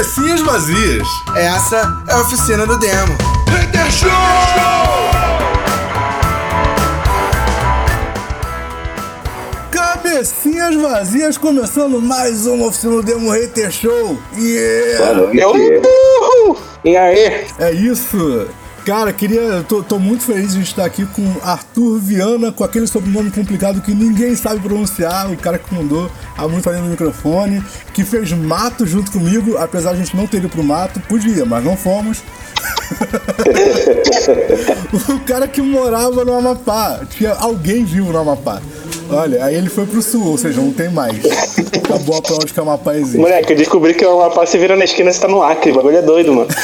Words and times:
Cabecinhas 0.00 0.40
vazias. 0.40 1.06
Essa 1.36 2.02
é 2.08 2.12
a 2.14 2.20
oficina 2.22 2.66
do 2.66 2.78
demo. 2.78 3.18
Hater 3.50 3.90
Show! 3.92 4.10
Cabecinhas 9.70 10.74
vazias, 10.76 11.36
começando 11.36 12.00
mais 12.00 12.46
uma 12.46 12.68
oficina 12.68 12.94
do 12.94 13.02
Demo 13.02 13.30
Hater 13.30 13.70
Show. 13.70 14.18
Yeah! 14.38 15.04
Boa 15.04 15.26
noite. 15.26 16.62
E 16.82 16.96
aí? 16.96 17.46
É 17.58 17.70
isso. 17.70 18.48
Cara, 18.84 19.12
queria. 19.12 19.64
Tô, 19.68 19.82
tô 19.82 19.98
muito 19.98 20.24
feliz 20.24 20.54
de 20.54 20.62
estar 20.62 20.84
aqui 20.84 21.04
com 21.06 21.36
Arthur 21.42 21.98
Viana, 21.98 22.50
com 22.50 22.64
aquele 22.64 22.86
sobrenome 22.86 23.30
complicado 23.30 23.80
que 23.80 23.94
ninguém 23.94 24.34
sabe 24.34 24.60
pronunciar, 24.60 25.30
o 25.30 25.36
cara 25.36 25.58
que 25.58 25.72
mandou 25.74 26.10
a 26.36 26.48
música 26.48 26.70
ali 26.70 26.80
no 26.80 26.88
microfone, 26.88 27.62
que 27.92 28.04
fez 28.04 28.32
mato 28.32 28.86
junto 28.86 29.12
comigo, 29.12 29.56
apesar 29.58 29.92
de 29.92 30.00
a 30.00 30.04
gente 30.04 30.16
não 30.16 30.26
ter 30.26 30.38
ido 30.38 30.48
pro 30.48 30.64
mato, 30.64 30.98
podia, 31.00 31.44
mas 31.44 31.64
não 31.64 31.76
fomos. 31.76 32.22
o 35.08 35.20
cara 35.20 35.46
que 35.46 35.60
morava 35.60 36.24
no 36.24 36.36
Amapá, 36.36 37.00
tinha 37.10 37.32
alguém 37.32 37.84
vivo 37.84 38.12
no 38.12 38.18
Amapá. 38.18 38.60
Olha, 39.12 39.44
aí 39.44 39.56
ele 39.56 39.68
foi 39.68 39.86
pro 39.86 40.00
sul, 40.00 40.26
ou 40.26 40.38
seja, 40.38 40.60
não 40.60 40.72
tem 40.72 40.88
mais. 40.88 41.16
Acabou 41.84 42.16
a 42.16 42.22
prova 42.22 42.44
de 42.44 42.52
que 42.52 42.60
o 42.60 42.62
Amapá 42.62 42.94
existe. 42.94 43.18
Moleque, 43.18 43.52
eu 43.52 43.56
descobri 43.56 43.94
que 43.94 44.04
o 44.04 44.20
Amapá 44.20 44.46
se 44.46 44.56
vira 44.58 44.76
na 44.76 44.84
esquina 44.84 45.10
e 45.10 45.12
você 45.12 45.20
tá 45.20 45.28
no 45.28 45.42
Acre. 45.42 45.72
O 45.72 45.74
bagulho 45.74 45.96
é 45.96 46.02
doido, 46.02 46.32
mano. 46.32 46.48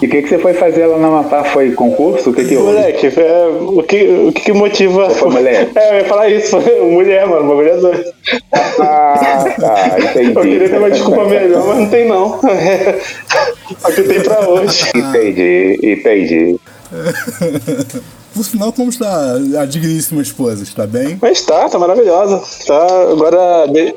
E 0.00 0.06
o 0.06 0.08
que, 0.08 0.22
que 0.22 0.28
você 0.30 0.38
foi 0.38 0.54
fazer 0.54 0.86
lá 0.86 0.96
no 0.96 1.06
Amapá? 1.08 1.44
Foi 1.44 1.72
concurso? 1.72 2.30
O 2.30 2.32
que 2.32 2.44
que 2.46 2.56
houve? 2.56 2.72
Moleque, 2.72 3.06
é, 3.06 3.46
o, 3.48 3.82
que, 3.82 4.02
o 4.28 4.32
que 4.32 4.40
que 4.44 4.52
motiva. 4.52 5.10
Foi 5.10 5.30
mulher? 5.30 5.68
É, 5.76 5.92
eu 5.92 5.98
ia 5.98 6.04
falar 6.04 6.28
isso. 6.28 6.58
Foi 6.60 6.80
mulher, 6.90 7.26
mano. 7.26 7.44
O 7.44 7.48
bagulho 7.48 7.68
é 7.68 7.76
doido. 7.76 8.12
Ah, 8.52 9.44
tá, 9.60 9.96
entendi. 10.00 10.32
Eu 10.34 10.42
queria 10.42 10.68
ter 10.68 10.78
uma 10.78 10.90
desculpa 10.90 11.24
melhor, 11.26 11.66
mas 11.66 11.78
não 11.78 11.88
tem 11.88 12.08
não. 12.08 12.40
É 12.48 12.98
o 13.88 13.92
que 13.92 14.02
tem 14.02 14.20
pra 14.20 14.48
hoje. 14.48 14.90
Entendi, 14.94 15.78
entendi. 15.82 16.60
Por 18.34 18.44
sinal, 18.44 18.72
como 18.72 18.90
está 18.90 19.34
a 19.60 19.66
digníssima 19.66 20.22
esposa? 20.22 20.62
Está 20.62 20.86
bem? 20.86 21.18
Mas 21.20 21.42
tá, 21.42 21.68
tá 21.68 21.78
maravilhosa. 21.78 22.40
Tá, 22.66 22.86
agora. 23.10 23.38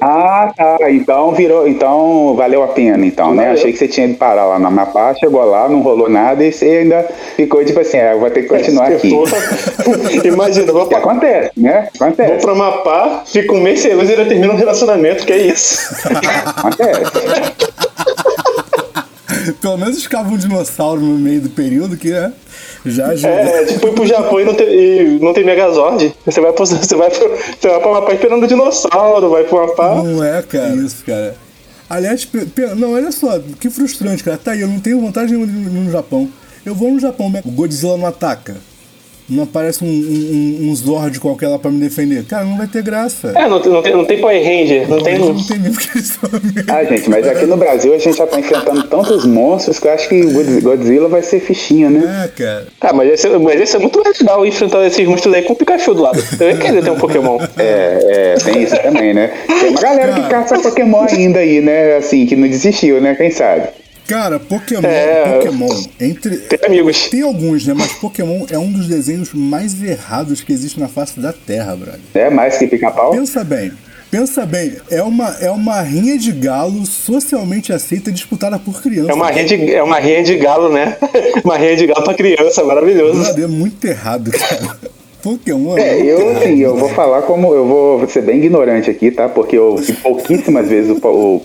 Ah, 0.01 0.51
tá. 0.55 0.77
Então 0.91 1.33
virou. 1.33 1.67
Então 1.67 2.35
valeu 2.35 2.63
a 2.63 2.67
pena, 2.67 3.05
então, 3.05 3.33
né? 3.33 3.43
Valeu. 3.43 3.53
Achei 3.53 3.71
que 3.71 3.77
você 3.77 3.87
tinha 3.87 4.07
de 4.07 4.15
parar 4.15 4.45
lá 4.45 4.59
no 4.59 4.67
Amapá, 4.67 5.13
chegou 5.15 5.43
lá, 5.45 5.69
não 5.69 5.81
rolou 5.81 6.09
nada 6.09 6.43
e 6.43 6.51
você 6.51 6.65
ainda 6.65 7.07
ficou 7.35 7.63
tipo 7.63 7.79
assim, 7.79 7.97
é, 7.97 8.13
eu 8.13 8.19
vou 8.19 8.29
ter 8.29 8.41
que 8.43 8.47
continuar 8.49 8.87
aqui. 8.87 9.09
Porra. 9.09 9.37
Imagina, 10.25 10.73
vou 10.73 10.87
pra, 10.87 10.97
acontece, 10.97 11.51
né? 11.57 11.89
vou 11.97 12.07
Acontece. 12.07 12.41
pra 12.41 12.51
Amapá, 12.53 13.23
fico 13.25 13.55
um 13.55 13.61
mês 13.61 13.79
sem 13.81 13.93
luz 13.93 14.09
e 14.09 14.13
ainda 14.13 14.25
termina 14.25 14.53
um 14.53 14.57
relacionamento, 14.57 15.25
que 15.25 15.33
é 15.33 15.37
isso. 15.47 15.79
Acontece. 16.55 17.01
Pelo 19.61 19.77
menos 19.77 19.97
escava 19.97 20.29
um 20.29 20.37
dinossauro 20.37 21.01
no 21.01 21.17
meio 21.17 21.41
do 21.41 21.49
período 21.49 21.97
que 21.97 22.11
né, 22.11 22.33
já 22.85 23.07
ajuda. 23.07 23.27
É, 23.27 23.65
tipo, 23.65 23.87
ir 23.87 23.93
pro 23.93 24.05
Japão 24.05 24.39
e 24.39 24.45
não 24.45 24.53
ter, 24.53 24.69
e 24.69 25.19
não 25.19 25.33
tem 25.33 25.43
Megazord. 25.43 26.13
Você 26.25 26.41
vai 26.41 26.53
pro, 26.53 26.65
você 26.65 26.95
vai 26.95 27.09
pro, 27.09 27.29
você 27.29 27.67
vai 27.67 27.79
pro 27.79 27.89
Amapá 27.89 28.13
esperando 28.13 28.43
o 28.43 28.47
dinossauro, 28.47 29.29
vai 29.29 29.43
pro 29.43 29.59
Amapá. 29.59 29.95
Não 30.03 30.23
é, 30.23 30.41
cara, 30.41 30.75
isso, 30.75 31.03
cara. 31.05 31.35
Aliás, 31.89 32.27
não, 32.77 32.93
olha 32.93 33.11
só, 33.11 33.39
que 33.59 33.69
frustrante, 33.69 34.23
cara. 34.23 34.37
Tá 34.37 34.51
aí, 34.51 34.61
eu 34.61 34.67
não 34.67 34.79
tenho 34.79 34.99
vontade 34.99 35.31
nenhuma 35.31 35.47
de 35.47 35.53
ir 35.53 35.83
no 35.83 35.91
Japão. 35.91 36.29
Eu 36.65 36.73
vou 36.73 36.89
no 36.91 36.99
Japão, 36.99 37.31
o 37.45 37.51
Godzilla 37.51 37.97
não 37.97 38.07
ataca. 38.07 38.55
Não 39.29 39.43
aparece 39.43 39.83
um, 39.83 39.87
um, 39.87 40.69
um 40.69 40.75
Zord 40.75 41.19
qualquer 41.19 41.47
lá 41.47 41.57
pra 41.57 41.71
me 41.71 41.79
defender. 41.79 42.23
Cara, 42.25 42.43
não 42.43 42.57
vai 42.57 42.67
ter 42.67 42.83
graça. 42.83 43.31
É, 43.35 43.47
não, 43.47 43.61
tem- 43.61 43.71
não 43.71 43.81
tem, 43.81 43.93
não 43.93 44.05
tem 44.05 44.19
Power 44.19 44.43
Ranger, 44.43 44.89
não 44.89 45.01
tem. 45.01 45.17
Não 45.17 45.35
tem 45.43 45.59
mesmo 45.59 45.77
que 45.77 45.97
eles. 45.97 46.19
Ah, 46.67 46.83
gente, 46.83 47.09
mas 47.09 47.27
aqui 47.27 47.45
no 47.45 47.55
Brasil 47.57 47.93
a 47.93 47.97
gente 47.97 48.17
já 48.17 48.27
tá 48.27 48.39
enfrentando 48.39 48.83
tantos 48.83 49.25
monstros 49.25 49.79
que 49.79 49.87
eu 49.87 49.93
acho 49.93 50.09
que 50.09 50.21
Godzilla 50.61 51.07
vai 51.07 51.21
ser 51.21 51.39
fichinha, 51.39 51.89
né? 51.89 52.25
É, 52.25 52.27
cara. 52.43 52.67
Ah, 52.81 52.93
mas 52.93 53.11
esse, 53.11 53.29
mas 53.37 53.61
esse 53.61 53.75
é 53.75 53.79
muito 53.79 54.01
legal 54.03 54.45
enfrentar 54.45 54.85
esses 54.85 55.07
monstros 55.07 55.33
aí 55.33 55.43
com 55.43 55.53
o 55.53 55.55
Pikachu 55.55 55.93
do 55.93 56.01
lado. 56.01 56.23
Eu 56.39 56.49
ia 56.49 56.57
querer 56.57 56.83
ter 56.83 56.91
um 56.91 56.97
Pokémon. 56.97 57.39
É, 57.57 58.33
é, 58.35 58.35
tem 58.43 58.61
isso 58.63 58.75
também, 58.81 59.13
né? 59.13 59.31
Tem 59.47 59.69
uma 59.69 59.81
galera 59.81 60.13
que 60.13 60.21
Cara. 60.21 60.43
caça 60.43 60.59
Pokémon 60.59 61.05
ainda 61.09 61.39
aí, 61.39 61.61
né? 61.61 61.95
Assim, 61.95 62.25
que 62.25 62.35
não 62.35 62.47
desistiu, 62.47 62.99
né? 63.01 63.15
Quem 63.15 63.31
sabe? 63.31 63.69
Cara, 64.07 64.39
Pokémon, 64.39 64.85
É. 64.87 65.37
Pokémon, 65.39 65.83
entre. 65.99 66.37
Tem 66.37 66.59
amigos. 66.67 67.07
Tem 67.09 67.21
alguns, 67.21 67.65
né? 67.65 67.73
Mas 67.75 67.93
Pokémon 67.93 68.45
é 68.51 68.57
um 68.59 68.71
dos 68.71 68.87
desenhos 68.87 69.33
mais 69.33 69.81
errados 69.81 70.41
que 70.41 70.51
existe 70.51 70.79
na 70.79 70.87
face 70.89 71.19
da 71.19 71.31
Terra, 71.33 71.75
brother. 71.75 72.01
É 72.13 72.29
mais 72.29 72.57
que 72.57 72.67
pica-pau? 72.67 73.11
Pensa 73.11 73.43
bem. 73.43 73.71
Pensa 74.11 74.45
bem, 74.45 74.75
é 74.91 75.01
uma, 75.01 75.29
é 75.41 75.49
uma 75.49 75.81
rinha 75.81 76.15
de 76.19 76.31
galo 76.31 76.85
socialmente 76.85 77.73
aceita 77.73 78.11
disputada 78.11 78.59
por 78.59 78.79
crianças. 78.79 79.09
É 79.09 79.13
uma 79.15 79.31
rinha 79.31 79.45
de, 79.45 79.73
é 79.73 79.81
uma 79.81 79.97
rinha 79.97 80.21
de 80.23 80.35
galo, 80.37 80.69
né? 80.71 80.95
Uma 81.43 81.57
rinha 81.57 81.75
de 81.75 81.87
galo 81.87 82.03
pra 82.03 82.13
criança, 82.13 82.63
maravilhoso. 82.63 83.23
Brother, 83.23 83.45
é 83.45 83.47
muito 83.47 83.83
errado, 83.87 84.29
cara. 84.29 84.77
Pokémon 85.23 85.75
É, 85.79 85.93
muito 85.95 86.05
eu 86.05 86.19
errado. 86.29 86.37
assim, 86.43 86.59
eu 86.59 86.75
vou 86.77 86.89
falar 86.89 87.23
como. 87.23 87.55
Eu 87.55 87.65
vou 87.65 88.07
ser 88.07 88.21
bem 88.21 88.37
ignorante 88.37 88.87
aqui, 88.91 89.09
tá? 89.09 89.27
Porque 89.27 89.57
eu 89.57 89.77
vi 89.77 89.93
pouquíssimas 89.93 90.67
vezes 90.69 90.91
o, 90.91 90.95
o 91.07 91.39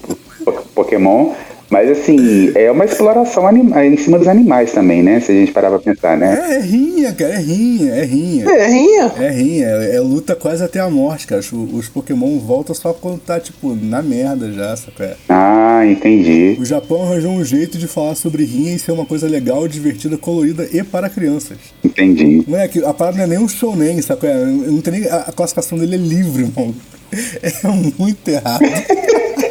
po- 0.44 0.52
Pokémon. 0.74 1.32
Mas 1.70 1.90
assim, 1.90 2.50
é 2.54 2.70
uma 2.70 2.84
exploração 2.84 3.46
anima- 3.46 3.84
em 3.84 3.96
cima 3.96 4.18
dos 4.18 4.26
animais 4.28 4.72
também, 4.72 5.02
né? 5.02 5.20
Se 5.20 5.32
a 5.32 5.34
gente 5.34 5.52
parar 5.52 5.68
pra 5.70 5.78
pensar, 5.78 6.16
né? 6.16 6.38
É, 6.50 6.54
é 6.56 6.60
rinha, 6.60 7.12
cara, 7.12 7.34
é 7.34 7.38
rinha, 7.38 7.92
é 7.94 8.04
rinha. 8.04 8.44
É, 8.50 8.66
rinha. 8.68 9.12
É 9.18 9.30
rinha, 9.30 9.66
é, 9.66 9.96
é 9.96 10.00
luta 10.00 10.34
quase 10.34 10.64
até 10.64 10.80
a 10.80 10.88
morte, 10.88 11.26
cara. 11.26 11.40
Os, 11.40 11.52
os 11.52 11.88
Pokémon 11.88 12.38
voltam 12.38 12.74
só 12.74 12.92
quando 12.92 13.18
tá, 13.20 13.38
tipo, 13.38 13.74
na 13.74 14.02
merda 14.02 14.50
já, 14.50 14.74
saca? 14.76 15.16
Ah, 15.28 15.82
entendi. 15.86 16.56
O 16.58 16.64
Japão 16.64 17.02
arranjou 17.02 17.32
um 17.32 17.44
jeito 17.44 17.76
de 17.76 17.86
falar 17.86 18.14
sobre 18.14 18.44
rinha 18.44 18.74
e 18.74 18.78
ser 18.78 18.92
uma 18.92 19.04
coisa 19.04 19.28
legal, 19.28 19.68
divertida, 19.68 20.16
colorida 20.16 20.66
e 20.72 20.82
para 20.82 21.08
crianças. 21.10 21.58
Entendi. 21.84 22.42
Moleque, 22.46 22.82
a 22.84 22.94
parada 22.94 23.18
não 23.18 23.24
é 23.24 23.26
nem 23.26 23.38
um 23.38 23.48
shounen, 23.48 24.00
saca? 24.00 24.32
Não 24.46 24.80
tem 24.80 25.00
nem, 25.00 25.08
a, 25.10 25.16
a 25.28 25.32
classificação 25.32 25.76
dele 25.78 25.96
é 25.96 25.98
livre, 25.98 26.44
irmão. 26.44 26.74
É 27.42 27.50
muito 27.98 28.28
errado. 28.28 28.60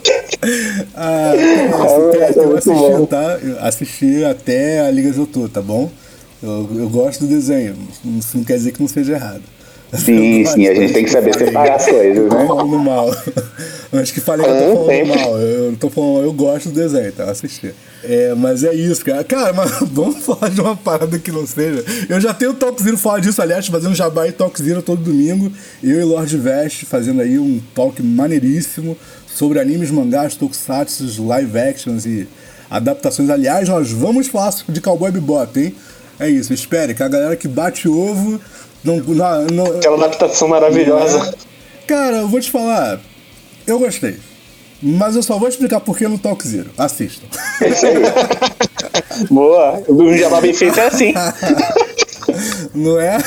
ah, 0.95 1.33
É, 1.35 2.31
eu, 2.35 2.57
assisti, 2.57 2.69
bom. 2.69 3.05
tá? 3.05 3.39
Eu 3.41 3.59
assisti 3.59 4.23
até 4.23 4.81
a 4.81 4.91
Liga 4.91 5.11
Jotô, 5.13 5.47
tá 5.49 5.61
bom? 5.61 5.89
Eu, 6.41 6.69
eu 6.75 6.89
gosto 6.89 7.21
do 7.21 7.27
desenho, 7.27 7.75
isso 8.19 8.37
não 8.37 8.43
quer 8.43 8.57
dizer 8.57 8.71
que 8.71 8.79
não 8.81 8.87
seja 8.87 9.13
errado. 9.13 9.41
Sim, 9.97 10.41
Eu 10.41 10.47
sim, 10.47 10.67
a 10.67 10.75
gente 10.75 10.91
tem 10.91 11.05
que 11.05 11.09
saber 11.09 11.33
separar 11.33 11.75
as 11.75 11.85
coisas, 11.85 12.25
né? 12.29 12.45
falando 12.45 12.77
mal. 12.77 13.09
Antes 13.93 14.11
que 14.11 14.19
falei 14.19 14.45
que 14.45 14.51
eu 14.51 14.57
tô 14.75 14.81
Ah, 14.81 14.85
falando 14.85 15.07
mal. 15.07 15.37
Eu 15.39 15.77
tô 15.77 15.89
falando, 15.89 16.23
eu 16.25 16.33
gosto 16.33 16.67
do 16.67 16.75
desenho, 16.75 17.09
tá? 17.13 17.23
Eu 17.23 17.29
assisti. 17.29 17.73
É, 18.03 18.33
mas 18.35 18.65
é 18.65 18.73
isso, 18.73 19.03
cara. 19.05 19.23
Cara, 19.23 19.53
mas 19.53 19.71
vamos 19.89 20.25
falar 20.25 20.49
de 20.49 20.59
uma 20.59 20.75
parada 20.75 21.17
que 21.17 21.31
não 21.31 21.47
seja. 21.47 21.85
Eu 22.09 22.19
já 22.19 22.33
tenho 22.33 22.51
o 22.51 22.53
Talk 22.53 22.83
Zero 22.83 22.97
falar 22.97 23.21
disso, 23.21 23.41
aliás, 23.41 23.65
fazendo 23.67 23.95
jabá 23.95 24.27
e 24.27 24.33
Talk 24.33 24.61
Zero 24.61 24.81
todo 24.81 25.01
domingo. 25.01 25.49
Eu 25.81 26.01
e 26.01 26.03
Lord 26.03 26.35
Vest 26.35 26.83
fazendo 26.83 27.21
aí 27.21 27.39
um 27.39 27.61
talk 27.73 28.03
maneiríssimo 28.03 28.97
sobre 29.37 29.59
animes, 29.59 29.91
mangás, 29.91 30.35
tokusatsu, 30.35 31.23
live 31.27 31.59
actions 31.59 32.07
e 32.07 32.27
adaptações. 32.69 33.29
Aliás, 33.29 33.69
nós 33.69 33.91
vamos 33.91 34.27
falar 34.27 34.51
de 34.67 34.81
Cowboy 34.81 35.11
Bebop, 35.11 35.59
hein? 35.59 35.75
É 36.19 36.27
isso, 36.27 36.51
espere, 36.51 36.95
que 36.95 37.03
a 37.03 37.07
galera 37.07 37.35
que 37.35 37.47
bate 37.47 37.87
ovo 37.87 38.41
não, 38.83 38.97
não, 38.97 39.45
não, 39.45 39.65
Aquela 39.77 39.97
adaptação 39.97 40.47
maravilhosa. 40.47 41.35
Cara, 41.85 42.17
eu 42.17 42.27
vou 42.27 42.41
te 42.41 42.49
falar, 42.49 42.99
eu 43.67 43.77
gostei. 43.77 44.17
Mas 44.81 45.15
eu 45.15 45.21
só 45.21 45.37
vou 45.37 45.47
explicar 45.47 45.81
por 45.81 45.95
que 45.95 46.07
no 46.07 46.17
Talk 46.17 46.47
Zero. 46.47 46.71
Assistam. 46.75 47.27
Boa. 49.29 49.83
Um 49.87 50.17
jabá 50.17 50.41
bem 50.41 50.53
feito 50.53 50.79
é 50.79 50.87
assim. 50.87 51.13
Não 52.77 52.99
é? 52.99 53.17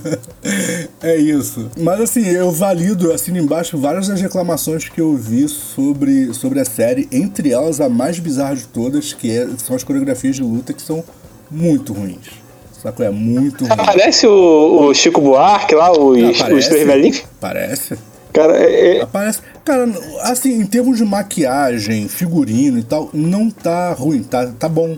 é 1.02 1.16
isso. 1.16 1.70
Mas 1.78 2.00
assim, 2.00 2.26
eu 2.26 2.50
valido, 2.50 3.06
eu 3.08 3.14
assino 3.14 3.38
embaixo 3.38 3.76
várias 3.76 4.08
das 4.08 4.20
reclamações 4.20 4.88
que 4.88 5.00
eu 5.00 5.14
vi 5.14 5.48
sobre, 5.48 6.32
sobre 6.32 6.60
a 6.60 6.64
série, 6.64 7.06
entre 7.12 7.52
elas 7.52 7.80
a 7.80 7.88
mais 7.88 8.18
bizarra 8.18 8.56
de 8.56 8.66
todas, 8.66 9.12
que 9.12 9.30
é- 9.30 9.48
são 9.58 9.76
as 9.76 9.84
coreografias 9.84 10.36
de 10.36 10.42
luta 10.42 10.72
que 10.72 10.80
são 10.82 11.04
muito 11.50 11.92
ruins. 11.92 12.40
Saco? 12.82 13.02
É 13.02 13.10
muito 13.10 13.66
ruim. 13.66 13.76
Parece 13.76 14.26
o, 14.26 14.86
o 14.88 14.94
Chico 14.94 15.20
Buarque 15.20 15.74
lá, 15.74 15.92
os, 15.92 16.40
os 16.40 16.66
três 16.68 16.86
velhinhos. 16.86 17.22
Parece. 17.38 17.98
Cara, 18.32 18.56
é, 18.56 18.98
é- 18.98 19.02
Aparece. 19.02 19.40
Cara, 19.64 19.86
assim, 20.22 20.58
em 20.60 20.64
termos 20.66 20.96
de 20.96 21.04
maquiagem, 21.04 22.08
figurino 22.08 22.78
e 22.78 22.82
tal, 22.82 23.10
não 23.12 23.50
tá 23.50 23.92
ruim, 23.92 24.22
tá, 24.22 24.46
tá 24.58 24.68
bom. 24.68 24.96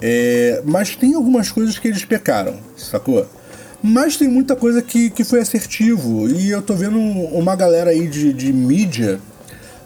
É, 0.00 0.62
mas 0.64 0.94
tem 0.94 1.14
algumas 1.14 1.50
coisas 1.50 1.78
que 1.78 1.88
eles 1.88 2.04
pecaram, 2.04 2.54
sacou? 2.76 3.26
Mas 3.82 4.16
tem 4.16 4.28
muita 4.28 4.54
coisa 4.56 4.82
que, 4.82 5.10
que 5.10 5.24
foi 5.24 5.40
assertivo. 5.40 6.28
E 6.28 6.50
eu 6.50 6.62
tô 6.62 6.74
vendo 6.74 6.98
uma 6.98 7.54
galera 7.56 7.90
aí 7.90 8.06
de, 8.08 8.32
de 8.32 8.52
mídia 8.52 9.20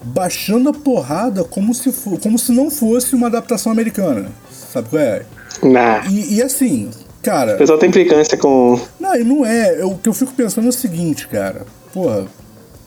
baixando 0.03 0.69
a 0.69 0.73
porrada 0.73 1.43
como 1.43 1.73
se, 1.73 1.91
fo- 1.91 2.17
como 2.17 2.37
se 2.37 2.51
não 2.51 2.69
fosse 2.69 3.15
uma 3.15 3.27
adaptação 3.27 3.71
americana. 3.71 4.27
Sabe 4.71 4.89
qual 4.89 5.01
é? 5.01 5.23
nah. 5.63 6.03
E, 6.09 6.35
e 6.35 6.41
assim, 6.41 6.89
cara. 7.21 7.55
O 7.55 7.57
pessoal 7.59 7.77
tem 7.77 7.89
implicância 7.89 8.37
com. 8.37 8.79
Não, 8.99 9.15
e 9.15 9.23
não 9.23 9.45
é. 9.45 9.79
Eu- 9.81 9.91
O 9.91 9.97
que 9.97 10.09
eu 10.09 10.13
fico 10.13 10.33
pensando 10.33 10.65
é 10.65 10.69
o 10.69 10.73
seguinte, 10.73 11.27
cara. 11.27 11.65
Porra, 11.93 12.25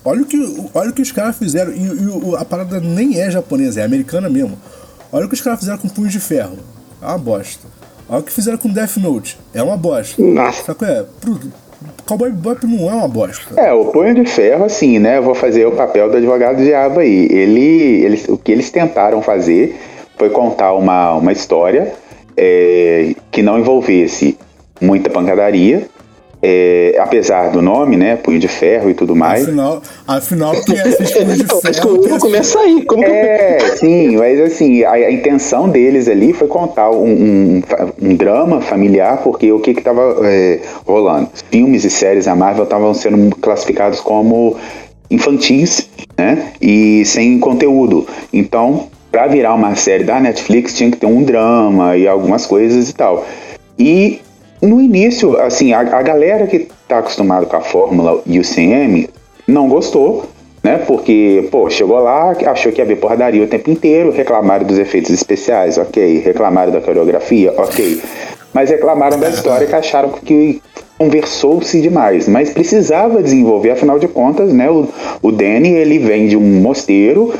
Olha 0.04 0.22
o 0.22 0.24
que, 0.24 0.38
olha 0.72 0.90
o 0.90 0.92
que 0.92 1.02
os 1.02 1.10
caras 1.10 1.36
fizeram. 1.36 1.72
E, 1.72 1.82
e 1.82 2.36
a 2.38 2.44
parada 2.44 2.78
nem 2.78 3.18
é 3.20 3.28
japonesa, 3.28 3.80
é 3.80 3.84
americana 3.84 4.30
mesmo. 4.30 4.56
Olha 5.10 5.26
o 5.26 5.28
que 5.28 5.34
os 5.34 5.40
caras 5.40 5.58
fizeram 5.58 5.78
com 5.78 5.88
Punho 5.88 6.08
de 6.08 6.20
Ferro. 6.20 6.58
É 7.00 7.06
uma 7.06 7.18
bosta. 7.18 7.66
Olha 8.08 8.20
o 8.20 8.22
que 8.22 8.32
fizeram 8.32 8.58
com 8.58 8.68
Death 8.68 8.96
Note. 8.98 9.38
É 9.52 9.62
uma 9.62 9.76
bosta. 9.76 10.20
Nossa. 10.22 10.64
Sabe 10.64 10.78
qual 10.78 10.90
é? 10.90 11.04
Pro, 11.20 11.38
Cowboy 12.06 12.30
Bebop 12.30 12.66
não 12.66 12.88
é 12.88 12.94
uma 12.94 13.08
bosta. 13.08 13.60
É, 13.60 13.72
o 13.72 13.86
Punho 13.86 14.14
de 14.14 14.24
Ferro, 14.24 14.64
assim, 14.64 14.98
né? 14.98 15.18
Eu 15.18 15.22
vou 15.22 15.34
fazer 15.34 15.66
o 15.66 15.72
papel 15.72 16.10
do 16.10 16.16
advogado 16.16 16.56
do 16.56 16.64
diabo 16.64 17.00
aí. 17.00 17.28
Ele, 17.30 18.04
eles, 18.04 18.28
o 18.28 18.38
que 18.38 18.52
eles 18.52 18.70
tentaram 18.70 19.20
fazer 19.20 19.76
foi 20.16 20.30
contar 20.30 20.72
uma, 20.72 21.14
uma 21.14 21.32
história 21.32 21.92
é, 22.36 23.14
que 23.30 23.42
não 23.42 23.58
envolvesse 23.58 24.38
muita 24.80 25.10
pancadaria, 25.10 25.88
é, 26.42 26.96
apesar 27.00 27.50
do 27.50 27.60
nome, 27.62 27.96
né? 27.96 28.16
Punho 28.16 28.38
de 28.38 28.46
Ferro 28.48 28.90
e 28.90 28.94
tudo 28.94 29.16
mais. 29.16 29.42
Afinal, 29.44 29.82
afinal 30.06 30.52
quem 30.64 30.78
assiste 30.78 31.14
Punho 31.14 31.34
de 31.36 31.42
acho 31.42 31.44
que 31.44 31.72
Ferro. 31.82 31.98
assiste- 32.00 32.18
começa 32.20 32.58
aí. 32.60 32.84
Como 32.84 33.02
que 33.02 33.10
É, 33.10 33.58
sim, 33.76 34.16
mas 34.16 34.40
assim, 34.40 34.84
a, 34.84 34.92
a 34.92 35.10
intenção 35.10 35.68
deles 35.68 36.08
ali 36.08 36.32
foi 36.32 36.46
contar 36.48 36.90
um, 36.90 37.04
um, 37.06 37.62
um 38.02 38.14
drama 38.14 38.60
familiar, 38.60 39.22
porque 39.22 39.50
o 39.50 39.58
que 39.60 39.74
que 39.74 39.82
tava 39.82 40.16
é, 40.24 40.60
rolando? 40.86 41.28
Filmes 41.50 41.84
e 41.84 41.90
séries 41.90 42.26
da 42.26 42.34
Marvel 42.34 42.64
estavam 42.64 42.92
sendo 42.94 43.34
classificados 43.36 44.00
como 44.00 44.56
infantis, 45.10 45.88
né? 46.18 46.52
E 46.60 47.04
sem 47.06 47.38
conteúdo. 47.38 48.06
Então, 48.32 48.88
pra 49.10 49.26
virar 49.26 49.54
uma 49.54 49.74
série 49.76 50.04
da 50.04 50.20
Netflix, 50.20 50.74
tinha 50.74 50.90
que 50.90 50.96
ter 50.98 51.06
um 51.06 51.22
drama 51.22 51.96
e 51.96 52.06
algumas 52.06 52.44
coisas 52.46 52.90
e 52.90 52.94
tal. 52.94 53.24
E 53.78 54.20
no 54.66 54.80
início, 54.80 55.38
assim, 55.40 55.72
a, 55.72 55.80
a 55.80 56.02
galera 56.02 56.46
que 56.46 56.68
tá 56.88 56.98
acostumada 56.98 57.46
com 57.46 57.56
a 57.56 57.60
fórmula 57.60 58.22
e 58.26 58.38
o 58.38 58.42
CM 58.42 59.08
não 59.46 59.68
gostou, 59.68 60.26
né? 60.62 60.78
Porque, 60.78 61.48
pô, 61.50 61.70
chegou 61.70 61.98
lá, 62.00 62.32
achou 62.46 62.72
que 62.72 62.80
ia 62.80 62.84
ver 62.84 62.96
porradaria 62.96 63.44
o 63.44 63.46
tempo 63.46 63.70
inteiro, 63.70 64.10
reclamaram 64.10 64.66
dos 64.66 64.78
efeitos 64.78 65.10
especiais, 65.10 65.78
ok. 65.78 66.18
Reclamaram 66.18 66.72
da 66.72 66.80
coreografia, 66.80 67.54
ok. 67.56 68.02
Mas 68.52 68.70
reclamaram 68.70 69.18
da 69.18 69.28
história 69.28 69.66
que 69.66 69.74
acharam 69.74 70.10
que 70.10 70.60
conversou-se 70.98 71.80
demais. 71.80 72.28
Mas 72.28 72.50
precisava 72.50 73.22
desenvolver, 73.22 73.70
afinal 73.70 73.98
de 73.98 74.08
contas, 74.08 74.52
né? 74.52 74.68
O, 74.68 74.88
o 75.22 75.30
Danny, 75.30 75.68
ele 75.68 75.98
vem 75.98 76.26
de 76.26 76.36
um 76.36 76.60
mosteiro, 76.60 77.32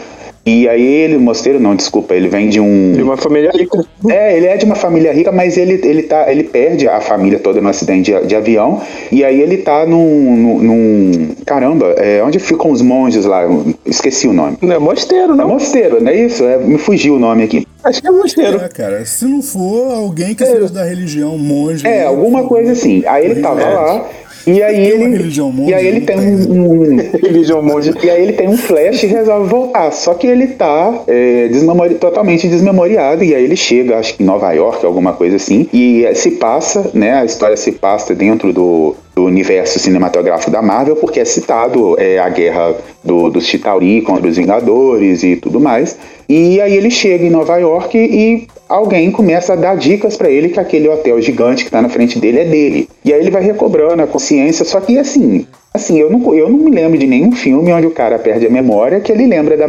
e 0.46 0.68
aí 0.68 0.80
ele, 0.82 1.18
mosteiro 1.18 1.58
não, 1.58 1.74
desculpa, 1.74 2.14
ele 2.14 2.28
vem 2.28 2.48
de 2.48 2.60
um... 2.60 2.92
de 2.92 3.02
uma 3.02 3.16
família 3.16 3.50
rica. 3.52 3.84
É, 4.08 4.36
ele 4.36 4.46
é 4.46 4.56
de 4.56 4.64
uma 4.64 4.76
família 4.76 5.12
rica, 5.12 5.32
mas 5.32 5.56
ele, 5.56 5.80
ele, 5.84 6.04
tá, 6.04 6.30
ele 6.30 6.44
perde 6.44 6.86
a 6.88 7.00
família 7.00 7.38
toda 7.40 7.60
no 7.60 7.68
acidente 7.68 8.12
de, 8.12 8.26
de 8.26 8.36
avião. 8.36 8.80
E 9.10 9.24
aí 9.24 9.40
ele 9.40 9.56
tá 9.58 9.84
num. 9.84 10.36
num, 10.36 10.58
num- 10.62 11.28
caramba, 11.44 11.94
é, 11.98 12.22
onde 12.22 12.38
ficam 12.38 12.70
os 12.70 12.80
monges 12.80 13.24
lá? 13.24 13.42
Esqueci 13.84 14.28
o 14.28 14.32
nome. 14.32 14.56
Não 14.62 14.74
é 14.76 14.78
mosteiro, 14.78 15.32
É 15.32 15.36
não. 15.36 15.48
mosteiro, 15.48 16.00
não 16.02 16.10
é 16.10 16.14
isso? 16.16 16.44
É, 16.44 16.56
me 16.58 16.78
fugiu 16.78 17.14
o 17.14 17.18
nome 17.18 17.42
aqui. 17.42 17.66
Acho 17.82 18.00
que 18.00 18.06
é 18.08 18.10
mosteiro. 18.10 18.58
É, 18.60 18.68
cara, 18.68 19.04
se 19.04 19.24
não 19.24 19.42
for 19.42 19.92
alguém 19.92 20.34
que 20.34 20.44
seja 20.46 20.68
da 20.68 20.84
religião 20.84 21.36
monge. 21.38 21.86
É, 21.86 22.04
alguma 22.04 22.44
coisa 22.44 22.72
assim. 22.72 23.02
Aí 23.06 23.24
ele 23.26 23.40
tava 23.40 23.62
É. 23.62 23.68
lá. 23.74 24.04
E 24.46 24.62
aí 24.62 24.86
ele. 24.90 25.04
religião 25.16 25.50
monge, 25.50 25.70
E 25.70 25.74
aí 25.74 25.86
ele 25.86 26.00
tem 26.02 26.16
tem, 26.16 26.34
um- 26.34 26.96
Religião 26.96 27.62
monge. 27.62 27.92
E 28.02 28.08
aí 28.10 28.22
ele 28.22 28.32
tem 28.32 28.48
um 28.48 28.56
flash 28.56 29.02
e 29.02 29.06
resolve 29.06 29.48
voltar. 29.48 29.90
Só 29.92 30.14
que 30.14 30.26
ele 30.26 30.46
tá 30.48 31.02
é, 31.06 31.48
desmemori- 31.48 31.94
totalmente 31.96 32.46
desmemoriado. 32.48 33.24
E 33.24 33.34
aí 33.34 33.42
ele 33.42 33.56
chega, 33.56 33.98
acho 33.98 34.14
que 34.16 34.22
em 34.22 34.26
Nova 34.26 34.52
York, 34.52 34.84
alguma 34.86 35.12
coisa 35.14 35.36
assim. 35.36 35.68
E 35.72 36.06
se 36.14 36.32
passa, 36.32 36.90
né? 36.94 37.14
A 37.14 37.24
história 37.24 37.56
se 37.56 37.72
passa 37.72 38.14
dentro 38.14 38.52
do, 38.52 38.94
do 39.16 39.24
universo 39.24 39.78
cinematográfico 39.78 40.50
da 40.50 40.60
Marvel, 40.60 40.94
porque 40.94 41.18
é 41.18 41.24
citado 41.24 41.98
é, 41.98 42.18
a 42.18 42.28
guerra 42.28 42.76
do, 43.02 43.30
dos 43.30 43.46
Chitauri 43.46 44.02
contra 44.02 44.28
os 44.28 44.36
Vingadores 44.36 45.22
e 45.22 45.36
tudo 45.36 45.58
mais. 45.58 45.96
E 46.28 46.60
aí 46.60 46.76
ele 46.76 46.90
chega 46.90 47.24
em 47.24 47.30
Nova 47.30 47.56
York 47.56 47.96
e 47.96 48.46
alguém 48.68 49.10
começa 49.10 49.54
a 49.54 49.56
dar 49.56 49.74
dicas 49.74 50.18
pra 50.18 50.28
ele 50.28 50.50
que 50.50 50.60
aquele 50.60 50.86
hotel 50.86 51.18
gigante 51.22 51.64
que 51.64 51.70
tá 51.70 51.80
na 51.80 51.88
frente 51.88 52.18
dele 52.18 52.40
é 52.40 52.44
dele. 52.44 52.88
E 53.02 53.10
aí 53.10 53.20
ele 53.20 53.30
vai 53.30 53.42
recobrando 53.42 54.02
a 54.02 54.06
consciência, 54.06 54.66
só 54.66 54.80
que 54.80 54.98
assim, 54.98 55.46
assim, 55.72 55.98
eu 55.98 56.10
não, 56.10 56.34
eu 56.34 56.50
não 56.50 56.58
me 56.58 56.70
lembro 56.70 56.98
de 56.98 57.06
nenhum 57.06 57.32
filme 57.32 57.72
onde 57.72 57.86
o 57.86 57.92
cara 57.92 58.18
perde 58.18 58.46
a 58.46 58.50
memória 58.50 59.00
que 59.00 59.10
ele 59.10 59.26
lembra 59.26 59.56
da 59.56 59.66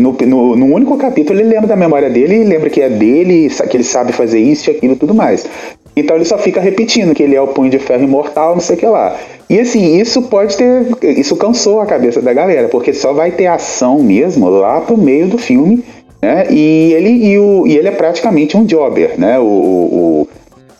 no, 0.00 0.12
no, 0.12 0.56
no 0.56 0.66
único 0.66 0.96
capítulo 0.96 1.38
ele 1.38 1.50
lembra 1.50 1.68
da 1.68 1.76
memória 1.76 2.08
dele 2.08 2.36
e 2.36 2.44
lembra 2.44 2.70
que 2.70 2.80
é 2.80 2.88
dele, 2.88 3.50
que 3.68 3.76
ele 3.76 3.84
sabe 3.84 4.12
fazer 4.12 4.40
isso 4.40 4.70
e 4.70 4.76
aquilo 4.76 4.94
e 4.94 4.96
tudo 4.96 5.14
mais. 5.14 5.46
Então 5.96 6.16
ele 6.16 6.24
só 6.24 6.38
fica 6.38 6.60
repetindo 6.60 7.14
que 7.14 7.22
ele 7.22 7.34
é 7.34 7.40
o 7.40 7.48
punho 7.48 7.70
de 7.70 7.78
ferro 7.78 8.04
imortal, 8.04 8.54
não 8.54 8.60
sei 8.60 8.76
o 8.76 8.78
que 8.78 8.86
lá. 8.86 9.16
E 9.48 9.58
assim, 9.58 10.00
isso 10.00 10.22
pode 10.22 10.56
ter. 10.56 10.86
Isso 11.02 11.36
cansou 11.36 11.80
a 11.80 11.86
cabeça 11.86 12.22
da 12.22 12.32
galera, 12.32 12.68
porque 12.68 12.92
só 12.92 13.12
vai 13.12 13.32
ter 13.32 13.46
ação 13.46 13.98
mesmo 13.98 14.48
lá 14.48 14.80
pro 14.80 14.96
meio 14.96 15.26
do 15.26 15.38
filme, 15.38 15.84
né? 16.22 16.46
E 16.50 16.92
ele, 16.92 17.08
e 17.08 17.38
o, 17.38 17.66
e 17.66 17.76
ele 17.76 17.88
é 17.88 17.92
praticamente 17.92 18.56
um 18.56 18.64
jobber, 18.64 19.18
né? 19.18 19.38
O, 19.38 19.42
o, 19.42 20.28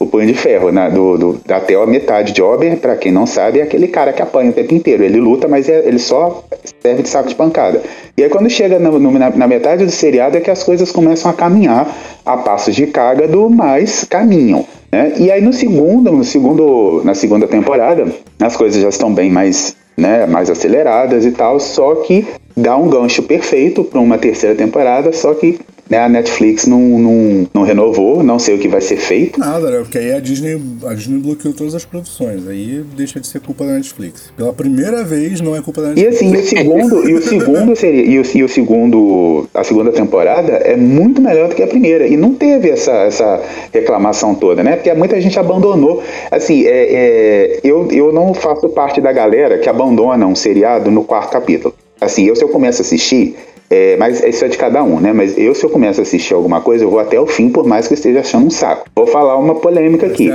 o, 0.01 0.07
punho 0.07 0.27
de 0.27 0.35
ferro, 0.35 0.73
né? 0.73 0.91
Do, 0.91 1.19
do, 1.19 1.41
até 1.49 1.75
a 1.75 1.87
metade 1.87 2.33
jobber, 2.33 2.77
pra 2.79 2.97
quem 2.97 3.13
não 3.13 3.27
sabe, 3.27 3.61
é 3.61 3.63
aquele 3.63 3.87
cara 3.87 4.13
que 4.13 4.23
apanha 4.23 4.51
o 4.51 4.55
tempo 4.55 4.75
inteiro. 4.75 5.05
Ele 5.05 5.21
luta, 5.21 5.47
mas 5.47 5.69
é- 5.69 5.87
ele 5.87 5.99
só 5.99 6.43
serve 6.81 7.03
de 7.03 7.09
saco 7.09 7.29
de 7.29 7.35
pancada. 7.35 7.83
E 8.17 8.25
aí 8.25 8.31
quando 8.31 8.49
chega 8.49 8.79
no- 8.79 8.99
no- 8.99 9.11
na, 9.13 9.31
na 9.31 9.47
metade 9.47 9.85
do 9.85 9.91
seriado 9.93 10.37
é 10.37 10.41
que 10.41 10.51
as 10.51 10.63
coisas 10.65 10.91
começam 10.91 11.31
a 11.31 11.35
caminhar 11.35 11.87
a 12.25 12.37
passos 12.39 12.75
de 12.75 12.87
cágado, 12.87 13.49
mas 13.51 14.05
caminham. 14.05 14.65
Né? 14.91 15.13
E 15.19 15.31
aí 15.31 15.41
no 15.41 15.53
segundo, 15.53 16.11
no 16.11 16.25
segundo, 16.25 17.03
na 17.05 17.15
segunda 17.15 17.47
temporada, 17.47 18.07
as 18.41 18.57
coisas 18.57 18.83
já 18.83 18.89
estão 18.89 19.13
bem 19.13 19.31
mais, 19.31 19.77
né, 19.97 20.27
mais 20.27 20.51
aceleradas 20.51 21.25
e 21.25 21.31
tal, 21.31 21.61
só 21.61 21.95
que 21.97 22.27
dá 22.57 22.77
um 22.77 22.89
gancho 22.89 23.23
perfeito 23.23 23.85
para 23.85 24.01
uma 24.01 24.19
terceira 24.19 24.57
temporada, 24.57 25.13
só 25.13 25.33
que 25.35 25.61
né, 25.91 25.99
a 25.99 26.09
Netflix 26.09 26.67
não, 26.67 26.81
não, 26.81 27.49
não 27.53 27.63
renovou, 27.65 28.23
não 28.23 28.39
sei 28.39 28.55
o 28.55 28.59
que 28.59 28.69
vai 28.69 28.81
ser 28.81 28.97
feito. 28.97 29.41
Nada, 29.41 29.71
né? 29.71 29.79
Porque 29.79 29.99
aí 29.99 30.13
a 30.13 30.21
Disney, 30.21 30.61
a 30.87 30.95
Disney 30.95 31.19
bloqueou 31.19 31.53
todas 31.53 31.75
as 31.75 31.85
produções. 31.85 32.47
Aí 32.47 32.85
deixa 32.97 33.19
de 33.19 33.27
ser 33.27 33.41
culpa 33.41 33.67
da 33.67 33.73
Netflix. 33.73 34.33
Pela 34.37 34.53
primeira 34.53 35.03
vez 35.03 35.41
não 35.41 35.57
é 35.57 35.61
culpa 35.61 35.83
da 35.83 35.89
E 35.91 36.05
Netflix. 36.05 36.21
assim, 36.23 36.37
o 36.37 36.47
segundo, 36.47 37.11
e 37.11 37.15
o 37.15 37.23
segundo 37.23 37.77
seria, 37.77 38.05
e 38.05 38.21
o, 38.21 38.23
e 38.37 38.45
o 38.45 38.49
segundo, 38.49 39.49
a 39.53 39.65
segunda 39.65 39.91
temporada 39.91 40.53
é 40.53 40.77
muito 40.77 41.21
melhor 41.21 41.49
do 41.49 41.57
que 41.57 41.63
a 41.63 41.67
primeira. 41.67 42.07
E 42.07 42.17
não 42.17 42.35
teve 42.35 42.71
essa, 42.71 42.93
essa 42.93 43.43
reclamação 43.73 44.35
toda, 44.35 44.63
né? 44.63 44.77
Porque 44.77 44.95
muita 44.95 45.21
gente 45.21 45.39
abandonou. 45.41 46.03
Assim, 46.31 46.67
é, 46.67 46.71
é, 46.71 47.61
eu, 47.65 47.89
eu 47.91 48.13
não 48.13 48.33
faço 48.33 48.69
parte 48.69 49.01
da 49.01 49.11
galera 49.11 49.59
que 49.59 49.69
abandona 49.69 50.25
um 50.25 50.37
seriado 50.37 50.89
no 50.89 51.03
quarto 51.03 51.33
capítulo. 51.33 51.75
Assim, 52.01 52.25
eu 52.25 52.37
se 52.37 52.43
eu 52.43 52.49
começo 52.49 52.81
a 52.81 52.85
assistir, 52.85 53.37
é, 53.73 53.97
mas 53.97 54.21
isso 54.25 54.45
é 54.45 54.49
de 54.49 54.59
cada 54.59 54.83
um, 54.83 54.99
né? 54.99 55.13
Mas 55.13 55.39
eu, 55.39 55.55
se 55.55 55.65
eu 55.65 55.71
começo 55.71 56.01
a 56.01 56.03
assistir 56.03 56.35
alguma 56.35 56.61
coisa, 56.61 56.85
eu 56.85 56.91
vou 56.91 56.99
até 56.99 57.21
o 57.21 57.27
fim, 57.27 57.49
por 57.49 57.65
mais 57.65 57.87
que 57.87 57.95
eu 57.95 57.97
esteja 57.97 58.19
achando 58.19 58.49
um 58.49 58.51
saco. 58.51 58.89
Vou 58.97 59.07
falar 59.07 59.37
uma 59.37 59.55
polêmica 59.55 60.07
aqui. 60.07 60.29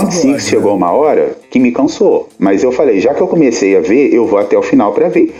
Round 0.00 0.06
do 0.06 0.12
6 0.12 0.34
ódio, 0.34 0.40
chegou 0.40 0.70
né? 0.70 0.76
uma 0.78 0.90
hora 0.90 1.36
que 1.50 1.58
me 1.58 1.70
cansou. 1.70 2.30
Mas 2.38 2.64
eu 2.64 2.72
falei, 2.72 2.98
já 2.98 3.12
que 3.12 3.20
eu 3.20 3.28
comecei 3.28 3.76
a 3.76 3.80
ver, 3.80 4.14
eu 4.14 4.26
vou 4.26 4.38
até 4.38 4.56
o 4.56 4.62
final 4.62 4.92
pra 4.94 5.10
ver. 5.10 5.34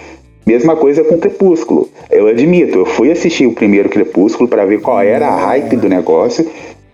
Mesma 0.45 0.77
coisa 0.77 1.03
com 1.05 1.17
Crepúsculo. 1.17 1.89
Eu 2.11 2.27
admito, 2.27 2.81
eu 2.81 2.85
fui 2.85 3.11
assistir 3.11 3.47
o 3.47 3.53
primeiro 3.53 3.89
Crepúsculo 3.89 4.47
pra 4.47 4.67
ver 4.67 4.83
qual 4.83 5.01
era 5.01 5.29
a 5.29 5.37
hype 5.37 5.77
do 5.77 5.89
negócio. 5.89 6.47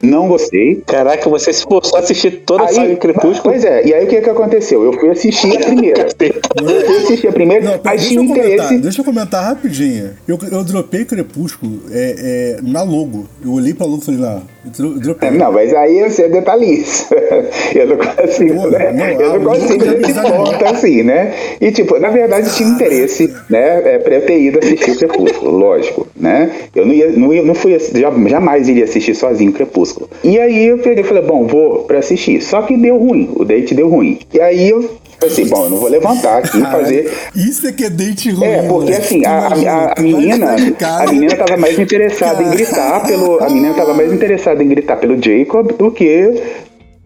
Não 0.02 0.28
gostei. 0.28 0.83
Caraca, 0.87 1.28
você 1.28 1.52
se 1.52 1.64
forçou 1.64 1.99
a 1.99 2.02
assistir 2.02 2.43
toda 2.47 2.64
a 2.64 2.69
saga 2.69 2.95
Crepúsculo. 2.97 3.43
Pois 3.43 3.64
é, 3.64 3.87
e 3.87 3.93
aí 3.93 4.05
o 4.05 4.09
que 4.09 4.21
que 4.21 4.31
aconteceu? 4.31 4.85
Eu 4.85 4.93
fui 4.93 5.11
assistir 5.11 5.57
a 5.57 5.61
primeira. 5.61 6.07
Eu 6.59 6.87
fui 6.87 6.97
assistir 6.99 7.28
a 7.28 7.33
primeira, 7.33 7.64
Não, 7.64 7.71
pera, 7.73 7.83
mas 7.85 8.00
deixa 8.00 8.09
tinha 8.09 8.23
eu 8.23 8.28
comentar, 8.28 8.49
interesse. 8.49 8.78
deixa 8.78 9.00
eu 9.00 9.05
comentar 9.05 9.45
rapidinho. 9.45 10.11
Eu, 10.26 10.38
eu 10.50 10.64
dropei 10.64 11.05
Crepúsculo 11.05 11.81
é, 11.90 12.57
é, 12.59 12.62
na 12.62 12.83
logo. 12.83 13.26
Eu 13.45 13.52
olhei 13.52 13.75
pra 13.75 13.87
logo 13.87 14.02
e 14.02 14.05
falei, 14.05 14.21
não, 14.21 14.43
eu 14.78 14.90
dropei. 14.98 15.30
Não, 15.30 15.52
mas 15.52 15.75
aí 15.75 16.08
você 16.08 16.22
é 16.22 16.28
detalhista. 16.28 17.16
Eu 17.75 17.87
não 17.87 17.96
consigo, 17.98 18.62
Pô, 18.62 18.70
né? 18.70 18.92
não, 18.92 19.04
eu 19.06 19.40
não 19.40 19.52
consigo 19.52 19.84
louca 19.84 19.98
nesse 19.98 20.18
é 20.18 20.22
ponto 20.22 20.64
assim, 20.64 21.02
né? 21.02 21.34
E 21.60 21.70
tipo, 21.70 21.98
na 21.98 22.08
verdade 22.08 22.54
tinha 22.54 22.68
interesse, 22.68 23.32
né? 23.48 23.94
É, 23.94 23.98
pra 23.98 24.14
eu 24.16 24.26
ter 24.26 24.40
ido 24.40 24.58
assistir 24.58 24.92
o 24.92 24.98
Crepúsculo, 24.98 25.50
lógico, 25.50 26.06
né? 26.16 26.50
Eu 26.75 26.87
não 26.87 26.94
ia, 26.94 27.10
não 27.12 27.32
ia, 27.32 27.42
não 27.42 27.54
fui, 27.54 27.76
jamais 28.26 28.68
iria 28.68 28.84
assistir 28.84 29.14
sozinho 29.14 29.50
o 29.50 29.54
Crepúsculo. 29.54 30.08
E 30.25 30.38
aí 30.38 30.66
eu 30.66 30.78
peguei 30.78 31.04
e 31.04 31.06
falei, 31.06 31.22
bom, 31.22 31.46
vou 31.46 31.84
pra 31.84 31.98
assistir. 31.98 32.40
Só 32.42 32.62
que 32.62 32.76
deu 32.76 32.96
ruim, 32.96 33.30
o 33.37 33.44
date 33.44 33.75
deu 33.75 33.88
ruim. 33.88 34.18
E 34.32 34.40
aí 34.40 34.70
eu 34.70 34.90
pensei, 35.20 35.44
bom, 35.46 35.64
eu 35.64 35.70
não 35.70 35.76
vou 35.78 35.88
levantar 35.88 36.38
aqui 36.38 36.58
e 36.58 36.62
fazer. 36.62 37.12
Isso 37.34 37.66
é 37.66 37.72
que 37.72 37.84
é 37.84 37.90
date 37.90 38.30
ruim. 38.30 38.46
É, 38.46 38.56
porque 38.62 38.72
moleque. 38.72 39.00
assim, 39.02 39.25
a, 39.26 39.38
a- 39.48 39.92
a- 39.96 40.00
menina, 40.00 40.54
a 40.54 41.06
menina 41.12 41.34
tava 41.37 41.56
mais 41.56 41.78
interessada 41.78 42.42
em 42.42 42.50
gritar 42.50 43.06
pelo, 43.06 43.42
a 43.42 43.48
menina 43.48 43.75
tava 43.75 43.94
mais 43.94 44.12
interessada 44.12 44.62
em 44.62 44.68
gritar 44.68 44.96
pelo 44.96 45.16
Jacob 45.22 45.72
do 45.76 45.90
que 45.90 46.42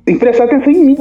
tem 0.05 0.15
que 0.15 0.21
prestar 0.21 0.45
atenção 0.45 0.73
em 0.73 0.85
mim, 0.85 0.97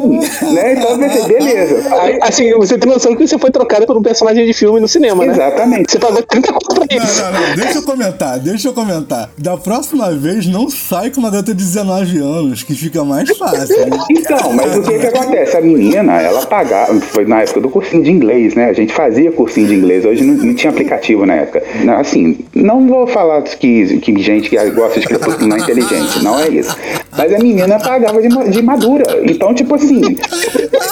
né? 0.54 0.74
Então 0.74 0.92
eu 0.92 1.00
pensei, 1.00 1.24
beleza. 1.24 1.96
Aí, 2.02 2.20
assim, 2.22 2.52
você 2.54 2.78
tem 2.78 2.92
noção 2.92 3.16
que 3.16 3.28
você 3.28 3.38
foi 3.38 3.50
trocado 3.50 3.86
por 3.88 3.98
um 3.98 4.02
personagem 4.04 4.46
de 4.46 4.54
filme 4.54 4.80
no 4.80 4.88
cinema, 4.88 5.26
né? 5.26 5.34
Exatamente. 5.34 5.92
Você 5.92 6.00
pagou 6.00 6.22
30 6.22 6.54
conto 6.54 6.76
pra 6.76 6.86
Não, 6.98 7.04
isso. 7.04 7.24
não, 7.24 7.32
não, 7.32 7.56
deixa 7.56 7.78
eu 7.80 7.84
comentar, 7.84 8.40
deixa 8.40 8.68
eu 8.68 8.74
comentar. 8.74 9.30
Da 9.38 9.58
próxima 9.58 10.12
vez, 10.12 10.46
não 10.46 10.70
sai 10.70 11.10
com 11.10 11.20
uma 11.20 11.32
garota 11.32 11.54
de 11.54 11.64
19 11.64 12.18
anos, 12.20 12.62
que 12.64 12.76
fica 12.76 13.04
mais 13.04 13.36
fácil. 13.36 13.76
né? 13.88 13.98
Então, 14.12 14.54
mas 14.54 14.78
o 14.78 14.84
que 14.84 15.00
que 15.00 15.08
acontece? 15.08 15.58
A 15.58 15.62
menina, 15.62 16.22
ela 16.22 16.46
pagava, 16.46 16.94
foi 17.02 17.26
na 17.26 17.42
época 17.42 17.62
do 17.62 17.70
cursinho 17.70 18.04
de 18.04 18.12
inglês, 18.12 18.54
né? 18.54 18.66
A 18.66 18.74
gente 18.74 18.94
fazia 18.94 19.32
cursinho 19.32 19.68
de 19.68 19.76
inglês, 19.76 20.06
hoje 20.06 20.24
não, 20.24 20.36
não 20.36 20.54
tinha 20.54 20.70
aplicativo 20.72 21.26
na 21.26 21.36
época. 21.36 21.64
Não, 21.84 22.02
Assim, 22.02 22.40
não 22.54 22.88
vou 22.88 23.06
falar 23.08 23.42
que, 23.44 23.98
que 24.00 24.22
gente 24.22 24.50
que 24.50 24.70
gosta 24.72 25.00
de 25.00 25.08
crepúsculo 25.08 25.48
não 25.48 25.58
é 25.58 25.60
inteligente, 25.60 26.24
não 26.24 26.40
é 26.40 26.50
isso. 26.50 26.76
Mas 27.18 27.34
a 27.34 27.40
menina 27.40 27.80
pagava 27.80 28.22
de, 28.22 28.30
de 28.50 28.62
madura. 28.62 29.06
Então, 29.24 29.54
tipo 29.54 29.76
assim, 29.76 30.02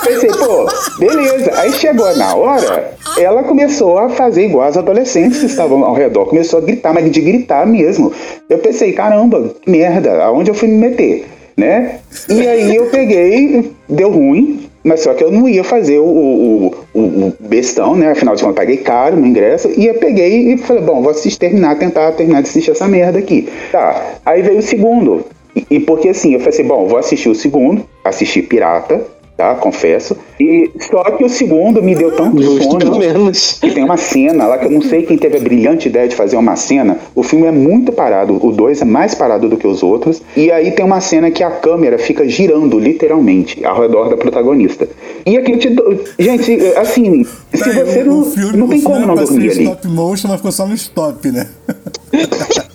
pensei, 0.03 0.29
pô, 0.29 0.67
beleza. 0.99 1.51
Aí 1.55 1.71
chegou 1.73 2.15
na 2.15 2.35
hora, 2.35 2.93
ela 3.17 3.43
começou 3.43 3.97
a 3.97 4.09
fazer 4.09 4.45
igual 4.45 4.67
as 4.67 4.77
adolescentes 4.77 5.39
que 5.39 5.45
estavam 5.45 5.83
ao 5.83 5.93
redor, 5.93 6.25
começou 6.25 6.59
a 6.59 6.61
gritar, 6.61 6.93
mas 6.93 7.09
de 7.09 7.21
gritar 7.21 7.65
mesmo. 7.65 8.11
Eu 8.49 8.59
pensei, 8.59 8.91
caramba, 8.91 9.55
que 9.61 9.69
merda, 9.69 10.23
aonde 10.23 10.51
eu 10.51 10.55
fui 10.55 10.67
me 10.67 10.75
meter? 10.75 11.25
né? 11.59 11.99
E 12.29 12.47
aí 12.47 12.75
eu 12.75 12.85
peguei, 12.85 13.71
deu 13.87 14.09
ruim, 14.09 14.69
mas 14.81 15.01
só 15.01 15.13
que 15.13 15.23
eu 15.23 15.29
não 15.29 15.47
ia 15.47 15.63
fazer 15.63 15.99
o, 15.99 16.05
o, 16.05 16.75
o, 16.93 16.99
o 16.99 17.33
bestão, 17.41 17.95
né? 17.95 18.11
Afinal 18.11 18.35
de 18.35 18.41
contas, 18.41 18.55
paguei 18.55 18.77
caro 18.77 19.17
no 19.17 19.27
ingresso, 19.27 19.69
e 19.77 19.85
eu 19.85 19.95
peguei 19.95 20.53
e 20.53 20.57
falei, 20.57 20.81
bom, 20.81 21.01
vou 21.01 21.11
assistir, 21.11 21.37
terminar, 21.37 21.77
tentar 21.77 22.13
terminar 22.13 22.41
de 22.41 22.49
assistir 22.49 22.71
essa 22.71 22.87
merda 22.87 23.19
aqui. 23.19 23.49
Tá, 23.71 24.13
aí 24.25 24.41
veio 24.41 24.59
o 24.59 24.63
segundo. 24.63 25.25
E, 25.55 25.65
e 25.71 25.79
porque 25.79 26.09
assim, 26.09 26.33
eu 26.33 26.39
falei 26.39 26.53
assim, 26.53 26.63
bom, 26.67 26.87
vou 26.87 26.97
assistir 26.97 27.29
o 27.29 27.35
segundo, 27.35 27.85
assistir 28.03 28.43
Pirata, 28.43 29.01
tá? 29.35 29.55
Confesso. 29.55 30.17
E 30.39 30.69
só 30.81 31.01
que 31.11 31.23
o 31.23 31.29
segundo 31.29 31.81
me 31.81 31.95
deu 31.95 32.11
tanto 32.15 32.41
Justo, 32.41 32.77
pelo 32.77 32.93
sono. 32.93 32.99
menos. 32.99 33.57
E 33.63 33.71
tem 33.71 33.83
uma 33.83 33.95
cena 33.97 34.45
lá 34.47 34.57
que 34.57 34.65
eu 34.65 34.71
não 34.71 34.81
sei 34.81 35.03
quem 35.03 35.17
teve 35.17 35.37
a 35.37 35.39
brilhante 35.39 35.87
ideia 35.87 36.07
de 36.09 36.15
fazer 36.15 36.35
uma 36.35 36.55
cena. 36.57 36.97
O 37.15 37.23
filme 37.23 37.47
é 37.47 37.51
muito 37.51 37.91
parado, 37.93 38.37
o 38.45 38.51
2 38.51 38.81
é 38.81 38.85
mais 38.85 39.15
parado 39.15 39.47
do 39.49 39.55
que 39.57 39.65
os 39.65 39.81
outros. 39.81 40.21
E 40.35 40.51
aí 40.51 40.71
tem 40.71 40.85
uma 40.85 40.99
cena 41.01 41.31
que 41.31 41.41
a 41.41 41.51
câmera 41.51 41.97
fica 41.97 42.27
girando, 42.27 42.77
literalmente, 42.77 43.63
ao 43.65 43.79
redor 43.81 44.09
da 44.09 44.17
protagonista. 44.17 44.87
E 45.25 45.37
aqui 45.37 45.57
te. 45.57 45.69
do- 45.69 45.99
Gente, 46.19 46.57
assim, 46.77 47.23
se 47.53 47.63
aí, 47.69 47.85
você 47.85 48.01
o- 48.01 48.05
não. 48.05 48.19
o 48.21 48.25
filme, 48.25 48.57
não 48.57 48.67
tem 48.67 48.81
como 48.81 49.05
não 49.05 49.15
dormir 49.15 49.51
ali. 49.51 49.63
stop 49.63 49.87
motion, 49.87 50.27
mas 50.27 50.37
ficou 50.37 50.51
só 50.51 50.67
no 50.67 50.73
stop, 50.75 51.31
né? 51.31 51.47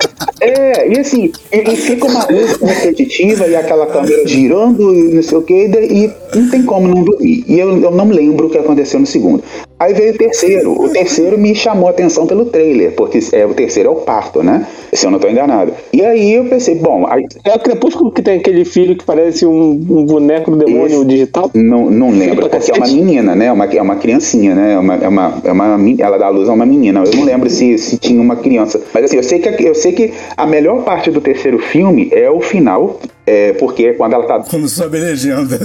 É, 0.44 0.92
e 0.92 0.98
assim, 0.98 1.32
e, 1.50 1.56
e 1.56 1.76
fica 1.76 2.06
uma 2.06 2.26
luz 2.26 2.60
repetitiva 2.60 3.46
e 3.46 3.56
aquela 3.56 3.86
câmera 3.86 4.26
girando 4.26 4.94
e 4.94 5.14
não 5.14 5.22
sei 5.22 5.38
o 5.38 5.42
que, 5.42 5.54
e 5.54 6.12
não 6.34 6.50
tem 6.50 6.62
como 6.64 6.86
não 6.86 7.02
dormir. 7.02 7.44
E 7.48 7.58
eu, 7.58 7.80
eu 7.80 7.90
não 7.90 8.08
lembro 8.10 8.46
o 8.46 8.50
que 8.50 8.58
aconteceu 8.58 9.00
no 9.00 9.06
segundo. 9.06 9.42
Aí 9.78 9.92
veio 9.92 10.14
o 10.14 10.16
terceiro. 10.16 10.80
O 10.80 10.88
terceiro 10.88 11.36
me 11.36 11.54
chamou 11.54 11.88
a 11.88 11.90
atenção 11.90 12.26
pelo 12.26 12.44
trailer, 12.46 12.92
porque 12.92 13.18
é, 13.32 13.44
o 13.44 13.52
terceiro 13.52 13.88
é 13.88 13.92
o 13.92 13.96
parto, 13.96 14.42
né? 14.42 14.66
Se 14.92 15.04
eu 15.06 15.10
não 15.10 15.18
tô 15.18 15.28
enganado. 15.28 15.72
E 15.92 16.00
aí 16.02 16.34
eu 16.34 16.44
pensei, 16.44 16.76
bom, 16.76 17.04
aí, 17.08 17.26
É 17.44 17.54
o 17.54 17.58
Crepúsculo 17.58 18.12
que 18.12 18.22
tem 18.22 18.38
aquele 18.38 18.64
filho 18.64 18.96
que 18.96 19.04
parece 19.04 19.44
um, 19.44 19.70
um 19.72 20.04
boneco 20.06 20.50
do 20.52 20.56
demônio 20.58 20.98
Esse- 20.98 21.04
digital. 21.04 21.50
Não, 21.54 21.90
não 21.90 22.10
lembro, 22.10 22.48
porque 22.48 22.70
é 22.70 22.74
uma 22.74 22.86
menina, 22.86 23.34
né? 23.34 23.46
É 23.46 23.52
uma, 23.52 23.64
é 23.66 23.82
uma 23.82 23.96
criancinha, 23.96 24.54
né? 24.54 24.74
É 24.74 24.78
uma, 24.78 24.94
é 24.94 25.08
uma, 25.08 25.40
é 25.44 25.52
uma, 25.52 25.78
ela 25.98 26.18
dá 26.18 26.26
a 26.26 26.30
luz 26.30 26.48
a 26.48 26.52
uma 26.52 26.64
menina. 26.64 27.02
Eu 27.04 27.16
não 27.16 27.24
lembro 27.24 27.50
se, 27.50 27.76
se 27.76 27.98
tinha 27.98 28.20
uma 28.20 28.36
criança. 28.36 28.80
Mas 28.94 29.04
assim, 29.04 29.16
eu 29.16 29.22
sei, 29.24 29.40
que, 29.40 29.64
eu 29.64 29.74
sei 29.74 29.92
que 29.92 30.12
a 30.36 30.46
melhor 30.46 30.84
parte 30.84 31.10
do 31.10 31.20
terceiro 31.20 31.58
filme 31.58 32.08
é 32.12 32.30
o 32.30 32.40
final, 32.40 33.00
é, 33.26 33.52
porque 33.54 33.86
é 33.86 33.92
quando 33.94 34.12
ela 34.14 34.24
tá 34.26 34.40
Quando 34.48 34.68
sobe 34.68 34.98
a 34.98 35.00
legenda. 35.00 35.58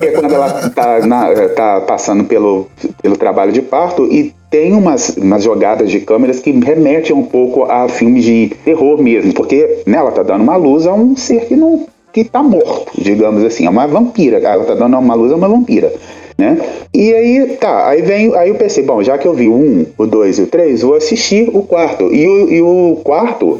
é 0.00 0.06
quando 0.12 0.34
ela 0.34 0.70
tá, 0.70 1.06
na- 1.06 1.48
tá 1.50 1.80
passando 1.82 2.24
pelo, 2.24 2.68
pelo 3.02 3.16
trabalho 3.16 3.52
de 3.52 3.62
parto 3.62 4.06
e 4.10 4.34
tem 4.50 4.72
umas, 4.72 5.10
umas 5.16 5.42
jogadas 5.42 5.90
de 5.90 6.00
câmeras 6.00 6.38
que 6.40 6.50
remetem 6.52 7.14
um 7.14 7.24
pouco 7.24 7.64
a 7.64 7.88
filmes 7.88 8.24
de 8.24 8.52
terror 8.64 9.02
mesmo, 9.02 9.34
porque 9.34 9.82
né, 9.86 9.98
ela 9.98 10.12
tá 10.12 10.22
dando 10.22 10.42
uma 10.42 10.56
luz 10.56 10.86
a 10.86 10.94
um 10.94 11.16
ser 11.16 11.46
que 11.46 11.56
não 11.56 11.86
que 12.12 12.24
tá 12.24 12.42
morto, 12.42 12.92
digamos 12.96 13.44
assim, 13.44 13.66
é 13.66 13.70
uma 13.70 13.86
vampira, 13.86 14.38
ela 14.38 14.64
tá 14.64 14.74
dando 14.74 14.96
uma 14.98 15.14
luz 15.14 15.30
a 15.32 15.36
uma 15.36 15.48
vampira. 15.48 15.92
Né? 16.38 16.58
E 16.92 17.14
aí, 17.14 17.56
tá, 17.58 17.88
aí 17.88 18.02
vem, 18.02 18.34
aí 18.36 18.50
eu 18.50 18.56
pensei, 18.56 18.84
bom, 18.84 19.02
já 19.02 19.16
que 19.16 19.26
eu 19.26 19.32
vi 19.32 19.48
o 19.48 19.54
um, 19.54 19.86
o 19.96 20.06
dois 20.06 20.38
e 20.38 20.42
o 20.42 20.46
três, 20.46 20.82
vou 20.82 20.94
assistir 20.94 21.48
o 21.54 21.62
quarto. 21.62 22.12
E 22.14 22.26
o, 22.28 22.50
e 22.52 22.60
o 22.60 23.00
quarto 23.02 23.58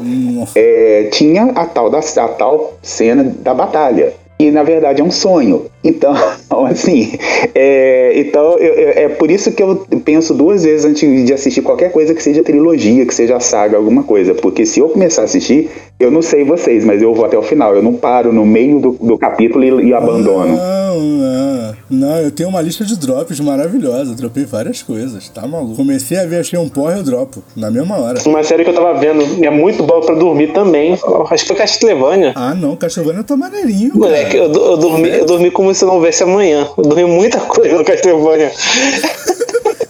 é, 0.55 1.07
tinha 1.11 1.45
a 1.55 1.65
tal, 1.65 1.89
da, 1.89 1.99
a 1.99 2.27
tal 2.27 2.73
cena 2.83 3.23
da 3.23 3.53
batalha. 3.53 4.13
E 4.39 4.51
na 4.51 4.61
verdade 4.61 5.01
é 5.01 5.03
um 5.03 5.09
sonho. 5.09 5.65
Então, 5.83 6.13
assim, 6.69 7.13
é, 7.55 8.13
então 8.15 8.51
eu- 8.59 8.73
eu- 8.75 8.89
é 8.89 9.09
por 9.09 9.31
isso 9.31 9.51
que 9.51 9.63
eu 9.63 9.83
penso 10.05 10.35
duas 10.35 10.63
vezes 10.63 10.85
antes 10.85 11.25
de 11.25 11.33
assistir 11.33 11.63
qualquer 11.63 11.91
coisa 11.91 12.13
que 12.13 12.21
seja 12.21 12.43
trilogia, 12.43 13.03
que 13.07 13.15
seja 13.15 13.39
saga, 13.39 13.77
alguma 13.77 14.03
coisa. 14.03 14.35
Porque 14.35 14.63
se 14.67 14.79
eu 14.79 14.89
começar 14.89 15.23
a 15.23 15.25
assistir, 15.25 15.71
eu 15.99 16.11
não 16.11 16.21
sei 16.21 16.43
vocês, 16.43 16.85
mas 16.85 17.01
eu 17.01 17.15
vou 17.15 17.25
até 17.25 17.35
o 17.35 17.41
final. 17.41 17.75
Eu 17.75 17.81
não 17.81 17.93
paro 17.95 18.31
no 18.31 18.45
meio 18.45 18.79
do, 18.79 18.91
do 18.91 19.17
capítulo 19.17 19.63
e, 19.81 19.87
e 19.87 19.93
abandono. 19.95 20.55
Não, 20.55 20.99
não. 20.99 21.56
Não, 21.89 22.17
eu 22.17 22.31
tenho 22.31 22.49
uma 22.49 22.61
lista 22.61 22.83
de 22.83 22.97
drops 22.97 23.39
maravilhosa. 23.39 24.11
Eu 24.11 24.15
dropei 24.15 24.45
várias 24.45 24.81
coisas, 24.81 25.29
tá 25.29 25.47
maluco? 25.47 25.75
Comecei 25.75 26.17
a 26.17 26.25
ver, 26.25 26.39
achei 26.39 26.59
um 26.59 26.69
porra, 26.69 26.97
eu 26.97 27.03
dropo. 27.03 27.43
Na 27.55 27.71
mesma 27.71 27.97
hora. 27.97 28.19
Uma 28.25 28.43
série 28.43 28.63
que 28.63 28.69
eu 28.69 28.73
tava 28.73 28.93
vendo 28.99 29.23
e 29.41 29.45
é 29.45 29.49
muito 29.49 29.83
boa 29.83 30.01
pra 30.01 30.15
dormir 30.15 30.53
também. 30.53 30.93
Acho 31.29 31.43
que 31.43 31.47
foi 31.47 31.55
Castlevania. 31.55 32.33
Ah, 32.35 32.53
não, 32.53 32.75
Castlevania 32.75 33.23
tá 33.23 33.35
maneirinho. 33.37 33.91
Moleque, 33.95 34.35
eu, 34.35 34.51
eu 34.51 34.77
dormi, 34.77 35.09
eu 35.09 35.25
dormi 35.25 35.51
como 35.51 35.73
se 35.73 35.85
não 35.85 35.95
houvesse 35.95 36.23
amanhã. 36.23 36.67
Eu 36.77 36.83
dormi 36.83 37.05
muita 37.05 37.39
coisa 37.39 37.77
no 37.77 37.83
Castlevania. 37.83 38.51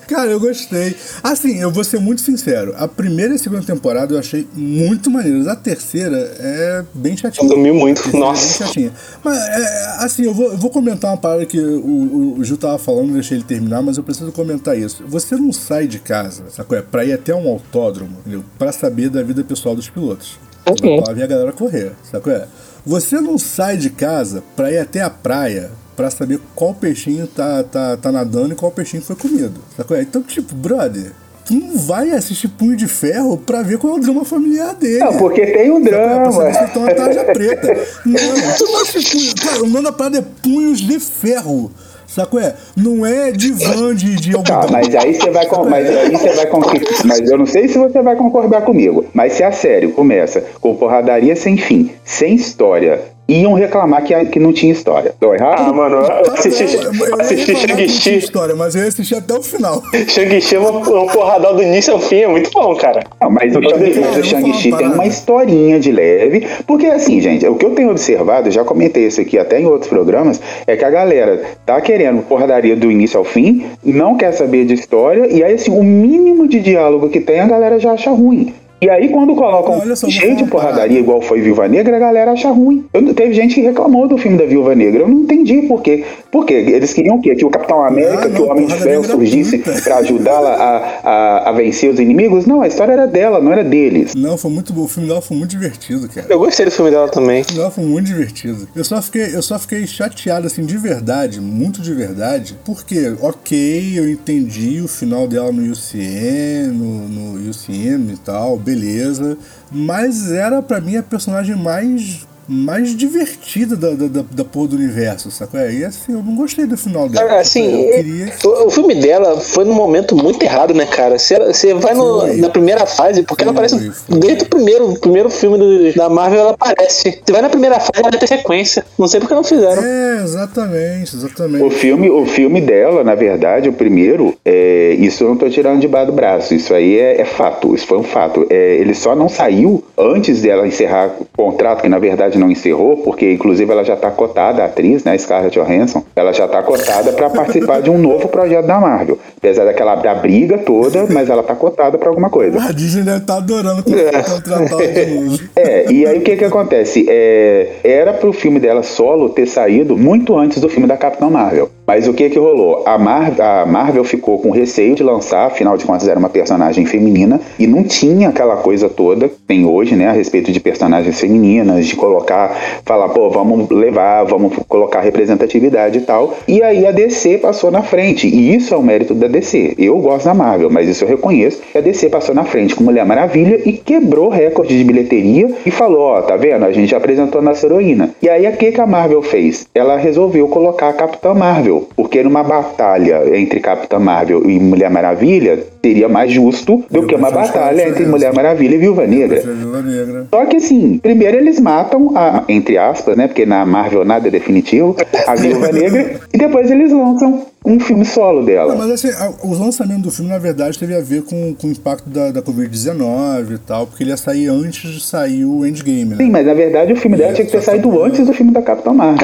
Cara, 0.07 0.31
eu 0.31 0.39
gostei. 0.39 0.95
Assim, 1.21 1.59
eu 1.59 1.69
vou 1.69 1.83
ser 1.83 1.99
muito 1.99 2.21
sincero. 2.21 2.73
A 2.77 2.87
primeira 2.87 3.33
e 3.33 3.35
a 3.35 3.39
segunda 3.39 3.61
temporada 3.63 4.13
eu 4.13 4.19
achei 4.19 4.47
muito 4.53 5.09
maneiras. 5.09 5.47
A 5.47 5.55
terceira 5.55 6.17
é 6.39 6.83
bem 6.93 7.15
chatinha. 7.17 7.43
Eu 7.45 7.49
dormi 7.49 7.71
muito, 7.71 8.07
É 8.09 8.17
nossa. 8.17 8.41
bem 8.59 8.67
chatinha. 8.67 8.93
Mas, 9.23 9.37
é, 9.37 9.85
assim, 9.99 10.23
eu 10.23 10.33
vou, 10.33 10.51
eu 10.51 10.57
vou 10.57 10.69
comentar 10.69 11.11
uma 11.11 11.17
parada 11.17 11.45
que 11.45 11.59
o, 11.59 11.79
o, 11.85 12.39
o 12.39 12.43
Gil 12.43 12.57
tava 12.57 12.77
falando, 12.77 13.13
deixei 13.13 13.37
ele 13.37 13.43
terminar, 13.43 13.81
mas 13.81 13.97
eu 13.97 14.03
preciso 14.03 14.31
comentar 14.31 14.77
isso. 14.77 15.03
Você 15.07 15.35
não 15.35 15.51
sai 15.51 15.87
de 15.87 15.99
casa, 15.99 16.45
sacou? 16.49 16.77
É 16.77 16.81
pra 16.81 17.03
ir 17.03 17.13
até 17.13 17.35
um 17.35 17.47
autódromo, 17.47 18.17
entendeu? 18.21 18.43
Pra 18.57 18.71
saber 18.71 19.09
da 19.09 19.21
vida 19.21 19.43
pessoal 19.43 19.75
dos 19.75 19.89
pilotos. 19.89 20.39
Ok. 20.65 21.01
lá 21.05 21.13
ver 21.13 21.23
a 21.23 21.27
galera 21.27 21.51
correr, 21.53 21.93
sacou? 22.11 22.31
É? 22.33 22.45
Você 22.85 23.19
não 23.21 23.37
sai 23.37 23.77
de 23.77 23.89
casa 23.89 24.43
pra 24.55 24.71
ir 24.71 24.79
até 24.79 25.01
a 25.01 25.09
praia 25.09 25.71
pra 25.97 26.11
saber 26.11 26.39
qual 26.55 26.75
peixinho 26.75 27.25
tá, 27.25 27.63
tá, 27.63 27.97
tá 27.97 28.11
nadando 28.11 28.53
e 28.53 28.55
qual 28.55 28.71
peixinho 28.71 29.01
foi 29.01 29.15
comido, 29.15 29.59
sacou? 29.75 29.97
É? 29.97 30.01
Então, 30.03 30.21
tipo, 30.21 30.53
brother, 30.53 31.11
tu 31.43 31.55
não 31.55 31.75
vai 31.75 32.11
assistir 32.11 32.49
Punho 32.49 32.77
de 32.77 32.87
Ferro 32.87 33.35
pra 33.35 33.63
ver 33.63 33.79
qual 33.79 33.95
é 33.95 33.97
o 33.97 33.99
drama 33.99 34.23
familiar 34.23 34.75
dele. 34.75 34.99
Não, 34.99 35.17
porque 35.17 35.43
tem 35.47 35.71
o 35.71 35.83
Sacou? 35.83 35.87
É 35.87 35.89
pra 35.89 36.29
drama. 36.29 36.31
saber 36.31 36.53
se 36.53 36.59
ele 36.59 36.71
tem 36.71 36.81
uma 36.83 36.93
tarja 36.93 37.23
preta. 37.25 37.67
Não, 38.05 38.57
tu 38.57 38.65
não 38.65 38.81
assiste 38.81 39.17
punho. 39.17 39.35
Cara, 39.35 39.63
o 39.63 39.67
nome 39.67 39.83
da 39.83 39.91
parada 39.91 40.19
é 40.19 40.23
Punhos 40.43 40.79
de 40.79 40.99
Ferro. 40.99 41.71
Sacou? 42.05 42.39
É? 42.39 42.55
Não 42.75 43.05
é 43.05 43.31
divã 43.31 43.93
de, 43.93 44.15
de 44.15 44.35
algodão. 44.35 44.61
Tá, 44.61 44.67
mas 44.71 44.95
aí 44.95 45.13
você 45.13 45.29
vai 45.29 45.45
com, 45.47 45.65
mas 45.65 45.89
aí 45.89 46.11
você 46.11 46.33
vai 46.33 46.47
com, 46.47 46.59
mas 47.05 47.29
eu 47.29 47.37
não 47.37 47.45
sei 47.45 47.67
se 47.67 47.77
você 47.77 48.01
vai 48.01 48.15
concordar 48.15 48.61
comigo. 48.61 49.05
Mas 49.13 49.33
se 49.33 49.43
a 49.43 49.51
série 49.51 49.89
começa 49.89 50.41
com 50.61 50.75
porradaria 50.75 51.35
sem 51.35 51.57
fim, 51.57 51.91
sem 52.05 52.35
história, 52.35 53.16
iam 53.27 53.53
reclamar 53.53 54.03
que, 54.03 54.13
que 54.25 54.39
não 54.39 54.53
tinha 54.53 54.71
história. 54.71 55.13
Tô 55.19 55.33
errado? 55.33 55.69
Ah, 55.69 55.73
mano, 55.73 55.97
eu 55.97 56.33
assisti, 56.33 56.63
eu- 56.75 57.19
assisti 57.19 57.55
Shang-Chi. 57.55 58.17
história, 58.17 58.55
mas 58.55 58.75
eu 58.75 58.81
ia 58.83 58.87
assistir 58.87 59.15
até 59.15 59.33
o 59.33 59.43
final. 59.43 59.81
Shang-Chi 60.07 60.55
é 60.55 60.59
uma 60.59 60.81
porradão 61.11 61.55
do 61.55 61.61
início 61.61 61.93
ao 61.93 61.99
fim, 61.99 62.21
é 62.21 62.27
muito 62.27 62.49
bom, 62.51 62.75
cara. 62.75 63.01
Não, 63.21 63.29
mas 63.29 63.53
o, 63.55 63.59
o 63.59 64.23
Shang-Chi 64.23 64.71
tem 64.75 64.87
uma 64.87 65.05
historinha 65.05 65.79
de 65.79 65.91
leve, 65.91 66.47
porque 66.65 66.85
assim, 66.87 67.19
gente, 67.19 67.45
o 67.47 67.55
que 67.55 67.65
eu 67.65 67.71
tenho 67.71 67.89
observado, 67.91 68.47
eu 68.47 68.51
já 68.51 68.63
comentei 68.63 69.05
isso 69.07 69.19
aqui 69.19 69.37
até 69.37 69.59
em 69.59 69.65
outros 69.65 69.89
programas, 69.89 70.39
é 70.65 70.75
que 70.75 70.85
a 70.85 70.89
galera 70.89 71.41
tá 71.65 71.79
querendo 71.81 72.21
porradaria 72.23 72.75
do 72.75 72.89
início 72.91 73.17
ao 73.17 73.25
fim, 73.25 73.65
não 73.83 74.15
quer 74.15 74.31
saber 74.31 74.65
de 74.65 74.73
história, 74.73 75.27
e 75.27 75.43
aí 75.43 75.53
assim, 75.53 75.71
o 75.71 75.83
mínimo 75.83 76.47
de 76.47 76.59
diálogo 76.59 77.09
que 77.09 77.19
tem, 77.19 77.39
a 77.39 77.47
galera 77.47 77.79
já 77.79 77.91
acha 77.91 78.11
ruim. 78.11 78.53
E 78.79 78.89
aí, 78.89 79.09
quando 79.09 79.33
colocam 79.33 79.83
Não, 79.83 79.95
só, 79.95 80.07
uma 80.07 80.47
porradaria, 80.47 80.99
igual 80.99 81.19
foi 81.19 81.41
Viúva 81.41 81.67
Negra, 81.67 81.97
a 81.97 81.99
galera 81.99 82.31
acha 82.31 82.49
ruim. 82.51 82.85
Eu, 82.93 83.11
teve 83.13 83.33
gente 83.33 83.55
que 83.55 83.61
reclamou 83.61 84.07
do 84.07 84.17
filme 84.19 84.37
da 84.37 84.45
Viúva 84.45 84.75
Negra. 84.75 85.01
Eu 85.01 85.07
não 85.07 85.21
entendi 85.21 85.63
por 85.63 85.81
quê. 85.81 86.03
Por 86.31 86.45
quê? 86.45 86.53
Eles 86.53 86.93
queriam 86.93 87.17
o 87.17 87.21
quê? 87.21 87.35
Que 87.35 87.45
o 87.45 87.49
Capitão 87.49 87.83
América, 87.83 88.27
Ah, 88.27 88.29
que 88.29 88.41
o 88.41 88.49
Homem 88.49 88.65
de 88.67 88.75
Ferro 88.75 89.03
surgisse 89.05 89.57
pra 89.59 89.97
ajudá-la 89.97 90.49
a, 90.53 91.09
a, 91.09 91.49
a 91.49 91.51
vencer 91.53 91.91
os 91.91 91.99
inimigos? 91.99 92.45
Não, 92.45 92.61
a 92.61 92.67
história 92.67 92.93
era 92.93 93.07
dela, 93.07 93.39
não 93.39 93.51
era 93.51 93.63
deles. 93.63 94.13
Não, 94.15 94.37
foi 94.37 94.51
muito 94.51 94.73
bom. 94.73 94.83
O 94.83 94.87
filme 94.87 95.07
dela 95.07 95.21
foi 95.21 95.37
muito 95.37 95.51
divertido, 95.51 96.07
cara. 96.09 96.27
Eu 96.29 96.39
gostei 96.39 96.65
do 96.65 96.71
filme 96.71 96.91
dela 96.91 97.07
também. 97.09 97.41
O 97.41 97.45
filme 97.45 97.59
dela 97.59 97.71
foi 97.71 97.83
muito 97.85 98.07
divertido. 98.07 98.67
Eu 98.75 98.83
só 98.83 99.01
fiquei, 99.01 99.35
eu 99.35 99.41
só 99.41 99.57
fiquei 99.57 99.85
chateado, 99.87 100.47
assim, 100.47 100.65
de 100.65 100.77
verdade, 100.77 101.39
muito 101.39 101.81
de 101.81 101.93
verdade. 101.93 102.57
Porque, 102.65 103.13
ok, 103.21 103.93
eu 103.95 104.09
entendi 104.09 104.81
o 104.81 104.87
final 104.87 105.27
dela 105.27 105.51
no 105.51 105.71
UCM, 105.71 106.67
no, 106.73 107.07
no 107.07 107.49
UCM 107.49 108.13
e 108.13 108.17
tal, 108.17 108.57
beleza. 108.57 109.37
Mas 109.71 110.31
era 110.31 110.61
pra 110.61 110.79
mim 110.81 110.97
a 110.97 111.03
personagem 111.03 111.55
mais 111.55 112.25
mais 112.47 112.95
divertida 112.95 113.75
da, 113.75 113.89
da, 113.91 114.07
da, 114.07 114.23
da 114.31 114.43
porra 114.45 114.69
do 114.69 114.75
universo, 114.77 115.29
sacou? 115.31 115.59
É, 115.59 115.73
e 115.73 115.83
assim, 115.85 116.13
eu 116.13 116.23
não 116.23 116.35
gostei 116.35 116.65
do 116.65 116.77
final 116.77 117.09
dela. 117.09 117.33
Ah, 117.33 117.39
Assim, 117.39 117.85
eu 117.87 117.91
queria. 117.95 118.33
o, 118.45 118.67
o 118.67 118.69
filme 118.69 118.95
dela 118.95 119.39
foi 119.39 119.65
num 119.65 119.73
momento 119.73 120.15
muito 120.15 120.41
errado, 120.43 120.73
né, 120.73 120.85
cara? 120.85 121.17
Você, 121.19 121.37
você 121.39 121.73
vai 121.73 121.93
no- 121.93 122.25
na 122.37 122.49
primeira 122.49 122.85
fase, 122.85 123.23
porque 123.23 123.43
ela 123.43 123.53
Foi, 123.53 123.65
aparece 123.65 123.91
foi. 123.91 124.19
desde 124.19 124.43
o 124.43 124.47
primeiro, 124.47 124.89
o 124.91 124.99
primeiro 124.99 125.29
filme 125.29 125.57
do- 125.57 125.93
da 125.93 126.09
Marvel, 126.09 126.39
ela 126.39 126.51
aparece. 126.51 127.21
Você 127.25 127.31
vai 127.31 127.41
na 127.41 127.49
primeira 127.49 127.79
fase, 127.79 127.91
ela 127.95 128.09
vai 128.09 128.19
ter 128.19 128.27
sequência. 128.27 128.85
Não 128.97 129.07
sei 129.07 129.19
porque 129.19 129.33
não 129.35 129.43
fizeram. 129.43 129.83
É, 129.83 130.21
exatamente, 130.23 131.15
O 131.15 131.17
exatamente. 131.19 131.75
filme, 131.75 132.09
o 132.09 132.25
filme 132.25 132.61
dela, 132.61 133.03
na 133.03 133.15
verdade, 133.15 133.69
o 133.69 133.73
primeiro, 133.73 134.35
é, 134.45 134.95
isso 134.99 135.23
eu 135.23 135.29
não 135.29 135.37
tô 135.37 135.49
tirando 135.49 135.79
debaixo 135.79 136.07
do 136.11 136.13
braço. 136.13 136.53
Isso 136.53 136.73
aí 136.73 136.97
é, 136.97 137.21
é 137.21 137.25
fato. 137.25 137.75
Isso 137.75 137.85
foi 137.87 137.97
um 137.97 138.03
fato. 138.03 138.45
É, 138.49 138.75
ele 138.75 138.93
só 138.93 139.15
não 139.15 139.27
saiu 139.29 139.83
antes 139.97 140.41
dela 140.41 140.67
encerrar 140.67 141.11
o 141.19 141.25
contrato, 141.35 141.81
que 141.81 141.89
na 141.89 141.99
verdade 141.99 142.36
não 142.37 142.51
encerrou, 142.51 142.97
porque 142.97 143.31
inclusive 143.31 143.71
ela 143.71 143.83
já 143.83 143.95
tá 143.95 144.11
cotada, 144.11 144.63
a 144.63 144.65
atriz, 144.65 145.03
né, 145.03 145.17
Scarlett 145.17 145.57
Johansson, 145.57 146.03
ela 146.15 146.33
já 146.33 146.47
tá 146.47 146.61
cotada 146.61 147.11
para 147.13 147.29
participar 147.29 147.81
de 147.81 147.89
um 147.89 147.97
novo 147.97 148.27
projeto 148.27 148.65
da 148.65 148.79
Marvel. 148.79 149.17
Apesar 149.37 149.65
daquela 149.65 149.95
da 149.95 150.15
briga 150.15 150.57
toda, 150.57 151.05
mas 151.09 151.29
ela 151.29 151.43
tá 151.43 151.55
cotada 151.55 151.97
para 151.97 152.09
alguma 152.09 152.29
coisa. 152.29 152.61
A 152.61 152.71
Disney 152.71 153.03
deve 153.03 153.17
estar 153.17 153.37
adorando 153.37 153.83
contratar 153.83 154.25
ela 154.25 154.39
de 154.39 154.49
novo. 154.49 155.39
É, 155.55 155.91
e 155.91 156.05
aí 156.05 156.19
o 156.19 156.21
que 156.21 156.35
que 156.35 156.45
acontece? 156.45 157.05
É, 157.09 157.77
era 157.83 158.13
pro 158.13 158.33
filme 158.33 158.59
dela 158.59 158.83
solo 158.83 159.29
ter 159.29 159.47
saído 159.47 159.97
muito 159.97 160.37
antes 160.37 160.61
do 160.61 160.69
filme 160.69 160.87
da 160.87 160.97
Capitã 160.97 161.29
Marvel. 161.29 161.69
Mas 161.87 162.05
o 162.05 162.13
que 162.13 162.29
que 162.29 162.37
rolou? 162.37 162.83
A, 162.85 162.97
Mar 162.97 163.33
a 163.39 163.65
Marvel 163.65 164.03
ficou 164.03 164.39
com 164.39 164.51
receio 164.51 164.93
de 164.93 165.03
lançar, 165.03 165.47
afinal 165.47 165.77
de 165.77 165.85
contas 165.85 166.05
era 166.05 166.19
uma 166.19 166.27
personagem 166.27 166.85
feminina, 166.85 167.39
e 167.57 167.65
não 167.65 167.81
tinha 167.81 168.27
aquela 168.27 168.57
coisa 168.57 168.89
toda 168.89 169.29
que 169.29 169.35
tem 169.47 169.65
hoje, 169.65 169.95
né, 169.95 170.09
a 170.09 170.11
respeito 170.11 170.51
de 170.51 170.59
personagens 170.59 171.17
femininas, 171.17 171.87
de 171.87 171.95
colocar, 171.95 172.53
falar, 172.83 173.07
pô, 173.07 173.29
vamos 173.29 173.69
levar, 173.69 174.25
vamos 174.25 174.53
colocar 174.67 174.99
representatividade 174.99 175.99
e 175.99 176.01
tal. 176.01 176.37
E 176.45 176.61
aí 176.61 176.85
a 176.85 176.91
DC 176.91 177.37
passou 177.37 177.71
na 177.71 177.81
frente, 177.81 178.27
e 178.27 178.53
isso 178.53 178.73
é 178.73 178.77
o 178.77 178.83
mérito 178.83 179.13
da 179.13 179.27
DC. 179.27 179.75
Eu 179.77 179.97
gosto 179.99 180.25
da 180.25 180.33
Marvel, 180.33 180.69
mas 180.69 180.89
isso 180.89 181.05
eu 181.05 181.07
reconheço, 181.07 181.61
a 181.73 181.79
DC 181.79 182.09
passou 182.09 182.35
na 182.35 182.43
frente 182.43 182.75
com 182.75 182.83
Mulher 182.83 183.05
Maravilha 183.05 183.61
e 183.65 183.71
quebrou 183.71 184.27
recorde 184.27 184.77
de 184.77 184.83
bilheteria 184.83 185.49
e 185.65 185.71
falou, 185.71 186.01
ó, 186.01 186.21
tá 186.21 186.35
vendo? 186.35 186.65
A 186.65 186.71
gente 186.73 186.93
apresentou 186.93 187.39
a 187.39 187.43
nossa 187.45 187.65
heroína. 187.65 188.09
E 188.21 188.27
aí, 188.27 188.45
o 188.45 188.57
que, 188.57 188.73
que 188.73 188.81
a 188.81 188.85
Marvel 188.85 189.21
fez? 189.21 189.65
Ela 189.73 189.95
resolveu 189.95 190.49
colocar 190.49 190.89
a 190.89 190.93
Capitã 190.93 191.33
Marvel, 191.33 191.76
porque 191.95 192.23
numa 192.23 192.43
batalha 192.43 193.37
entre 193.37 193.59
Capitã 193.59 193.99
Marvel 193.99 194.49
e 194.49 194.59
Mulher 194.59 194.89
Maravilha, 194.89 195.63
seria 195.81 196.09
mais 196.09 196.31
justo 196.31 196.83
do 196.89 197.05
que 197.05 197.15
uma 197.15 197.31
batalha 197.31 197.87
entre. 197.87 198.05
Mulher 198.05 198.33
Maravilha 198.33 198.75
e 198.75 198.77
Viúva 198.77 199.05
Negra. 199.05 199.43
Negra. 199.83 200.27
Só 200.29 200.45
que 200.45 200.57
assim, 200.57 200.97
primeiro 200.97 201.37
eles 201.37 201.59
matam 201.59 202.11
a, 202.15 202.43
entre 202.47 202.77
aspas, 202.77 203.17
né? 203.17 203.27
Porque 203.27 203.45
na 203.45 203.65
Marvel 203.65 204.05
nada 204.05 204.27
é 204.27 204.31
definitivo, 204.31 204.95
a 205.27 205.35
Viúva 205.35 205.71
Negra, 205.73 206.19
e 206.33 206.37
depois 206.37 206.71
eles 206.71 206.91
lançam 206.91 207.45
um 207.67 207.79
filme 207.79 208.05
solo 208.05 208.39
Não, 208.39 208.45
dela. 208.45 208.75
mas 208.75 208.89
assim, 208.91 209.09
a- 209.09 209.33
os 209.43 209.59
lançamentos 209.59 210.03
do 210.03 210.11
filme, 210.11 210.31
na 210.31 210.37
verdade, 210.37 210.79
teve 210.79 210.95
a 210.95 211.01
ver 211.01 211.23
com, 211.23 211.53
com 211.53 211.67
o 211.67 211.71
impacto 211.71 212.09
da, 212.09 212.31
da 212.31 212.41
Covid-19 212.41 213.55
e 213.55 213.57
tal, 213.57 213.85
porque 213.87 214.03
ele 214.03 214.11
ia 214.11 214.17
sair 214.17 214.47
antes 214.47 214.89
de 214.91 215.01
sair 215.03 215.43
o 215.45 215.65
Endgame, 215.65 216.05
né? 216.11 216.17
Sim, 216.17 216.29
mas 216.29 216.45
na 216.45 216.53
verdade 216.53 216.93
o 216.93 216.95
filme 216.95 217.17
dela 217.17 217.33
tinha 217.33 217.45
que 217.45 217.51
ter 217.51 217.61
saído 217.61 218.03
antes 218.03 218.25
do 218.25 218.33
filme 218.33 218.51
da 218.51 218.61
Capitã 218.61 218.93
Marvel. 218.93 219.17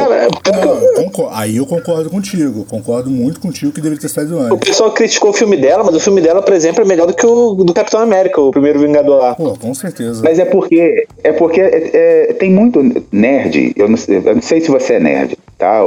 Cara, 0.44 0.66
Não, 0.66 0.74
eu 0.76 0.94
concor- 1.06 1.30
aí 1.34 1.56
eu 1.58 1.66
concordo 1.66 2.10
contigo, 2.10 2.66
concordo 2.66 3.10
muito 3.10 3.40
contigo 3.40 3.72
que 3.72 3.80
deveria 3.82 4.02
ter 4.02 4.10
saído 4.10 4.36
o 4.38 4.40
antes. 4.42 4.60
pessoal 4.70 4.92
criticou 4.92 5.30
o 5.30 5.34
filme 5.34 5.56
dela, 5.58 5.84
mas 5.84 5.96
o 5.96 6.00
filme 6.00 6.20
dela, 6.22 6.42
por 6.42 6.54
exemplo, 6.54 6.82
é 6.82 6.86
melhor 6.86 7.08
do 7.08 7.14
que 7.14 7.26
o 7.26 7.54
do 7.56 7.74
Capitão 7.74 8.00
América, 8.02 8.42
o 8.42 8.52
primeiro 8.52 8.80
Vingador 8.80 9.22
lá. 9.22 9.36
Pô, 9.36 9.52
com 9.58 9.74
certeza. 9.74 10.22
Mas 10.24 10.38
é 10.40 10.46
porque 10.46 11.06
é 11.24 11.32
porque 11.32 11.62
é- 11.62 12.28
é- 12.30 12.34
tem 12.34 12.50
muito 12.52 12.84
nerd. 13.12 13.74
Eu 13.78 13.88
não, 13.88 13.98
sei- 13.98 14.18
eu 14.24 14.36
não 14.36 14.42
sei 14.42 14.60
se 14.60 14.70
você 14.70 14.96
é 14.96 15.00
nerd, 15.00 15.38
tá? 15.64 15.80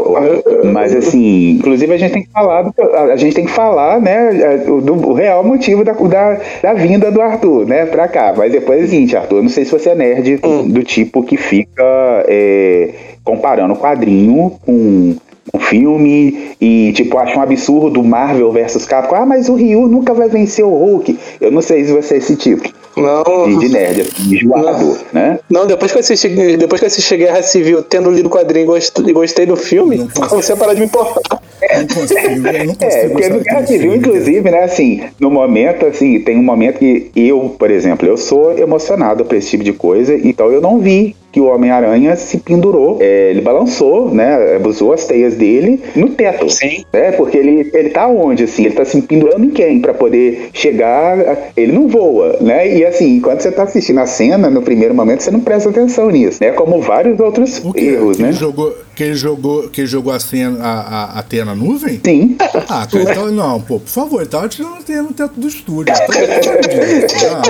Mas 0.73 0.95
assim, 0.95 1.51
inclusive 1.51 1.93
a 1.93 1.97
gente 1.99 2.13
tem 2.13 2.23
que 2.23 2.31
falar, 2.33 2.63
do- 2.63 2.73
a 3.13 3.17
gente 3.17 3.35
tem 3.35 3.45
que 3.45 3.51
falar, 3.53 4.01
né, 4.01 4.59
do, 4.67 4.81
do 4.81 5.13
real 5.13 5.45
motivo 5.45 5.85
da, 5.85 5.93
da, 5.93 6.41
da 6.63 6.73
vinda 6.75 7.11
do 7.11 7.21
Arthur, 7.21 7.67
né, 7.67 7.87
pra 7.87 8.09
cá. 8.09 8.33
Mas 8.37 8.53
depois 8.53 8.81
é 8.81 8.85
o 8.85 8.89
seguinte, 8.89 9.17
Arthur, 9.17 9.37
eu 9.37 9.43
não 9.43 9.51
sei 9.51 9.65
se 9.65 9.73
você 9.73 9.91
é 9.91 9.95
nerd 9.95 10.41
do 10.67 10.83
tipo 10.83 11.23
que 11.23 11.37
fica 11.37 12.25
é, 12.29 12.91
comparando 13.23 13.75
o 13.75 13.77
quadrinho 13.77 14.53
com 14.65 15.15
um 15.55 15.59
filme 15.61 16.53
e 16.61 16.93
tipo 16.95 17.17
acha 17.19 17.39
um 17.39 17.43
absurdo 17.43 18.03
Marvel 18.03 18.51
versus 18.53 18.85
Capcom. 18.87 19.15
Ah, 19.15 19.27
mas 19.27 19.49
o 19.49 19.55
Ryu 19.55 19.87
nunca 19.87 20.13
vai 20.13 20.29
vencer 20.29 20.65
o 20.65 20.71
Hulk. 20.71 21.19
Eu 21.41 21.51
não 21.53 21.63
sei 21.63 21.85
se 21.85 21.93
você 21.93 22.15
é 22.15 22.19
esse 22.19 22.35
tipo 22.37 22.69
Não. 22.97 23.49
de, 23.49 23.59
de 23.59 23.69
nerd, 23.69 24.01
assim, 24.03 24.35
enjoado, 24.35 24.99
né? 25.13 25.39
Não, 25.51 25.67
depois 25.67 25.93
que 25.93 25.99
eu 25.99 26.01
assisti, 26.01 26.29
depois 26.57 26.81
que 26.81 26.85
eu 26.85 26.89
assisti 26.89 27.17
Guerra 27.17 27.43
Civil, 27.43 27.83
tendo 27.83 28.11
lido 28.11 28.27
o 28.27 28.31
quadrinho 28.31 28.65
e 28.65 28.67
gost- 28.67 28.99
gostei 29.13 29.45
do 29.47 29.57
filme, 29.57 29.99
Não 30.19 30.29
comecei 30.29 30.55
a 30.55 30.59
parar 30.59 30.75
de 30.75 30.81
me 30.81 30.87
importar. 30.87 31.41
Não 31.79 31.87
consigo, 31.87 32.21
eu 32.49 32.65
não 32.67 32.75
consigo. 32.75 32.85
É, 32.85 33.09
porque 33.09 33.29
no 33.29 33.41
Guerra 33.41 33.67
Civil, 33.67 33.81
filme. 33.93 33.97
inclusive, 33.99 34.51
né, 34.51 34.63
assim, 34.65 35.03
no 35.21 35.31
momento, 35.31 35.87
assim, 35.87 36.21
tem 36.21 36.39
um 36.39 36.43
momento 36.43 36.79
que 36.79 37.11
eu, 37.15 37.55
por 37.59 37.71
exemplo, 37.71 38.07
eu 38.09 38.17
sou 38.17 38.57
emocionado 38.59 39.25
por 39.25 39.37
esse 39.37 39.51
tipo 39.51 39.65
de 39.65 39.73
coisa, 39.73 40.15
então 40.15 40.51
eu 40.51 40.61
não 40.61 40.79
vi 40.79 41.15
que 41.37 41.41
o 41.43 41.53
Homem-Aranha 41.55 42.17
se 42.17 42.39
pendurou, 42.39 42.97
é, 42.99 43.29
ele 43.29 43.43
balançou, 43.43 44.09
né, 44.09 44.59
usou 44.65 44.95
as 44.95 45.05
teias 45.05 45.35
dele 45.35 45.83
no 45.95 46.09
teto. 46.09 46.49
Sim. 46.49 46.83
É, 46.91 47.13
porque 47.13 47.37
ele, 47.37 47.71
ele 47.75 47.91
tá 47.91 48.09
onde, 48.09 48.45
assim, 48.45 48.65
ele 48.65 48.75
tá 48.75 48.87
se 48.87 49.03
pendurando 49.03 49.45
em 49.45 49.51
quem 49.51 49.79
pra 49.81 49.93
poder 49.93 50.49
chegar, 50.55 51.19
a- 51.21 51.37
ele 51.55 51.73
não 51.73 51.89
voa, 51.89 52.39
né, 52.41 52.75
e 52.79 52.87
assim, 52.87 53.21
quando 53.21 53.41
você 53.43 53.53
tá 53.53 53.65
assistindo 53.65 53.99
a 54.01 54.07
cena, 54.07 54.49
no 54.49 54.63
primeiro 54.63 54.95
momento, 54.95 55.23
você 55.25 55.31
não 55.31 55.41
presta 55.41 55.69
atenção 55.69 56.09
nisso, 56.09 56.39
né, 56.41 56.53
como 56.53 56.81
vários 56.81 57.21
outros 57.21 57.63
erros, 57.75 58.17
que 58.17 58.23
né. 58.23 58.29
Ele 58.31 58.39
jogou, 58.39 58.75
que 58.97 59.03
ele 59.05 59.15
jogou, 59.15 59.69
que 59.69 59.83
ele 59.83 59.89
jogou 59.89 60.11
a, 60.13 60.19
cena, 60.19 60.59
a, 60.65 61.19
a, 61.19 61.21
a 61.21 61.45
na 61.45 61.55
nuvem? 61.55 62.01
Sim, 62.03 62.37
Ah, 62.69 62.87
cara, 62.91 63.05
então, 63.13 63.31
não, 63.31 63.61
pô, 63.61 63.79
por 63.79 63.89
favor, 63.91 64.21
ele 64.23 64.31
tava 64.31 64.49
tirando 64.49 64.77
a 64.79 64.83
teia 64.83 65.03
no 65.03 65.13
teto 65.13 65.39
do 65.39 65.47
estúdio. 65.47 65.93
Ah, 65.95 67.43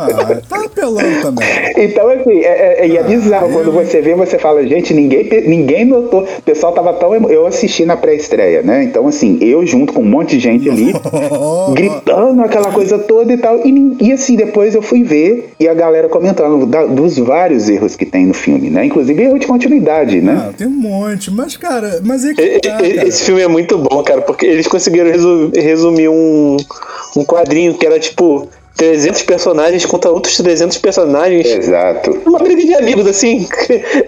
ah, 0.00 0.40
tá 0.48 0.64
apelando 0.64 1.22
também. 1.22 1.46
Então, 1.76 2.08
assim, 2.08 2.40
é, 2.40 2.80
é, 2.84 2.88
e 2.88 2.96
é 2.96 3.02
bizarro. 3.02 3.52
Quando 3.52 3.70
você 3.72 4.00
vê, 4.00 4.14
você 4.14 4.38
fala, 4.38 4.66
gente, 4.66 4.92
ninguém, 4.92 5.28
ninguém 5.46 5.84
notou. 5.84 6.22
O 6.24 6.42
pessoal 6.42 6.72
tava 6.72 6.92
tão. 6.94 7.14
emo- 7.14 7.28
Eu 7.30 7.46
assisti 7.46 7.84
na 7.84 7.96
pré-estreia, 7.96 8.62
né? 8.62 8.82
Então, 8.84 9.06
assim, 9.06 9.38
eu 9.40 9.64
junto 9.66 9.92
com 9.92 10.00
um 10.02 10.04
monte 10.08 10.30
de 10.36 10.40
gente 10.40 10.68
ali, 10.68 10.92
gritando 11.74 12.42
aquela 12.42 12.72
coisa 12.72 12.98
toda 12.98 13.32
e 13.32 13.36
tal. 13.36 13.60
E, 13.64 13.96
e, 14.00 14.12
assim, 14.12 14.36
depois 14.36 14.74
eu 14.74 14.82
fui 14.82 15.02
ver 15.02 15.52
e 15.60 15.68
a 15.68 15.74
galera 15.74 16.08
comentando 16.08 16.66
da- 16.66 16.86
dos 16.86 17.16
vários 17.18 17.68
erros 17.68 17.94
que 17.96 18.04
tem 18.06 18.26
no 18.26 18.34
filme, 18.34 18.70
né? 18.70 18.84
Inclusive 18.86 19.22
erro 19.22 19.38
de 19.38 19.46
continuidade, 19.46 20.15
né? 20.20 20.46
Ah, 20.48 20.52
tem 20.56 20.66
um 20.66 20.70
monte, 20.70 21.30
mas, 21.30 21.56
cara, 21.56 22.00
mas 22.04 22.24
é 22.24 22.30
E- 22.30 22.34
que 22.34 22.68
tá, 22.68 22.78
e- 22.86 22.94
cara. 22.94 23.08
Esse 23.08 23.24
filme 23.24 23.40
é 23.42 23.48
muito 23.48 23.76
bom, 23.78 24.02
cara, 24.02 24.22
porque 24.22 24.46
eles 24.46 24.66
conseguiram 24.66 25.10
resu- 25.10 25.50
resumir 25.54 26.08
um, 26.08 26.56
um 27.16 27.24
quadrinho 27.24 27.74
que 27.74 27.86
era 27.86 27.98
tipo 28.00 28.48
300 28.76 29.22
personagens 29.22 29.86
contra 29.86 30.10
outros 30.10 30.36
300 30.36 30.76
personagens. 30.78 31.46
Exato. 31.46 32.20
Uma 32.26 32.38
briga 32.38 32.62
de 32.62 32.74
amigos, 32.74 33.06
assim. 33.06 33.46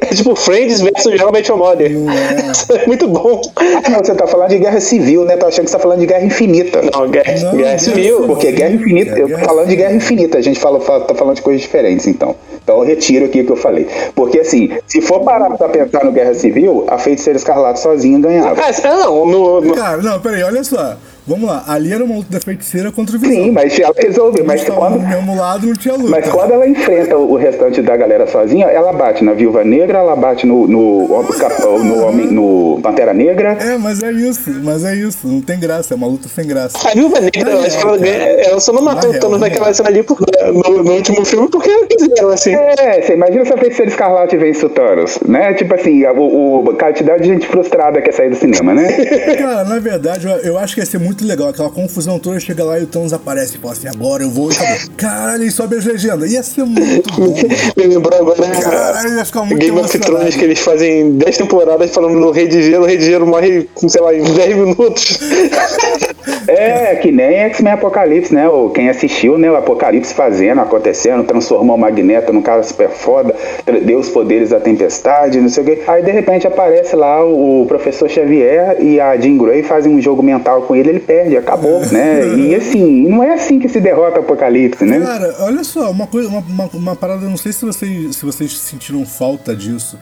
É 0.00 0.06
tipo 0.14 0.36
Friends 0.36 0.80
versus 0.82 1.18
How 1.20 1.30
I 1.30 1.32
Met 1.32 1.48
Your 1.50 1.58
Mother. 1.58 1.90
É 1.90 2.86
muito 2.86 3.08
bom. 3.08 3.40
Ah, 3.56 3.88
não, 3.90 3.98
você 4.00 4.14
tá 4.14 4.26
falando 4.26 4.50
de 4.50 4.58
guerra 4.58 4.80
civil, 4.80 5.24
né? 5.24 5.36
Tô 5.36 5.46
achando 5.46 5.64
que 5.64 5.70
você 5.70 5.76
tá 5.76 5.82
falando 5.82 6.00
de 6.00 6.06
guerra 6.06 6.24
infinita. 6.24 6.82
Não, 6.82 7.08
Guerra, 7.08 7.32
Não, 7.34 7.40
Guerra 7.52 7.56
Guerra 7.56 7.78
Civil. 7.78 8.26
Porque 8.26 8.52
Guerra 8.52 8.74
Infinita, 8.74 9.10
É, 9.10 9.14
eu 9.14 9.20
tô 9.22 9.26
Guerra 9.28 9.44
falando 9.44 9.68
de. 9.68 9.76
Guerra 9.76 9.94
Infinita, 9.94 10.38
a 10.38 10.42
gente 10.42 10.60
fala, 10.60 10.80
fala- 10.80 11.04
tá 11.04 11.14
falando 11.14 11.36
de 11.36 11.42
coisas 11.42 11.62
diferentes, 11.62 12.06
então. 12.06 12.34
Então 12.62 12.76
eu 12.78 12.82
retiro 12.84 13.24
aqui 13.24 13.40
o 13.40 13.46
que 13.46 13.52
eu 13.52 13.56
falei. 13.56 13.86
Porque 14.14 14.40
assim, 14.40 14.70
se 14.86 15.00
for 15.00 15.20
parar 15.20 15.50
pra 15.56 15.68
pensar 15.70 16.04
no 16.04 16.12
Guerra 16.12 16.34
Civil, 16.34 16.84
a 16.88 16.98
Feiticeira 16.98 17.38
Escarlate 17.38 17.80
sozinha 17.80 18.18
ganhava. 18.18 18.60
Ah, 18.60 18.96
não, 18.96 19.24
no, 19.24 19.60
no- 19.62 19.74
Cara, 19.74 20.02
não, 20.02 20.20
peraí, 20.20 20.42
olha 20.42 20.62
só. 20.62 20.94
Vamos 21.28 21.48
lá, 21.48 21.62
ali 21.68 21.92
era 21.92 22.02
uma 22.04 22.16
luta 22.16 22.32
da 22.32 22.40
feiticeira 22.40 22.90
contra 22.90 23.16
o 23.16 23.20
Visão. 23.20 23.36
Sim, 23.44 23.50
mas 23.52 23.78
ela 23.78 23.94
resolve, 23.96 24.42
mas 24.42 24.64
quando, 24.64 24.98
do 24.98 25.06
mesmo 25.06 25.36
lado, 25.36 25.66
não 25.66 25.74
tinha 25.74 25.94
luta. 25.94 26.08
mas 26.10 26.26
quando 26.28 26.52
ela 26.52 26.66
enfrenta 26.66 27.16
o 27.16 27.36
restante 27.36 27.82
da 27.82 27.96
galera 27.96 28.26
sozinha, 28.26 28.66
ela 28.66 28.92
bate 28.92 29.22
na 29.22 29.34
Viúva 29.34 29.62
Negra, 29.62 29.98
ela 29.98 30.16
bate 30.16 30.46
no, 30.46 30.66
no, 30.66 31.24
cap- 31.38 31.60
no, 31.62 32.02
homem, 32.02 32.26
no 32.28 32.80
Pantera 32.82 33.12
Negra. 33.12 33.52
É, 33.60 33.76
mas 33.76 34.02
é 34.02 34.10
isso, 34.10 34.50
mas 34.64 34.84
é 34.84 34.94
isso. 34.94 35.18
Não 35.28 35.40
tem 35.42 35.58
graça, 35.60 35.92
é 35.92 35.96
uma 35.96 36.06
luta 36.06 36.28
sem 36.28 36.46
graça. 36.46 36.76
A 36.88 36.92
Viúva 36.94 37.20
Negra, 37.20 37.50
eu 37.50 37.60
acho 37.60 37.78
que 37.78 37.84
ela, 37.86 37.98
ganha- 37.98 38.16
ela 38.46 38.60
só 38.60 38.72
não 38.72 38.82
matou 38.82 39.12
Na 39.12 39.16
o 39.18 39.20
Thanos 39.20 39.38
real, 39.38 39.40
naquela 39.50 39.66
na 39.68 39.74
cena 39.74 39.88
ali 39.90 40.02
por- 40.02 40.18
no, 40.52 40.82
no 40.82 40.92
último 40.92 41.24
filme 41.24 41.48
porque 41.50 41.70
quiseram, 41.88 42.30
assim. 42.30 42.54
É, 42.54 43.02
você 43.02 43.12
imagina 43.12 43.44
se 43.44 43.52
a 43.52 43.58
Feiticeira 43.58 43.90
Escarlate 43.90 44.36
vence 44.36 44.64
o 44.64 44.68
Thanos, 44.70 45.18
né? 45.26 45.52
Tipo 45.52 45.74
assim, 45.74 46.04
a, 46.06 46.12
o, 46.12 46.64
o- 46.64 46.70
a 46.70 46.74
quantidade 46.74 47.22
de 47.22 47.28
gente 47.28 47.46
frustrada 47.46 48.00
quer 48.00 48.12
sair 48.12 48.30
do 48.30 48.36
cinema, 48.36 48.72
né? 48.72 48.88
Cara, 49.36 49.64
na 49.64 49.78
verdade, 49.78 50.26
eu, 50.26 50.32
eu 50.52 50.58
acho 50.58 50.74
que 50.74 50.80
ia 50.80 50.86
ser 50.86 50.98
muito 50.98 51.17
muito 51.18 51.26
legal. 51.26 51.48
Aquela 51.48 51.70
confusão 51.70 52.18
toda, 52.18 52.38
chega 52.38 52.64
lá 52.64 52.78
e 52.78 52.84
o 52.84 52.86
Thanos 52.86 53.12
aparece 53.12 53.56
e 53.56 53.58
fala 53.58 53.72
assim, 53.72 53.88
agora 53.88 54.22
eu 54.22 54.30
vou 54.30 54.50
e 54.50 54.54
acabou. 54.54 54.76
Caralho, 54.96 55.44
e 55.44 55.50
sobe 55.50 55.76
as 55.76 55.84
legendas. 55.84 56.30
Ia 56.30 56.42
ser 56.42 56.64
muito 56.64 57.12
bom. 57.14 57.30
mano. 57.30 57.48
Me 57.76 57.86
lembrou 57.86 58.20
agora 58.20 58.42
Caralho, 58.60 59.16
ia 59.16 59.24
ficar 59.24 59.44
muito 59.44 59.58
Game 59.58 59.78
of. 59.78 59.98
Thrones 59.98 60.36
que 60.36 60.44
eles 60.44 60.60
fazem 60.60 61.12
10 61.12 61.38
temporadas 61.38 61.90
falando 61.92 62.14
no 62.14 62.30
Rei 62.30 62.46
de 62.46 62.62
Gelo, 62.62 62.84
o 62.84 62.86
Rei 62.86 62.96
de 62.96 63.04
Gelo 63.04 63.26
morre, 63.26 63.68
sei 63.88 64.00
lá, 64.00 64.14
em 64.14 64.22
10 64.22 64.56
minutos. 64.56 65.18
É, 66.46 66.96
que 66.96 67.12
nem 67.12 67.40
X-Men 67.40 67.74
Apocalipse, 67.74 68.34
né? 68.34 68.48
Ou 68.48 68.70
quem 68.70 68.88
assistiu, 68.88 69.36
né? 69.36 69.50
O 69.50 69.56
Apocalipse 69.56 70.14
fazendo, 70.14 70.60
acontecendo, 70.60 71.22
transformou 71.24 71.76
o 71.76 71.78
Magneto 71.78 72.32
num 72.32 72.40
cara 72.42 72.62
super 72.62 72.88
foda, 72.88 73.34
deu 73.82 73.98
os 73.98 74.08
poderes 74.08 74.50
da 74.50 74.58
tempestade, 74.58 75.40
não 75.40 75.48
sei 75.48 75.62
o 75.62 75.66
quê. 75.66 75.82
Aí 75.86 76.02
de 76.02 76.10
repente 76.10 76.46
aparece 76.46 76.96
lá 76.96 77.22
o 77.24 77.66
professor 77.68 78.08
Xavier 78.08 78.76
e 78.80 78.98
a 78.98 79.16
Jean 79.16 79.36
Grey 79.36 79.62
fazem 79.62 79.94
um 79.94 80.00
jogo 80.00 80.22
mental 80.22 80.62
com 80.62 80.74
ele, 80.74 80.88
ele 80.88 81.00
perde, 81.08 81.36
acabou, 81.36 81.80
né? 81.90 82.36
E 82.36 82.54
assim, 82.54 83.08
não 83.08 83.22
é 83.24 83.32
assim 83.34 83.58
que 83.58 83.68
se 83.68 83.80
derrota 83.80 84.18
o 84.20 84.22
Apocalipse, 84.22 84.84
né? 84.84 85.00
Cara, 85.00 85.34
olha 85.40 85.64
só, 85.64 85.90
uma 85.90 86.06
coisa, 86.06 86.28
uma, 86.28 86.40
uma, 86.40 86.66
uma 86.74 86.96
parada, 86.96 87.26
não 87.26 87.38
sei 87.38 87.52
se 87.52 87.64
vocês, 87.64 88.14
se 88.16 88.24
vocês 88.24 88.52
sentiram 88.58 89.04
falta 89.06 89.56
disso, 89.56 89.98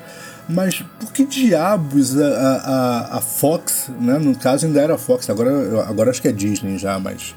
mas 0.48 0.84
por 1.00 1.12
que 1.12 1.24
diabos 1.24 2.20
a, 2.20 2.26
a, 2.26 3.18
a- 3.18 3.20
Fox, 3.20 3.88
né? 4.00 4.18
No 4.18 4.34
caso 4.36 4.66
ainda 4.66 4.80
era 4.80 4.98
Fox, 4.98 5.30
agora, 5.30 5.84
agora 5.88 6.10
acho 6.10 6.20
que 6.20 6.28
é 6.28 6.32
Disney 6.32 6.76
já, 6.78 6.98
mas. 6.98 7.34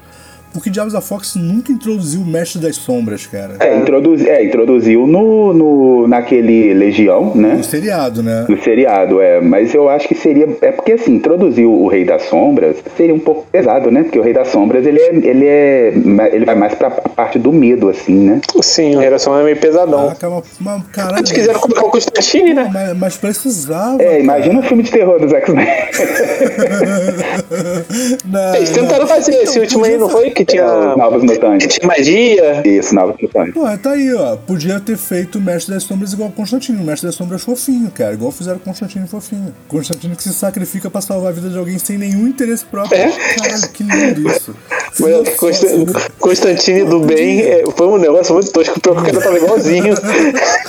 Por 0.52 0.62
que 0.62 0.70
diabos 0.70 0.94
a 0.94 1.00
Fox 1.00 1.36
nunca 1.36 1.70
introduziu 1.70 2.22
o 2.22 2.26
Mestre 2.26 2.60
das 2.60 2.76
Sombras, 2.76 3.26
cara? 3.26 3.56
É, 3.60 3.76
introduz, 3.76 4.24
é, 4.26 4.44
introduziu 4.44 5.06
no, 5.06 5.52
no, 5.52 6.08
naquele 6.08 6.74
Legião, 6.74 7.32
né? 7.34 7.54
No 7.54 7.64
seriado, 7.64 8.22
né? 8.22 8.46
No 8.48 8.60
seriado, 8.60 9.20
é. 9.20 9.40
Mas 9.40 9.74
eu 9.74 9.88
acho 9.88 10.08
que 10.08 10.14
seria. 10.14 10.48
É 10.60 10.72
porque 10.72 10.92
assim, 10.92 11.14
introduzir 11.14 11.66
o 11.66 11.86
Rei 11.86 12.04
das 12.04 12.22
Sombras 12.24 12.76
seria 12.96 13.14
um 13.14 13.18
pouco 13.20 13.46
pesado, 13.50 13.90
né? 13.90 14.02
Porque 14.02 14.18
o 14.18 14.22
Rei 14.22 14.32
das 14.32 14.48
Sombras 14.48 14.84
ele 14.84 15.00
é. 15.00 15.14
Ele, 15.14 15.46
é, 15.46 15.92
ele 16.32 16.44
vai 16.44 16.54
mais 16.54 16.74
pra 16.74 16.88
a 16.88 17.08
parte 17.08 17.38
do 17.38 17.52
medo, 17.52 17.88
assim, 17.88 18.14
né? 18.14 18.40
Sim, 18.60 18.96
a 18.96 19.02
geração 19.02 19.38
é 19.38 19.44
meio 19.44 19.56
pesadão. 19.56 20.08
Caraca, 20.18 20.28
uma, 20.28 20.42
uma 20.60 20.84
caralho. 20.92 21.18
Eles 21.18 21.32
quiseram 21.32 21.60
colocar 21.60 21.86
o 21.86 21.90
Constantine, 21.90 22.54
né? 22.54 22.68
Mas, 22.72 22.96
mas 22.98 23.16
precisava. 23.16 24.02
É, 24.02 24.06
cara. 24.06 24.18
imagina 24.18 24.58
um 24.58 24.62
filme 24.62 24.82
de 24.82 24.90
terror 24.90 25.20
dos 25.20 25.32
X-Men. 25.32 25.66
Não, 28.24 28.54
Eles 28.54 28.70
tentaram 28.70 29.00
não. 29.00 29.06
fazer 29.06 29.32
esse 29.32 29.50
Então, 29.50 29.62
último 29.62 29.84
aí, 29.84 29.96
não 29.96 30.08
foi? 30.08 30.30
Que 30.44 30.56
É, 30.58 30.62
tinha, 30.62 30.90
os 30.90 30.96
Novos 30.96 31.20
que 31.20 31.26
Mutantes. 31.26 31.74
tinha 31.74 31.86
magia. 31.86 32.62
Isso, 32.66 32.94
Novos 32.94 33.16
Mutantes. 33.20 33.54
Pô, 33.54 33.78
tá 33.78 33.90
aí, 33.92 34.14
ó. 34.14 34.36
Podia 34.36 34.80
ter 34.80 34.96
feito 34.96 35.38
o 35.38 35.40
Mestre 35.40 35.74
das 35.74 35.82
Sombras 35.84 36.12
igual 36.12 36.28
o 36.28 36.32
Constantino. 36.32 36.82
O 36.82 36.84
Mestre 36.86 37.06
das 37.08 37.14
Sombras 37.16 37.42
fofinho, 37.42 37.90
cara. 37.90 38.14
Igual 38.14 38.30
fizeram 38.32 38.56
o 38.56 38.60
Constantino 38.60 39.06
fofinho. 39.06 39.54
Constantino 39.68 40.16
que 40.16 40.22
se 40.22 40.32
sacrifica 40.32 40.88
pra 40.90 41.00
salvar 41.00 41.30
a 41.30 41.34
vida 41.34 41.48
de 41.50 41.58
alguém 41.58 41.78
sem 41.78 41.98
nenhum 41.98 42.26
interesse 42.26 42.64
próprio. 42.64 42.98
É? 42.98 43.10
Caralho, 43.38 43.68
que 43.72 43.82
lindo 43.82 44.30
isso. 44.30 44.54
Mas 44.98 45.28
Constan- 45.36 45.86
Constantine 46.18 46.84
do 46.84 47.00
bem 47.00 47.40
é, 47.40 47.64
foi 47.76 47.86
um 47.86 47.96
negócio 47.96 48.34
muito 48.34 48.50
tosco, 48.50 48.80
pior 48.80 48.94
que 48.96 49.02
o 49.02 49.04
cara 49.04 49.20
tava 49.20 49.36
igualzinho. 49.36 49.94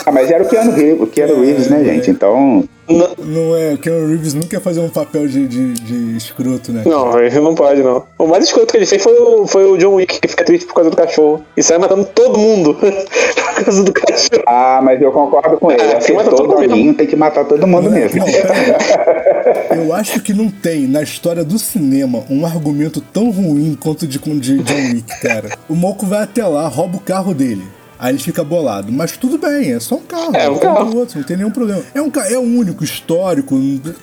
Ah, 0.03 0.11
mas 0.11 0.31
era 0.31 0.43
o 0.43 0.47
Keanu 0.49 0.71
Reeves, 0.71 1.01
o 1.01 1.05
Keanu 1.05 1.41
Reeves, 1.41 1.67
né, 1.69 1.83
gente? 1.83 2.09
Então. 2.09 2.63
Não, 2.87 3.09
Não 3.17 3.55
é, 3.55 3.73
o 3.73 3.77
Keanu 3.77 4.07
Reeves 4.07 4.33
nunca 4.33 4.55
ia 4.55 4.61
fazer 4.61 4.79
um 4.79 4.89
papel 4.89 5.27
de, 5.27 5.47
de, 5.47 5.73
de 5.73 6.17
escroto, 6.17 6.71
né? 6.71 6.83
não, 6.85 7.19
ele 7.19 7.39
não 7.39 7.55
pode, 7.55 7.81
não. 7.81 8.03
O 8.17 8.27
mais 8.27 8.43
escroto 8.45 8.71
que 8.71 8.77
ele 8.77 8.85
fez 8.85 9.01
foi 9.01 9.13
o, 9.13 9.47
foi 9.47 9.65
o 9.65 9.77
John 9.77 9.95
Wick, 9.95 10.19
que 10.19 10.27
fica 10.27 10.43
triste 10.43 10.65
por 10.65 10.75
causa 10.75 10.89
do 10.89 10.97
cachorro. 10.97 11.43
E 11.55 11.63
sai 11.63 11.77
matando 11.77 12.05
todo 12.05 12.37
mundo 12.37 12.75
por 12.75 13.63
causa 13.63 13.83
do 13.83 13.93
cachorro. 13.93 14.43
Ah, 14.47 14.81
mas 14.83 15.01
eu 15.01 15.11
concordo 15.11 15.57
com 15.57 15.71
ele. 15.71 15.81
Ah, 15.81 15.97
Acertou 15.97 16.33
o 16.33 16.55
todo 16.55 16.75
mundo 16.75 16.97
tem 16.97 17.07
que 17.07 17.15
matar 17.15 17.45
todo 17.45 17.65
mundo 17.65 17.89
mesmo. 17.89 18.19
Não, 18.19 18.25
pera 18.25 18.53
aí. 18.53 19.77
Eu 19.77 19.93
acho 19.93 20.21
que 20.21 20.33
não 20.33 20.49
tem 20.49 20.87
na 20.87 21.01
história 21.01 21.43
do 21.43 21.57
cinema 21.57 22.23
um 22.29 22.45
argumento 22.45 23.01
tão 23.01 23.29
ruim 23.29 23.77
quanto 23.79 24.03
o 24.03 24.07
de, 24.07 24.19
de 24.19 24.57
John 24.59 24.93
Wick, 24.93 25.21
cara. 25.21 25.57
O 25.69 25.75
Moco 25.75 26.05
vai 26.05 26.23
até 26.23 26.45
lá, 26.45 26.67
rouba 26.67 26.97
o 26.97 27.01
carro 27.01 27.33
dele. 27.33 27.63
Aí 28.01 28.11
ele 28.11 28.19
fica 28.19 28.43
bolado. 28.43 28.91
Mas 28.91 29.15
tudo 29.15 29.37
bem, 29.37 29.71
é 29.73 29.79
só 29.79 29.95
um 29.95 30.01
carro. 30.01 30.35
É 30.35 30.49
um 30.49 30.57
carro. 30.57 30.97
outro, 30.97 31.19
não 31.19 31.23
tem 31.25 31.37
nenhum 31.37 31.51
problema. 31.51 31.83
É 31.93 32.01
um 32.01 32.09
ca- 32.09 32.27
é 32.27 32.37
único, 32.37 32.83
histórico. 32.83 33.55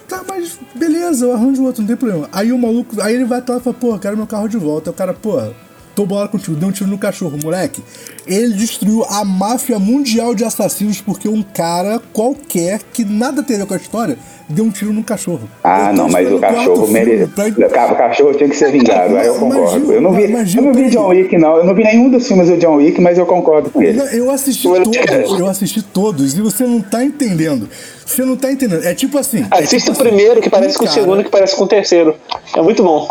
Tá, 0.09 0.23
mas 0.27 0.57
beleza, 0.75 1.27
eu 1.27 1.33
arranjo 1.33 1.65
outro, 1.65 1.83
não 1.83 1.89
tem 1.89 1.97
problema. 1.97 2.29
Aí 2.33 2.53
o 2.53 2.59
maluco, 2.59 3.03
aí 3.03 3.15
ele 3.17 3.25
vai 3.25 3.41
até 3.41 3.53
lá 3.53 3.59
e 3.59 3.63
fala, 3.63 3.75
porra, 3.75 3.99
quero 3.99 4.17
meu 4.17 4.27
carro 4.27 4.49
de 4.49 4.57
volta. 4.57 4.91
Aí 4.91 4.95
o 4.95 4.97
cara, 4.97 5.13
porra, 5.13 5.53
tô 5.99 6.07
bolado 6.07 6.29
contigo, 6.29 6.57
deu 6.57 6.69
um 6.69 6.71
tiro 6.73 6.89
no 6.89 6.97
cachorro, 6.97 7.37
moleque. 7.43 7.83
Ele 8.25 8.55
destruiu 8.55 9.05
a 9.11 9.25
máfia 9.25 9.81
mundial 9.81 10.33
de 10.33 10.45
assassinos 10.45 11.01
porque 11.01 11.29
um 11.29 11.43
cara 11.43 12.01
qualquer 12.13 12.79
que 12.93 13.05
nada 13.05 13.43
tem 13.43 13.57
a 13.57 13.61
ver 13.61 13.67
com 13.67 13.75
a 13.75 13.77
história 13.79 14.17
deu 14.49 14.65
um 14.65 14.71
tiro 14.71 14.93
no 14.93 15.03
cachorro. 15.03 15.49
Ah, 15.65 15.93
não, 15.93 16.09
mas 16.09 16.33
o 16.33 16.39
cachorro 16.39 16.87
merece. 16.87 17.27
pra- 17.33 17.49
O 17.49 17.69
ca- 17.71 17.93
o 17.93 17.97
cachorro 17.97 18.33
tinha 18.35 18.49
que 18.49 18.57
ser 18.57 18.71
vingado, 18.71 19.17
aí 19.17 19.27
eu 19.27 19.35
concordo. 19.35 19.93
Eu 19.93 20.01
não 20.01 20.13
vi, 20.13 20.23
eu 20.23 20.63
não 20.63 20.73
vi 20.73 20.89
John. 20.89 21.09
Wick, 21.09 21.37
não. 21.37 21.57
Eu 21.57 21.65
não 21.65 21.75
vi 21.75 21.83
nenhum 21.83 22.09
dos 22.09 22.27
filmes 22.29 22.49
do 22.49 22.57
John 22.57 22.77
Wick, 22.77 23.01
mas 23.01 23.19
eu 23.19 23.27
concordo 23.27 23.69
com 23.69 23.83
ele. 23.83 24.01
Eu 24.13 24.31
assisti 24.31 24.63
todos, 24.69 25.39
eu 25.41 25.47
assisti 25.49 25.83
todos, 25.83 26.39
e 26.39 26.41
você 26.41 26.65
não 26.65 26.81
tá 26.81 27.05
entendendo. 27.05 27.69
Você 28.09 28.25
não 28.25 28.37
tá 28.37 28.51
entendendo. 28.51 28.83
É 28.85 28.95
tipo 28.95 29.19
assim. 29.19 29.45
é 29.51 29.59
Assista 29.63 29.93
tipo 29.93 30.01
o 30.01 30.05
primeiro, 30.05 30.41
que 30.41 30.49
um 30.49 30.51
parece 30.51 30.79
com 30.79 30.85
o 30.85 30.89
segundo, 30.89 31.23
que 31.23 31.31
parece 31.31 31.55
com 31.55 31.65
o 31.65 31.69
terceiro. 31.69 32.15
É 32.57 32.63
muito 32.63 32.83
bom. 32.83 33.09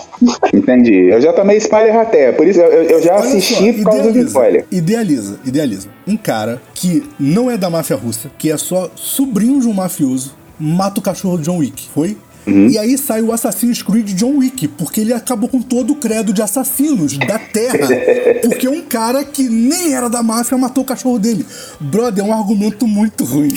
Entendi. 0.54 1.10
Eu 1.12 1.22
já 1.22 1.32
tomei 1.34 1.58
spoiler 1.58 1.96
até, 1.96 2.32
por 2.32 2.48
isso 2.48 2.60
eu, 2.60 2.72
eu- 2.72 2.84
eu 2.90 3.02
já 3.04 3.14
Olha 3.16 3.24
assisti 3.28 3.54
só, 3.54 3.74
por 3.74 3.84
causa 3.84 4.02
do 4.04 4.10
idealiza, 4.10 4.28
spoiler. 4.28 4.66
Idealiza, 4.72 5.40
idealiza. 5.46 5.88
Um 6.08 6.18
cara 6.18 6.62
que 6.74 7.08
não 7.20 7.50
é 7.52 7.56
da 7.58 7.70
máfia 7.70 7.96
russa, 7.96 8.32
que 8.38 8.52
é 8.52 8.58
só 8.58 8.90
sobrinho 8.96 9.60
de 9.62 9.68
um 9.68 9.74
mafioso, 9.74 10.34
mata 10.60 11.00
o 11.00 11.04
cachorro 11.04 11.38
de 11.38 11.44
John 11.44 11.58
Wick. 11.60 11.88
Foi? 11.94 12.18
Uhum. 12.48 12.68
E 12.70 12.78
aí 12.78 12.98
sai 12.98 13.22
o 13.22 13.32
Assassin's 13.34 13.82
Creed 13.84 14.08
John 14.14 14.38
Wick, 14.38 14.70
porque 14.70 15.02
ele 15.02 15.14
acabou 15.14 15.50
com 15.50 15.62
todo 15.62 15.92
o 15.92 15.96
credo 15.98 16.32
de 16.32 16.42
assassinos 16.42 17.18
da 17.18 17.38
Terra. 17.38 17.88
Porque 18.42 18.70
um 18.70 18.82
cara 18.84 19.24
que 19.26 19.44
nem 19.50 19.94
era 19.94 20.10
da 20.10 20.24
máfia 20.24 20.58
matou 20.58 20.84
o 20.84 20.88
cachorro 20.88 21.20
dele. 21.20 21.46
Brother, 21.80 22.24
é 22.24 22.28
um 22.28 22.32
argumento 22.34 22.88
muito 22.88 23.26
ruim. 23.26 23.54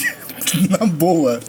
Na 0.71 0.87
boa. 0.87 1.41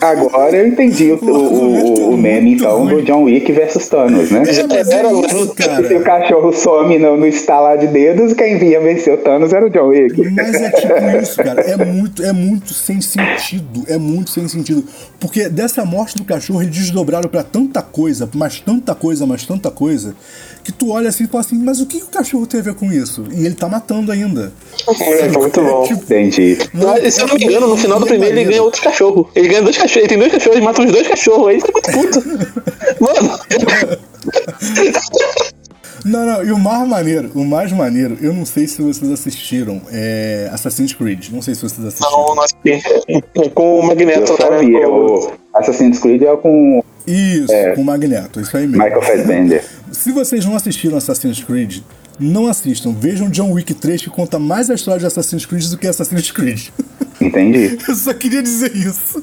Agora 0.00 0.56
eu 0.56 0.66
entendi 0.68 1.12
o, 1.12 1.16
o, 1.24 1.30
o, 2.10 2.14
o 2.14 2.16
meme, 2.16 2.54
então, 2.54 2.86
do 2.86 3.02
John 3.02 3.24
Wick 3.24 3.50
versus 3.52 3.88
Thanos, 3.88 4.30
né? 4.30 4.42
É, 4.46 4.66
mas 4.66 4.88
é 4.88 4.94
Era 4.94 5.08
isso, 5.12 5.16
muito- 5.16 5.30
Se 5.56 5.94
o 5.94 6.00
cara. 6.00 6.00
cachorro 6.00 6.52
some 6.52 6.98
no, 6.98 7.16
no 7.16 7.26
estalar 7.26 7.78
de 7.78 7.86
dedos, 7.86 8.32
quem 8.32 8.58
vinha 8.58 8.80
vencer 8.80 9.14
o 9.14 9.18
Thanos 9.18 9.52
era 9.52 9.66
o 9.66 9.70
John 9.70 9.88
Wick. 9.88 10.30
Mas 10.30 10.54
é 10.54 10.70
tipo 10.70 10.92
isso, 11.22 11.36
cara. 11.42 11.60
É 11.62 11.76
muito, 11.84 12.22
é 12.24 12.32
muito 12.32 12.72
sem 12.74 13.00
sentido. 13.00 13.84
É 13.86 13.96
muito 13.98 14.30
sem 14.30 14.46
sentido. 14.48 14.84
Porque 15.18 15.48
dessa 15.48 15.84
morte 15.84 16.16
do 16.16 16.24
cachorro, 16.24 16.62
eles 16.62 16.74
desdobraram 16.74 17.28
pra 17.28 17.42
tanta 17.42 17.82
coisa, 17.82 18.28
mas 18.34 18.60
tanta 18.60 18.94
coisa, 18.94 19.26
mas 19.26 19.44
tanta 19.46 19.70
coisa, 19.70 20.14
que 20.62 20.72
tu 20.72 20.90
olha 20.90 21.08
assim 21.08 21.24
e 21.24 21.26
fala 21.26 21.40
assim, 21.40 21.56
mas 21.58 21.80
o 21.80 21.86
que, 21.86 21.98
que 21.98 22.04
o 22.04 22.08
cachorro 22.08 22.46
tem 22.46 22.60
a 22.60 22.62
ver 22.62 22.74
com 22.74 22.92
isso? 22.92 23.24
E 23.32 23.44
ele 23.46 23.54
tá 23.54 23.68
matando 23.68 24.10
ainda. 24.12 24.52
É, 24.88 24.94
foi 24.94 25.28
muito 25.28 25.60
bom. 25.62 25.84
Tipo, 25.86 26.02
Entendi. 26.02 26.58
Mas, 26.72 27.14
se 27.14 27.20
eu 27.22 27.26
não 27.28 27.34
me 27.34 27.44
engano, 27.44 27.66
no 27.68 27.76
final 27.76 27.98
do 27.98 28.06
é 28.06 28.08
primeiro 28.08 28.36
ele 28.38 28.44
ganha 28.48 28.62
outro 28.62 28.82
cachorro. 28.82 29.28
Ele 29.34 29.48
ganha 29.48 29.62
dois 29.62 29.76
cachorros, 29.76 29.96
ele 29.96 30.08
tem 30.08 30.18
dois 30.18 30.32
cachorros, 30.32 30.56
ele 30.56 30.64
mata 30.64 30.82
os 30.82 30.92
dois 30.92 31.06
cachorros, 31.08 31.48
aí 31.48 31.54
ele 31.56 31.62
fica 31.64 31.92
muito 31.96 32.20
puto. 32.22 32.50
Mano, 33.00 33.38
Não, 36.04 36.24
não, 36.24 36.42
e 36.44 36.50
o 36.50 36.58
mais 36.58 36.88
maneiro, 36.88 37.30
o 37.34 37.44
mais 37.44 37.70
maneiro, 37.72 38.16
eu 38.22 38.32
não 38.32 38.46
sei 38.46 38.66
se 38.66 38.80
vocês 38.80 39.10
assistiram, 39.10 39.82
é 39.92 40.48
Assassin's 40.52 40.94
Creed. 40.94 41.28
Não 41.30 41.42
sei 41.42 41.54
se 41.54 41.60
vocês 41.62 41.86
assistiram. 41.86 42.26
não, 42.26 42.34
não 42.36 42.42
assisti. 42.42 42.82
É 43.36 43.48
Com 43.50 43.80
o 43.80 43.86
Magneto, 43.86 44.32
né? 44.32 44.80
Com- 44.82 44.90
O 44.90 45.32
Assassin's 45.54 45.98
Creed 45.98 46.22
é 46.22 46.34
com 46.36 46.82
Isso, 47.06 47.52
com 47.74 47.82
o 47.82 47.84
Magneto, 47.84 48.40
isso 48.40 48.56
aí 48.56 48.66
mesmo. 48.66 48.82
Michael 48.82 49.02
Fassbender. 49.02 49.64
Se 49.92 50.12
vocês 50.12 50.44
não 50.44 50.54
assistiram 50.54 50.96
Assassin's 50.96 51.42
Creed, 51.42 51.80
não 52.18 52.46
assistam. 52.46 52.92
Vejam 52.92 53.30
John 53.30 53.52
Wick 53.52 53.74
3 53.74 54.02
que 54.02 54.10
conta 54.10 54.38
mais 54.38 54.70
a 54.70 54.74
história 54.74 55.00
de 55.00 55.06
Assassin's 55.06 55.46
Creed 55.46 55.64
do 55.68 55.78
que 55.78 55.86
Assassin's 55.86 56.30
Creed. 56.30 56.68
Entendi. 57.20 57.78
Eu 57.86 57.94
só 57.94 58.14
queria 58.14 58.42
dizer 58.42 58.74
isso. 58.74 59.22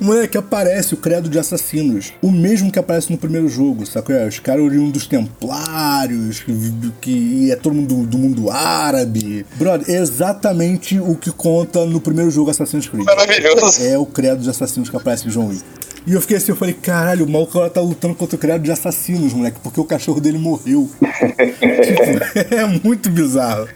Moleque, 0.00 0.38
aparece 0.38 0.94
o 0.94 0.96
credo 0.96 1.28
de 1.28 1.38
assassinos. 1.40 2.12
O 2.22 2.30
mesmo 2.30 2.70
que 2.70 2.78
aparece 2.78 3.10
no 3.10 3.18
primeiro 3.18 3.48
jogo, 3.48 3.84
sacou? 3.84 4.14
É, 4.14 4.26
Os 4.28 4.38
caras 4.38 4.64
oriam 4.64 4.88
dos 4.90 5.06
templários, 5.06 6.38
que, 6.40 6.52
que 7.00 7.50
é 7.50 7.56
todo 7.56 7.74
mundo 7.74 7.94
do, 7.96 8.06
do 8.06 8.18
mundo 8.18 8.48
árabe. 8.48 9.44
Brother, 9.56 9.92
é 9.92 9.98
exatamente 9.98 11.00
o 11.00 11.16
que 11.16 11.32
conta 11.32 11.84
no 11.84 12.00
primeiro 12.00 12.30
jogo 12.30 12.50
Assassin's 12.50 12.86
Creed. 12.86 13.04
Maravilhoso. 13.04 13.82
É 13.82 13.98
o 13.98 14.06
credo 14.06 14.40
de 14.42 14.48
assassinos 14.50 14.88
que 14.88 14.96
aparece 14.96 15.26
em 15.26 15.30
John 15.30 15.48
Wick. 15.48 15.64
E 16.06 16.14
eu 16.14 16.20
fiquei 16.20 16.36
assim, 16.36 16.52
eu 16.52 16.56
falei, 16.56 16.74
caralho, 16.74 17.26
o 17.28 17.42
agora 17.42 17.70
tá 17.70 17.80
lutando 17.80 18.14
contra 18.14 18.36
o 18.36 18.38
credo 18.38 18.62
de 18.62 18.70
assassinos, 18.72 19.32
moleque, 19.32 19.58
porque 19.62 19.80
o 19.80 19.84
cachorro 19.84 20.20
dele 20.20 20.38
morreu. 20.38 20.88
Tipo, 21.00 22.44
é 22.54 22.66
muito 22.84 23.10
bizarro. 23.10 23.68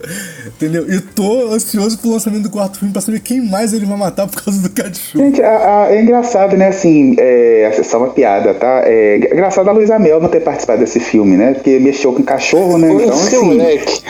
Entendeu? 0.46 0.90
E 0.92 1.00
tô 1.00 1.52
ansioso 1.52 1.98
pro 1.98 2.10
lançamento 2.10 2.42
do 2.44 2.50
quarto 2.50 2.78
filme 2.78 2.92
pra 2.92 3.00
saber 3.02 3.20
quem 3.20 3.40
mais 3.40 3.72
ele 3.72 3.86
vai 3.86 3.96
matar 3.96 4.26
por 4.26 4.42
causa 4.42 4.60
do 4.60 4.70
cachorro. 4.70 5.24
Gente, 5.24 5.42
a- 5.42 5.84
a- 5.84 5.94
é 5.94 6.02
engraçado, 6.02 6.56
né? 6.56 6.68
Assim, 6.68 7.14
é, 7.18 7.70
só 7.84 7.98
uma 7.98 8.08
piada, 8.10 8.54
tá? 8.54 8.82
É 8.84 9.16
engraçado 9.32 9.68
a 9.68 9.72
Luísa 9.72 9.98
Mel 9.98 10.20
não 10.20 10.28
ter 10.28 10.40
participado 10.40 10.80
desse 10.80 10.98
filme, 11.00 11.36
né? 11.36 11.54
Porque 11.54 11.78
mexeu 11.78 12.12
com 12.12 12.22
cachorro, 12.22 12.78
né? 12.78 12.90
Então, 12.92 13.16
Seu 13.16 13.40
assim. 13.40 13.48
moleque. 13.48 14.02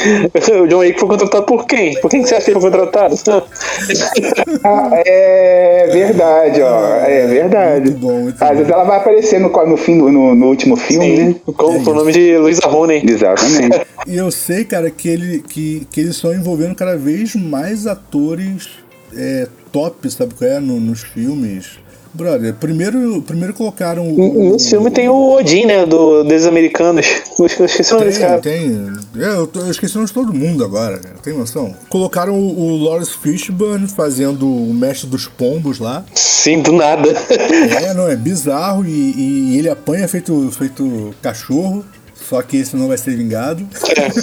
O 0.62 0.66
John 0.66 0.78
Wick 0.78 0.98
foi 1.00 1.08
contratado 1.08 1.44
por 1.44 1.66
quem? 1.66 2.00
Por 2.00 2.10
quem 2.10 2.22
que 2.22 2.28
você 2.28 2.36
acha 2.36 2.44
que 2.46 2.50
ele 2.52 2.60
foi 2.60 2.70
contratado? 2.70 3.14
ah, 4.64 4.90
é 5.04 5.88
verdade, 5.92 6.62
ó. 6.62 6.96
É 7.04 7.26
verdade. 7.26 7.90
Bom, 8.06 8.20
muito 8.22 8.42
Às 8.42 8.50
bom. 8.50 8.56
vezes 8.56 8.70
ela 8.72 8.84
vai 8.84 8.96
aparecer 8.98 9.40
no, 9.40 9.48
no 9.66 9.76
fim 9.76 9.98
do, 9.98 10.10
no, 10.10 10.34
no 10.34 10.46
último 10.46 10.76
filme, 10.76 11.16
né? 11.16 11.34
Com, 11.44 11.52
com 11.54 11.90
o 11.90 11.94
nome 11.94 12.12
de 12.12 12.36
Luísa 12.38 12.66
Rooney. 12.66 13.02
Exatamente. 13.08 13.86
E 14.06 14.16
eu 14.16 14.30
sei, 14.30 14.64
cara, 14.64 14.88
que, 14.88 15.08
ele, 15.08 15.40
que, 15.40 15.84
que 15.90 15.98
eles 16.00 16.14
estão 16.14 16.32
envolvendo 16.32 16.76
cada 16.76 16.96
vez 16.96 17.34
mais 17.34 17.88
atores 17.88 18.68
é, 19.16 19.48
top, 19.72 20.08
sabe 20.08 20.32
qual 20.34 20.48
é? 20.48 20.60
No- 20.60 20.78
nos 20.78 21.02
filmes. 21.02 21.80
Brother, 22.16 22.54
primeiro, 22.54 23.22
primeiro 23.22 23.52
colocaram 23.52 24.08
o. 24.08 24.52
Nesse 24.52 24.70
filme 24.70 24.90
tem 24.90 25.08
o 25.08 25.34
Odin, 25.34 25.66
né? 25.66 25.84
Do, 25.84 26.24
dos 26.24 26.46
americanos. 26.46 27.06
Eu 27.38 27.46
esqueci 27.46 27.92
o 27.92 27.94
nome 27.94 28.06
desse 28.06 28.20
cara. 28.20 28.40
tem. 28.40 28.90
É, 29.18 29.26
eu, 29.26 29.50
eu 29.54 29.70
esqueci 29.70 29.94
o 29.94 29.98
nome 29.98 30.08
de 30.08 30.14
todo 30.14 30.32
mundo 30.32 30.64
agora, 30.64 30.98
cara. 30.98 31.16
Tem 31.22 31.36
noção? 31.36 31.74
Colocaram 31.90 32.34
o, 32.34 32.58
o 32.58 32.84
Lawrence 32.84 33.12
Fishburne 33.12 33.86
fazendo 33.88 34.48
o 34.48 34.72
mestre 34.72 35.06
dos 35.06 35.28
pombos 35.28 35.78
lá. 35.78 36.02
Sim, 36.14 36.62
do 36.62 36.72
nada. 36.72 37.08
É, 37.82 37.92
não, 37.92 38.08
é 38.08 38.16
bizarro 38.16 38.86
e, 38.86 38.90
e 39.52 39.58
ele 39.58 39.68
apanha 39.68 40.08
feito, 40.08 40.50
feito 40.50 41.14
cachorro. 41.20 41.84
Só 42.28 42.42
que 42.42 42.56
esse 42.56 42.76
não 42.76 42.88
vai 42.88 42.98
ser 42.98 43.16
vingado. 43.16 43.64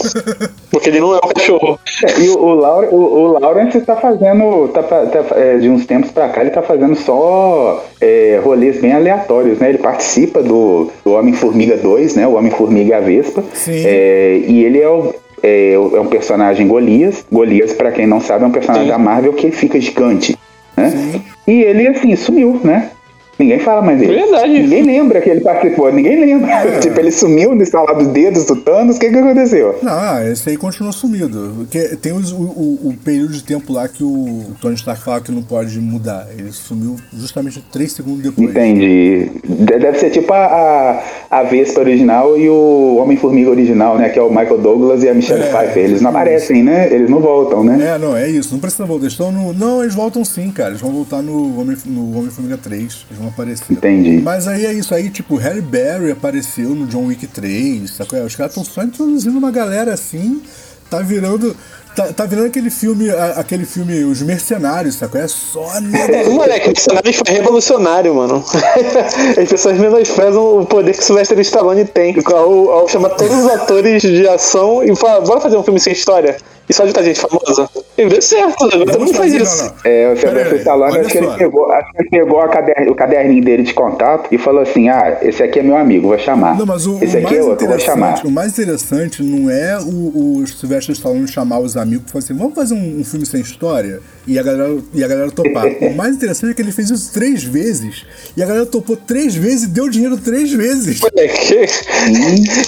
Porque 0.70 0.90
ele 0.90 1.00
não 1.00 1.14
é 1.14 1.18
um 1.18 1.30
cachorro. 1.34 1.80
É, 2.04 2.20
e 2.20 2.30
o, 2.30 2.38
o, 2.40 2.54
Laura, 2.56 2.90
o, 2.90 2.96
o 2.98 3.40
Lawrence 3.40 3.80
tá 3.82 3.96
fazendo, 3.96 4.68
tá, 4.74 4.84
tá, 4.84 5.26
é, 5.40 5.58
de 5.58 5.70
uns 5.70 5.86
tempos 5.86 6.12
pra 6.12 6.28
cá, 6.30 6.42
ele 6.42 6.50
tá 6.50 6.62
fazendo 6.62 6.96
só 6.96 7.82
é, 8.02 8.42
rolês 8.44 8.82
bem 8.82 8.92
aleatórios, 8.92 9.60
né? 9.60 9.70
Ele 9.70 9.78
participa 9.78 10.44
do, 10.44 10.90
do 11.06 11.14
Homem-Formiga 11.14 11.78
2, 11.78 12.16
né? 12.16 12.28
O 12.28 12.34
Homem-Formiga 12.34 12.90
e 12.90 12.94
a 12.94 13.00
Vespa. 13.00 13.44
Sim. 13.54 13.82
É, 13.86 14.42
e 14.48 14.66
ele 14.66 14.82
é, 14.82 14.90
o- 14.90 15.14
é, 15.42 15.74
é 15.74 15.80
um 15.80 16.08
personagem 16.08 16.68
Golias. 16.68 17.24
Golias, 17.32 17.72
pra 17.72 17.92
quem 17.92 18.06
não 18.06 18.20
sabe, 18.20 18.44
é 18.44 18.48
um 18.48 18.52
personagem 18.52 18.88
Sim. 18.88 18.92
da 18.92 18.98
Marvel 18.98 19.32
que 19.34 19.50
fica 19.52 19.80
gigante, 19.80 20.38
né? 20.76 21.22
E 21.48 21.62
ele, 21.62 21.88
assim, 21.88 22.14
sumiu, 22.18 22.60
né? 22.64 22.90
Ninguém 23.40 23.60
fala 23.60 23.82
mais 23.82 24.00
dele. 24.00 24.14
Verdade. 24.14 24.60
Ninguém 24.60 24.84
lembra 24.84 25.20
que 25.20 25.30
ele 25.30 25.42
participou, 25.42 25.92
ninguém 25.92 26.20
lembra. 26.20 26.78
tipo, 26.80 27.00
ele 27.00 27.12
sumiu 27.12 27.56
no 27.56 27.64
instalar 27.64 27.96
dos 27.96 28.08
dedos 28.08 28.46
do 28.46 28.56
Thanos, 28.58 28.96
o 28.98 29.00
que 29.00 29.10
que 29.10 29.18
aconteceu? 29.18 29.80
Não, 29.82 30.28
esse 30.28 30.50
aí 30.52 30.56
continuou 30.58 30.94
sumido. 30.94 31.52
Porque 31.58 31.96
tem 31.98 32.14
os- 32.14 32.32
o, 32.32 32.36
o- 32.36 32.80
o 32.90 32.94
período 33.04 33.34
de 33.34 33.44
tempo 33.44 33.74
lá 33.74 33.88
que 33.88 34.04
o 34.04 34.44
Tony 34.62 34.76
Stark 34.76 35.02
fala 35.04 35.20
que 35.20 35.32
não 35.32 35.42
pode 35.42 35.80
mudar. 35.80 36.28
Ele 36.38 36.52
sumiu 36.52 36.96
justamente 37.18 37.60
3 37.72 37.92
segundos 37.92 38.22
depois. 38.24 38.50
Entendi. 38.50 39.32
De- 39.44 39.80
Deve 39.80 39.98
ser 39.98 40.12
tipo 40.12 40.32
a, 40.32 40.46
a, 41.32 41.40
a 41.40 41.44
Vespa 41.44 41.80
original 41.80 42.38
e 42.38 42.48
o 42.48 42.98
Homem-Formiga 43.02 43.50
original, 43.50 43.98
né? 43.98 44.10
Que 44.10 44.20
é 44.20 44.22
o 44.22 44.30
Michael 44.30 44.60
Douglas 44.60 45.04
e 45.04 45.10
a 45.10 45.14
Michelle 45.14 45.42
É, 45.44 45.48
Pfeiffer. 45.48 45.84
Eles 45.84 46.02
não 46.02 46.12
isso. 46.12 46.18
aparecem, 46.20 46.64
né? 46.64 46.94
Eles 46.94 47.10
não 47.10 47.20
voltam, 47.20 47.64
né? 47.64 47.94
É, 47.96 47.98
não, 47.98 48.16
é 48.16 48.30
isso. 48.30 48.54
Não 48.54 48.60
precisa 48.62 48.86
voltar. 48.86 49.06
Eles 49.06 49.14
estão 49.14 49.32
no. 49.32 49.52
Não, 49.54 49.82
eles 49.82 49.96
voltam 49.96 50.24
sim, 50.24 50.52
cara. 50.52 50.70
Eles 50.70 50.82
vão 50.82 50.92
voltar 50.92 51.22
no 51.24 51.60
Homem- 51.60 51.78
no 51.86 52.18
Homem-Formiga 52.20 52.58
3. 52.58 53.06
Eles 53.10 53.23
aparecer. 53.28 53.66
Entendi. 53.72 54.22
Mas 54.22 54.48
aí 54.48 54.66
é 54.66 54.74
isso 54.74 54.94
aí, 54.94 55.10
tipo, 55.10 55.36
Harry 55.36 55.62
Berry 55.62 56.12
apareceu 56.12 56.70
no 56.70 56.86
John 56.88 57.06
Wick 57.06 57.28
3, 57.28 57.90
sacou? 57.90 58.20
Os 58.24 58.36
caras 58.36 58.52
estão 58.52 58.64
só 58.64 58.84
introduzindo 58.84 59.38
uma 59.38 59.52
galera 59.52 59.94
assim, 59.94 60.42
tá 60.90 61.00
virando. 61.00 61.56
Tá, 61.96 62.12
tá 62.12 62.26
virando 62.26 62.48
aquele 62.48 62.72
filme, 62.72 63.08
aquele 63.36 63.66
filme 63.66 64.04
Os 64.04 64.20
Mercenários, 64.24 64.96
sacou? 64.96 65.22
É 65.22 65.28
só 65.28 65.64
É, 66.10 66.28
moleque, 66.28 66.72
o 66.72 66.80
cenário 66.80 67.14
foi 67.14 67.36
revolucionário, 67.36 68.16
mano. 68.16 68.44
As 69.40 69.48
pessoas 69.48 69.78
menosprezam 69.78 70.62
o 70.62 70.66
poder 70.66 70.94
que 70.94 71.00
o 71.00 71.04
Sylvester 71.04 71.40
Stallone 71.42 71.86
tem 71.86 72.16
ao, 72.26 72.70
ao 72.72 72.88
chamar 72.90 73.10
todos 73.10 73.38
os 73.38 73.48
atores 73.48 74.02
de 74.02 74.28
ação 74.28 74.84
e 74.84 74.96
falar, 74.96 75.22
bora 75.22 75.40
fazer 75.40 75.56
um 75.56 75.64
filme 75.64 75.80
sem 75.80 75.94
história? 75.94 76.36
E 76.70 76.74
só 76.74 76.86
de 76.86 77.04
gente 77.04 77.20
famosa. 77.20 77.70
E 77.98 78.06
deu 78.08 78.22
certo, 78.22 78.64
agora 78.64 78.86
todo 78.86 79.00
mundo 79.06 79.14
faz 79.14 79.34
isso. 79.34 79.64
não, 79.64 79.68
não. 79.70 79.76
É, 79.84 80.14
o 80.14 80.18
Sylvester 80.18 80.58
Stallone, 80.60 80.98
acho 80.98 81.10
que, 81.10 81.18
ele 81.18 81.28
pegou, 81.38 81.72
acho 81.72 81.92
que 81.92 82.02
ele 82.02 82.10
pegou 82.10 82.40
a 82.40 82.48
cader- 82.48 82.90
o 82.90 82.96
caderninho 82.96 83.44
dele 83.44 83.64
de 83.64 83.74
contato 83.74 84.28
e 84.32 84.38
falou 84.38 84.62
assim: 84.62 84.88
Ah, 84.90 85.18
esse 85.22 85.44
aqui 85.44 85.60
é 85.60 85.64
meu 85.64 85.76
amigo, 85.76 86.08
vou 86.08 86.18
chamar. 86.18 86.58
Não, 86.58 86.66
mas 86.66 86.88
o, 86.88 87.04
esse 87.04 87.16
o 87.16 87.20
aqui 87.20 87.24
mais 87.24 87.38
é 87.38 87.44
outro, 87.44 87.68
vou 87.68 87.80
chamar. 87.80 88.08
interessante, 88.12 88.28
o 88.28 88.32
mais 88.32 88.52
interessante 88.54 89.24
não 89.24 89.50
é 89.50 89.78
o, 89.80 90.40
o 90.42 90.48
Sylvester 90.48 90.94
Stallone 90.96 91.28
chamar 91.28 91.60
os 91.60 91.76
amigos 91.76 92.06
e 92.08 92.12
falar 92.12 92.24
assim, 92.24 92.34
vamos 92.34 92.56
fazer 92.56 92.74
um, 92.76 93.00
um 93.02 93.04
filme 93.04 93.26
sem 93.26 93.42
história? 93.42 94.00
E 94.26 94.40
a 94.40 94.44
galera, 94.44 94.78
e 94.94 95.04
a 95.04 95.08
galera 95.08 95.32
topar. 95.32 95.66
o 95.82 95.96
mais 95.96 96.16
interessante 96.16 96.52
é 96.52 96.54
que 96.54 96.62
ele 96.62 96.72
fez 96.72 96.90
isso 96.90 97.12
três 97.12 97.44
vezes. 97.44 98.06
E 98.38 98.44
a 98.44 98.46
galera 98.46 98.66
topou 98.66 98.96
três 98.96 99.36
vezes 99.36 99.64
e 99.64 99.68
deu 99.68 99.90
dinheiro 99.90 100.18
três 100.18 100.52
vezes. 100.52 101.02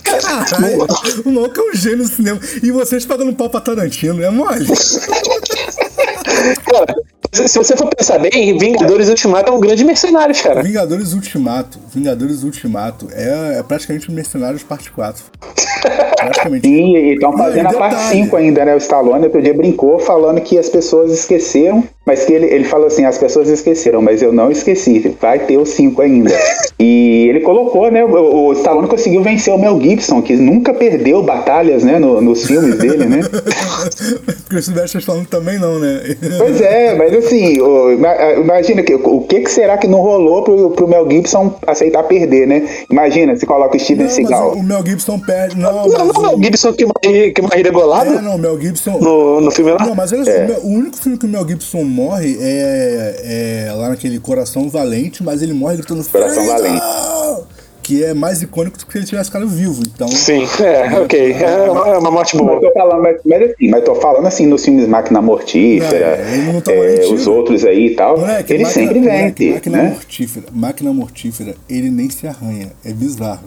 Caralho, 0.04 0.88
o 1.26 1.32
maluco 1.32 1.60
é 1.60 1.72
um 1.72 1.76
gênio 1.76 2.00
do 2.00 2.08
cinema. 2.10 2.39
E 2.62 2.72
vocês 2.72 3.06
pagando 3.06 3.34
pau 3.34 3.50
pra 3.50 3.62
Tarantino, 3.62 4.22
é 4.22 4.30
mole? 4.30 4.68
Cara, 6.72 6.96
se 7.36 7.48
se 7.48 7.58
você 7.58 7.76
for 7.76 7.88
pensar 7.88 8.19
bem, 8.19 8.58
Vingadores 8.58 9.10
Ultimato 9.10 9.52
é 9.52 9.56
um 9.56 9.60
grande 9.60 9.84
mercenário, 9.84 10.36
cara. 10.41 10.62
Vingadores 10.62 11.13
Ultimato. 11.13 11.80
Vingadores 11.93 12.43
Ultimato 12.43 13.08
é, 13.13 13.58
é 13.60 13.63
praticamente 13.63 14.12
Mercenários 14.12 14.63
Parte 14.63 14.91
4. 14.91 15.24
Praticamente. 16.17 16.67
Sim, 16.67 16.95
e 16.98 17.13
estão 17.13 17.38
fazendo 17.38 17.65
e 17.65 17.76
a 17.76 17.78
parte 17.78 17.95
detalhe. 17.95 18.24
5 18.24 18.36
ainda, 18.36 18.65
né? 18.65 18.74
O 18.74 18.78
Stallone 18.78 19.26
outro 19.26 19.41
dia 19.41 19.54
brincou 19.54 20.00
falando 20.00 20.41
que 20.41 20.58
as 20.58 20.67
pessoas 20.69 21.12
esqueceram, 21.12 21.84
mas 22.06 22.26
que 22.26 22.34
ele, 22.34 22.48
ele 22.48 22.63
falou 22.63 22.88
assim, 22.88 23.06
as 23.06 23.17
pessoas 23.17 23.48
esqueceram, 23.50 24.02
mas 24.02 24.21
eu 24.24 24.34
não 24.34 24.50
esqueci, 24.52 25.15
vai 25.21 25.39
ter 25.39 25.58
o 25.58 25.65
5 25.65 26.02
ainda. 26.02 26.32
e 26.80 27.28
ele 27.30 27.41
colocou, 27.41 27.91
né? 27.91 28.04
O, 28.04 28.48
o 28.48 28.54
Stallone 28.54 28.88
conseguiu 28.88 29.21
vencer 29.21 29.54
o 29.54 29.58
Mel 29.60 29.80
Gibson, 29.80 30.21
que 30.21 30.36
nunca 30.36 30.74
perdeu 30.74 31.21
batalhas, 31.21 31.84
né? 31.84 32.00
no- 32.00 32.19
nos 32.21 32.45
filmes 32.45 32.78
dele, 32.78 33.06
né? 33.06 33.19
Porque 34.45 34.56
o 34.56 34.63
Sylvester 34.63 35.00
Stallone 35.00 35.26
também 35.26 35.60
não, 35.60 35.80
né? 35.80 36.15
Pois 36.38 36.62
é, 36.62 36.95
mas 36.95 37.13
assim, 37.13 37.24
o- 37.61 37.91
ima- 37.91 38.15
imagina 38.33 38.81
que, 38.83 38.93
o 38.95 39.21
que, 39.21 39.41
que 39.41 39.51
será 39.51 39.77
que 39.77 39.88
não 39.88 39.99
rolou 40.01 40.43
pro, 40.43 40.71
pro 40.71 40.88
Mel 40.88 41.09
Gibson 41.09 41.53
aceitar 41.65 42.03
perder, 42.03 42.47
né? 42.47 42.67
Imagina, 42.91 43.35
se 43.35 43.45
coloca 43.45 43.75
o 43.75 43.79
Steven 43.79 44.05
Não, 44.05 44.11
Seagal. 44.13 44.51
o, 44.53 44.59
o 44.59 44.63
Mel 44.63 44.85
Gibson 44.85 45.19
perde. 45.19 45.57
Não, 45.57 45.88
Não, 45.88 46.05
mas 46.05 46.13
não, 46.13 46.33
o, 46.33 46.39
o 46.39 46.43
Gibson 46.43 46.73
que 46.73 46.85
morre, 46.85 47.31
que 47.31 47.41
morre 47.41 47.63
degolado 47.63 48.13
É, 48.13 48.21
não, 48.21 48.35
o 48.35 48.39
Mel 48.39 48.59
Gibson. 48.59 48.99
no, 48.99 49.41
no 49.41 49.51
filme 49.51 49.71
lá. 49.71 49.85
Não, 49.85 49.95
mas 49.95 50.11
olha 50.11 50.23
só, 50.25 50.61
o 50.63 50.69
único 50.69 50.97
filme 50.97 51.17
que 51.17 51.25
o 51.25 51.29
Mel 51.29 51.47
Gibson 51.47 51.83
morre 51.83 52.38
é, 52.41 53.65
é 53.67 53.73
lá 53.73 53.89
naquele 53.89 54.19
Coração 54.19 54.69
Valente, 54.69 55.23
mas 55.23 55.41
ele 55.41 55.53
morre 55.53 55.77
gritando 55.77 56.03
Coração! 56.05 56.45
Valente. 56.45 56.81
Que 57.86 58.04
é 58.04 58.15
mais 58.15 58.41
icônico 58.41 58.80
do 58.80 58.86
que 58.88 58.93
se 58.93 58.98
ele 58.98 59.06
tivesse 59.06 59.30
ficado 59.30 59.48
vivo. 59.48 59.84
Então, 59.93 60.08
Sim, 60.08 60.41
é, 60.60 61.00
ok. 61.00 61.34
É 61.34 61.69
uma, 61.69 61.88
é 61.89 61.98
uma 62.00 62.10
morte 62.10 62.36
Mas 62.36 62.45
boa. 62.48 62.60
tô 62.60 62.71
falando, 62.71 63.04
mas, 63.04 63.17
mas 63.24 63.41
assim, 63.43 63.69
mas 63.69 63.84
tô 63.84 63.93
falando 63.95 64.26
assim 64.26 64.48
nos 64.48 64.65
filmes 64.65 64.88
Máquina 64.88 65.21
Mortífera, 65.21 66.17
não 66.52 66.62
tá 66.62 66.71
é, 66.71 67.06
os 67.06 67.28
outros 67.28 67.63
aí 67.63 67.88
e 67.91 67.95
tal, 67.95 68.17
moleque, 68.17 68.54
ele 68.54 68.63
máquina, 68.63 68.86
sempre 68.88 69.00
moleque, 69.00 69.43
vence, 69.45 69.54
máquina 69.54 69.78
né? 69.78 69.89
mortífera, 69.91 70.45
máquina 70.52 70.93
mortífera, 70.93 71.56
ele 71.69 71.91
nem 71.91 72.10
se 72.10 72.26
arranha. 72.28 72.71
É 72.84 72.91
bizarro. 72.91 73.45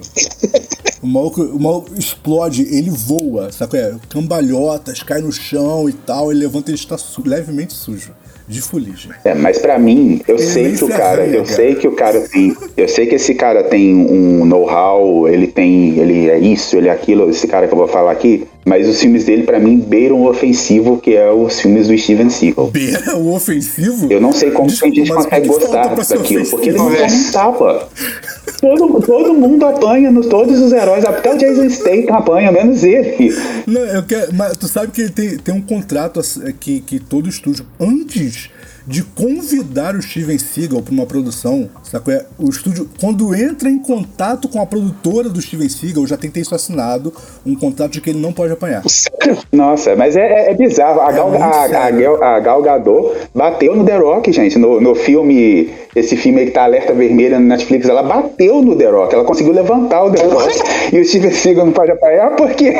o, 1.02 1.06
maluco, 1.08 1.42
o 1.42 1.60
maluco 1.60 1.90
explode, 1.98 2.62
ele 2.70 2.90
voa, 2.90 3.50
sabe? 3.50 3.78
É? 3.78 3.92
Cambalhotas, 4.08 5.02
cai 5.02 5.20
no 5.20 5.32
chão 5.32 5.88
e 5.88 5.92
tal, 5.92 6.30
ele 6.30 6.38
levanta, 6.40 6.70
ele 6.70 6.78
está 6.78 6.96
su- 6.96 7.22
levemente 7.26 7.74
sujo. 7.74 8.12
De 8.48 8.62
fuligem. 8.62 9.10
É, 9.24 9.34
mas 9.34 9.58
pra 9.58 9.78
mim, 9.78 10.22
eu 10.26 10.36
Ele 10.36 10.44
sei 10.44 10.72
que 10.72 10.84
o 10.84 10.88
cara, 10.88 11.22
arranha, 11.22 11.36
eu 11.36 11.44
cara. 11.44 11.56
sei 11.56 11.74
que 11.74 11.86
o 11.88 11.92
cara 11.92 12.20
tem, 12.20 12.56
eu 12.78 12.88
sei 12.88 13.06
que 13.06 13.14
esse 13.16 13.34
cara 13.34 13.62
tem 13.62 13.94
um 13.94 14.46
know-how, 14.46 15.28
ele 15.28 15.46
tem, 15.46 15.98
ele 15.98 16.30
é 16.30 16.38
isso, 16.38 16.74
ele 16.74 16.88
é 16.88 16.90
aquilo, 16.90 17.28
esse 17.28 17.46
cara 17.46 17.66
que 17.68 17.74
eu 17.74 17.78
vou 17.78 17.86
falar 17.86 18.10
aqui, 18.12 18.46
mas 18.64 18.88
os 18.88 18.98
filmes 19.00 19.24
dele 19.26 19.42
pra 19.42 19.58
mim 19.58 19.78
beiram 19.78 20.22
o 20.22 20.30
ofensivo 20.30 20.98
que 20.98 21.14
é 21.14 21.30
os 21.30 21.60
filmes 21.60 21.88
do 21.88 21.98
Steven 21.98 22.30
Seagal. 22.30 22.68
Beira 22.68 23.16
o 23.18 23.34
ofensivo? 23.34 24.10
Eu 24.10 24.20
não 24.20 24.32
sei 24.32 24.50
como 24.50 24.68
Desculpa, 24.68 24.94
a 24.94 24.96
gente 24.98 25.12
consegue 25.12 25.48
gostar 25.48 25.94
daquilo, 25.94 26.46
porque 26.46 26.70
ele 26.70 26.78
não 26.78 26.90
tapa. 27.32 27.88
Todo, 28.60 29.00
todo 29.00 29.34
mundo 29.34 29.64
apanha, 29.64 30.10
nos, 30.10 30.26
todos 30.26 30.58
os 30.60 30.72
heróis, 30.72 31.04
até 31.04 31.32
o 31.32 31.38
Jason 31.38 31.68
Statham 31.70 32.16
apanha, 32.16 32.50
menos 32.50 32.82
ele. 32.82 33.32
Não, 33.66 33.80
eu 33.82 34.02
quero, 34.02 34.34
mas 34.34 34.56
tu 34.56 34.66
sabe 34.66 34.90
que 34.90 35.02
ele 35.02 35.10
tem, 35.10 35.38
tem 35.38 35.54
um 35.54 35.62
contrato 35.62 36.20
que, 36.58 36.80
que 36.80 36.98
todo 36.98 37.28
estúdio, 37.28 37.64
antes 37.78 38.50
de 38.88 39.02
convidar 39.02 39.94
o 39.94 40.00
Steven 40.00 40.38
Seagal 40.38 40.80
para 40.80 40.94
uma 40.94 41.04
produção, 41.04 41.68
sacou? 41.84 42.12
É, 42.12 42.24
O 42.38 42.48
estúdio, 42.48 42.88
quando 42.98 43.34
entra 43.34 43.68
em 43.68 43.78
contato 43.78 44.48
com 44.48 44.62
a 44.62 44.66
produtora 44.66 45.28
do 45.28 45.42
Steven 45.42 45.68
Seagal, 45.68 46.06
já 46.06 46.16
tem 46.16 46.30
que 46.30 46.34
ter 46.34 46.40
isso 46.40 46.54
assinado, 46.54 47.12
um 47.44 47.54
contrato 47.54 47.92
de 47.92 48.00
que 48.00 48.08
ele 48.08 48.18
não 48.18 48.32
pode 48.32 48.52
apanhar. 48.52 48.82
Nossa, 49.52 49.94
mas 49.96 50.16
é, 50.16 50.20
é- 50.20 50.50
é 50.50 50.54
bizarro. 50.54 51.00
A 51.00 51.12
Gal, 51.12 51.30
muito 51.30 51.42
a, 51.42 51.86
a. 51.86 51.90
Gal, 51.90 52.22
a 52.22 52.40
Gal 52.40 52.62
Gadot 52.62 53.12
bateu 53.34 53.74
no 53.76 53.84
The 53.84 53.96
Rock, 53.96 54.32
gente. 54.32 54.58
No, 54.58 54.80
no 54.80 54.94
filme, 54.94 55.70
esse 55.94 56.16
filme 56.16 56.40
aí 56.40 56.46
que 56.46 56.52
tá 56.52 56.64
alerta 56.64 56.92
vermelha 56.92 57.38
no 57.38 57.46
Netflix, 57.46 57.88
ela 57.88 58.02
bateu 58.02 58.62
no 58.62 58.76
The 58.76 58.86
Rock. 58.90 59.14
Ela 59.14 59.24
conseguiu 59.24 59.52
levantar 59.52 60.04
o 60.04 60.10
The 60.12 60.24
Rock. 60.24 60.54
e 60.92 60.98
o 61.00 61.04
Steven 61.04 61.32
Seagal 61.32 61.66
não 61.66 61.72
pode 61.72 61.90
apanhar 61.92 62.34
porque. 62.36 62.70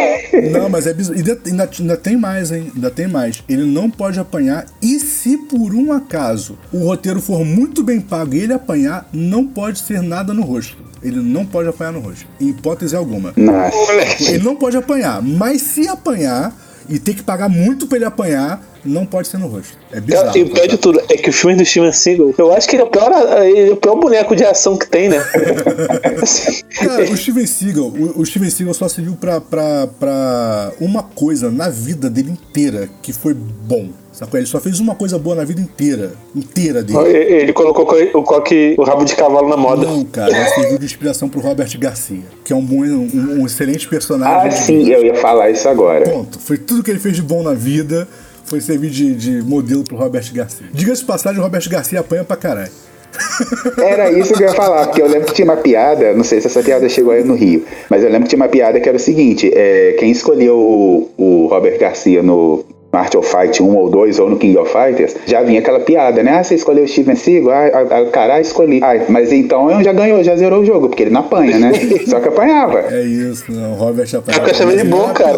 Não, 0.53 0.69
mas 0.69 0.87
é 0.87 0.95
bizarro. 0.95 1.19
Ainda, 1.19 1.39
ainda, 1.47 1.71
ainda 1.79 1.97
tem 1.97 2.17
mais, 2.17 2.51
hein? 2.53 2.71
Ainda 2.75 2.91
tem 2.91 3.09
mais. 3.09 3.43
Ele 3.49 3.65
não 3.65 3.91
pode 3.91 4.19
apanhar. 4.21 4.67
E 4.83 4.99
se 5.01 5.37
por 5.37 5.75
um 5.75 5.93
acaso 5.93 6.59
o 6.73 6.79
roteiro 6.85 7.21
for 7.21 7.45
muito 7.45 7.83
bem 7.83 8.01
pago 8.01 8.35
e 8.35 8.43
ele 8.43 8.53
apanhar, 8.53 9.09
não 9.13 9.45
pode 9.47 9.79
ser 9.81 10.03
nada 10.03 10.33
no 10.35 10.43
rosto. 10.43 10.89
Ele 11.01 11.21
não 11.21 11.47
pode 11.47 11.69
apanhar 11.69 11.93
no 11.93 12.01
rosto. 12.01 12.27
Em 12.41 12.49
hipótese 12.49 12.97
alguma. 12.97 13.33
Nossa. 13.37 13.93
Ele 14.33 14.43
não 14.43 14.57
pode 14.57 14.77
apanhar. 14.77 15.23
Mas 15.23 15.63
se 15.63 15.87
apanhar 15.87 16.28
e 16.89 16.99
ter 16.99 17.15
que 17.15 17.23
pagar 17.23 17.49
muito 17.49 17.87
pra 17.87 17.97
ele 17.97 18.05
apanhar, 18.05 18.61
não 18.85 19.07
pode 19.07 19.29
ser 19.29 19.39
no 19.39 19.49
rosto. 19.49 19.77
É 19.93 20.01
bizarro. 20.01 20.37
E 20.37 20.43
o 20.43 20.47
pior 20.47 20.61
tá? 20.61 20.67
de 20.67 20.79
tudo 20.79 21.01
é 21.09 21.17
que 21.17 21.31
o 21.31 21.33
filme 21.33 21.57
do 21.57 21.65
Steven 21.65 21.93
Seagal, 21.93 22.35
eu 22.39 22.53
acho 22.53 22.69
que 22.69 22.77
ele 22.77 22.83
é 22.83 22.87
o 22.87 22.91
pior, 22.91 23.11
ele 23.43 23.71
é 23.71 23.73
o 23.73 23.77
pior 23.77 23.97
boneco 23.97 24.37
de 24.37 24.45
ação 24.45 24.77
que 24.77 24.89
tem, 24.89 25.09
né? 25.09 25.19
Cara, 26.79 27.05
o 27.05 27.17
Steven 27.17 27.47
Seagal, 27.47 27.87
o, 27.87 28.21
o 28.21 28.27
Steven 28.27 28.51
Seagal 28.51 28.75
só 28.75 28.89
serviu 28.89 29.17
pra, 29.17 29.41
pra, 29.41 29.89
pra 29.99 30.73
uma 30.81 31.03
coisa 31.03 31.51
na 31.51 31.69
vida 31.69 32.09
dele 32.11 32.31
inteira 32.31 32.89
que 33.03 33.13
foi 33.13 33.35
bom. 33.35 33.89
Sacou? 34.19 34.39
Ele 34.41 34.47
só 34.49 34.59
fez 34.59 34.81
uma 34.81 34.97
coisa 34.97 35.17
boa 35.17 35.37
na 35.37 35.45
vida 35.45 35.61
inteira. 35.61 36.13
Inteira 36.35 36.83
dele. 36.83 36.99
ele 37.09 37.53
colocou 37.53 37.85
o 37.85 38.23
coque, 38.25 38.75
o 38.77 38.83
rabo 38.83 39.05
de 39.05 39.15
cavalo 39.15 39.49
na 39.49 39.57
moda. 39.57 39.87
Não, 39.87 40.05
cara, 40.05 40.37
ele 40.37 40.49
serviu 40.49 40.79
de 40.79 40.85
inspiração 40.85 41.29
pro 41.29 41.39
Robert 41.41 41.71
Garcia, 41.79 42.25
que 42.45 42.53
é 42.53 42.57
um 42.57 42.65
bom, 42.65 42.83
um, 42.83 43.41
um 43.41 43.47
excelente 43.47 43.87
personagem. 43.87 44.49
Ah, 44.49 44.51
sim, 44.51 44.89
eu 44.89 45.05
ia 45.05 45.15
falar 45.15 45.51
isso 45.51 45.69
agora. 45.69 46.05
Ponto. 46.11 46.37
Foi 46.41 46.59
tudo 46.59 46.83
que 46.83 46.91
ele 46.91 46.99
fez 46.99 47.15
de 47.15 47.23
bom 47.23 47.45
na 47.45 47.55
vida. 47.55 48.09
Foi 48.49 48.61
servir 48.61 48.91
de, 48.91 49.15
de 49.15 49.43
modelo 49.43 49.85
pro 49.85 49.97
Robert 49.97 50.25
Garcia. 50.33 50.67
Diga-se 50.73 51.03
de 51.03 51.07
passagem, 51.07 51.39
o 51.39 51.43
Robert 51.43 51.69
Garcia 51.69 52.01
apanha 52.01 52.25
pra 52.25 52.37
caralho. 52.37 52.71
Era 53.79 54.11
isso 54.13 54.35
que 54.35 54.43
eu 54.43 54.49
ia 54.49 54.55
falar, 54.55 54.87
porque 54.87 55.03
eu 55.03 55.07
lembro 55.07 55.27
que 55.27 55.35
tinha 55.35 55.45
uma 55.45 55.57
piada, 55.57 56.13
não 56.15 56.25
sei 56.25 56.41
se 56.41 56.47
essa 56.47 56.63
piada 56.63 56.89
chegou 56.89 57.13
aí 57.13 57.25
no 57.25 57.35
Rio, 57.35 57.65
mas 57.89 58.03
eu 58.03 58.09
lembro 58.09 58.25
que 58.25 58.31
tinha 58.31 58.43
uma 58.43 58.49
piada 58.49 58.79
que 58.81 58.89
era 58.89 58.97
o 58.97 59.01
seguinte: 59.01 59.51
é, 59.55 59.97
quem 59.99 60.11
escolheu 60.11 60.57
o, 60.57 61.11
o 61.17 61.47
Robert 61.47 61.79
Garcia 61.79 62.23
no 62.23 62.65
Art 62.93 63.15
of 63.15 63.29
Fight 63.31 63.63
1 63.63 63.77
ou 63.77 63.91
2 63.91 64.19
ou 64.19 64.31
no 64.31 64.37
King 64.39 64.57
of 64.57 64.73
Fighters, 64.73 65.15
já 65.27 65.43
vinha 65.43 65.61
aquela 65.61 65.81
piada, 65.81 66.23
né? 66.23 66.39
Ah, 66.39 66.43
você 66.43 66.55
escolheu 66.55 66.85
o 66.85 66.89
Steven 66.89 67.17
Seagal? 67.17 67.51
Ah, 67.51 67.71
ah, 67.75 67.99
ah, 67.99 68.11
caralho, 68.11 68.43
escolhi. 68.43 68.81
Ah, 68.83 69.05
mas 69.09 69.31
então 69.33 69.71
eu 69.71 69.83
já 69.83 69.93
ganhou, 69.93 70.23
já 70.25 70.35
zerou 70.37 70.63
o 70.63 70.65
jogo, 70.65 70.89
porque 70.89 71.03
ele 71.03 71.11
não 71.11 71.21
apanha, 71.21 71.59
né? 71.59 71.73
Só 72.09 72.19
que 72.21 72.29
apanhava. 72.29 72.85
É 72.91 73.03
isso, 73.03 73.45
não. 73.49 73.73
O 73.73 73.75
Robert 73.75 74.09
apanhava. 74.15 74.49
Eu 74.49 74.55
chamei 74.55 74.77
de 74.77 74.83
ele 74.83 74.91
bom, 74.91 75.09
cara. 75.13 75.37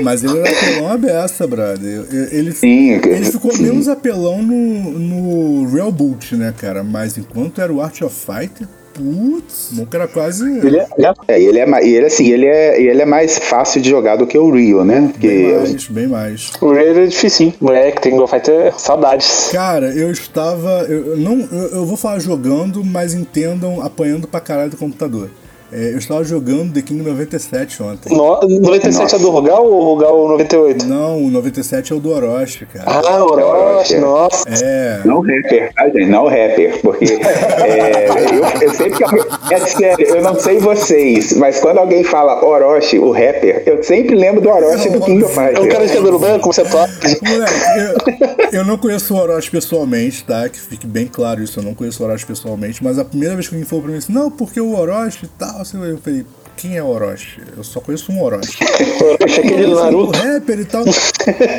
Mas 0.00 0.22
ele 0.24 0.38
era 0.38 0.48
apelão 0.50 0.88
a 0.92 0.96
beça, 0.96 1.46
brother. 1.46 2.04
Ele, 2.30 2.52
Sim. 2.52 2.92
ele 2.92 3.24
ficou 3.24 3.56
menos 3.58 3.88
apelão 3.88 4.42
no, 4.42 4.98
no 4.98 5.68
Real 5.70 5.90
Boot, 5.92 6.34
né, 6.36 6.52
cara? 6.56 6.82
Mas 6.82 7.16
enquanto 7.18 7.60
era 7.60 7.72
o 7.72 7.80
Art 7.80 8.00
of 8.02 8.14
Fight, 8.14 8.66
putz, 8.94 9.72
o 9.78 9.86
cara 9.86 10.06
quase. 10.08 10.44
Ele 10.44 10.78
é, 10.78 10.86
ele 10.96 11.06
é- 11.06 11.14
É, 11.28 11.40
e 11.40 11.46
ele 11.46 11.58
é, 11.58 11.86
ele, 11.86 12.06
assim, 12.06 12.28
ele 12.30 12.46
é, 12.46 12.80
ele 12.80 13.02
é 13.02 13.06
mais 13.06 13.38
fácil 13.38 13.80
de 13.80 13.90
jogar 13.90 14.16
do 14.16 14.26
que 14.26 14.38
o 14.38 14.50
Rio, 14.50 14.84
né? 14.84 15.00
Bem 15.00 15.08
Porque 15.08 15.52
mais, 15.58 15.86
bem 15.88 16.06
mais. 16.06 16.50
o 16.60 16.72
Ray 16.72 16.88
é 16.98 17.06
difícil, 17.06 17.52
moleque, 17.60 18.00
tem 18.00 18.16
Go 18.16 18.26
Fighter, 18.26 18.72
saudades. 18.78 19.48
Cara, 19.52 19.86
eu 19.94 20.10
estava. 20.10 20.82
Eu 20.88 21.16
não, 21.16 21.40
eu, 21.52 21.68
eu 21.78 21.86
vou 21.86 21.96
falar 21.96 22.18
jogando, 22.18 22.84
mas 22.84 23.14
entendam 23.14 23.82
apanhando 23.82 24.26
pra 24.26 24.40
caralho 24.40 24.70
do 24.70 24.76
computador. 24.76 25.30
É, 25.72 25.92
eu 25.92 25.98
estava 25.98 26.22
jogando 26.22 26.72
The 26.72 26.82
King 26.82 27.02
97 27.02 27.82
ontem. 27.82 28.16
No, 28.16 28.40
97 28.60 29.16
é 29.16 29.18
do 29.18 29.30
Rogal 29.30 29.66
ou 29.66 29.82
Rogal 29.82 30.28
98? 30.28 30.86
Não, 30.86 31.24
o 31.24 31.30
97 31.30 31.92
é 31.92 31.96
o 31.96 31.98
do 32.00 32.10
Orochi, 32.12 32.66
cara. 32.66 32.84
Ah, 32.88 33.24
Orochi, 33.24 33.96
nossa. 33.98 34.44
É. 34.48 35.00
Não 35.04 35.20
rapper, 35.20 35.72
tá, 35.74 35.86
gente? 35.88 36.06
Não 36.06 36.24
rapper, 36.24 36.80
porque 36.82 37.04
é, 37.04 38.06
eu, 38.08 38.62
eu 38.62 38.74
sempre 38.74 39.04
que 39.48 39.54
é 39.54 39.58
sério, 39.58 40.06
eu 40.06 40.22
não 40.22 40.38
sei 40.38 40.58
vocês, 40.58 41.32
mas 41.34 41.58
quando 41.60 41.78
alguém 41.78 42.04
fala 42.04 42.44
Orochi, 42.44 42.98
o 42.98 43.10
rapper, 43.10 43.62
eu 43.66 43.82
sempre 43.82 44.14
lembro 44.14 44.40
do 44.40 44.48
Orochi 44.48 44.88
do 44.90 45.00
King 45.00 45.24
of 45.24 45.36
É 45.38 45.42
um 45.42 45.46
Fighters. 45.48 45.72
cara 45.72 45.86
de 45.86 45.92
cabelo 45.94 46.18
branco, 46.18 46.40
como 46.40 46.52
você 46.52 46.64
toca. 46.64 46.92
Moleque, 47.22 48.50
eu, 48.52 48.60
eu 48.60 48.64
não 48.64 48.78
conheço 48.78 49.14
o 49.14 49.18
Orochi 49.18 49.50
pessoalmente, 49.50 50.24
tá? 50.24 50.48
Que 50.48 50.60
fique 50.60 50.86
bem 50.86 51.06
claro 51.06 51.42
isso, 51.42 51.58
eu 51.58 51.64
não 51.64 51.74
conheço 51.74 52.02
o 52.02 52.06
Orochi 52.06 52.24
pessoalmente, 52.24 52.82
mas 52.84 52.98
a 52.98 53.04
primeira 53.04 53.34
vez 53.34 53.48
que 53.48 53.54
alguém 53.54 53.66
falou 53.68 53.82
pra 53.82 53.92
mim 53.92 53.98
assim, 53.98 54.12
não, 54.12 54.30
porque 54.30 54.60
o 54.60 54.78
Orochi 54.78 55.24
e 55.24 55.28
tal, 55.38 55.55
assim, 55.62 55.82
eu 55.82 55.98
falei, 55.98 56.24
quem 56.56 56.76
é 56.76 56.82
o 56.82 56.86
Orochi? 56.86 57.40
Eu 57.56 57.62
só 57.64 57.80
conheço 57.80 58.10
um 58.12 58.22
Orochi. 58.22 58.56
Orochi, 59.02 59.40
aquele 59.40 59.66
do 59.66 59.72
o 59.72 59.82
Naruto. 59.82 60.18
rapper 60.18 60.60
e 60.60 60.64
tal. 60.64 60.84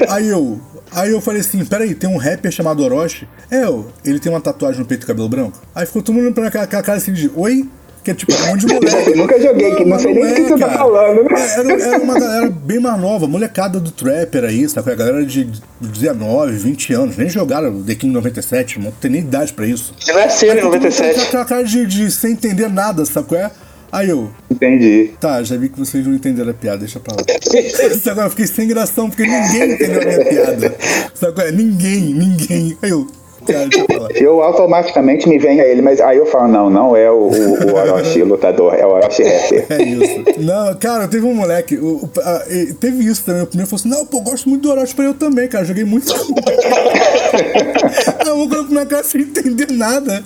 Aí 0.10 0.28
eu, 0.28 0.60
aí 0.92 1.12
eu 1.12 1.22
falei 1.22 1.42
assim, 1.42 1.64
peraí, 1.66 1.94
tem 1.96 2.10
um 2.10 2.18
rapper 2.18 2.52
chamado 2.52 2.84
Orochi? 2.84 3.28
É, 3.52 3.64
eu, 3.64 3.88
ele 4.04 4.20
tem 4.20 4.32
uma 4.32 4.42
tatuagem 4.42 4.80
no 4.80 4.86
peito 4.86 5.04
e 5.04 5.08
cabelo 5.08 5.30
branco? 5.30 5.60
Aí 5.76 5.86
ficou 5.86 6.02
todo 6.02 6.16
mundo 6.16 6.34
pra 6.34 6.48
aquela, 6.48 6.66
cara 6.68 6.94
assim 6.98 7.14
de, 7.14 7.30
oi? 7.36 7.68
Que 8.04 8.12
é 8.12 8.14
tipo 8.14 8.32
um 8.34 8.48
monte 8.48 8.66
de 8.66 8.68
moleque. 8.74 9.10
Eu 9.12 9.18
nunca 9.18 9.42
joguei, 9.42 9.76
que 9.76 9.84
não 9.84 10.00
sei 10.00 10.14
nem 10.14 10.24
do 10.30 10.34
que 10.36 10.42
é, 10.42 10.48
você 10.48 10.58
tá 10.58 10.70
falando, 10.78 11.24
né? 11.24 11.30
É, 11.42 11.60
Era, 11.60 11.84
era 11.96 11.98
uma 12.04 12.18
galera 12.18 12.50
bem 12.50 12.80
mais 12.80 13.00
nova, 13.02 13.28
molecada 13.28 13.82
do 13.82 13.92
Trapper 13.92 14.46
aí, 14.46 14.68
sabe? 14.70 14.92
A 14.94 14.96
galera 14.96 15.26
de 15.26 15.52
19, 15.82 16.54
20 16.54 16.94
anos, 16.94 17.18
nem 17.18 17.28
jogaram 17.30 17.84
The 17.84 17.96
King 17.96 18.14
97, 18.14 18.80
não 18.80 18.92
tem 18.92 19.12
nem 19.12 19.22
idade 19.22 19.52
pra 19.52 19.68
isso. 19.68 19.94
Nasceu 20.08 20.48
em 20.48 20.52
Aí 20.54 20.62
todo 20.62 20.72
mundo 20.72 20.80
com 20.80 20.88
97. 20.88 21.20
Aquela 21.28 21.46
cara 21.46 21.64
de, 21.66 21.86
de 21.86 22.10
sem 22.10 22.32
entender 22.32 22.70
nada, 22.70 23.04
sabe 23.06 23.28
qual 23.28 23.42
é? 23.42 23.52
Aí 23.92 24.10
eu, 24.10 24.30
Entendi. 24.52 25.12
tá, 25.20 25.42
já 25.44 25.56
vi 25.56 25.70
que 25.70 25.80
vocês 25.80 26.06
não 26.06 26.14
entenderam 26.14 26.52
a 26.52 26.54
piada, 26.54 26.80
deixa 26.80 27.00
pra 27.00 27.16
lá. 27.16 27.22
É? 27.28 28.26
Eu 28.26 28.30
fiquei 28.30 28.48
sem 28.48 28.68
gração, 28.68 29.10
porque 29.10 29.24
ninguém 29.24 29.74
entendeu 29.74 30.02
a 30.02 30.06
minha 30.06 30.26
piada. 30.26 30.76
Sabe 31.14 31.34
qual 31.34 31.48
é? 31.48 31.52
Ninguém, 31.52 32.14
ninguém. 32.14 32.78
Aí 32.82 32.90
eu, 32.90 33.08
cara. 33.48 33.70
Eu 34.16 34.42
automaticamente 34.42 35.28
me 35.28 35.38
vem 35.40 35.60
a 35.62 35.66
ele, 35.66 35.82
mas 35.82 36.00
aí 36.02 36.18
eu 36.18 36.26
falo, 36.26 36.48
não, 36.48 36.70
não 36.70 36.96
é 36.96 37.10
o, 37.10 37.30
o, 37.30 37.72
o 37.72 37.76
Orochi 37.76 38.24
lutador, 38.24 38.74
é 38.76 38.86
o 38.86 38.90
Orochi 38.90 39.24
rapper. 39.24 39.66
É 39.70 39.82
isso. 39.84 40.24
Não, 40.42 40.76
cara, 40.76 41.08
teve 41.08 41.26
um 41.26 41.34
moleque. 41.34 41.78
O, 41.78 42.04
o- 42.06 42.12
a- 42.22 42.44
teve 42.80 43.04
isso 43.06 43.24
também. 43.26 43.44
O 43.44 43.48
primeiro 43.48 43.70
falou 43.70 43.80
assim: 43.80 43.90
Não, 43.90 44.06
pô, 44.06 44.18
eu 44.18 44.22
gosto 44.22 44.50
muito 44.50 44.64
do 44.64 44.72
Orochi 44.72 44.96
pra 44.96 45.06
eu 45.06 45.14
também, 45.14 45.48
cara. 45.48 45.66
Joguei 45.66 45.84
muito. 45.84 46.14
não, 48.26 48.44
o 48.44 48.50
cara 48.50 48.64
na 48.70 48.86
cara 48.86 49.04
sem 49.04 49.22
entender 49.22 49.72
nada. 49.72 50.24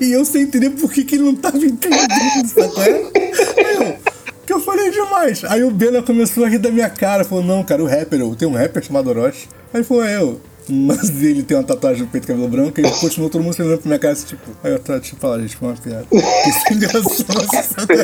E 0.00 0.12
eu 0.12 0.24
sem 0.24 0.42
entender 0.42 0.70
por 0.70 0.90
que, 0.92 1.04
que 1.04 1.16
ele 1.16 1.24
não 1.24 1.34
tava 1.34 1.58
entendendo, 1.58 2.48
sacou? 2.48 2.82
É? 2.82 2.88
Aí 2.88 3.74
eu, 3.76 3.96
que 4.46 4.52
eu 4.52 4.60
falei 4.60 4.90
demais. 4.90 5.44
Aí 5.44 5.62
o 5.62 5.70
Bena 5.70 6.02
começou 6.02 6.44
a 6.44 6.48
rir 6.48 6.58
da 6.58 6.70
minha 6.70 6.90
cara. 6.90 7.24
Falou: 7.24 7.44
Não, 7.44 7.62
cara, 7.62 7.82
o 7.82 7.86
rapper, 7.86 8.20
eu 8.20 8.34
tenho 8.34 8.50
um 8.50 8.54
rapper 8.54 8.82
chamado 8.82 9.08
Orochi. 9.10 9.48
Aí 9.72 9.82
É, 9.82 10.16
eu. 10.18 10.40
Mas 10.68 11.10
ele 11.22 11.42
tem 11.42 11.56
uma 11.56 11.64
tatuagem 11.64 12.02
no 12.02 12.08
peito 12.08 12.24
e 12.24 12.28
cabelo 12.28 12.48
branco 12.48 12.80
e 12.80 12.82
continuou 13.00 13.28
todo 13.30 13.42
mundo 13.42 13.52
se 13.54 13.62
olhando 13.62 13.78
pra 13.78 13.88
minha 13.88 13.98
cara 13.98 14.12
assim, 14.12 14.26
tipo, 14.26 14.50
aí 14.62 14.72
eu 14.72 14.78
tá, 14.78 14.96
deixa 14.98 15.14
eu 15.14 15.18
falar, 15.18 15.40
gente, 15.40 15.56
foi 15.56 15.68
uma 15.68 15.76
piada. 15.76 16.06
Sem 16.68 16.78
graça, 16.78 17.02
sacou? 17.02 17.96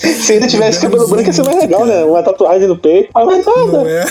Se 0.00 0.32
ele 0.34 0.46
tivesse 0.46 0.80
cabelo 0.80 1.06
branco 1.08 1.28
ia 1.28 1.32
ser 1.32 1.44
mais 1.44 1.58
legal, 1.58 1.84
né? 1.86 2.04
Uma 2.04 2.22
tatuagem 2.22 2.68
no 2.68 2.76
peito. 2.78 3.10
Mas 3.14 3.44
Não 3.46 3.72
nada. 3.72 3.90
é? 3.90 4.04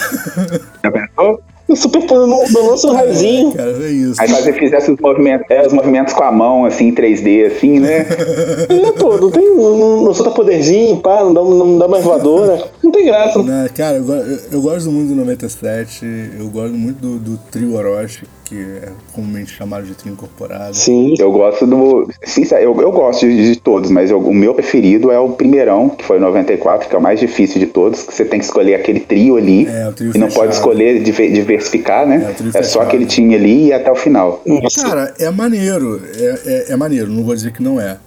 Já 0.84 0.92
pensou? 0.92 1.42
O 1.74 1.76
Super 1.76 2.06
Pano 2.06 2.28
não 2.28 2.44
não 2.50 2.68
lança 2.70 2.88
um 2.88 2.94
raizinho. 2.94 3.52
Cara, 3.52 3.72
é 3.84 3.90
isso. 3.90 4.22
Aí 4.22 4.28
fazer 4.30 4.54
fizesse 4.54 4.92
os 4.92 5.00
movimentos, 5.00 5.46
é, 5.50 5.66
os 5.66 5.74
movimentos 5.74 6.14
com 6.14 6.24
a 6.24 6.32
mão, 6.32 6.66
assim, 6.66 6.88
em 6.90 6.94
3D, 6.94 7.48
assim, 7.48 7.80
né? 7.80 8.06
É, 8.70 8.92
pô, 8.94 9.18
não 9.18 9.32
tem. 9.32 9.44
Não, 9.56 10.04
não 10.04 10.14
solta 10.14 10.32
poderzinho, 10.32 10.98
pá, 10.98 11.24
não 11.24 11.34
dá, 11.34 11.42
não 11.42 11.78
dá 11.78 11.88
mais 11.88 12.04
voadora. 12.04 12.64
Não 12.84 12.92
tem 12.92 13.06
graça. 13.06 13.42
Né, 13.42 13.70
cara, 13.76 13.98
eu, 13.98 14.06
eu- 14.14 14.40
eu 14.52 14.62
gosto 14.62 14.92
muito 14.92 15.10
do 15.10 15.16
97, 15.16 16.06
eu 16.40 16.48
gosto 16.50 16.74
muito 16.76 16.98
do, 17.00 17.18
do 17.20 17.38
trio 17.52 17.76
Orochi, 17.76 18.24
que 18.54 18.62
é 18.86 18.90
comumente 19.14 19.52
chamado 19.52 19.86
de 19.86 19.96
trio 19.96 20.14
incorporado. 20.14 20.76
Sim. 20.76 21.16
Eu 21.18 21.32
gosto 21.32 21.66
do. 21.66 22.08
Sincero, 22.24 22.62
eu, 22.64 22.82
eu 22.82 22.92
gosto 22.92 23.22
de, 23.28 23.54
de 23.54 23.60
todos, 23.60 23.90
mas 23.90 24.12
eu- 24.12 24.20
o 24.20 24.34
meu 24.34 24.54
preferido 24.54 25.12
é 25.12 25.20
o 25.20 25.30
primeirão, 25.30 25.90
que 25.90 26.04
foi 26.06 26.18
o 26.18 26.22
94, 26.22 26.88
que 26.88 26.96
é 26.96 26.98
o 26.98 27.02
mais 27.02 27.20
difícil 27.20 27.60
de 27.60 27.66
todos, 27.68 28.04
que 28.04 28.14
você 28.14 28.24
tem 28.24 28.40
que 28.40 28.46
escolher 28.46 28.76
aquele 28.76 29.00
trio 29.00 29.38
ali. 29.38 29.66
É, 29.68 29.88
o 29.90 29.94
trio 29.94 30.12
e 30.14 30.18
não 30.20 30.28
fechado. 30.28 30.44
pode 30.44 30.54
escolher 30.56 31.02
diver- 31.02 31.32
diversificar, 31.32 32.06
né? 32.08 32.24
É, 32.28 32.32
o 32.32 32.34
trio 32.36 32.52
É, 32.54 32.64
só 32.64 32.82
aquele 32.82 33.06
time 33.06 33.34
ali 33.36 33.68
e 33.68 33.74
até 33.74 33.92
o 33.92 33.96
final. 33.96 34.42
Cara, 34.82 35.14
é 35.20 35.30
maneiro, 35.32 36.00
é, 36.16 36.40
é, 36.46 36.72
é 36.74 36.76
maneiro, 36.76 37.12
não 37.12 37.24
vou 37.24 37.34
dizer 37.34 37.52
que 37.52 37.64
não 37.64 37.80
é. 37.82 37.98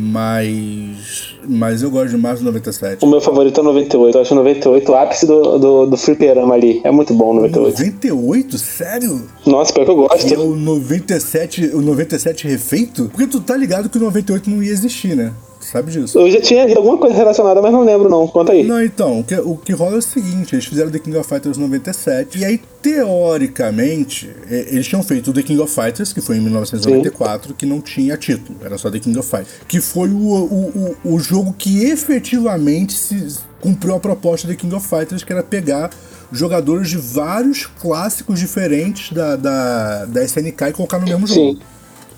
Mas. 0.00 1.34
Mas 1.48 1.82
eu 1.82 1.90
gosto 1.90 2.10
demais 2.10 2.38
do 2.38 2.44
97. 2.46 3.04
O 3.04 3.08
meu 3.08 3.20
favorito 3.20 3.58
é 3.58 3.60
o 3.62 3.64
98. 3.66 4.16
Eu 4.16 4.22
acho 4.22 4.32
o 4.32 4.36
98 4.36 4.92
o 4.92 4.94
ápice 4.96 5.26
do, 5.26 5.58
do, 5.58 5.86
do 5.86 5.96
fliperama 5.96 6.54
ali. 6.54 6.80
É 6.84 6.90
muito 6.90 7.14
bom 7.14 7.30
o 7.30 7.34
98. 7.34 7.78
98? 7.78 8.58
Sério? 8.58 9.22
Nossa, 9.46 9.72
pior 9.72 9.84
que 9.84 9.90
eu 9.90 9.96
E 9.96 10.04
é 10.04 10.08
gosto. 10.36 10.40
o 10.42 10.56
97, 10.56 11.66
o 11.74 11.80
97 11.80 12.46
refeito? 12.48 13.08
Porque 13.12 13.26
tu 13.26 13.40
tá 13.40 13.56
ligado 13.56 13.88
que 13.88 13.98
o 13.98 14.00
98 14.00 14.48
não 14.50 14.62
ia 14.62 14.70
existir, 14.72 15.16
né? 15.16 15.32
Sabe 15.70 15.92
disso. 15.92 16.18
Eu 16.18 16.28
já 16.28 16.40
tinha 16.40 16.64
lido 16.66 16.78
alguma 16.78 16.98
coisa 16.98 17.14
relacionada, 17.14 17.62
mas 17.62 17.72
não 17.72 17.84
lembro 17.84 18.08
não. 18.08 18.26
Conta 18.26 18.50
aí. 18.50 18.64
Não, 18.64 18.82
então, 18.82 19.20
o 19.20 19.24
que, 19.24 19.36
o 19.36 19.56
que 19.56 19.72
rola 19.72 19.94
é 19.94 19.98
o 19.98 20.02
seguinte, 20.02 20.56
eles 20.56 20.64
fizeram 20.64 20.90
The 20.90 20.98
King 20.98 21.16
of 21.16 21.28
Fighters 21.28 21.56
97, 21.56 22.38
e 22.38 22.44
aí, 22.44 22.60
teoricamente, 22.82 24.28
eles 24.48 24.88
tinham 24.88 25.02
feito 25.04 25.32
The 25.32 25.44
King 25.44 25.60
of 25.60 25.72
Fighters, 25.72 26.12
que 26.12 26.20
foi 26.20 26.38
em 26.38 26.40
1994, 26.40 27.54
que 27.54 27.64
não 27.64 27.80
tinha 27.80 28.16
título, 28.16 28.58
era 28.64 28.76
só 28.78 28.90
The 28.90 28.98
King 28.98 29.16
of 29.16 29.28
Fighters, 29.28 29.60
que 29.68 29.80
foi 29.80 30.08
o, 30.10 30.16
o, 30.16 30.96
o, 31.04 31.14
o 31.14 31.20
jogo 31.20 31.52
que 31.52 31.84
efetivamente 31.84 32.92
se 32.92 33.38
cumpriu 33.60 33.94
a 33.94 34.00
proposta 34.00 34.48
The 34.48 34.56
King 34.56 34.74
of 34.74 34.88
Fighters, 34.88 35.22
que 35.22 35.32
era 35.32 35.44
pegar 35.44 35.90
jogadores 36.32 36.90
de 36.90 36.96
vários 36.96 37.66
clássicos 37.66 38.40
diferentes 38.40 39.12
da, 39.12 39.36
da, 39.36 40.04
da 40.06 40.24
SNK 40.24 40.64
e 40.68 40.72
colocar 40.72 40.98
no 40.98 41.06
mesmo 41.06 41.28
jogo. 41.28 41.52
Sim. 41.52 41.58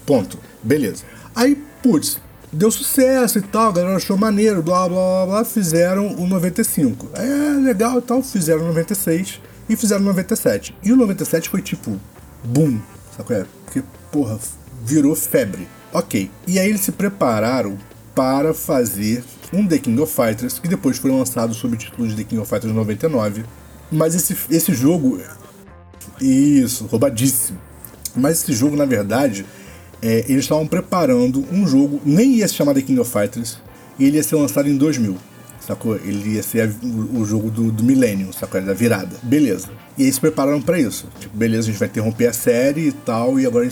Ponto. 0.07 0.39
Beleza. 0.63 1.05
Aí, 1.35 1.57
putz, 1.83 2.19
deu 2.53 2.71
sucesso 2.71 3.39
e 3.39 3.43
tal, 3.43 3.71
a 3.71 3.73
galera 3.73 3.97
achou 3.97 4.17
maneiro, 4.17 4.63
blá 4.63 4.89
blá 4.89 4.95
blá 4.95 5.27
blá, 5.27 5.45
fizeram 5.45 6.15
o 6.17 6.27
95. 6.27 7.09
É, 7.15 7.61
legal 7.65 7.99
e 7.99 8.03
tal, 8.03 8.23
fizeram 8.23 8.63
o 8.63 8.67
96 8.67 9.41
e 9.69 9.77
fizeram 9.77 10.03
o 10.03 10.07
97. 10.07 10.77
E 10.83 10.93
o 10.93 10.97
97 10.97 11.49
foi 11.49 11.63
tipo, 11.63 11.99
boom, 12.45 12.79
sabe 13.17 13.35
é? 13.35 13.47
Porque, 13.65 13.83
porra, 14.11 14.39
virou 14.85 15.15
febre. 15.17 15.67
Ok. 15.93 16.31
E 16.47 16.59
aí 16.59 16.69
eles 16.69 16.83
se 16.83 16.93
prepararam 16.93 17.79
para 18.15 18.53
fazer 18.53 19.25
um 19.53 19.67
The 19.67 19.79
King 19.79 20.01
of 20.01 20.13
Fighters, 20.15 20.59
que 20.59 20.69
depois 20.69 20.99
foi 20.99 21.11
lançado 21.11 21.55
sob 21.55 21.75
o 21.75 21.79
título 21.79 22.07
de 22.09 22.17
The 22.17 22.25
King 22.25 22.41
of 22.41 22.49
Fighters 22.49 22.75
99, 22.75 23.45
Mas 23.91 24.15
esse, 24.15 24.37
esse 24.51 24.75
jogo. 24.75 25.21
Isso, 26.21 26.87
roubadíssimo. 26.87 27.59
Mas 28.15 28.43
esse 28.43 28.53
jogo, 28.53 28.77
na 28.77 28.85
verdade, 28.85 29.45
é, 30.03 30.25
eles 30.29 30.45
estavam 30.45 30.67
preparando 30.67 31.45
um 31.53 31.67
jogo, 31.67 32.01
nem 32.05 32.35
ia 32.37 32.49
se 32.49 32.55
chamar 32.55 32.75
The 32.75 32.83
King 32.83 33.01
of 33.01 33.11
Fighters, 33.11 33.59
e 33.99 34.05
ele 34.07 34.17
ia 34.17 34.23
ser 34.23 34.37
lançado 34.37 34.69
em 34.69 34.77
2000. 34.77 35.17
Sacou? 35.67 35.95
Ele 35.97 36.31
ia 36.35 36.43
ser 36.43 36.63
a- 36.63 36.87
o, 36.87 37.21
o 37.21 37.25
jogo 37.25 37.49
do, 37.51 37.71
do 37.71 37.85
milênio, 37.85 38.33
sacou? 38.33 38.61
Da 38.61 38.73
virada. 38.75 39.15
Beleza. 39.23 39.69
E 39.97 40.05
aí 40.05 40.13
se 40.13 40.19
prepararam 40.21 40.61
pra 40.61 40.79
isso. 40.79 41.07
Tipo, 41.21 41.37
beleza, 41.37 41.69
a 41.69 41.71
gente 41.71 41.79
vai 41.79 41.87
interromper 41.89 42.27
a 42.27 42.33
série 42.33 42.89
e 42.89 42.93
tal, 42.93 43.39
e 43.39 43.47
agora 43.47 43.69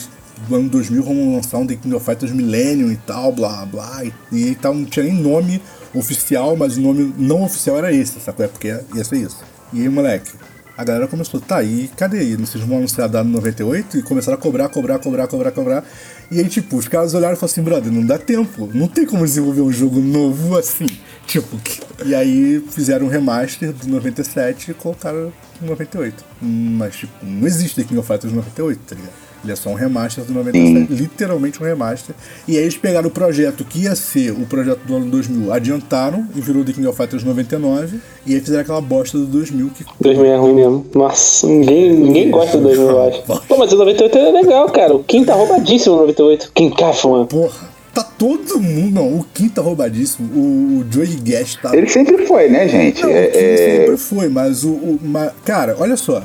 no 0.49 0.57
ano 0.57 0.69
2000 0.69 1.03
vamos 1.03 1.35
lançar 1.35 1.59
um 1.59 1.67
The 1.67 1.75
King 1.75 1.95
of 1.97 2.05
Fighters 2.05 2.31
Millennium 2.33 2.93
e 2.93 2.97
tal, 2.97 3.33
blá 3.33 3.67
blá. 3.67 4.03
E, 4.31 4.51
e 4.51 4.55
tal, 4.55 4.73
não 4.73 4.85
tinha 4.85 5.05
nem 5.05 5.15
nome 5.15 5.61
oficial, 5.93 6.57
mas 6.57 6.77
o 6.77 6.81
nome 6.81 7.13
não 7.19 7.43
oficial 7.43 7.77
era 7.79 7.93
esse, 7.93 8.21
sacou? 8.21 8.45
É 8.45 8.49
porque 8.49 8.69
ia 8.95 9.03
ser 9.05 9.17
isso. 9.17 9.39
E 9.73 9.81
aí, 9.81 9.89
moleque, 9.89 10.31
a 10.79 10.85
galera 10.85 11.09
começou, 11.09 11.41
tá, 11.41 11.61
e 11.63 11.91
cadê 11.97 12.19
aí? 12.21 12.37
Vocês 12.37 12.63
vão 12.65 12.79
anunciar 12.79 13.09
no 13.11 13.25
98? 13.25 13.99
E 13.99 14.03
começaram 14.03 14.39
a 14.39 14.41
cobrar, 14.41 14.69
cobrar, 14.69 14.99
cobrar, 15.01 15.27
cobrar, 15.27 15.51
cobrar. 15.51 15.85
E 16.31 16.39
aí, 16.39 16.49
tipo, 16.49 16.77
os 16.77 16.87
caras 16.87 17.13
olharam 17.13 17.35
e 17.35 17.37
falaram 17.37 17.53
assim, 17.53 17.63
brother, 17.63 17.93
não 17.93 18.07
dá 18.07 18.17
tempo. 18.17 18.71
Não 18.73 18.87
tem 18.87 19.05
como 19.05 19.25
desenvolver 19.25 19.63
um 19.63 19.73
jogo 19.73 20.01
novo 20.01 20.57
assim. 20.57 20.87
Tipo, 21.27 21.61
e 22.07 22.15
aí 22.15 22.65
fizeram 22.71 23.07
um 23.07 23.09
remaster 23.09 23.73
do 23.73 23.89
97 23.89 24.71
e 24.71 24.75
colocaram 24.75 25.33
no 25.61 25.69
98. 25.69 26.25
Hum, 26.43 26.77
Mas, 26.79 26.97
tipo, 26.97 27.13
não 27.23 27.47
existe 27.47 27.77
The 27.77 27.85
King 27.85 27.99
of 27.99 28.07
Fighters 28.07 28.33
98, 28.33 28.81
tá 28.87 28.95
ligado? 28.95 29.30
Ele 29.43 29.53
é 29.53 29.57
só 29.57 29.71
um 29.71 29.75
remaster 29.75 30.23
do 30.25 30.33
97, 30.35 30.93
literalmente 30.93 31.63
um 31.63 31.65
remaster. 31.67 32.15
E 32.47 32.57
aí 32.57 32.63
eles 32.63 32.77
pegaram 32.77 33.09
o 33.09 33.11
projeto 33.11 33.65
que 33.65 33.85
ia 33.85 33.95
ser 33.97 34.33
o 34.33 34.47
projeto 34.47 34.81
do 34.87 34.97
ano 34.97 35.07
2000, 35.11 35.53
adiantaram 35.53 36.27
e 36.37 36.41
virou 36.41 36.63
The 36.65 36.73
King 36.73 36.87
of 36.87 36.97
Fighters 36.97 37.25
99. 37.25 37.99
E 38.27 38.35
aí 38.35 38.41
fizeram 38.41 38.61
aquela 38.63 38.81
bosta 38.81 39.17
do 39.17 39.25
2000 39.27 39.71
que 39.71 39.85
2000 40.01 40.25
é 40.27 40.37
ruim 40.37 40.55
mesmo. 40.55 40.87
Nossa, 40.95 41.47
ninguém, 41.47 41.91
ninguém 41.93 42.31
gosta 42.31 42.59
do 42.59 42.65
2000, 42.65 42.89
eu 42.91 43.09
acho. 43.09 43.23
Pô, 43.23 43.57
mas 43.57 43.73
o 43.73 43.77
98 43.77 44.19
é 44.19 44.31
legal, 44.31 44.69
cara. 44.71 44.95
O 44.95 45.03
Kim 45.05 45.25
tá 45.25 45.35
roubadíssimo 45.35 45.95
no 45.97 46.01
98. 46.03 46.53
Kim 46.55 46.71
Cafa, 46.71 47.09
mano. 47.09 47.27
Porra, 47.27 47.71
tá 47.95 48.03
todo 48.03 48.61
mundo. 48.61 48.95
Não, 48.95 49.21
o 49.21 49.25
Kim 49.33 49.49
tá 49.49 49.63
roubadíssimo. 49.63 50.29
O, 50.35 50.81
o 50.81 50.85
Joey 50.93 51.17
Gash 51.23 51.57
tá. 51.63 51.75
Ele 51.75 51.89
sempre 51.89 52.27
foi, 52.27 52.49
né, 52.51 52.69
gente? 52.69 53.03
Não, 53.03 53.09
É- 53.11 53.27
o 53.29 53.33
Kim 53.33 53.39
é- 53.39 53.57
sempre 53.57 53.97
foi, 53.97 54.29
mas 54.29 54.65
o. 54.65 54.71
o- 54.73 54.99
ma- 55.03 55.33
Cara, 55.47 55.77
olha 55.79 55.97
só. 55.97 56.23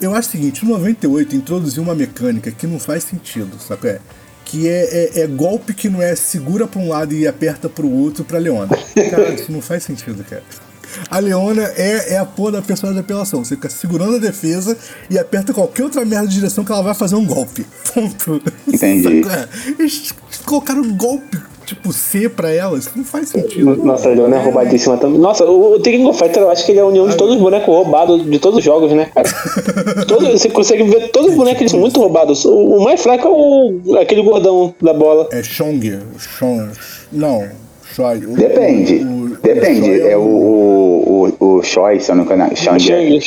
Eu 0.00 0.14
acho 0.14 0.28
o 0.28 0.32
seguinte: 0.32 0.64
no 0.64 0.72
98 0.72 1.36
introduziu 1.36 1.82
uma 1.82 1.94
mecânica 1.94 2.50
que 2.50 2.66
não 2.66 2.78
faz 2.78 3.04
sentido, 3.04 3.58
sabe? 3.60 3.88
É? 3.88 4.00
Que 4.44 4.68
é, 4.68 5.18
é, 5.18 5.20
é 5.20 5.26
golpe 5.26 5.74
que 5.74 5.88
não 5.88 6.00
é 6.00 6.16
segura 6.16 6.66
pra 6.66 6.80
um 6.80 6.88
lado 6.88 7.14
e 7.14 7.26
aperta 7.26 7.68
pro 7.68 7.90
outro 7.90 8.24
pra 8.24 8.38
Leona. 8.38 8.76
Cara, 9.10 9.34
isso 9.34 9.52
não 9.52 9.60
faz 9.60 9.82
sentido, 9.82 10.24
cara. 10.24 10.42
A 11.10 11.18
Leona 11.18 11.64
é, 11.76 12.14
é 12.14 12.18
a 12.18 12.24
porra 12.24 12.52
da 12.52 12.62
personagem 12.62 13.00
de 13.00 13.04
apelação. 13.04 13.44
Você 13.44 13.56
fica 13.56 13.68
segurando 13.68 14.16
a 14.16 14.18
defesa 14.18 14.76
e 15.10 15.18
aperta 15.18 15.52
qualquer 15.52 15.84
outra 15.84 16.02
merda 16.04 16.26
de 16.28 16.34
direção 16.34 16.64
que 16.64 16.72
ela 16.72 16.82
vai 16.82 16.94
fazer 16.94 17.14
um 17.14 17.26
golpe. 17.26 17.66
Ponto. 17.92 18.42
Entendi. 18.66 19.22
Saca? 19.22 19.48
Eles 19.78 20.14
colocaram 20.46 20.80
um 20.80 20.96
golpe 20.96 21.38
tipo 21.68 21.92
C 21.92 22.28
pra 22.28 22.50
ela. 22.52 22.76
Isso 22.78 22.90
não 22.96 23.04
faz 23.04 23.28
sentido. 23.28 23.76
Nossa, 23.76 24.08
Leona 24.08 24.36
é 24.36 24.42
roubadíssima 24.42 24.96
também. 24.96 25.18
Nossa, 25.20 25.44
o, 25.44 25.74
o 25.74 25.80
The 25.80 25.90
King 25.90 26.06
of 26.06 26.18
Fighters 26.18 26.42
eu 26.44 26.50
acho 26.50 26.64
que 26.66 26.72
ele 26.72 26.78
é 26.78 26.82
a 26.82 26.86
união 26.86 27.08
de 27.08 27.16
todos 27.16 27.34
os 27.36 27.40
bonecos 27.40 27.66
roubados 27.74 28.24
de 28.28 28.38
todos 28.38 28.58
os 28.58 28.64
jogos, 28.64 28.92
né, 28.92 29.10
cara? 29.14 29.28
Todos- 30.06 30.28
você 30.40 30.48
consegue 30.48 30.82
ver 30.84 31.08
todos 31.10 31.30
os 31.30 31.36
bonecos 31.36 31.60
eles 31.60 31.70
são 31.70 31.80
muito 31.80 32.00
roubados. 32.00 32.44
O, 32.44 32.52
o 32.76 32.84
mais 32.84 33.00
fraco 33.02 33.26
é 33.26 33.30
o, 33.30 33.96
aquele 33.98 34.22
gordão 34.22 34.74
da 34.82 34.92
bola. 34.92 35.28
É 35.32 35.42
Chong. 35.42 35.98
Chong. 36.38 36.68
Não. 37.12 37.44
Choi. 37.94 38.18
O- 38.18 38.34
Depende. 38.36 38.94
o- 39.04 39.24
o- 39.24 39.28
Depende. 39.42 39.80
Choi 39.98 40.10
É 40.10 40.16
o, 40.16 40.20
o, 40.20 41.34
o, 41.40 41.54
o 41.58 41.62
Choi, 41.62 42.00
se 42.00 42.10
eu 42.10 42.16
não 42.16 42.24
me 42.24 42.32
engano. 42.32 42.56
Shang 42.56 42.92
é. 42.92 43.18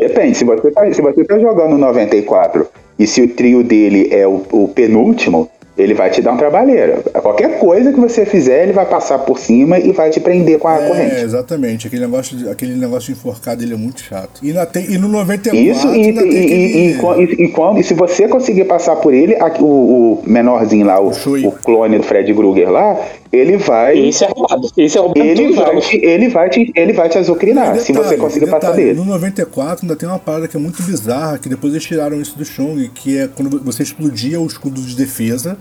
Depende. 0.00 0.36
Se 0.38 0.44
você, 0.44 0.70
tá, 0.70 0.92
se 0.92 1.00
você 1.02 1.24
tá 1.24 1.38
jogando 1.38 1.76
94 1.78 2.66
e 2.98 3.06
se 3.06 3.22
o 3.22 3.28
trio 3.28 3.62
dele 3.64 4.08
é 4.10 4.26
o, 4.26 4.42
o 4.52 4.68
penúltimo, 4.68 5.48
ele 5.76 5.94
vai 5.94 6.10
te 6.10 6.20
dar 6.20 6.32
um 6.32 6.36
trabalheiro. 6.36 7.02
Qualquer 7.22 7.58
coisa 7.58 7.92
que 7.92 7.98
você 7.98 8.26
fizer, 8.26 8.62
ele 8.64 8.72
vai 8.72 8.84
passar 8.84 9.18
por 9.20 9.38
cima 9.38 9.78
e 9.78 9.90
vai 9.92 10.10
te 10.10 10.20
prender 10.20 10.58
com 10.58 10.68
a 10.68 10.76
É, 10.78 10.86
corrente. 10.88 11.14
exatamente. 11.24 11.86
Aquele 11.86 12.02
negócio, 12.02 12.36
de, 12.36 12.48
aquele 12.48 12.74
negócio 12.74 13.06
de 13.12 13.18
enforcar 13.18 13.56
dele 13.56 13.74
é 13.74 13.76
muito 13.76 14.00
chato. 14.02 14.40
E, 14.42 14.52
na, 14.52 14.66
tem, 14.66 14.90
e 14.92 14.98
no 14.98 15.08
94 15.08 15.58
Isso, 15.58 15.86
e, 15.88 15.90
ainda 16.08 16.22
tem 16.22 16.30
e, 16.30 16.34
e, 16.36 16.94
aquele... 16.94 17.24
e, 17.24 17.44
e- 17.44 17.48
quando- 17.48 17.82
se 17.82 17.94
você 17.94 18.28
conseguir 18.28 18.64
passar 18.64 18.96
por 18.96 19.14
ele, 19.14 19.34
a- 19.36 19.52
o, 19.60 19.64
o 19.64 20.22
menorzinho 20.26 20.86
lá, 20.86 21.00
o, 21.00 21.08
o 21.10 21.52
clone 21.52 21.96
do 21.98 22.04
Fred 22.04 22.32
Krueger 22.34 22.70
lá, 22.70 22.98
ele 23.32 23.56
vai. 23.56 23.98
Esse 23.98 24.24
é 24.24 24.28
roubado. 24.28 24.68
Esse 24.76 24.98
é 24.98 25.00
roubado 25.00 25.20
Ele 25.26 25.52
vai, 25.54 25.80
te, 25.80 25.96
ele, 26.04 26.28
vai 26.28 26.50
te, 26.50 26.72
ele 26.76 26.92
vai 26.92 27.08
te 27.08 27.16
azucrinar, 27.18 27.74
se 27.78 27.92
Detalhe, 27.92 28.08
você 28.08 28.16
conseguir 28.18 28.46
passar 28.46 28.72
detalhe, 28.72 28.84
dele. 28.88 28.98
No 28.98 29.04
94 29.06 29.84
ainda 29.86 29.96
tem 29.96 30.06
uma 30.08 30.18
parada 30.18 30.46
que 30.46 30.56
é 30.56 30.60
muito 30.60 30.82
bizarra, 30.82 31.38
que 31.38 31.48
depois 31.48 31.72
eles 31.72 31.84
tiraram 31.86 32.20
isso 32.20 32.36
do 32.36 32.44
Chong, 32.44 32.90
que 32.94 33.16
é 33.18 33.28
quando 33.34 33.58
você 33.64 33.82
explodia 33.82 34.38
o 34.38 34.46
escudo 34.46 34.80
de 34.82 34.94
defesa, 34.94 35.56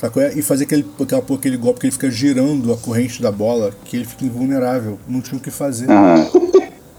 sacou? 0.00 0.22
E 0.22 0.42
fazer 0.42 0.64
aquele, 0.64 0.86
aquela, 1.00 1.24
aquele 1.34 1.56
golpe 1.56 1.80
que 1.80 1.86
ele 1.86 1.92
fica 1.92 2.10
girando 2.10 2.72
a 2.72 2.76
corrente 2.76 3.20
da 3.20 3.32
bola, 3.32 3.72
que 3.84 3.96
ele 3.96 4.04
fica 4.04 4.24
invulnerável. 4.24 4.98
Não 5.08 5.20
tinha 5.20 5.38
o 5.38 5.40
que 5.40 5.50
fazer. 5.50 5.90
Aham. 5.90 6.28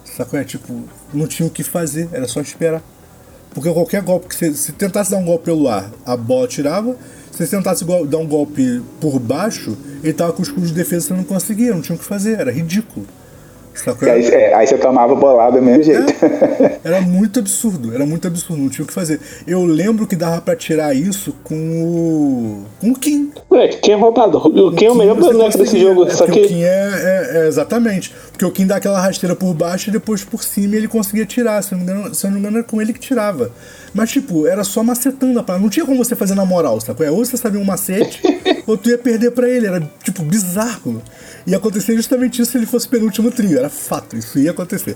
Sacou? 0.03 0.39
É 0.39 0.43
tipo, 0.43 0.83
não 1.13 1.27
tinha 1.27 1.47
o 1.47 1.49
que 1.49 1.63
fazer, 1.63 2.09
era 2.11 2.27
só 2.27 2.41
esperar. 2.41 2.83
Porque 3.53 3.71
qualquer 3.71 4.01
golpe 4.01 4.27
que 4.27 4.35
você. 4.35 4.53
Se 4.53 4.71
tentasse 4.73 5.11
dar 5.11 5.17
um 5.17 5.25
golpe 5.25 5.45
pelo 5.45 5.67
ar, 5.67 5.89
a 6.05 6.15
bola 6.17 6.47
tirava. 6.47 6.95
Se 7.31 7.45
você 7.45 7.55
tentasse 7.55 7.85
dar 7.85 8.17
um 8.17 8.27
golpe 8.27 8.81
por 8.99 9.17
baixo, 9.17 9.77
ele 10.03 10.13
tava 10.13 10.33
com 10.33 10.41
o 10.41 10.43
escudo 10.43 10.67
de 10.67 10.73
defesa 10.73 11.07
você 11.07 11.13
não 11.13 11.23
conseguia, 11.23 11.73
não 11.73 11.81
tinha 11.81 11.95
o 11.95 11.99
que 11.99 12.05
fazer, 12.05 12.39
era 12.39 12.51
ridículo. 12.51 13.05
Sacou? 13.83 14.09
Aí, 14.09 14.25
é, 14.27 14.53
aí 14.53 14.67
você 14.67 14.77
tomava 14.77 15.15
bolada 15.15 15.59
do 15.59 15.65
mesmo 15.65 15.83
jeito. 15.83 16.13
Era 16.83 17.01
muito 17.01 17.39
absurdo, 17.39 17.93
era 17.93 18.05
muito 18.05 18.27
absurdo, 18.27 18.61
não 18.61 18.69
tinha 18.69 18.83
o 18.83 18.87
que 18.87 18.93
fazer. 18.93 19.19
Eu 19.45 19.63
lembro 19.65 20.07
que 20.07 20.15
dava 20.15 20.41
pra 20.41 20.55
tirar 20.55 20.95
isso 20.95 21.35
com 21.43 21.55
o. 21.55 22.63
com 22.79 22.91
o 22.91 22.95
Kim. 22.95 23.31
Moleque, 23.49 23.77
quem 23.77 23.93
é 23.93 23.97
roubado? 23.97 24.37
O 24.37 24.71
Kim 24.73 24.85
é 24.85 24.91
o 24.91 24.95
melhor 24.95 25.15
boneco 25.15 25.57
desse 25.57 25.79
jogo. 25.79 26.05
É 26.05 26.09
Só 26.11 26.25
que. 26.25 26.39
o 26.39 26.47
Kim 26.47 26.63
é, 26.63 26.67
é- 26.67 27.37
é 27.43 27.47
exatamente. 27.47 28.13
Porque 28.31 28.45
o 28.45 28.51
Kim 28.51 28.65
dá 28.65 28.77
aquela 28.77 28.99
rasteira 28.99 29.35
por 29.35 29.53
baixo 29.53 29.89
e 29.89 29.93
depois 29.93 30.23
por 30.23 30.43
cima 30.43 30.75
ele 30.75 30.87
conseguia 30.87 31.25
tirar. 31.25 31.61
Se 31.61 31.73
eu 31.73 31.77
não 31.77 31.85
me 31.85 31.91
engano, 31.91 32.15
se 32.15 32.25
eu 32.25 32.31
não 32.31 32.35
me 32.35 32.41
engano 32.41 32.57
era 32.59 32.65
com 32.67 32.81
ele 32.81 32.93
que 32.93 32.99
tirava. 32.99 33.51
Mas, 33.93 34.11
tipo, 34.11 34.45
era 34.45 34.63
só 34.63 34.83
macetando 34.83 35.39
a 35.39 35.43
parada. 35.43 35.63
Não 35.63 35.69
tinha 35.69 35.85
como 35.85 35.97
você 35.97 36.15
fazer 36.15 36.35
na 36.35 36.45
moral, 36.45 36.79
sacou? 36.79 37.05
É, 37.05 37.09
Ou 37.11 37.25
você 37.25 37.35
sabia 37.37 37.59
um 37.59 37.65
macete, 37.65 38.21
ou 38.67 38.77
tu 38.77 38.89
ia 38.89 38.97
perder 38.99 39.31
pra 39.31 39.49
ele. 39.49 39.65
Era, 39.67 39.81
tipo, 40.03 40.21
bizarro. 40.23 41.01
E 41.47 41.55
acontecia 41.55 41.95
justamente 41.95 42.41
isso 42.41 42.51
se 42.51 42.57
ele 42.57 42.65
fosse 42.67 42.87
penúltimo 42.87 43.31
trio. 43.31 43.57
Era 43.57 43.68
fato, 43.69 44.15
isso 44.17 44.37
ia 44.39 44.51
acontecer. 44.51 44.95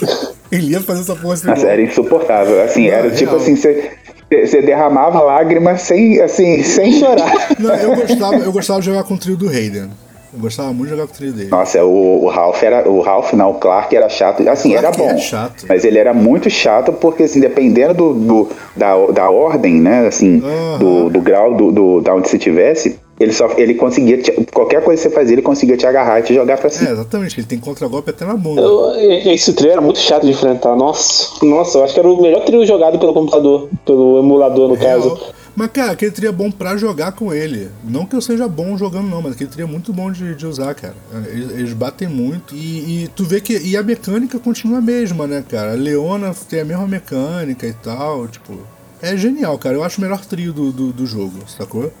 ele 0.50 0.72
ia 0.72 0.80
fazer 0.80 1.00
essa 1.02 1.16
porra 1.16 1.34
assim, 1.34 1.46
Nossa, 1.48 1.66
era 1.66 1.82
insuportável. 1.82 2.62
Assim, 2.62 2.88
Não, 2.88 2.94
era 2.94 3.06
é 3.08 3.10
tipo 3.10 3.30
real. 3.32 3.42
assim, 3.42 3.56
você, 3.56 3.90
você 4.30 4.62
derramava 4.62 5.20
lágrimas 5.22 5.82
sem, 5.82 6.20
assim, 6.20 6.62
sem 6.62 6.92
chorar. 6.98 7.48
Não, 7.58 7.74
eu 7.74 7.94
gostava, 7.96 8.36
eu 8.36 8.52
gostava 8.52 8.80
de 8.80 8.86
jogar 8.86 9.04
com 9.04 9.14
o 9.14 9.18
trio 9.18 9.36
do 9.36 9.48
Hayden. 9.48 9.90
Eu 10.32 10.40
gostava 10.40 10.72
muito 10.72 10.90
de 10.90 10.96
jogar 10.96 11.06
com 11.06 11.12
o 11.14 11.16
trio 11.16 11.32
dele. 11.32 11.48
Nossa, 11.48 11.84
o, 11.84 12.24
o 12.24 12.28
Ralph 12.28 12.60
era. 12.64 12.88
O 12.88 13.00
Ralph, 13.00 13.32
não, 13.34 13.50
o 13.52 13.54
Clark 13.54 13.94
era 13.94 14.08
chato. 14.08 14.40
Assim, 14.48 14.70
Clark 14.72 14.86
era 14.86 14.96
bom. 14.96 15.10
é 15.10 15.18
chato. 15.18 15.64
Mas 15.68 15.84
ele 15.84 15.96
era 15.96 16.12
muito 16.12 16.50
chato 16.50 16.92
porque, 16.92 17.22
assim, 17.22 17.38
dependendo 17.38 17.94
do, 17.94 18.14
do- 18.14 18.48
da, 18.76 18.94
da 19.12 19.30
ordem, 19.30 19.80
né? 19.80 20.08
Assim, 20.08 20.42
Aham. 20.44 20.78
do, 20.80 21.10
do 21.10 21.20
grau 21.20 21.54
do, 21.54 21.70
do, 21.70 22.00
da 22.00 22.12
onde 22.16 22.28
você 22.28 22.36
tivesse, 22.36 22.98
ele 23.18 23.32
só 23.32 23.48
ele 23.56 23.74
conseguia. 23.74 24.18
te- 24.20 24.32
qualquer 24.52 24.82
coisa 24.82 25.02
que 25.02 25.08
você 25.08 25.14
fazia, 25.14 25.34
ele 25.34 25.42
conseguia 25.42 25.76
te 25.76 25.86
agarrar 25.86 26.20
e 26.20 26.22
te 26.24 26.34
jogar 26.34 26.58
pra 26.58 26.66
É, 26.68 26.70
cima. 26.70 26.90
exatamente, 26.90 27.38
ele 27.40 27.46
tem 27.46 27.58
contragolpe 27.58 28.10
até 28.10 28.24
na 28.24 28.36
bunda. 28.36 28.60
eu- 28.62 28.94
Esse 29.32 29.52
trio 29.52 29.70
era 29.70 29.80
muito 29.80 29.98
chato 29.98 30.24
de 30.24 30.30
enfrentar. 30.32 30.74
Nossa, 30.76 31.44
nossa, 31.44 31.78
eu 31.78 31.84
acho 31.84 31.94
que 31.94 32.00
era 32.00 32.08
o 32.08 32.20
melhor 32.20 32.44
trio 32.44 32.64
jogado 32.66 32.98
pelo 32.98 33.12
computador, 33.14 33.68
pelo 33.86 34.18
emulador, 34.18 34.68
no 34.68 34.74
Real. 34.74 35.00
caso. 35.00 35.20
Mas, 35.56 35.68
cara, 35.70 35.92
aquele 35.92 36.10
trio 36.10 36.28
é 36.30 36.32
bom 36.32 36.50
pra 36.50 36.76
jogar 36.76 37.12
com 37.12 37.32
ele. 37.32 37.68
Não 37.84 38.04
que 38.06 38.16
eu 38.16 38.20
seja 38.20 38.48
bom 38.48 38.76
jogando, 38.76 39.08
não, 39.08 39.22
mas 39.22 39.34
aquele 39.34 39.48
trio 39.50 39.62
é 39.62 39.68
muito 39.70 39.92
bom 39.92 40.10
de, 40.10 40.34
de 40.34 40.44
usar, 40.44 40.74
cara. 40.74 40.94
Eles, 41.28 41.50
eles 41.52 41.72
batem 41.72 42.08
muito. 42.08 42.52
E, 42.56 43.04
e 43.04 43.08
tu 43.14 43.22
vê 43.24 43.40
que. 43.40 43.56
E 43.58 43.76
a 43.76 43.82
mecânica 43.84 44.36
continua 44.40 44.78
a 44.78 44.80
mesma, 44.80 45.28
né, 45.28 45.44
cara? 45.48 45.70
A 45.70 45.76
Leona 45.76 46.34
tem 46.50 46.60
a 46.60 46.64
mesma 46.64 46.88
mecânica 46.88 47.68
e 47.68 47.72
tal. 47.72 48.26
Tipo. 48.26 48.54
É 49.00 49.16
genial, 49.16 49.56
cara. 49.56 49.76
Eu 49.76 49.84
acho 49.84 49.98
o 49.98 50.00
melhor 50.02 50.24
trio 50.24 50.52
do, 50.52 50.72
do, 50.72 50.92
do 50.92 51.06
jogo, 51.06 51.34
sacou? 51.46 51.92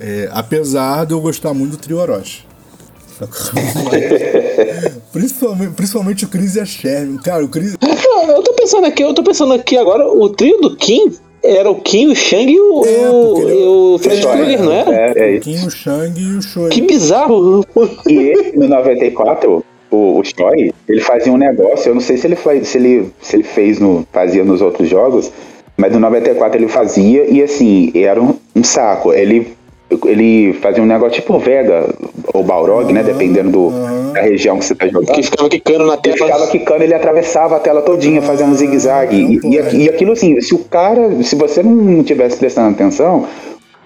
É, 0.00 0.28
apesar 0.32 1.06
de 1.06 1.12
eu 1.12 1.20
gostar 1.20 1.54
muito 1.54 1.72
do 1.72 1.76
trio 1.78 1.98
Orochi. 1.98 2.44
Principalmente, 5.12 5.72
principalmente 5.76 6.24
o 6.24 6.28
Chris 6.28 6.56
e 6.56 6.60
a 6.60 6.64
Sherman. 6.64 7.18
Cara, 7.18 7.44
o 7.44 7.48
Chris. 7.48 7.76
Não, 7.80 8.30
eu 8.30 8.42
tô 8.42 8.52
pensando 8.54 8.86
aqui, 8.86 9.02
eu 9.02 9.14
tô 9.14 9.22
pensando 9.22 9.52
aqui 9.54 9.76
agora, 9.76 10.06
o 10.06 10.28
trio 10.30 10.60
do 10.60 10.74
Kim 10.76 11.12
era 11.42 11.70
o 11.70 11.76
Kim, 11.80 12.08
o 12.10 12.16
Shang 12.16 12.50
e 12.50 12.58
o, 12.58 12.84
É, 12.84 13.10
o, 13.10 13.38
ele- 13.38 13.52
e 13.60 13.66
o 13.66 13.98
Fred 13.98 14.22
Choi, 14.22 14.32
Krueger, 14.32 14.62
não 14.62 14.72
era? 14.72 14.94
É, 14.94 15.12
é 15.16 15.30
O 15.30 15.34
isso. 15.36 15.40
Kim, 15.42 15.66
o 15.66 15.70
Shang 15.70 16.20
e 16.20 16.36
o 16.36 16.42
Shoei. 16.42 16.68
Que 16.70 16.80
bizarro. 16.82 17.64
E 18.08 18.14
ele, 18.14 18.52
no 18.56 18.66
94, 18.68 19.64
o, 19.90 20.18
o 20.18 20.22
Choi, 20.24 20.72
ele 20.88 21.00
fazia 21.00 21.32
um 21.32 21.36
negócio, 21.36 21.90
eu 21.90 21.94
não 21.94 22.00
sei 22.00 22.16
se 22.16 22.26
ele, 22.26 22.34
faz, 22.36 22.66
se 22.68 22.78
ele, 22.78 23.12
se 23.20 23.36
ele 23.36 23.44
fez 23.44 23.78
no, 23.78 24.06
fazia 24.12 24.42
nos 24.42 24.60
outros 24.62 24.88
jogos, 24.88 25.30
mas 25.76 25.92
no 25.92 26.00
94 26.00 26.58
ele 26.58 26.68
fazia 26.68 27.26
e 27.30 27.42
assim, 27.42 27.92
era 27.94 28.20
um, 28.20 28.34
um 28.56 28.64
saco. 28.64 29.12
Ele 29.12 29.54
ele 30.04 30.52
fazia 30.54 30.82
um 30.82 30.86
negócio 30.86 31.14
tipo 31.20 31.38
Vega 31.38 31.88
ou 32.32 32.42
Balrog, 32.42 32.92
né? 32.92 33.02
Dependendo 33.02 33.50
do, 33.50 33.70
da 34.12 34.20
região 34.20 34.58
que 34.58 34.64
você 34.64 34.74
tá 34.74 34.86
jogando. 34.86 35.14
Que 35.14 35.22
ficava 35.22 35.48
quicando 35.48 35.86
na 35.86 35.98
Ele 36.04 36.12
ficava 36.12 36.32
tela. 36.32 36.46
quicando, 36.48 36.82
ele 36.84 36.94
atravessava 36.94 37.56
a 37.56 37.60
tela 37.60 37.82
todinha, 37.82 38.22
fazendo 38.22 38.50
um 38.50 38.54
zigue-zague. 38.54 39.16
E, 39.44 39.54
e, 39.54 39.58
aqui- 39.58 39.76
e 39.76 39.88
aquilo 39.88 40.12
assim, 40.12 40.40
se 40.40 40.54
o 40.54 40.58
cara, 40.58 41.22
se 41.22 41.34
você 41.36 41.62
não 41.62 42.02
tivesse 42.02 42.36
prestando 42.36 42.70
atenção, 42.70 43.26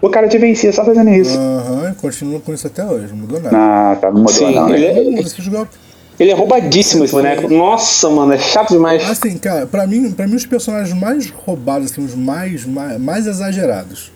o 0.00 0.08
cara 0.08 0.28
te 0.28 0.38
vencia 0.38 0.72
só 0.72 0.84
fazendo 0.84 1.10
isso. 1.10 1.36
Aham, 1.38 1.94
continua 2.00 2.40
com 2.40 2.52
isso 2.54 2.66
até 2.66 2.84
hoje, 2.84 3.08
não 3.10 3.16
mudou 3.18 3.40
nada. 3.40 3.56
Ah, 3.56 3.96
tá, 4.00 4.08
não 4.10 4.18
mudou 4.20 4.32
Sim, 4.34 4.54
não, 4.54 4.68
né? 4.68 4.76
ele 4.76 4.86
é- 4.86 5.50
golpes. 5.50 5.88
Ele 6.20 6.32
é 6.32 6.34
roubadíssimo 6.34 7.04
esse 7.04 7.12
boneco. 7.12 7.48
Nossa, 7.48 8.10
mano, 8.10 8.32
é 8.32 8.38
chato 8.38 8.70
demais. 8.70 9.08
Assim, 9.08 9.38
cara, 9.38 9.66
pra 9.68 9.86
mim, 9.86 10.10
pra 10.10 10.26
mim 10.26 10.34
os 10.34 10.44
personagens 10.44 10.92
mais 10.98 11.30
roubados, 11.30 11.92
assim, 11.92 12.04
os 12.04 12.12
mais, 12.16 12.66
mais, 12.66 12.98
mais 13.00 13.26
exagerados. 13.28 14.10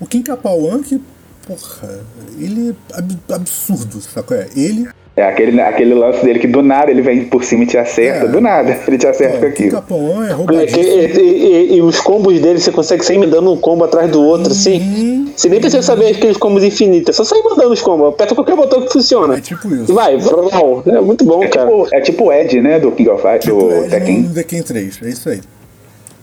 O 0.00 0.06
Kim 0.06 0.22
Capauan, 0.22 0.82
que, 0.82 1.00
porra, 1.46 2.00
ele 2.38 2.70
é 2.92 2.98
ab- 2.98 3.18
absurdo, 3.34 4.00
sabe 4.00 4.26
qual 4.26 4.40
é? 4.40 4.48
Ele, 4.56 4.88
É 5.16 5.24
aquele, 5.24 5.60
aquele 5.60 5.92
lance 5.92 6.24
dele 6.24 6.38
que 6.38 6.46
do 6.46 6.62
nada 6.62 6.90
ele 6.90 7.02
vem 7.02 7.24
por 7.26 7.44
cima 7.44 7.64
e 7.64 7.66
te 7.66 7.76
acerta. 7.76 8.24
É. 8.24 8.28
Do 8.28 8.40
nada, 8.40 8.80
ele 8.86 8.96
te 8.96 9.06
acerta 9.06 9.38
com 9.38 9.46
o 9.46 9.52
Kim 9.52 9.64
aquilo. 9.74 10.24
É 10.24 10.30
E, 10.30 10.32
roubadíssimo. 10.32 10.82
e- 10.82 11.72
e- 11.72 11.76
e 11.76 11.82
os 11.82 12.00
combos 12.00 12.40
dele, 12.40 12.58
você 12.58 12.70
consegue 12.72 13.04
sair 13.04 13.18
me 13.18 13.26
dando 13.26 13.52
um 13.52 13.56
combo 13.58 13.84
atrás 13.84 14.10
do 14.10 14.22
outro, 14.22 14.52
assim. 14.52 15.30
Você 15.36 15.48
nem 15.50 15.60
precisa 15.60 15.82
saber 15.82 16.14
aqueles 16.16 16.36
combos 16.38 16.62
infinitos, 16.64 17.10
é 17.10 17.12
só 17.12 17.24
sair 17.24 17.42
mandando 17.42 17.72
os 17.72 17.82
combos. 17.82 18.08
Aperta 18.08 18.34
qualquer 18.34 18.56
botão 18.56 18.80
que 18.86 18.92
funciona. 18.92 19.36
É 19.36 19.40
tipo 19.40 19.68
isso. 19.74 19.90
E 19.90 19.94
vai, 19.94 20.16
vrau. 20.16 20.82
é 20.86 21.00
muito 21.00 21.24
bom, 21.24 21.42
É 21.44 21.48
cara. 21.48 21.66
tipo, 21.68 21.88
é 21.94 22.00
tipo 22.00 22.24
o 22.24 22.32
Ed, 22.32 22.60
né? 22.62 22.78
Do 22.80 22.92
King 22.92 23.10
of 23.10 23.20
Fighters, 23.20 23.44
Tipo, 23.44 23.60
do 23.68 23.72
é 23.84 23.88
Tekken. 23.88 24.20
no 24.22 24.32
Tekken 24.34 24.62
3, 24.62 24.98
é 25.02 25.08
isso 25.08 25.28
aí. 25.28 25.40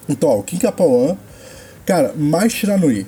Então, 0.09 0.29
ó, 0.29 0.37
o 0.39 0.43
Kim 0.43 0.57
Capauan, 0.57 1.15
cara, 1.85 2.13
mais 2.15 2.51
Shiranui. 2.53 3.05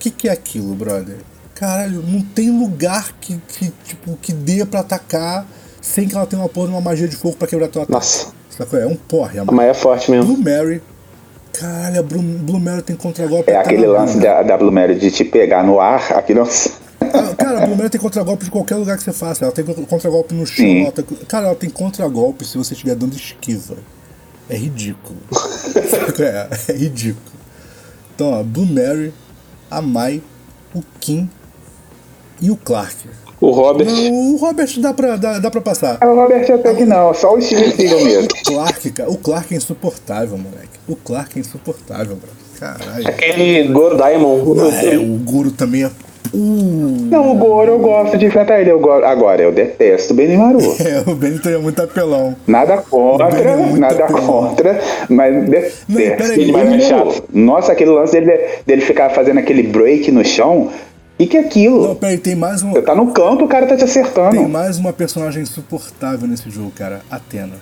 O 0.00 0.02
que, 0.02 0.10
que 0.10 0.28
é 0.30 0.32
aquilo, 0.32 0.74
brother? 0.74 1.18
Caralho, 1.54 2.02
não 2.02 2.22
tem 2.22 2.50
lugar 2.50 3.12
que, 3.20 3.36
que, 3.36 3.70
tipo, 3.84 4.16
que 4.16 4.32
dê 4.32 4.64
pra 4.64 4.80
atacar 4.80 5.46
sem 5.78 6.08
que 6.08 6.16
ela 6.16 6.24
tenha 6.24 6.40
uma 6.40 6.48
porra 6.48 6.68
de 6.68 6.72
uma 6.72 6.80
magia 6.80 7.06
de 7.06 7.14
fogo 7.14 7.36
pra 7.36 7.46
quebrar 7.46 7.68
teu 7.68 7.82
ataque. 7.82 7.92
Nossa, 7.92 8.28
Sacou? 8.48 8.78
É 8.78 8.86
um 8.86 8.96
porre, 8.96 9.38
a 9.40 9.44
mas 9.44 9.68
é 9.68 9.74
forte 9.74 10.10
mesmo. 10.10 10.34
Blue 10.34 10.42
Mary. 10.42 10.80
Caralho, 11.52 12.00
a 12.00 12.02
Blue, 12.02 12.22
Blue 12.22 12.58
Mary 12.58 12.80
tem 12.80 12.96
contragolpe. 12.96 13.50
É 13.50 13.58
aquele 13.58 13.86
lance 13.86 14.18
da, 14.18 14.42
da 14.42 14.56
Blue 14.56 14.72
Mary 14.72 14.94
de 14.94 15.10
te 15.10 15.22
pegar 15.22 15.62
no 15.62 15.78
ar, 15.78 16.12
aquilo. 16.12 16.48
Ah, 17.02 17.34
Cara, 17.36 17.62
a 17.62 17.66
Blue 17.66 17.76
Mary 17.76 17.90
tem 17.90 18.00
contragolpe 18.00 18.46
de 18.46 18.50
qualquer 18.50 18.76
lugar 18.76 18.96
que 18.96 19.02
você 19.02 19.12
faça. 19.12 19.44
Ela 19.44 19.52
tem 19.52 19.66
contragolpe 19.66 20.34
no 20.34 20.46
chão. 20.46 20.64
Sim. 20.64 20.84
Ela 20.84 20.92
tem, 20.92 21.04
cara, 21.28 21.46
ela 21.48 21.54
tem 21.54 21.68
contragolpe 21.68 22.46
se 22.46 22.56
você 22.56 22.72
estiver 22.72 22.94
dando 22.94 23.14
esquiva. 23.14 23.76
É 24.48 24.56
ridículo. 24.56 25.18
É, 26.18 26.72
é 26.72 26.76
ridículo. 26.76 27.38
Então, 28.14 28.32
ó, 28.32 28.42
Blue 28.42 28.66
Mary, 28.66 29.12
a 29.70 29.80
Mai, 29.80 30.22
o 30.74 30.82
Kim 31.00 31.28
e 32.40 32.50
o 32.50 32.56
Clark. 32.56 33.08
O 33.40 33.50
Robert. 33.50 33.86
Não, 33.86 34.34
o 34.34 34.36
Robert 34.36 34.68
dá 34.80 34.92
pra, 34.92 35.16
dá, 35.16 35.38
dá 35.38 35.50
pra 35.50 35.60
passar. 35.60 35.96
Ah, 36.00 36.08
o 36.08 36.14
Robert 36.14 36.50
até 36.52 36.74
que 36.74 36.84
não, 36.84 37.14
só 37.14 37.34
o 37.34 37.40
Steven 37.40 37.70
Seagal 37.70 38.04
mesmo. 38.04 38.24
O 38.24 38.44
Clark, 38.44 38.90
cara, 38.90 39.10
o 39.10 39.16
Clark 39.16 39.54
é 39.54 39.56
insuportável, 39.56 40.36
moleque. 40.36 40.78
O 40.86 40.94
Clark 40.94 41.38
é 41.38 41.40
insuportável, 41.40 42.16
bro. 42.16 42.28
Caralho. 42.58 43.08
Aquele 43.08 43.68
Goro 43.68 43.96
Diamond. 43.96 44.60
É, 44.84 44.98
o 44.98 45.16
Guru 45.18 45.50
também 45.50 45.84
é. 45.84 45.90
Uh, 46.32 47.08
Não, 47.10 47.32
o 47.32 47.34
Goro 47.34 47.72
eu 47.72 47.78
gosto 47.78 48.16
de 48.16 48.26
enfrentar 48.26 48.60
ele. 48.60 48.70
Eu 48.70 48.78
go... 48.78 48.90
Agora, 48.92 49.42
eu 49.42 49.52
detesto 49.52 50.12
o 50.12 50.16
Benimaru. 50.16 50.60
é, 50.80 51.10
o 51.10 51.14
Benito 51.14 51.48
é 51.48 51.58
muito 51.58 51.82
apelão. 51.82 52.36
Nada 52.46 52.78
contra, 52.78 53.28
é 53.28 53.56
nada 53.78 54.04
apelão. 54.04 54.26
contra, 54.26 54.80
mas 55.08 55.34
Não, 55.34 55.44
detesto. 55.44 55.86
peraí, 55.88 56.40
Ele 56.40 56.52
mas 56.52 56.72
é 56.72 56.76
é 56.76 56.80
chato. 56.80 57.24
Nossa, 57.32 57.72
aquele 57.72 57.90
lance 57.90 58.12
dele, 58.12 58.38
dele 58.66 58.80
ficar 58.80 59.10
fazendo 59.10 59.38
aquele 59.38 59.64
break 59.64 60.10
no 60.12 60.24
chão. 60.24 60.70
E 61.18 61.26
que 61.26 61.36
é 61.36 61.40
aquilo? 61.40 61.88
Não, 61.88 61.94
peraí, 61.96 62.16
tem 62.16 62.34
mais 62.34 62.62
um. 62.62 62.72
Você 62.72 62.82
tá 62.82 62.94
no 62.94 63.08
campo, 63.12 63.44
o 63.44 63.48
cara 63.48 63.66
tá 63.66 63.76
te 63.76 63.84
acertando. 63.84 64.30
Tem 64.30 64.48
mais 64.48 64.78
uma 64.78 64.92
personagem 64.92 65.42
insuportável 65.42 66.26
nesse 66.26 66.48
jogo, 66.48 66.70
cara. 66.70 67.02
Atena. 67.10 67.56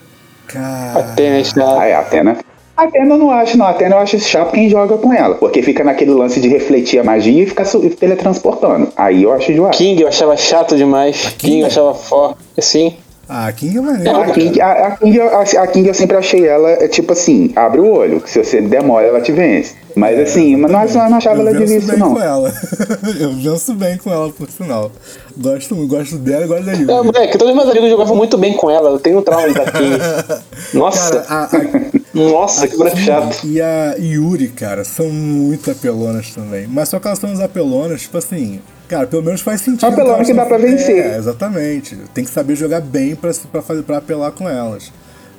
Cara. 0.47 1.01
Até, 1.01 1.31
né? 1.31 1.43
Ah, 1.57 1.87
é, 1.87 1.95
a 1.95 2.01
Atena. 2.01 2.37
A 2.79 2.85
Atena 2.85 3.15
eu 3.15 3.19
não 3.19 3.31
acho, 3.33 3.59
não. 3.59 3.67
A 3.67 3.71
Atena 3.71 3.97
eu 3.97 3.99
acho 3.99 4.19
chato 4.21 4.53
quem 4.53 4.71
joga 4.71 4.97
com 4.97 5.13
ela. 5.13 5.35
Porque 5.35 5.61
fica 5.63 5.83
naquele 5.83 6.13
lance 6.13 6.41
de 6.41 6.47
refletir 6.49 7.01
a 7.01 7.05
magia 7.05 7.43
e 7.43 7.47
ficar 7.47 7.65
su- 7.65 7.81
teletransportando. 7.91 8.89
Aí 8.97 9.25
eu 9.25 9.33
acho 9.33 9.51
enjoado. 9.51 9.77
King 9.77 10.01
eu 10.01 10.07
achava 10.09 10.37
chato 10.37 10.77
demais. 10.77 11.35
King 11.37 11.61
eu 11.63 11.67
achava 11.67 11.93
forte. 11.93 12.39
Assim. 12.57 12.95
Ah, 13.29 13.53
King 13.53 13.77
é 13.77 13.81
maneiro. 13.81 14.17
A. 14.21 14.27
King, 14.27 14.61
a, 14.61 14.71
a 14.87 14.91
King, 14.93 15.17
eu- 15.19 15.29
a, 15.29 15.43
a 15.43 15.67
King 15.67 15.89
eu 15.89 15.93
sempre 15.93 16.17
achei 16.17 16.47
ela, 16.47 16.71
é 16.71 16.89
tipo 16.89 17.13
assim, 17.13 17.53
abre 17.57 17.79
o 17.81 17.93
olho, 17.93 18.21
que 18.23 18.31
se 18.31 18.43
você 18.43 18.61
demora 18.61 19.07
ela 19.07 19.21
te 19.21 19.33
vence. 19.33 19.75
Mas 19.95 20.19
assim, 20.19 20.57
mas 20.57 20.71
não, 20.71 20.81
eu 20.83 21.11
não 21.11 21.17
achava 21.19 21.43
eu 21.43 21.49
ela 21.49 21.59
venço 21.59 21.67
difícil 21.75 21.91
bem 21.91 21.99
não. 21.99 22.15
com 22.15 22.23
ela. 22.23 22.53
eu 23.21 23.33
venço 23.33 23.75
bem 23.75 23.99
com 23.99 24.11
ela, 24.13 24.31
por 24.31 24.49
sinal. 24.49 24.91
Gosto, 25.37 25.75
gosto 25.89 26.17
dela 26.17 26.45
e 26.45 26.49
gosto 26.49 26.65
da 26.65 26.73
Yuri. 26.73 26.91
É, 26.93 27.03
moleque, 27.03 27.37
todos 27.37 27.49
os 27.53 27.57
meus 27.57 27.69
amigos 27.71 27.91
jogavam 27.91 28.17
muito 28.17 28.39
bem 28.39 28.55
com 28.55 28.71
ela. 28.71 28.91
Eu 28.91 28.99
tenho 29.01 29.19
um 29.19 29.23
trauma 29.23 29.53
da 29.53 29.65
King. 29.73 29.99
Nossa. 30.73 31.21
Cara, 31.21 31.49
a, 31.53 31.98
a, 32.15 32.19
Nossa, 32.19 32.67
que 32.67 32.77
boneco 32.77 32.97
chato. 32.97 33.47
E 33.47 33.61
a 33.61 33.95
Yuri, 33.99 34.49
cara, 34.49 34.85
são 34.85 35.11
muito 35.11 35.71
apelonas 35.71 36.31
também. 36.31 36.67
Mas 36.67 36.89
só 36.89 36.99
que 36.99 37.07
elas 37.07 37.19
são 37.19 37.33
as 37.33 37.41
apelonas, 37.41 38.03
tipo 38.03 38.19
assim. 38.19 38.61
Cara, 38.89 39.07
pelo 39.07 39.23
menos 39.23 39.41
faz 39.43 39.61
sentido. 39.61 39.87
Apelona 39.87 40.25
que 40.25 40.33
dá 40.33 40.47
pra 40.47 40.57
vencer. 40.57 41.05
É, 41.05 41.17
exatamente. 41.19 41.97
Tem 42.15 42.25
que 42.25 42.31
saber 42.31 42.57
jogar 42.57 42.81
bem 42.81 43.15
pra, 43.15 43.31
pra, 43.53 43.61
fazer, 43.61 43.83
pra 43.83 43.99
apelar 43.99 44.33
com 44.33 44.49
elas. 44.49 44.91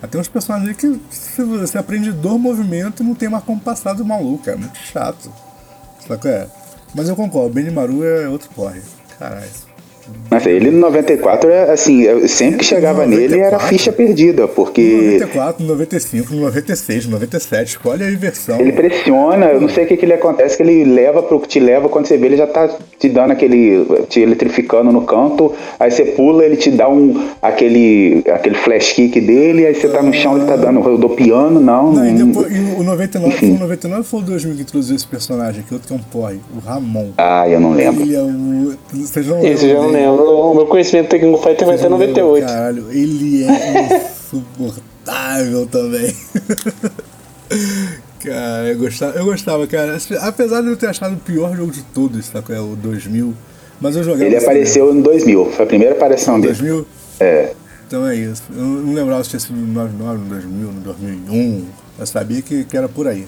Mas 0.02 0.12
Tem 0.12 0.22
uns 0.22 0.28
personagens 0.28 0.70
aí 0.70 0.76
que 0.76 1.00
se 1.10 1.44
você 1.44 1.78
aprende 1.78 2.12
do 2.12 2.38
movimento 2.38 3.02
e 3.02 3.06
não 3.06 3.16
tem 3.16 3.28
mais 3.28 3.44
como 3.44 3.60
passar 3.60 3.94
do 3.94 4.06
maluco, 4.06 4.50
é 4.50 4.56
muito 4.56 4.78
chato. 4.78 5.32
Sabe 6.08 6.22
qual 6.22 6.34
é? 6.34 6.48
Mas 6.94 7.10
eu 7.10 7.16
concordo, 7.16 7.54
Benimaru 7.54 8.04
é 8.04 8.28
outro 8.28 8.50
porre. 8.56 8.82
Caralho. 9.18 9.69
Mas 10.32 10.46
ele 10.46 10.70
no 10.70 10.78
94, 10.80 11.50
é, 11.50 11.72
assim, 11.72 12.28
sempre 12.28 12.60
que 12.60 12.66
chegava 12.66 13.04
No 13.04 13.10
nele 13.10 13.40
era 13.40 13.52
94? 13.58 13.68
ficha 13.68 13.92
perdida, 13.92 14.44
No 14.44 14.48
porque 14.48 15.18
94, 15.20 15.64
no 15.64 15.70
95, 15.72 16.36
no 16.36 16.42
96, 16.42 17.06
no 17.06 17.12
97, 17.14 17.68
escolhe 17.70 18.04
a 18.04 18.10
versão. 18.16 18.60
ele 18.60 18.72
pressiona, 18.72 19.48
eu 19.48 19.60
não 19.60 19.68
sei 19.68 19.86
o 19.86 19.88
que 19.88 19.98
que 19.98 20.06
ele 20.06 20.14
acontece, 20.14 20.56
que 20.56 20.62
ele 20.62 20.84
leva 20.84 21.24
pro 21.24 21.40
que 21.40 21.48
te 21.48 21.60
leva, 21.60 21.90
quando 21.90 22.06
você 22.06 22.16
vê 22.16 22.28
ele 22.28 22.38
já 22.38 22.46
tá 22.46 22.70
te 23.00 23.10
dando 23.10 23.32
aquele, 23.32 23.84
te 24.08 24.20
eletrificando 24.20 24.92
no 24.92 25.02
canto, 25.02 25.52
aí 25.80 25.90
você 25.90 26.06
pula, 26.06 26.46
ele 26.46 26.58
te 26.58 26.70
dá 26.70 26.88
um, 26.88 27.28
aquele, 27.42 28.24
aquele 28.32 28.54
flash 28.56 28.94
kick 28.94 29.20
dele, 29.20 29.66
aí 29.66 29.74
você 29.74 29.88
tá 29.90 30.04
no 30.04 30.14
chão, 30.14 30.38
ele 30.38 30.46
tá 30.46 30.56
dando, 30.56 30.80
rodopiando, 30.80 31.60
não, 31.60 31.92
Não, 31.92 32.06
e, 32.08 32.12
não- 32.12 32.28
depois, 32.28 32.56
e 32.56 32.60
o 32.80 32.84
99 32.84 33.36
foi 33.36 33.50
o 33.50 33.60
99 33.60 34.04
foi 34.04 34.20
o 34.20 34.24
2000 34.24 34.56
que 34.58 34.62
introduziu 34.62 34.96
esse 34.96 35.08
personagem 35.08 35.62
aqui, 35.62 35.74
outro 35.74 35.88
que 35.88 35.94
é 35.94 35.98
um 35.98 36.00
porre, 36.00 36.40
o 36.56 36.60
Ramon. 36.60 37.10
ah, 37.18 37.48
eu 37.50 37.60
não 37.60 37.72
lembro. 37.74 38.04
Ele 38.04 38.16
é 38.16 38.22
o. 38.22 38.78
Vocês 38.94 39.26
não 39.28 39.44
Esse 39.46 39.66
eu 39.66 39.70
já 39.70 39.76
não 39.82 39.92
dele? 39.92 39.99
Lembro. 40.00 40.24
O 40.24 40.56
meu 40.56 40.66
conhecimento 40.66 41.10
Tekken 41.10 41.38
Fighter 41.38 41.66
vai 41.66 41.76
até 41.76 41.90
98. 41.90 42.46
Caralho, 42.46 42.92
ele 42.92 43.44
é 43.44 44.10
insuportável 44.34 45.68
também. 45.68 46.10
cara, 48.24 48.70
eu 48.70 48.78
gostava, 48.78 49.18
eu 49.18 49.26
gostava, 49.26 49.68
cara. 49.68 49.98
Apesar 50.22 50.62
de 50.62 50.68
eu 50.68 50.78
ter 50.78 50.88
achado 50.88 51.16
o 51.16 51.20
pior 51.20 51.56
jogo 51.56 51.72
de 51.72 51.84
todos, 51.84 52.26
sabe? 52.26 52.54
É 52.54 52.60
o 52.60 52.76
2000. 52.76 53.34
Mas 53.82 53.96
eu 53.96 54.04
jogava. 54.04 54.26
Ele 54.26 54.36
assim, 54.36 54.46
apareceu 54.46 54.94
no 54.94 55.02
2000, 55.02 55.52
foi 55.52 55.66
a 55.66 55.68
primeira 55.68 55.96
aparição 55.96 56.40
dele. 56.40 56.54
2000? 56.54 56.86
É. 57.20 57.54
Então 57.88 58.08
é 58.08 58.16
isso. 58.16 58.44
Eu 58.56 58.64
não 58.64 58.94
lembrava 58.94 59.24
se 59.24 59.32
tinha 59.32 59.40
sido 59.40 59.56
no 59.56 59.74
99, 59.74 60.20
no 60.20 60.26
2000, 60.26 60.72
no 60.72 60.82
2001. 60.82 61.66
Eu 61.98 62.06
sabia 62.06 62.42
que, 62.42 62.64
que 62.64 62.78
era 62.78 62.88
por 62.88 63.08
aí. 63.08 63.28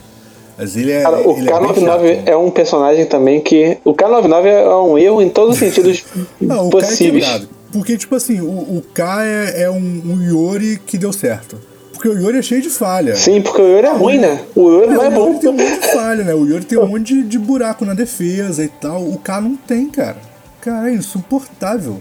Mas 0.61 0.77
ele 0.77 0.91
é. 0.91 1.01
Cara, 1.01 1.27
o 1.27 1.35
ele 1.35 1.49
é 1.49 1.59
bem 1.59 1.69
K99 1.69 2.15
chato. 2.15 2.29
é 2.29 2.37
um 2.37 2.51
personagem 2.51 3.05
também 3.07 3.41
que. 3.41 3.79
O 3.83 3.95
K99 3.95 4.45
é 4.45 4.75
um 4.75 4.95
erro 4.95 5.19
em 5.19 5.27
todos 5.29 5.55
os 5.55 5.57
sentidos 5.59 6.05
Não, 6.39 6.67
é 6.67 6.69
possíveis. 6.69 7.25
quebrado. 7.25 7.49
Porque, 7.73 7.97
tipo 7.97 8.15
assim, 8.15 8.41
o, 8.41 8.45
o 8.47 8.83
K 8.93 9.25
é, 9.25 9.63
é 9.63 9.71
um, 9.71 9.75
um 10.05 10.21
Yori 10.21 10.79
que 10.85 10.99
deu 10.99 11.11
certo. 11.11 11.57
Porque 11.93 12.07
o 12.07 12.13
Yori 12.13 12.37
é 12.37 12.41
cheio 12.43 12.61
de 12.61 12.69
falha. 12.69 13.15
Sim, 13.15 13.41
porque 13.41 13.59
o 13.59 13.67
Yuri 13.75 13.87
é 13.87 13.91
ruim, 13.91 14.19
né? 14.19 14.41
O 14.55 14.69
Yuri 14.69 14.87
não 14.93 15.03
é 15.03 15.09
o 15.09 15.11
Yori 15.11 15.15
bom. 15.15 15.39
tem 15.39 15.49
um 15.49 15.53
monte 15.53 15.79
de 15.81 15.87
falha, 15.93 16.23
né? 16.23 16.33
O 16.35 16.45
Yori 16.45 16.65
tem 16.65 16.77
um 16.77 16.85
monte 16.87 17.15
de, 17.15 17.23
de 17.23 17.39
buraco 17.39 17.83
na 17.83 17.95
defesa 17.95 18.63
e 18.63 18.67
tal. 18.67 19.01
O 19.01 19.17
K 19.17 19.41
não 19.41 19.55
tem, 19.55 19.89
cara. 19.89 20.17
Cara, 20.61 20.91
é 20.91 20.93
insuportável. 20.93 21.99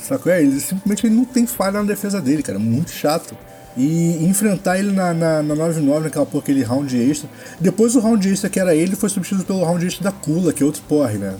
Sacou? 0.00 0.30
É, 0.30 0.40
ele 0.40 0.60
simplesmente 0.60 1.04
ele 1.04 1.16
não 1.16 1.24
tem 1.24 1.46
falha 1.46 1.72
na 1.72 1.82
defesa 1.82 2.20
dele, 2.20 2.44
cara. 2.44 2.60
Muito 2.60 2.92
chato. 2.92 3.36
E 3.78 4.26
enfrentar 4.26 4.76
ele 4.76 4.90
na, 4.90 5.14
na, 5.14 5.40
na 5.40 5.54
99, 5.54 6.04
naquela 6.04 6.26
porra, 6.26 6.42
aquele 6.42 6.64
round 6.64 7.10
extra. 7.10 7.28
Depois 7.60 7.94
o 7.94 8.00
round 8.00 8.28
extra 8.28 8.50
que 8.50 8.58
era 8.58 8.74
ele 8.74 8.96
foi 8.96 9.08
substituído 9.08 9.46
pelo 9.46 9.62
round 9.62 9.86
extra 9.86 10.02
da 10.02 10.10
Kula, 10.10 10.52
que 10.52 10.64
é 10.64 10.66
outro 10.66 10.82
porre, 10.88 11.16
né? 11.16 11.34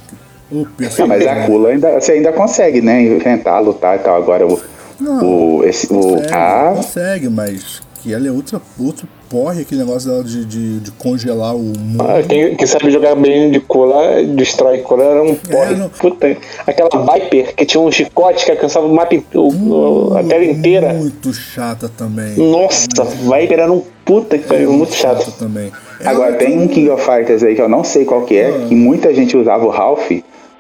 O 0.51 0.65
Ah, 1.01 1.07
mas 1.07 1.27
a 1.27 1.47
Kula 1.47 1.71
ainda, 1.71 2.01
você 2.01 2.13
ainda 2.13 2.33
consegue, 2.33 2.81
né? 2.81 3.03
Enfrentar, 3.03 3.59
lutar 3.59 3.97
e 3.97 3.99
tal. 3.99 4.17
Agora 4.17 4.47
o. 4.47 4.61
Não, 5.01 5.25
o, 5.59 5.65
esse, 5.65 5.87
o 5.93 6.01
Consegue, 6.01 6.29
K. 6.29 6.73
consegue, 6.75 7.29
mas 7.29 7.83
que 8.03 8.13
ela 8.15 8.27
é 8.27 8.31
outra, 8.31 8.61
outro 8.79 9.07
porre, 9.29 9.63
aquele 9.63 9.81
negócio 9.85 10.09
dela 10.11 10.25
de, 10.25 10.45
de, 10.45 10.81
de 10.81 10.91
congelar 10.93 11.55
o 11.55 11.59
mundo. 11.59 12.01
Ah, 12.03 12.23
Quem, 12.27 12.55
quem 12.57 12.67
sabe 12.67 12.91
jogar 12.91 13.15
bem 13.15 13.51
de 13.51 13.61
cola, 13.61 14.23
destrói 14.25 14.79
cola, 14.79 15.05
era 15.05 15.23
um 15.23 15.35
porre. 15.35 15.75
não. 15.75 15.89
Puta. 15.91 16.37
Aquela 16.67 16.89
Viper 17.15 17.55
que 17.55 17.67
tinha 17.67 17.81
um 17.81 17.91
chicote 17.93 18.45
que 18.45 18.51
alcançava 18.53 18.87
o 18.87 18.95
mapa, 18.95 19.17
o- 19.35 20.15
a 20.17 20.23
tela 20.25 20.45
inteira. 20.45 20.95
Muito 20.95 21.33
chata 21.35 21.91
também. 21.95 22.35
Nossa, 22.37 22.87
Viper 23.05 23.59
era 23.61 23.73
um 23.73 23.83
puta 24.05 24.39
que 24.39 24.47
pariu, 24.47 24.73
muito 24.73 24.95
chato. 24.95 25.31
também. 25.39 25.71
É 26.01 26.09
Agora 26.09 26.31
outro- 26.33 26.47
tem 26.47 26.59
um 26.59 26.69
King 26.69 26.89
of 26.91 27.05
Fighters 27.05 27.43
aí 27.43 27.55
que 27.55 27.61
eu 27.61 27.69
não 27.69 27.85
sei 27.85 28.05
qual 28.05 28.23
que 28.23 28.37
é, 28.37 28.49
Ah. 28.49 28.67
que 28.69 28.75
muita 28.75 29.13
gente 29.13 29.37
usava 29.37 29.65
o 29.67 29.69
Ralph, 29.71 30.11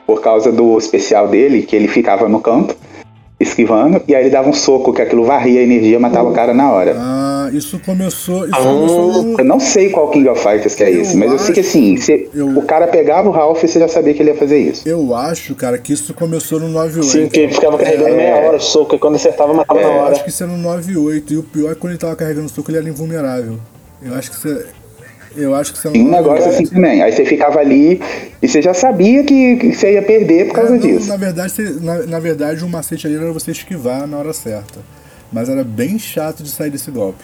por 0.06 0.20
causa 0.20 0.50
do 0.50 0.76
especial 0.78 1.28
dele, 1.28 1.62
que 1.62 1.76
ele 1.76 1.86
ficava 1.88 2.28
no 2.28 2.40
campo, 2.40 2.74
esquivando, 3.40 4.02
e 4.08 4.14
aí 4.14 4.22
ele 4.24 4.30
dava 4.30 4.48
um 4.48 4.52
soco, 4.52 4.92
que 4.92 5.00
aquilo 5.00 5.24
varria 5.24 5.60
a 5.60 5.62
energia, 5.62 5.98
matava 6.00 6.28
o 6.28 6.32
cara 6.32 6.52
na 6.52 6.72
hora. 6.72 6.96
Ah, 6.98 7.48
isso 7.52 7.78
começou. 7.78 8.44
Isso 8.48 8.56
começou 8.60 9.22
no- 9.22 9.38
Eu 9.40 9.44
não 9.44 9.60
sei 9.60 9.90
qual 9.90 10.10
King 10.10 10.28
of 10.28 10.42
Fighters 10.42 10.74
que 10.74 10.82
é 10.82 10.90
Eu 10.92 11.00
esse, 11.02 11.16
mas 11.16 11.30
eu 11.30 11.38
sei 11.38 11.54
que 11.54 11.60
acho- 11.60 11.68
assim, 11.68 11.96
se 11.98 12.28
eu- 12.34 12.58
o 12.58 12.62
cara 12.62 12.88
pegava 12.88 13.28
o 13.28 13.32
Ralph, 13.32 13.60
você 13.62 13.78
já 13.78 13.86
sabia 13.86 14.12
que 14.12 14.20
ele 14.22 14.30
ia 14.30 14.36
fazer 14.36 14.58
isso. 14.58 14.88
Eu 14.88 15.14
acho, 15.14 15.54
cara, 15.54 15.78
que 15.78 15.92
isso 15.92 16.12
começou 16.14 16.58
no 16.58 16.68
9-8. 16.68 17.04
Sim, 17.12 17.28
que 17.28 17.40
ele 17.40 17.52
ficava 17.52 17.78
carregando 17.78 18.16
meia 18.16 18.36
hora 18.36 18.56
o 18.56 18.60
soco, 18.60 18.96
e 18.96 18.98
quando 18.98 19.14
acertava, 19.14 19.54
matava 19.54 19.80
na 19.80 19.86
Eu 19.86 19.92
hora. 19.94 20.12
acho 20.12 20.24
que 20.24 20.30
isso 20.30 20.42
era 20.42 20.50
no 20.52 20.58
9-8. 20.58 21.32
E 21.32 21.36
o 21.36 21.42
pior 21.44 21.70
é 21.70 21.74
que 21.74 21.80
quando 21.80 21.92
ele 21.92 22.00
tava 22.00 22.16
carregando 22.16 22.46
o 22.46 22.50
soco, 22.50 22.70
ele 22.70 22.78
era 22.78 22.88
invulnerável. 22.88 23.54
Eu 24.02 24.14
acho 24.14 24.30
que 24.30 24.36
isso 24.36 24.48
é. 24.48 24.64
Eu 25.36 25.54
acho 25.54 25.72
que 25.74 25.86
é 25.88 25.90
Tinha 25.90 26.04
um 26.04 26.10
negócio 26.10 26.48
assim 26.48 26.66
também. 26.66 27.02
Aí 27.02 27.12
você 27.12 27.24
ficava 27.24 27.60
ali 27.60 28.00
e 28.42 28.48
você 28.48 28.60
já 28.62 28.72
sabia 28.74 29.22
que, 29.24 29.56
que 29.56 29.72
você 29.74 29.92
ia 29.94 30.02
perder 30.02 30.46
por 30.48 30.54
causa 30.54 30.70
É, 30.76 30.78
não, 30.78 30.86
disso. 30.86 31.08
Na 31.08 31.16
verdade, 31.16 31.52
você- 31.52 31.76
na, 31.80 32.06
na 32.06 32.18
verdade, 32.18 32.64
o 32.64 32.68
macete 32.68 33.06
ali 33.06 33.16
era 33.16 33.32
você 33.32 33.50
esquivar 33.50 34.06
na 34.06 34.16
hora 34.18 34.32
certa. 34.32 34.80
Mas 35.32 35.48
era 35.48 35.62
bem 35.62 35.98
chato 35.98 36.42
de 36.42 36.50
sair 36.50 36.70
desse 36.70 36.90
golpe. 36.90 37.22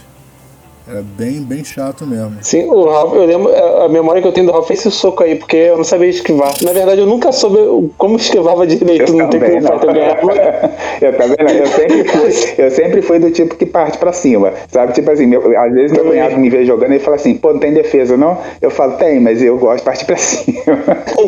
Era 0.86 1.02
bem, 1.16 1.40
bem 1.40 1.64
chato 1.64 2.06
mesmo. 2.06 2.32
Sim, 2.42 2.66
o 2.68 2.84
Ralph, 2.84 3.14
eu 3.14 3.24
lembro, 3.24 3.50
a 3.82 3.88
memória 3.88 4.20
que 4.20 4.28
eu 4.28 4.32
tenho 4.32 4.46
do 4.46 4.52
Ralph 4.52 4.70
é 4.70 4.74
esse 4.74 4.90
soco 4.90 5.22
aí, 5.22 5.34
porque 5.36 5.56
eu 5.56 5.78
não 5.78 5.84
sabia 5.84 6.08
esquivar. 6.10 6.52
Na 6.62 6.72
verdade, 6.74 7.00
eu 7.00 7.06
nunca 7.06 7.32
soube 7.32 7.90
como 7.96 8.16
esquivava 8.16 8.66
direito 8.66 9.10
Eu 9.10 9.14
não. 9.16 9.24
Eu 9.24 9.38
ganhava. 9.40 10.70
eu 11.00 11.12
também 11.16 11.36
não. 11.40 11.50
Eu 11.54 11.66
sempre, 11.66 12.04
fui, 12.04 12.54
eu 12.64 12.70
sempre 12.70 13.02
fui 13.02 13.18
do 13.18 13.30
tipo 13.30 13.56
que 13.56 13.64
parte 13.64 13.96
pra 13.96 14.12
cima. 14.12 14.52
Sabe? 14.70 14.92
Tipo 14.92 15.10
assim, 15.10 15.24
meu- 15.26 15.58
às 15.58 15.72
vezes 15.72 15.92
meu 15.96 16.04
cunhado 16.04 16.36
me 16.36 16.50
vê 16.50 16.66
jogando 16.66 16.92
e 16.92 16.98
fala 16.98 17.16
assim, 17.16 17.34
pô, 17.34 17.54
não 17.54 17.60
tem 17.60 17.72
defesa, 17.72 18.14
não? 18.18 18.36
Eu 18.60 18.70
falo, 18.70 18.92
tem, 18.98 19.18
mas 19.20 19.42
eu 19.42 19.56
gosto 19.56 19.78
de 19.78 19.84
partir 19.84 20.04
pra 20.04 20.16
cima. 20.20 20.54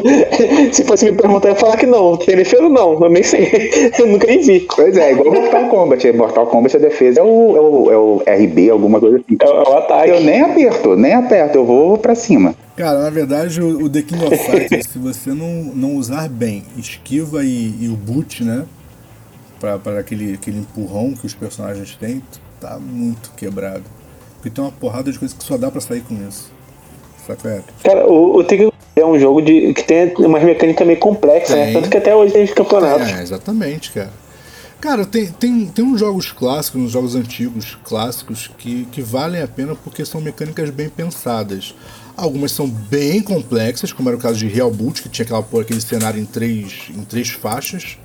Se 0.70 0.84
fosse 0.84 1.11
me 1.11 1.16
perguntar, 1.16 1.48
eu 1.48 1.54
ia 1.54 1.59
falar 1.59 1.78
que 1.78 1.86
não. 1.86 2.16
Tem 2.18 2.36
defesa 2.36 2.62
ou 2.64 2.68
não? 2.68 3.02
Eu 3.02 3.09
nem 3.09 3.22
sei. 3.22 3.70
Eu 3.98 4.07
nunca 4.07 4.26
nem 4.26 4.40
vi. 4.42 4.66
pois 4.76 4.98
é, 4.98 5.12
igual 5.12 5.32
Mortal 5.32 5.68
Kombat. 5.70 6.12
Mortal 6.12 6.46
Kombat 6.46 6.76
a 6.76 6.80
defesa 6.80 7.20
é 7.20 7.22
o, 7.22 7.57
é 7.57 7.61
o, 7.61 7.90
é 7.92 7.96
o 7.96 8.22
RB, 8.44 8.68
alguma 8.68 9.00
coisa 9.00 9.16
assim. 9.16 9.45
É 9.49 9.68
o 9.68 9.76
ataque. 9.76 10.11
Eu 10.11 10.20
nem 10.20 10.42
aperto, 10.42 10.97
nem 10.97 11.14
aperto, 11.14 11.59
eu 11.59 11.64
vou 11.64 11.99
pra 11.99 12.14
cima. 12.14 12.55
Cara, 12.76 13.03
na 13.03 13.11
verdade, 13.11 13.61
o, 13.62 13.84
o 13.84 13.88
The 13.88 14.03
King 14.03 14.24
of 14.24 14.36
Fighters, 14.36 14.86
se 14.92 14.99
você 14.99 15.30
não, 15.30 15.72
não 15.74 15.97
usar 15.97 16.28
bem 16.28 16.64
esquiva 16.76 17.44
e, 17.44 17.74
e 17.80 17.88
o 17.88 17.97
boot, 17.97 18.44
né? 18.44 18.64
Pra, 19.59 19.78
pra 19.78 19.99
aquele, 19.99 20.34
aquele 20.34 20.59
empurrão 20.59 21.14
que 21.14 21.24
os 21.24 21.34
personagens 21.34 21.97
têm, 21.97 22.22
tá 22.61 22.78
muito 22.78 23.32
quebrado. 23.36 23.84
Porque 24.34 24.51
tem 24.51 24.62
uma 24.62 24.72
porrada 24.72 25.11
de 25.11 25.18
coisas 25.18 25.36
que 25.36 25.42
só 25.42 25.57
dá 25.57 25.70
pra 25.70 25.80
sair 25.80 26.03
com 26.03 26.14
isso. 26.28 26.53
Saca? 27.26 27.49
É? 27.49 27.61
Cara, 27.82 28.07
o, 28.07 28.36
o 28.36 28.44
Tekken 28.44 28.70
é 28.94 29.05
um 29.05 29.18
jogo 29.18 29.42
de, 29.42 29.72
que 29.74 29.82
tem 29.82 30.12
umas 30.18 30.42
mecânicas 30.42 30.86
meio 30.86 30.99
complexas, 30.99 31.57
né? 31.57 31.72
Tanto 31.72 31.88
que 31.88 31.97
até 31.97 32.14
hoje 32.14 32.32
tem 32.32 32.44
os 32.44 32.53
campeonatos. 32.53 33.09
É, 33.09 33.22
exatamente, 33.22 33.92
cara. 33.92 34.11
Cara, 34.81 35.07
tem, 35.07 35.27
tem, 35.33 35.66
tem 35.66 35.85
uns 35.85 35.99
jogos 35.99 36.31
clássicos, 36.31 36.83
uns 36.83 36.91
jogos 36.91 37.14
antigos 37.14 37.79
clássicos 37.83 38.51
que, 38.59 38.85
que 38.87 39.01
valem 39.01 39.43
a 39.43 39.49
pena 39.49 39.74
porque 39.74 40.05
são 40.05 40.20
mecânicas 40.20 40.68
bem 40.70 40.89
pensadas. 40.89 41.74
Algumas 42.16 42.53
são 42.53 42.68
bem 42.68 43.22
complexas, 43.22 43.93
como 43.93 44.09
era 44.09 44.16
o 44.16 44.20
caso 44.20 44.39
de 44.39 44.47
Real 44.47 44.70
Boot, 44.70 45.03
que 45.03 45.09
tinha 45.09 45.24
aquela, 45.24 45.45
aquele 45.61 45.81
cenário 45.81 46.20
em 46.20 46.27
três, 46.27 46.91
em 46.95 47.05
três 47.05 47.31
faixas, 47.31 47.99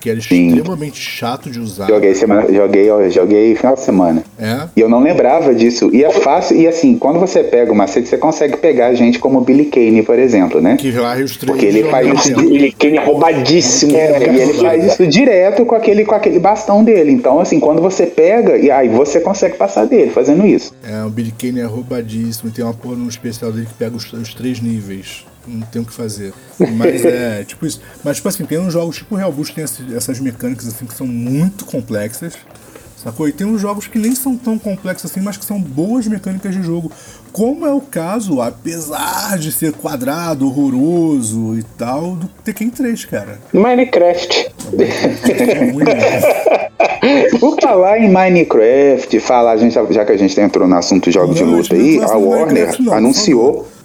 que 0.00 0.08
era 0.08 0.20
Sim. 0.20 0.48
extremamente 0.48 0.98
chato 0.98 1.50
de 1.50 1.60
usar. 1.60 1.86
Joguei 1.86 2.14
semana, 2.14 2.52
joguei, 2.52 2.88
joguei 3.10 3.54
final 3.54 3.74
de 3.74 3.80
semana. 3.80 4.24
É? 4.38 4.68
E 4.74 4.80
eu 4.80 4.88
não 4.88 5.00
lembrava 5.00 5.54
disso. 5.54 5.90
E 5.92 6.02
é 6.02 6.10
fácil, 6.10 6.56
e 6.56 6.66
assim, 6.66 6.96
quando 6.96 7.20
você 7.20 7.44
pega 7.44 7.70
o 7.70 7.74
macete, 7.74 8.08
você 8.08 8.16
consegue 8.16 8.56
pegar 8.56 8.94
gente 8.94 9.18
como 9.18 9.38
o 9.38 9.40
Billy 9.42 9.66
Kane, 9.66 10.02
por 10.02 10.18
exemplo, 10.18 10.60
né? 10.60 10.76
Que 10.76 10.90
varre 10.90 11.22
os 11.22 11.36
três. 11.36 11.52
Porque 11.52 11.66
ele 11.66 11.84
faz 11.84 12.26
isso. 12.26 12.40
Ele 12.40 12.72
Kane 12.72 12.96
é 12.96 13.04
roubadíssimo. 13.04 13.96
É, 13.96 14.12
cara. 14.12 14.32
e 14.32 14.40
ele 14.40 14.54
faz 14.54 14.84
isso 14.84 15.06
direto 15.06 15.64
com 15.66 15.74
aquele, 15.74 16.04
com 16.04 16.14
aquele 16.14 16.38
bastão 16.38 16.82
dele. 16.82 17.12
Então, 17.12 17.38
assim, 17.38 17.60
quando 17.60 17.82
você 17.82 18.06
pega, 18.06 18.56
e 18.56 18.70
aí 18.70 18.88
você 18.88 19.20
consegue 19.20 19.56
passar 19.56 19.86
dele 19.86 20.10
fazendo 20.10 20.46
isso. 20.46 20.72
É, 20.82 21.04
o 21.04 21.10
Billy 21.10 21.32
Kane 21.32 21.60
é 21.60 21.64
roubadíssimo. 21.64 22.50
Tem 22.50 22.64
uma 22.64 22.74
porra 22.74 22.96
no 22.96 23.08
especial 23.08 23.52
dele 23.52 23.66
que 23.66 23.74
pega 23.74 23.94
os, 23.94 24.10
os 24.12 24.32
três 24.32 24.60
níveis. 24.60 25.24
Não 25.46 25.62
tem 25.66 25.80
o 25.82 25.84
que 25.84 25.92
fazer. 25.92 26.32
Mas 26.76 27.04
é, 27.04 27.44
tipo 27.48 27.66
isso. 27.66 27.80
Mas, 28.04 28.16
tipo 28.16 28.28
assim, 28.28 28.44
tem 28.44 28.58
uns 28.58 28.72
jogos 28.72 28.96
tipo 28.96 29.14
o 29.14 29.18
Real 29.18 29.32
Boost 29.32 29.54
que 29.54 29.60
tem 29.64 29.96
essas 29.96 30.20
mecânicas 30.20 30.66
assim 30.68 30.86
que 30.86 30.94
são 30.94 31.06
muito 31.06 31.64
complexas. 31.64 32.34
Sacou? 33.02 33.26
E 33.26 33.32
tem 33.32 33.46
uns 33.46 33.62
jogos 33.62 33.86
que 33.86 33.98
nem 33.98 34.14
são 34.14 34.36
tão 34.36 34.58
complexos 34.58 35.10
assim, 35.10 35.20
mas 35.22 35.38
que 35.38 35.44
são 35.46 35.58
boas 35.58 36.06
mecânicas 36.06 36.54
de 36.54 36.62
jogo. 36.62 36.92
Como 37.32 37.64
é 37.66 37.72
o 37.72 37.80
caso, 37.80 38.42
apesar 38.42 39.38
de 39.38 39.50
ser 39.50 39.72
quadrado, 39.72 40.46
horroroso 40.46 41.58
e 41.58 41.62
tal, 41.78 42.14
do 42.14 42.28
Tekken 42.44 42.68
3, 42.68 43.04
cara. 43.06 43.38
Minecraft. 43.54 44.50
Por 47.40 47.56
falar 47.62 47.98
em 48.00 48.10
Minecraft, 48.12 49.18
falar, 49.20 49.52
a 49.52 49.56
gente, 49.56 49.72
já- 49.72 50.04
que 50.04 50.12
a 50.12 50.16
gente 50.18 50.38
entrou 50.38 50.68
no 50.68 50.76
assunto 50.76 51.10
jogos 51.10 51.36
de 51.36 51.42
Não, 51.44 51.52
luta 51.56 51.74
a 51.74 51.78
gente 51.78 51.88
aí, 51.90 51.96
não 51.96 52.04
a 52.04 52.16
de 52.18 52.22
Warner 52.24 52.76
não, 52.80 52.92
anunciou. 52.92 53.52
não, 53.52 53.79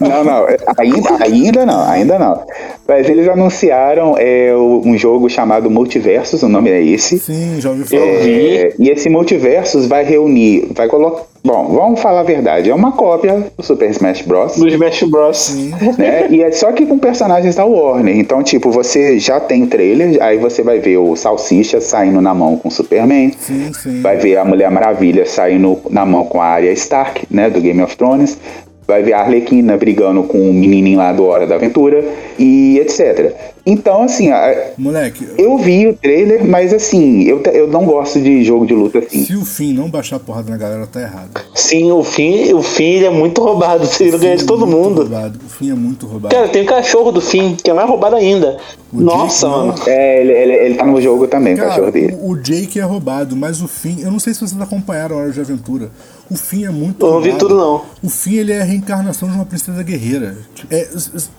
não, 0.00 0.46
ainda, 0.76 1.24
ainda 1.24 1.66
não, 1.66 1.88
ainda 1.88 2.18
não. 2.18 2.44
Mas 2.86 3.08
eles 3.08 3.28
anunciaram 3.28 4.14
é, 4.18 4.54
um 4.54 4.96
jogo 4.96 5.28
chamado 5.28 5.70
Multiversus, 5.70 6.42
o 6.42 6.48
nome 6.48 6.70
é 6.70 6.82
esse. 6.82 7.18
Sim, 7.18 7.60
já 7.60 7.70
ouvi 7.70 7.84
falar. 7.84 8.02
É, 8.02 8.74
e 8.78 8.90
esse 8.90 9.08
Multiversus 9.08 9.86
vai 9.86 10.04
reunir, 10.04 10.68
vai 10.74 10.88
colocar. 10.88 11.24
Bom, 11.44 11.68
vamos 11.68 12.00
falar 12.00 12.20
a 12.20 12.24
verdade, 12.24 12.70
é 12.70 12.74
uma 12.74 12.90
cópia 12.90 13.46
do 13.56 13.62
Super 13.62 13.88
Smash 13.90 14.22
Bros. 14.22 14.56
Do 14.56 14.66
Smash 14.66 15.04
Bros. 15.04 15.54
né? 15.96 16.26
E 16.28 16.42
é 16.42 16.50
só 16.50 16.72
que 16.72 16.84
com 16.84 16.98
personagens 16.98 17.54
da 17.54 17.64
Warner. 17.64 18.18
Então, 18.18 18.42
tipo, 18.42 18.68
você 18.72 19.20
já 19.20 19.38
tem 19.38 19.64
trailer, 19.64 20.20
aí 20.20 20.38
você 20.38 20.64
vai 20.64 20.80
ver 20.80 20.96
o 20.96 21.14
Salsicha 21.14 21.80
saindo 21.80 22.20
na 22.20 22.34
mão 22.34 22.56
com 22.56 22.66
o 22.66 22.70
Superman. 22.70 23.32
Sim, 23.38 23.72
sim. 23.72 24.00
Vai 24.02 24.16
ver 24.16 24.38
a 24.38 24.44
Mulher 24.44 24.72
Maravilha 24.72 25.24
saindo 25.24 25.78
na 25.88 26.04
mão 26.04 26.24
com 26.24 26.40
a 26.40 26.46
Arya 26.46 26.72
Stark, 26.72 27.24
né, 27.30 27.48
do 27.48 27.60
Game 27.60 27.80
of 27.80 27.96
Thrones. 27.96 28.36
Vai 28.86 29.02
ver 29.02 29.14
a 29.14 29.20
Arlequina 29.20 29.76
brigando 29.76 30.22
com 30.22 30.38
o 30.38 30.54
menininho 30.54 30.98
lá 30.98 31.12
do 31.12 31.24
Hora 31.24 31.46
da 31.46 31.56
Aventura 31.56 32.04
e 32.38 32.78
etc. 32.78 33.34
Então, 33.66 34.02
assim, 34.04 34.30
a- 34.30 34.70
Moleque, 34.78 35.26
eu 35.36 35.58
vi 35.58 35.88
o 35.88 35.94
trailer, 35.94 36.44
mas 36.44 36.72
assim, 36.72 37.22
eu, 37.24 37.42
te- 37.42 37.50
eu 37.50 37.66
não 37.66 37.84
gosto 37.84 38.20
de 38.20 38.44
jogo 38.44 38.64
de 38.64 38.72
luta 38.74 39.00
assim. 39.00 39.24
se 39.24 39.34
o 39.34 39.44
fim 39.44 39.72
não 39.72 39.90
baixar 39.90 40.16
a 40.16 40.20
porrada 40.20 40.48
na 40.50 40.56
galera, 40.56 40.86
tá 40.86 41.00
errado. 41.00 41.30
Sim, 41.52 41.90
o 41.90 42.04
fim, 42.04 42.52
o 42.54 42.62
fim 42.62 42.84
ele 42.84 43.06
é 43.06 43.10
muito 43.10 43.42
roubado. 43.42 43.88
Ele 43.98 44.16
ganha 44.18 44.36
de 44.36 44.42
Fim 44.42 44.44
é 44.44 44.46
todo 44.46 44.66
muito 44.66 44.78
mundo. 44.88 45.00
roubado. 45.02 45.40
O 45.44 45.48
fim 45.48 45.70
é 45.70 45.74
muito 45.74 46.06
roubado. 46.06 46.34
Cara, 46.34 46.48
tem 46.48 46.62
o 46.62 46.66
cachorro 46.66 47.10
do 47.10 47.20
fim, 47.20 47.56
que 47.56 47.68
é 47.70 47.74
mais 47.74 47.88
roubado 47.88 48.14
ainda. 48.14 48.56
O 48.92 49.00
Nossa, 49.00 49.48
Jake, 49.48 49.58
mano. 49.58 49.74
É, 49.88 50.20
ele, 50.20 50.32
ele, 50.32 50.52
ele 50.52 50.74
tá 50.76 50.86
no 50.86 51.00
jogo 51.00 51.26
também, 51.26 51.54
o 51.54 51.56
Cara, 51.56 51.70
cachorro 51.70 51.90
dele. 51.90 52.16
o, 52.20 52.30
o 52.30 52.36
Jake 52.40 52.78
é 52.78 52.82
roubado, 52.84 53.34
mas 53.34 53.60
o 53.60 53.66
Finn, 53.66 53.96
eu 54.00 54.12
não 54.12 54.20
sei 54.20 54.32
se 54.32 54.40
vocês 54.40 54.60
acompanharam 54.60 55.16
a 55.16 55.22
Hora 55.22 55.32
de 55.32 55.40
Aventura. 55.40 55.90
O 56.30 56.36
Finn 56.36 56.64
é 56.66 56.70
muito 56.70 57.04
Eu 57.06 57.12
não 57.14 57.20
vi 57.20 57.32
tudo, 57.34 57.56
não. 57.56 57.82
O 58.02 58.08
Finn 58.08 58.34
ele 58.38 58.52
é 58.52 58.60
a 58.60 58.64
reencarnação 58.64 59.28
de 59.28 59.34
uma 59.34 59.44
princesa 59.44 59.82
guerreira. 59.82 60.36
É, 60.70 60.88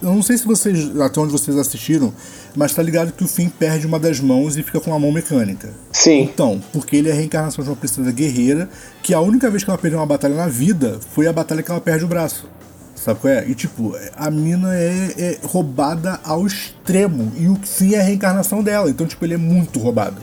eu 0.02 0.10
não 0.14 0.22
sei 0.22 0.38
se 0.38 0.46
vocês, 0.46 1.00
até 1.00 1.20
onde 1.20 1.32
vocês 1.32 1.58
assistiram, 1.58 2.14
mas 2.56 2.74
tá 2.74 2.82
ligado 2.82 3.12
que 3.12 3.24
o 3.24 3.28
Finn 3.28 3.50
perde 3.50 3.86
uma 3.86 4.00
das 4.00 4.20
mãos 4.20 4.58
e 4.58 4.64
fica 4.64 4.80
com 4.80 4.94
a 4.94 5.00
mão 5.00 5.12
mecânica. 5.12 5.70
Sim. 5.92 6.22
Então, 6.22 6.62
porque 6.74 6.96
ele 6.96 7.10
é 7.10 7.12
a 7.12 7.16
reencarnação 7.16 7.64
de 7.64 7.70
uma 7.70 7.76
princesa 7.76 8.12
guerreira, 8.12 8.70
que 9.04 9.14
a 9.14 9.20
única 9.20 9.50
vez 9.50 9.64
que 9.64 9.70
ela 9.70 9.78
perdeu 9.78 10.00
uma 10.00 10.06
batalha 10.06 10.36
na 10.36 10.48
vida 10.48 11.00
foi 11.14 11.28
a 11.28 11.34
batalha 11.34 11.62
que 11.62 11.70
ela 11.70 11.82
perde 11.82 12.06
o 12.06 12.08
braço. 12.08 12.50
Sabe 12.96 13.20
qual 13.20 13.32
é? 13.32 13.48
E 13.48 13.54
tipo, 13.54 13.96
a 14.16 14.32
mina 14.32 14.76
é, 14.76 15.14
é 15.18 15.38
roubada 15.44 16.20
ao 16.24 16.46
extremo. 16.46 17.32
E 17.38 17.48
o 17.48 17.56
Finn 17.64 17.94
é 17.94 18.00
a 18.00 18.04
reencarnação 18.04 18.64
dela. 18.64 18.90
Então, 18.90 19.06
tipo, 19.06 19.24
ele 19.24 19.36
é 19.36 19.38
muito 19.38 19.80
roubado. 19.80 20.18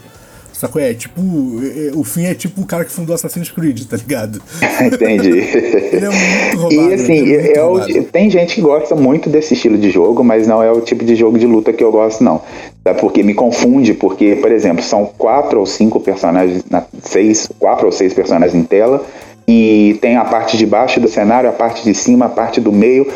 Qual 0.60 0.82
é? 0.84 0.94
Tipo, 0.94 1.20
é- 1.62 1.88
é- 1.88 1.90
o 1.94 2.04
Finn 2.04 2.24
é 2.26 2.34
tipo 2.34 2.60
o 2.60 2.66
cara 2.66 2.84
que 2.84 2.92
fundou 2.92 3.14
Assassin's 3.14 3.50
Creed, 3.50 3.82
tá 3.86 3.96
ligado? 3.96 4.40
Entendi. 4.80 5.28
Ele 5.92 6.06
é 6.06 6.08
muito 6.08 6.56
roubado. 6.58 6.90
E 6.90 6.94
assim, 6.94 7.18
é 7.34 7.38
muito 7.42 7.58
é 7.58 7.62
o- 7.62 7.68
roubado. 7.78 8.02
tem 8.04 8.30
gente 8.30 8.54
que 8.54 8.60
gosta 8.60 8.94
muito 8.94 9.28
desse 9.28 9.54
estilo 9.54 9.76
de 9.76 9.90
jogo, 9.90 10.22
mas 10.24 10.46
não 10.46 10.62
é 10.62 10.70
o 10.70 10.80
tipo 10.80 11.04
de 11.04 11.14
jogo 11.16 11.38
de 11.38 11.46
luta 11.46 11.72
que 11.72 11.82
eu 11.84 11.90
gosto, 11.92 12.22
não. 12.24 12.40
Tá? 12.82 12.94
Porque 12.94 13.22
me 13.22 13.34
confunde, 13.34 13.94
porque, 13.94 14.36
por 14.36 14.50
exemplo, 14.52 14.82
são 14.82 15.06
quatro 15.18 15.60
ou 15.60 15.66
cinco 15.66 16.00
personagens, 16.00 16.64
na, 16.70 16.84
seis, 17.02 17.48
quatro 17.58 17.86
ou 17.86 17.92
seis 17.92 18.14
personagens 18.14 18.54
em 18.54 18.62
tela, 18.64 19.04
e 19.46 19.98
tem 20.00 20.16
a 20.16 20.24
parte 20.24 20.56
de 20.56 20.64
baixo 20.64 20.98
do 21.00 21.08
cenário, 21.08 21.48
a 21.50 21.52
parte 21.52 21.82
de 21.84 21.94
cima, 21.94 22.26
a 22.26 22.28
parte 22.30 22.60
do 22.60 22.72
meio. 22.72 23.06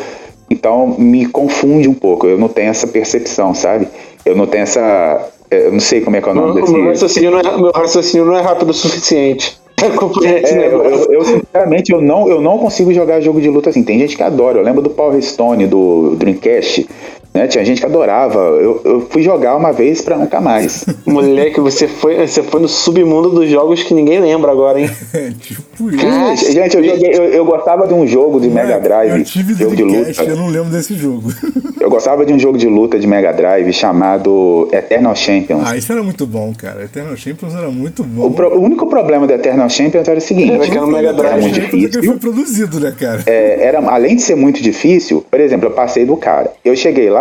Então 0.49 0.95
me 0.99 1.25
confunde 1.25 1.87
um 1.87 1.93
pouco. 1.93 2.27
Eu 2.27 2.37
não 2.37 2.47
tenho 2.47 2.69
essa 2.69 2.85
percepção, 2.87 3.53
sabe? 3.53 3.87
Eu 4.25 4.35
não 4.35 4.45
tenho 4.45 4.63
essa. 4.63 5.29
Eu 5.51 5.71
não 5.71 5.79
sei 5.79 6.01
como 6.01 6.15
é 6.15 6.21
que 6.21 6.29
é 6.29 6.31
o 6.31 6.35
nome 6.35 6.51
O 6.51 6.53
meu 6.53 6.63
desse. 6.65 6.83
raciocínio, 6.87 7.31
não 7.31 7.39
é, 7.39 7.57
meu 7.57 7.71
raciocínio 7.73 8.25
não 8.25 8.37
é 8.37 8.41
rápido 8.41 8.69
o 8.69 8.73
suficiente. 8.73 9.57
É, 10.25 10.55
negócio. 10.55 10.91
eu- 10.91 11.13
eu, 11.13 11.23
sinceramente 11.23 11.93
eu 11.93 12.01
não, 12.01 12.27
eu 12.29 12.41
não 12.41 12.57
consigo 12.57 12.93
jogar 12.93 13.21
jogo 13.21 13.39
de 13.39 13.49
luta 13.49 13.69
assim. 13.69 13.81
Tem 13.81 13.97
gente 13.97 14.17
que 14.17 14.21
adora. 14.21 14.57
Eu 14.59 14.63
lembro 14.63 14.81
do 14.81 14.89
Power 14.89 15.21
Stone 15.23 15.65
do 15.67 16.15
Dreamcast. 16.17 16.85
Né? 17.33 17.47
Tinha 17.47 17.63
gente 17.63 17.79
que 17.79 17.85
adorava. 17.85 18.39
Eu, 18.39 18.81
eu 18.83 19.07
fui 19.09 19.21
jogar 19.21 19.55
uma 19.55 19.71
vez 19.71 20.01
pra 20.01 20.17
nunca 20.17 20.41
mais. 20.41 20.83
Moleque, 21.05 21.59
você 21.59 21.87
foi, 21.87 22.25
você 22.27 22.41
foi 22.41 22.59
no 22.59 22.67
submundo 22.67 23.29
dos 23.29 23.49
jogos 23.49 23.83
que 23.83 23.93
ninguém 23.93 24.19
lembra 24.19 24.51
agora, 24.51 24.81
hein? 24.81 24.89
É, 25.13 25.29
tipo 25.39 25.89
isso. 25.91 25.97
Cara, 25.99 26.35
Gente, 26.35 26.75
eu, 26.77 26.83
joguei- 26.83 27.11
eu, 27.13 27.23
eu 27.25 27.45
gostava 27.45 27.87
de 27.87 27.93
um 27.93 28.05
jogo 28.07 28.39
de 28.39 28.49
Mega 28.49 28.79
Drive, 28.79 29.19
Eu 29.19 29.23
tive 29.23 29.53
jogo 29.53 29.75
de 29.75 29.83
luta. 29.83 30.23
eu 30.23 30.35
não 30.35 30.47
lembro 30.47 30.69
desse 30.69 30.95
jogo. 30.95 31.31
Eu 31.79 31.89
gostava 31.89 32.25
de 32.25 32.33
um 32.33 32.39
jogo 32.39 32.57
de 32.57 32.67
luta 32.67 32.99
de 32.99 33.05
Mega 33.07 33.31
Drive 33.31 33.71
chamado 33.73 34.67
Eternal 34.71 35.15
Champions. 35.15 35.61
ah, 35.65 35.77
isso 35.77 35.91
era 35.91 36.01
muito 36.03 36.25
bom, 36.25 36.51
cara. 36.57 36.83
Eternal 36.83 37.15
Champions 37.15 37.53
era 37.55 37.69
muito 37.69 38.01
O, 38.01 38.05
bom. 38.05 38.31
pro- 38.31 38.57
o 38.57 38.61
único 38.61 38.87
problema 38.87 39.25
do 39.27 39.33
Eternal 39.33 39.69
Champions 39.69 40.07
era 40.07 40.17
o 40.17 40.21
seguinte: 40.21 40.51
Era 40.53 40.65
que 40.65 40.71
era 40.71 40.81
no 40.81 40.87
Mega 40.91 41.13
Drive. 41.13 41.31
Era 41.33 41.41
muito 41.41 41.57
é 41.59 41.61
difícil. 41.61 42.03
foi 42.03 42.17
produzido, 42.17 42.79
né, 42.79 42.93
cara? 42.99 43.21
é, 43.27 43.59
era, 43.63 43.79
além 43.87 44.15
de 44.15 44.23
ser 44.23 44.35
muito 44.35 44.61
difícil, 44.61 45.23
por 45.29 45.39
exemplo, 45.39 45.67
eu 45.67 45.71
passei 45.71 46.05
do 46.05 46.17
cara. 46.17 46.51
Eu 46.65 46.75
cheguei 46.75 47.09
lá, 47.09 47.18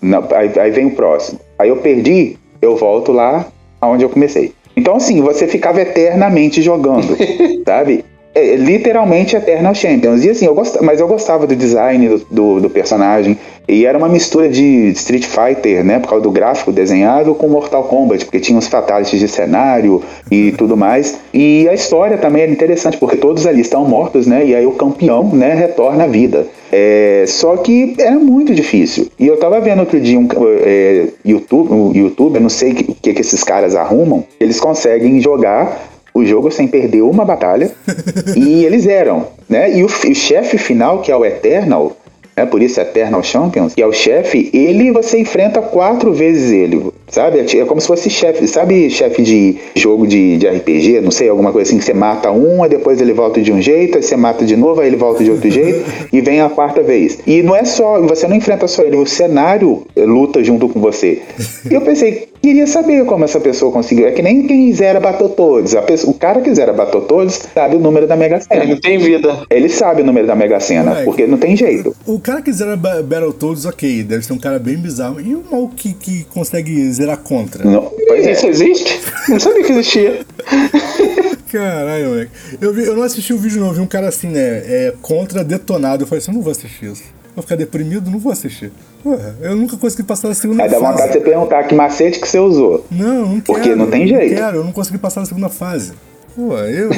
na- 0.00 0.22
aí, 0.34 0.50
aí 0.58 0.70
vem 0.70 0.86
o 0.86 0.90
próximo. 0.92 1.40
Aí 1.58 1.68
eu 1.68 1.76
perdi, 1.76 2.36
eu 2.60 2.76
volto 2.76 3.12
lá 3.12 3.46
aonde 3.80 4.04
eu 4.04 4.08
comecei. 4.08 4.52
Então, 4.76 4.96
assim, 4.96 5.20
você 5.22 5.46
ficava 5.46 5.80
eternamente 5.80 6.60
jogando, 6.60 7.16
sabe? 7.64 8.04
É, 8.34 8.54
literalmente 8.56 9.34
Eternal 9.34 9.74
Champions. 9.74 10.22
E 10.22 10.28
assim, 10.28 10.44
eu 10.44 10.54
gostava, 10.54 10.84
mas 10.84 11.00
eu 11.00 11.08
gostava 11.08 11.46
do 11.46 11.56
design 11.56 12.06
do, 12.06 12.18
do, 12.30 12.60
do 12.60 12.68
personagem. 12.70 13.38
E 13.66 13.86
era 13.86 13.96
uma 13.96 14.10
mistura 14.10 14.46
de 14.46 14.90
Street 14.90 15.24
Fighter, 15.24 15.82
né? 15.82 15.98
Por 15.98 16.10
causa 16.10 16.22
do 16.22 16.30
gráfico 16.30 16.70
desenhado 16.70 17.34
com 17.34 17.48
Mortal 17.48 17.84
Kombat, 17.84 18.26
porque 18.26 18.38
tinha 18.38 18.58
os 18.58 18.68
fatalities 18.68 19.18
de 19.18 19.26
cenário 19.26 20.02
e 20.30 20.52
tudo 20.52 20.76
mais. 20.76 21.18
E 21.32 21.66
a 21.66 21.72
história 21.72 22.18
também 22.18 22.42
era 22.42 22.52
interessante, 22.52 22.98
porque 22.98 23.16
todos 23.16 23.46
ali 23.46 23.62
estão 23.62 23.86
mortos, 23.86 24.26
né? 24.26 24.44
E 24.44 24.54
aí 24.54 24.66
o 24.66 24.72
campeão, 24.72 25.24
né, 25.32 25.54
retorna 25.54 26.04
à 26.04 26.06
vida. 26.06 26.46
É, 26.78 27.24
só 27.26 27.56
que 27.56 27.94
era 27.98 28.18
muito 28.18 28.54
difícil. 28.54 29.08
E 29.18 29.26
eu 29.26 29.38
tava 29.38 29.58
vendo 29.60 29.80
outro 29.80 29.98
dia 29.98 30.18
um 30.18 30.28
é, 30.62 31.06
YouTube, 31.24 31.72
um 31.72 31.92
youtuber, 31.94 32.38
não 32.38 32.50
sei 32.50 32.72
o 32.72 32.74
que, 32.74 32.84
que, 32.94 33.14
que 33.14 33.20
esses 33.22 33.42
caras 33.42 33.74
arrumam, 33.74 34.22
eles 34.38 34.60
conseguem 34.60 35.18
jogar 35.18 35.88
o 36.12 36.22
jogo 36.22 36.50
sem 36.50 36.68
perder 36.68 37.00
uma 37.00 37.24
batalha. 37.24 37.70
e 38.36 38.62
eles 38.62 38.86
eram, 38.86 39.26
né? 39.48 39.74
E 39.74 39.82
o, 39.82 39.86
o 39.86 40.14
chefe 40.14 40.58
final, 40.58 41.00
que 41.00 41.10
é 41.10 41.16
o 41.16 41.24
Eternal, 41.24 41.96
né? 42.36 42.44
Por 42.44 42.62
isso 42.62 42.78
Eternal 42.78 43.22
Champions, 43.22 43.74
que 43.74 43.82
é 43.82 43.86
o 43.86 43.92
chefe, 43.92 44.50
ele 44.52 44.92
você 44.92 45.18
enfrenta 45.18 45.62
quatro 45.62 46.12
vezes 46.12 46.50
ele, 46.50 46.92
sabe? 47.08 47.38
É 47.38 47.64
como 47.64 47.80
se 47.80 47.86
fosse 47.86 48.10
chefe, 48.10 48.46
sabe 48.46 48.90
chefe 48.90 49.22
de 49.22 49.56
jogo 49.74 50.06
de, 50.06 50.36
de 50.36 50.46
RPG, 50.46 51.00
não 51.00 51.10
sei, 51.10 51.30
alguma 51.30 51.50
coisa 51.50 51.70
assim, 51.70 51.78
que 51.78 51.84
você 51.84 51.94
mata 51.94 52.30
um, 52.30 52.62
aí 52.62 52.68
depois 52.68 53.00
ele 53.00 53.14
volta 53.14 53.40
de 53.40 53.52
um 53.52 53.62
jeito, 53.62 53.96
aí 53.96 54.02
você 54.02 54.16
mata 54.16 54.44
de 54.44 54.54
novo, 54.54 54.80
aí 54.82 54.88
ele 54.88 54.96
volta 54.96 55.24
de 55.24 55.30
outro 55.30 55.50
jeito, 55.50 55.84
e 56.12 56.20
vem 56.20 56.40
a 56.40 56.50
quarta 56.50 56.82
vez. 56.82 57.18
E 57.26 57.42
não 57.42 57.56
é 57.56 57.64
só, 57.64 58.00
você 58.02 58.28
não 58.28 58.36
enfrenta 58.36 58.68
só 58.68 58.82
ele, 58.82 58.96
o 58.96 59.06
cenário 59.06 59.86
eh, 59.96 60.04
luta 60.04 60.44
junto 60.44 60.68
com 60.68 60.78
você. 60.78 61.22
E 61.70 61.74
eu 61.74 61.80
pensei, 61.80 62.28
queria 62.46 62.66
saber 62.66 63.04
como 63.06 63.24
essa 63.24 63.40
pessoa 63.40 63.72
conseguiu. 63.72 64.06
É 64.06 64.12
que 64.12 64.22
nem 64.22 64.46
quem 64.46 64.72
zera 64.72 65.00
Battletoads. 65.00 65.74
A 65.74 65.82
pessoa, 65.82 66.12
o 66.12 66.14
cara 66.14 66.40
que 66.40 66.54
zera 66.54 66.72
Battletoads 66.72 67.48
sabe 67.52 67.76
o 67.76 67.80
número 67.80 68.06
da 68.06 68.14
Mega 68.14 68.36
Ele 68.36 68.44
Sena. 68.44 68.64
não 68.66 68.80
tem 68.80 68.98
vida. 68.98 69.36
Ele 69.50 69.68
sabe 69.68 70.02
o 70.02 70.04
número 70.04 70.26
da 70.26 70.36
Mega 70.36 70.60
Sena, 70.60 71.02
porque 71.04 71.26
não 71.26 71.38
tem 71.38 71.56
jeito. 71.56 71.94
O 72.06 72.20
cara 72.26 72.42
que 72.42 72.52
zera 72.52 72.76
Ba- 72.76 73.02
Battletoads, 73.02 73.64
ok, 73.64 74.02
deve 74.02 74.24
ser 74.26 74.32
um 74.32 74.38
cara 74.38 74.58
bem 74.58 74.76
bizarro. 74.76 75.20
E 75.20 75.34
o 75.34 75.44
maluco 75.50 75.74
que, 75.76 75.92
que 75.94 76.24
consegue 76.24 76.90
zerar 76.92 77.18
contra? 77.18 77.64
Não- 77.64 77.90
pois 78.08 78.26
é. 78.26 78.32
Isso 78.32 78.46
existe? 78.48 79.00
Não 79.28 79.38
sabia 79.38 79.62
que 79.64 79.72
existia. 79.72 80.20
Caralho, 81.50 82.08
moleque. 82.08 82.30
Eu, 82.60 82.72
vi- 82.72 82.84
eu 82.84 82.96
não 82.96 83.02
assisti 83.04 83.32
o 83.32 83.38
vídeo, 83.38 83.60
não. 83.60 83.68
Eu 83.68 83.74
vi 83.74 83.80
um 83.80 83.86
cara 83.86 84.08
assim, 84.08 84.28
né? 84.28 84.40
É, 84.40 84.94
contra 85.00 85.44
detonado. 85.44 86.02
Eu 86.02 86.06
falei 86.06 86.18
assim: 86.18 86.30
eu 86.30 86.34
não 86.34 86.42
vou 86.42 86.50
assistir 86.50 86.86
isso. 86.92 87.04
Vou 87.34 87.42
ficar 87.42 87.56
deprimido, 87.56 88.10
não 88.10 88.18
vou 88.18 88.32
assistir. 88.32 88.72
Porra, 89.02 89.36
eu 89.42 89.54
nunca 89.54 89.76
consegui 89.76 90.02
passar 90.02 90.28
da 90.28 90.34
segunda 90.34 90.62
Aí 90.64 90.70
dá 90.70 90.78
vontade 90.78 90.96
de 90.96 91.02
fase. 91.02 91.12
você 91.12 91.20
perguntar 91.20 91.64
que 91.64 91.74
macete 91.74 92.18
que 92.18 92.26
você 92.26 92.38
usou. 92.38 92.84
Não, 92.90 93.26
não 93.26 93.40
quero. 93.40 93.42
Porque 93.44 93.74
não 93.76 93.86
tem 93.90 94.06
jeito. 94.08 94.30
Não 94.34 94.42
quero, 94.42 94.56
eu 94.58 94.64
não 94.64 94.72
consegui 94.72 94.98
passar 94.98 95.20
da 95.20 95.26
segunda 95.26 95.48
fase. 95.48 95.92
Pô, 96.36 96.54
eu 96.58 96.90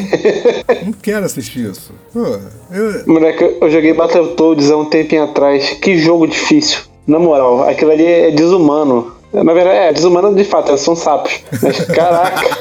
não 0.84 0.92
quero 1.00 1.24
assistir 1.24 1.70
isso. 1.70 1.92
Pô, 2.12 2.24
eu. 2.72 3.06
Moleque, 3.06 3.56
eu 3.60 3.70
joguei 3.70 3.92
Battletoads 3.92 4.68
há 4.68 4.76
um 4.76 4.86
tempinho 4.86 5.22
atrás. 5.22 5.70
Que 5.80 5.96
jogo 5.96 6.26
difícil. 6.26 6.80
Na 7.06 7.20
moral, 7.20 7.62
aquilo 7.68 7.92
ali 7.92 8.04
é 8.04 8.30
desumano. 8.32 9.12
Na 9.32 9.52
verdade, 9.52 9.76
é 9.76 9.92
desumano 9.92 10.34
de 10.34 10.42
fato, 10.42 10.76
são 10.76 10.96
sapos. 10.96 11.40
Mas 11.62 11.84
caraca. 11.84 12.48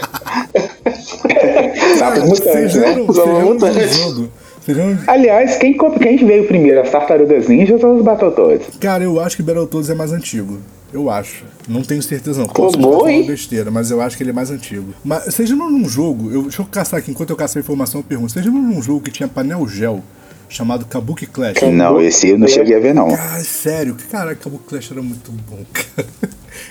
Sapos 1.98 2.24
mutantes, 2.24 2.76
né? 2.76 2.88
lembram, 2.88 3.06
Os 3.08 3.16
vocês 3.16 3.28
lembram 3.28 3.42
do 3.42 3.54
mutantes. 3.54 4.30
Aliás, 5.08 5.58
quem, 5.58 5.78
quem 5.78 6.18
veio 6.18 6.48
primeiro, 6.48 6.82
as 6.82 6.90
Tartarugas 6.90 7.48
Ninjas 7.48 7.84
ou 7.84 7.98
os 7.98 8.04
Battletoads? 8.04 8.78
Cara, 8.80 9.04
eu 9.04 9.20
acho 9.20 9.36
que 9.36 9.44
Battletoads 9.44 9.90
é 9.90 9.96
mais 9.96 10.12
antigo. 10.12 10.60
Eu 10.92 11.10
acho. 11.10 11.44
Não 11.68 11.82
tenho 11.82 12.02
certeza 12.02 12.40
não. 12.40 12.48
Posso 12.48 12.80
estar 12.80 13.10
hein? 13.10 13.26
besteira, 13.26 13.70
mas 13.70 13.92
eu 13.92 14.00
acho 14.02 14.16
que 14.16 14.24
ele 14.24 14.30
é 14.30 14.34
mais 14.34 14.50
antigo. 14.50 14.94
Mas 15.04 15.38
lembram 15.38 15.70
num 15.70 15.88
jogo, 15.88 16.32
eu, 16.32 16.44
deixa 16.44 16.62
eu 16.62 16.66
caçar 16.66 17.00
aqui, 17.00 17.12
enquanto 17.12 17.30
eu 17.30 17.36
caço 17.36 17.58
a 17.58 17.62
informação, 17.62 18.00
eu 18.00 18.04
pergunto. 18.04 18.34
Lembram 18.38 18.62
num 18.62 18.82
jogo 18.82 19.02
que 19.02 19.12
tinha 19.12 19.28
panel 19.28 19.68
gel, 19.68 20.02
chamado 20.48 20.86
Kabuki 20.86 21.26
Clash? 21.26 21.62
Não, 21.74 22.02
esse 22.02 22.30
eu 22.30 22.40
não 22.40 22.48
cheguei 22.48 22.76
a 22.76 22.80
ver, 22.80 22.94
não. 22.94 23.10
Cara, 23.10 23.44
sério, 23.44 23.96
que 23.96 24.06
caralho, 24.06 24.38
Kabuki 24.38 24.64
Clash 24.66 24.92
era 24.92 25.02
muito 25.02 25.32
bom, 25.32 25.60
cara. 25.74 26.08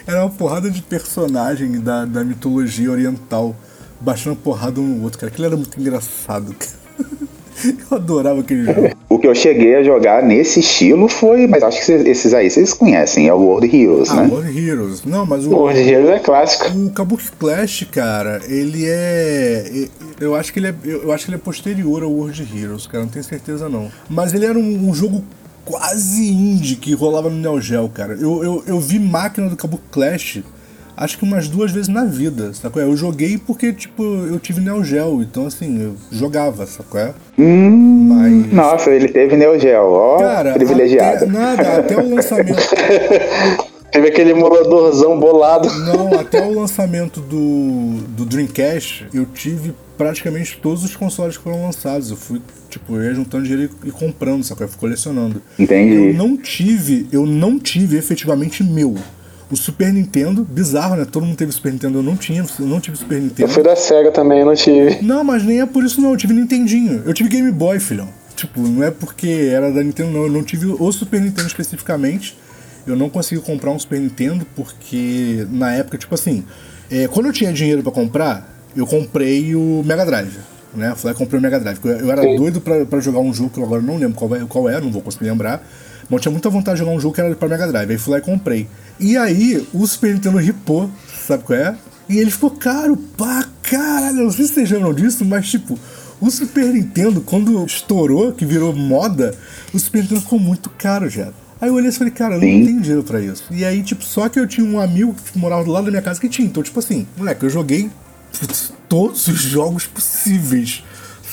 Era 0.06 0.24
uma 0.24 0.30
porrada 0.30 0.70
de 0.70 0.80
personagem 0.82 1.80
da, 1.80 2.04
da 2.04 2.24
mitologia 2.24 2.90
oriental, 2.90 3.54
baixando 4.00 4.36
porrada 4.36 4.80
um 4.80 4.84
no 4.84 5.04
outro, 5.04 5.18
cara. 5.18 5.30
Aquilo 5.30 5.46
era 5.46 5.56
muito 5.56 5.78
engraçado, 5.78 6.54
cara. 6.54 6.86
Eu 7.90 7.96
adorava 7.96 8.40
aquele 8.40 8.64
jogo. 8.64 8.90
O 9.08 9.18
que 9.18 9.26
eu 9.26 9.34
cheguei 9.34 9.76
a 9.76 9.82
jogar 9.82 10.22
nesse 10.22 10.60
estilo 10.60 11.08
foi. 11.08 11.46
Mas 11.46 11.62
acho 11.62 11.78
que 11.78 11.84
cês- 11.84 12.04
esses 12.06 12.34
aí 12.34 12.50
vocês 12.50 12.72
conhecem, 12.74 13.28
é 13.28 13.32
o 13.32 13.38
World 13.38 13.74
Heroes, 13.74 14.10
Ah, 14.10 14.22
né? 14.22 14.28
World 14.28 14.58
Heroes. 14.68 15.04
Não, 15.04 15.24
mas 15.24 15.46
o, 15.46 15.50
World 15.50 15.78
Heroes 15.78 16.10
é 16.10 16.18
clássico. 16.18 16.76
O 16.76 16.90
Kabuki 16.90 17.30
Clash, 17.38 17.86
cara, 17.90 18.40
ele 18.48 18.84
é. 18.86 19.88
Eu 20.20 20.34
acho 20.34 20.52
que 20.52 20.58
ele 20.58 20.68
é. 20.68 20.74
Eu 20.84 21.12
acho 21.12 21.24
que 21.24 21.30
ele 21.30 21.36
é 21.36 21.40
posterior 21.40 22.02
ao 22.02 22.10
World 22.12 22.46
Heroes, 22.54 22.86
cara, 22.86 23.04
não 23.04 23.10
tenho 23.10 23.24
certeza 23.24 23.68
não. 23.68 23.90
Mas 24.08 24.34
ele 24.34 24.44
era 24.46 24.58
um, 24.58 24.88
um 24.90 24.94
jogo 24.94 25.22
quase 25.64 26.28
indie 26.30 26.76
que 26.76 26.94
rolava 26.94 27.28
no 27.30 27.36
Neo 27.36 27.60
Geo, 27.60 27.88
cara. 27.88 28.14
Eu, 28.14 28.42
eu, 28.44 28.64
eu 28.66 28.80
vi 28.80 28.98
máquina 28.98 29.48
do 29.48 29.56
Kabuki 29.56 29.82
Clash 29.90 30.40
acho 30.96 31.18
que 31.18 31.24
umas 31.24 31.48
duas 31.48 31.70
vezes 31.70 31.88
na 31.88 32.04
vida, 32.04 32.52
sacou? 32.54 32.80
Eu 32.80 32.96
joguei 32.96 33.36
porque, 33.38 33.72
tipo, 33.72 34.02
eu 34.02 34.38
tive 34.38 34.60
Neo 34.60 34.82
Geo, 34.82 35.22
então 35.22 35.46
assim, 35.46 35.80
eu 35.82 35.94
jogava, 36.10 36.66
sacou? 36.66 37.14
Hum, 37.38 38.08
Mas. 38.08 38.52
Nossa, 38.52 38.90
ele 38.90 39.08
teve 39.08 39.36
Neo 39.36 39.58
Geo, 39.58 39.92
ó, 39.92 40.18
Cara, 40.18 40.52
privilegiado. 40.54 41.16
até, 41.24 41.26
nada, 41.26 41.78
até 41.78 41.96
o 41.96 42.14
lançamento. 42.14 42.56
Teve 43.92 44.08
aquele 44.08 44.30
emuladorzão 44.32 45.18
bolado. 45.18 45.70
Não, 45.84 46.18
até 46.18 46.44
o 46.44 46.52
lançamento 46.58 47.20
do, 47.20 48.02
do 48.08 48.26
Dreamcast, 48.26 49.06
eu 49.14 49.24
tive 49.24 49.72
praticamente 49.96 50.58
todos 50.60 50.84
os 50.84 50.94
consoles 50.94 51.36
que 51.38 51.42
foram 51.42 51.62
lançados. 51.64 52.10
Eu 52.10 52.16
fui, 52.16 52.42
tipo, 52.68 52.94
eu 52.96 53.04
ia 53.04 53.14
juntando 53.14 53.44
dinheiro 53.44 53.70
e 53.84 53.90
comprando, 53.90 54.44
sacou? 54.44 54.64
Eu 54.64 54.68
fui 54.68 54.78
colecionando. 54.80 55.40
Entendi. 55.58 56.08
Eu 56.08 56.14
não 56.14 56.36
tive, 56.36 57.06
eu 57.10 57.24
não 57.24 57.58
tive 57.58 57.96
efetivamente 57.96 58.62
meu. 58.62 58.96
O 59.50 59.56
Super 59.56 59.92
Nintendo, 59.92 60.44
bizarro, 60.44 60.96
né? 60.96 61.04
Todo 61.04 61.24
mundo 61.24 61.36
teve 61.36 61.52
Super 61.52 61.72
Nintendo, 61.72 61.98
eu 61.98 62.02
não 62.02 62.16
tinha, 62.16 62.44
eu 62.58 62.66
não 62.66 62.80
tive 62.80 62.96
Super 62.96 63.16
Eu 63.16 63.22
Nintendo. 63.22 63.48
fui 63.48 63.62
da 63.62 63.76
SEGA 63.76 64.10
também, 64.10 64.40
eu 64.40 64.46
não 64.46 64.54
tive. 64.54 64.98
Não, 65.02 65.22
mas 65.22 65.44
nem 65.44 65.60
é 65.60 65.66
por 65.66 65.84
isso 65.84 66.00
não, 66.00 66.10
eu 66.10 66.16
tive 66.16 66.34
Nintendinho. 66.34 67.02
Eu 67.06 67.14
tive 67.14 67.28
Game 67.28 67.50
Boy, 67.52 67.78
filhão. 67.78 68.08
Tipo, 68.34 68.60
não 68.60 68.82
é 68.82 68.90
porque 68.90 69.48
era 69.52 69.70
da 69.70 69.82
Nintendo, 69.82 70.10
não. 70.10 70.22
Eu 70.24 70.30
não 70.32 70.42
tive 70.42 70.66
o 70.66 70.92
Super 70.92 71.20
Nintendo 71.20 71.46
especificamente. 71.46 72.36
Eu 72.86 72.96
não 72.96 73.08
consegui 73.08 73.40
comprar 73.40 73.70
um 73.70 73.78
Super 73.78 74.00
Nintendo 74.00 74.46
porque 74.56 75.46
na 75.50 75.72
época, 75.72 75.96
tipo 75.96 76.14
assim, 76.14 76.44
é, 76.90 77.06
quando 77.08 77.26
eu 77.26 77.32
tinha 77.32 77.52
dinheiro 77.52 77.82
pra 77.82 77.92
comprar, 77.92 78.52
eu 78.76 78.86
comprei 78.86 79.54
o 79.54 79.82
Mega 79.86 80.04
Drive. 80.04 80.36
Né? 80.74 80.92
Fui 80.96 81.08
lá 81.10 81.14
e 81.14 81.18
comprei 81.18 81.38
o 81.38 81.42
Mega 81.42 81.58
Drive. 81.58 81.78
Eu, 81.84 81.90
eu 81.92 82.10
era 82.12 82.22
doido 82.36 82.60
pra, 82.60 82.84
pra 82.84 83.00
jogar 83.00 83.20
um 83.20 83.32
jogo 83.32 83.50
que 83.50 83.58
eu 83.58 83.64
agora 83.64 83.80
não 83.80 83.96
lembro 83.96 84.14
qual 84.16 84.34
é, 84.36 84.44
qual 84.46 84.68
é, 84.68 84.80
não 84.80 84.90
vou 84.90 85.00
conseguir 85.02 85.24
lembrar. 85.30 85.66
Mas 86.08 86.12
eu 86.12 86.20
tinha 86.20 86.32
muita 86.32 86.48
vontade 86.48 86.78
de 86.78 86.84
jogar 86.84 86.96
um 86.96 87.00
jogo 87.00 87.14
que 87.14 87.20
era 87.20 87.34
pra 87.34 87.48
Mega 87.48 87.66
Drive. 87.66 87.90
Aí 87.90 87.98
fui 87.98 88.12
lá 88.12 88.18
e 88.18 88.22
comprei. 88.22 88.68
E 88.98 89.16
aí, 89.16 89.66
o 89.72 89.86
Super 89.86 90.14
Nintendo 90.14 90.38
ripou, 90.38 90.90
sabe 91.26 91.44
qual 91.44 91.58
é? 91.58 91.76
E 92.08 92.18
ele 92.18 92.30
ficou 92.30 92.50
caro 92.50 92.96
pra 93.16 93.44
caralho. 93.62 94.18
Eu 94.18 94.24
não 94.24 94.30
sei 94.30 94.46
se 94.46 94.54
vocês 94.54 94.70
lembram 94.70 94.94
disso, 94.94 95.24
mas 95.24 95.48
tipo, 95.50 95.78
o 96.20 96.30
Super 96.30 96.66
Nintendo, 96.66 97.20
quando 97.20 97.64
estourou, 97.64 98.32
que 98.32 98.46
virou 98.46 98.74
moda, 98.74 99.34
o 99.72 99.78
Super 99.78 100.02
Nintendo 100.02 100.20
ficou 100.20 100.38
muito 100.38 100.70
caro 100.70 101.10
já. 101.10 101.32
Aí 101.60 101.68
eu 101.68 101.74
olhei 101.74 101.88
e 101.88 101.92
falei, 101.92 102.12
cara, 102.12 102.34
eu 102.34 102.40
não 102.40 102.66
tenho 102.66 102.80
dinheiro 102.80 103.02
pra 103.02 103.20
isso. 103.20 103.44
E 103.50 103.64
aí, 103.64 103.82
tipo, 103.82 104.04
só 104.04 104.28
que 104.28 104.38
eu 104.38 104.46
tinha 104.46 104.66
um 104.66 104.78
amigo 104.78 105.14
que 105.14 105.38
morava 105.38 105.64
do 105.64 105.70
lado 105.70 105.84
da 105.84 105.90
minha 105.90 106.02
casa 106.02 106.20
que 106.20 106.28
tinha. 106.28 106.46
Então, 106.46 106.62
tipo 106.62 106.78
assim, 106.78 107.06
moleque, 107.16 107.44
eu 107.44 107.50
joguei 107.50 107.90
todos 108.88 109.26
os 109.26 109.40
jogos 109.40 109.86
possíveis. 109.86 110.84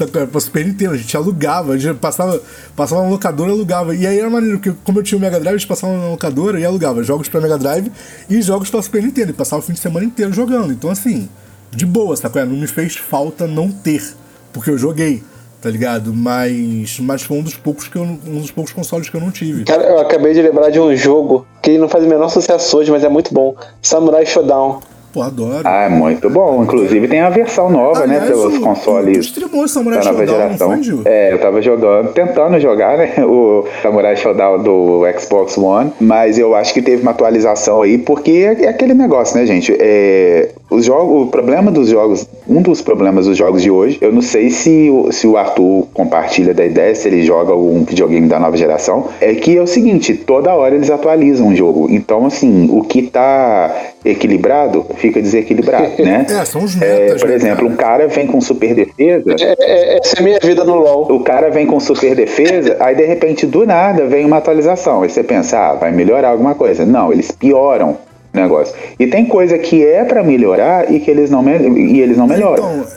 Sabe, 0.07 0.27
pra 0.27 0.39
Super 0.41 0.65
Nintendo, 0.65 0.93
a 0.93 0.97
gente 0.97 1.15
alugava, 1.15 1.73
a 1.73 1.77
gente 1.77 1.97
passava, 1.97 2.41
passava 2.75 3.03
na 3.03 3.09
locadora 3.09 3.49
e 3.49 3.53
alugava. 3.53 3.95
E 3.95 4.05
aí 4.05 4.19
era 4.19 4.29
maneiro, 4.29 4.59
porque 4.59 4.77
como 4.83 4.99
eu 4.99 5.03
tinha 5.03 5.17
o 5.17 5.21
Mega 5.21 5.39
Drive, 5.39 5.55
a 5.55 5.57
gente 5.57 5.67
passava 5.67 5.93
na 5.97 6.09
locadora 6.09 6.59
e 6.59 6.65
alugava 6.65 7.03
jogos 7.03 7.29
pra 7.29 7.41
Mega 7.41 7.57
Drive 7.57 7.91
e 8.29 8.41
jogos 8.41 8.69
pra 8.69 8.81
Super 8.81 9.01
Nintendo. 9.03 9.31
E 9.31 9.33
passava 9.33 9.61
o 9.61 9.65
fim 9.65 9.73
de 9.73 9.79
semana 9.79 10.05
inteiro 10.05 10.31
jogando. 10.33 10.71
Então, 10.71 10.89
assim, 10.89 11.29
de 11.71 11.85
boa, 11.85 12.15
sacou? 12.15 12.45
Não 12.45 12.55
me 12.57 12.67
fez 12.67 12.95
falta 12.95 13.47
não 13.47 13.69
ter, 13.71 14.03
porque 14.51 14.69
eu 14.69 14.77
joguei. 14.77 15.23
tá 15.61 15.69
ligado? 15.69 16.13
Mas, 16.13 16.99
mas 16.99 17.21
foi 17.21 17.37
um 17.37 17.41
dos 17.41 17.55
poucos 17.55 17.87
que 17.87 17.95
eu, 17.95 18.03
um 18.03 18.41
dos 18.41 18.51
poucos 18.51 18.73
consoles 18.73 19.09
que 19.09 19.15
eu 19.15 19.21
não 19.21 19.31
tive. 19.31 19.63
Cara, 19.63 19.83
eu 19.83 19.97
acabei 19.97 20.33
de 20.33 20.41
lembrar 20.41 20.69
de 20.69 20.77
um 20.77 20.93
jogo 20.93 21.47
que 21.61 21.77
não 21.77 21.87
faz 21.87 22.03
o 22.03 22.07
menor 22.07 22.27
sucesso 22.27 22.77
hoje, 22.77 22.91
mas 22.91 23.01
é 23.01 23.07
muito 23.07 23.33
bom. 23.33 23.55
Samurai 23.81 24.25
Shodown. 24.25 24.81
Pô, 25.13 25.21
adoro. 25.21 25.61
Ah, 25.63 25.83
é 25.83 25.89
muito 25.89 26.27
bom. 26.29 26.63
Inclusive 26.63 27.07
tem 27.07 27.19
a 27.21 27.29
versão 27.29 27.69
nova, 27.69 28.07
né? 28.07 28.19
Pelos 28.21 28.55
o- 28.57 28.61
consoles 28.61 29.19
streamou 29.27 29.67
Samurai 29.67 29.99
da 29.99 30.05
nova 30.11 30.19
Shodown, 30.25 30.37
não 30.39 30.45
geração. 30.47 30.67
foi, 30.71 30.83
Gil? 30.83 31.01
É, 31.05 31.31
eu 31.33 31.37
tava 31.39 31.61
jogando, 31.61 32.11
tentando 32.13 32.59
jogar, 32.59 32.97
né? 32.97 33.13
O 33.23 33.65
Samurai 33.83 34.15
Shodown 34.15 34.63
do 34.63 35.01
Xbox 35.19 35.55
One, 35.57 35.91
mas 36.01 36.39
eu 36.39 36.55
acho 36.55 36.73
que 36.73 36.81
teve 36.81 37.03
uma 37.03 37.11
atualização 37.11 37.83
aí, 37.83 37.97
porque 37.99 38.31
é 38.31 38.63
é 38.65 38.67
aquele 38.69 38.93
negócio, 38.95 39.37
né, 39.37 39.45
gente? 39.45 39.75
É, 39.79 40.49
os 40.75 40.85
jogos, 40.85 41.23
o 41.23 41.27
problema 41.27 41.71
dos 41.71 41.89
jogos, 41.89 42.27
um 42.47 42.61
dos 42.61 42.81
problemas 42.81 43.25
dos 43.25 43.37
jogos 43.37 43.61
de 43.61 43.69
hoje, 43.71 43.97
eu 44.01 44.11
não 44.11 44.21
sei 44.21 44.49
se, 44.49 44.89
o- 44.89 45.11
se 45.11 45.27
o 45.27 45.37
Arthur 45.37 45.87
compartilha 45.93 46.53
da 46.53 46.65
ideia, 46.65 46.93
se 46.95 47.07
ele 47.07 47.23
joga 47.23 47.51
algum 47.53 47.83
videogame 47.83 48.27
da 48.27 48.39
nova 48.39 48.57
geração, 48.57 49.07
é 49.21 49.33
que 49.35 49.57
é 49.57 49.61
o 49.61 49.67
seguinte, 49.67 50.13
toda 50.15 50.53
hora 50.53 50.75
eles 50.75 50.89
atualizam 50.89 51.49
o 51.49 51.55
jogo. 51.55 51.87
Então, 51.89 52.25
assim, 52.25 52.67
o 52.71 52.81
que 52.83 53.03
tá 53.03 53.73
equilibrado 54.03 54.85
fica 54.95 55.21
desequilibrado, 55.21 55.91
né? 56.03 56.25
É, 56.29 56.45
são 56.45 56.63
os 56.63 56.79
É, 56.81 56.99
metas, 57.05 57.21
por 57.21 57.29
né, 57.29 57.35
exemplo, 57.35 57.57
cara? 57.69 57.73
um 57.73 57.75
cara 57.75 58.07
vem 58.07 58.27
com 58.27 58.41
super 58.41 58.75
defesa, 58.75 59.35
É, 59.39 59.55
é- 59.59 59.97
essa 59.99 60.19
é 60.19 60.21
minha 60.21 60.39
vida 60.41 60.63
no 60.63 60.75
LoL. 60.75 61.11
o 61.11 61.19
cara 61.21 61.49
vem 61.49 61.65
com 61.65 61.79
super 61.79 62.15
defesa, 62.15 62.75
aí 62.81 62.95
de 62.95 63.05
repente 63.05 63.45
do 63.45 63.65
nada 63.65 64.05
vem 64.05 64.25
uma 64.25 64.37
atualização. 64.37 65.01
Aí 65.03 65.09
você 65.09 65.23
pensa, 65.23 65.57
ah, 65.57 65.73
vai 65.73 65.91
melhorar 65.91 66.29
alguma 66.29 66.55
coisa. 66.55 66.85
Não, 66.85 67.11
eles 67.11 67.31
pioram 67.31 67.97
negócio. 68.33 68.75
E 68.99 69.07
tem 69.07 69.25
coisa 69.25 69.57
que 69.57 69.83
é 69.85 70.03
pra 70.03 70.23
melhorar 70.23 70.91
e 70.91 70.99
que 70.99 71.09
eles 71.11 71.29
não, 71.29 71.43
e 71.47 71.99
eles 71.99 72.17
não 72.17 72.27
melhoram. 72.27 72.79
Então, 72.81 72.87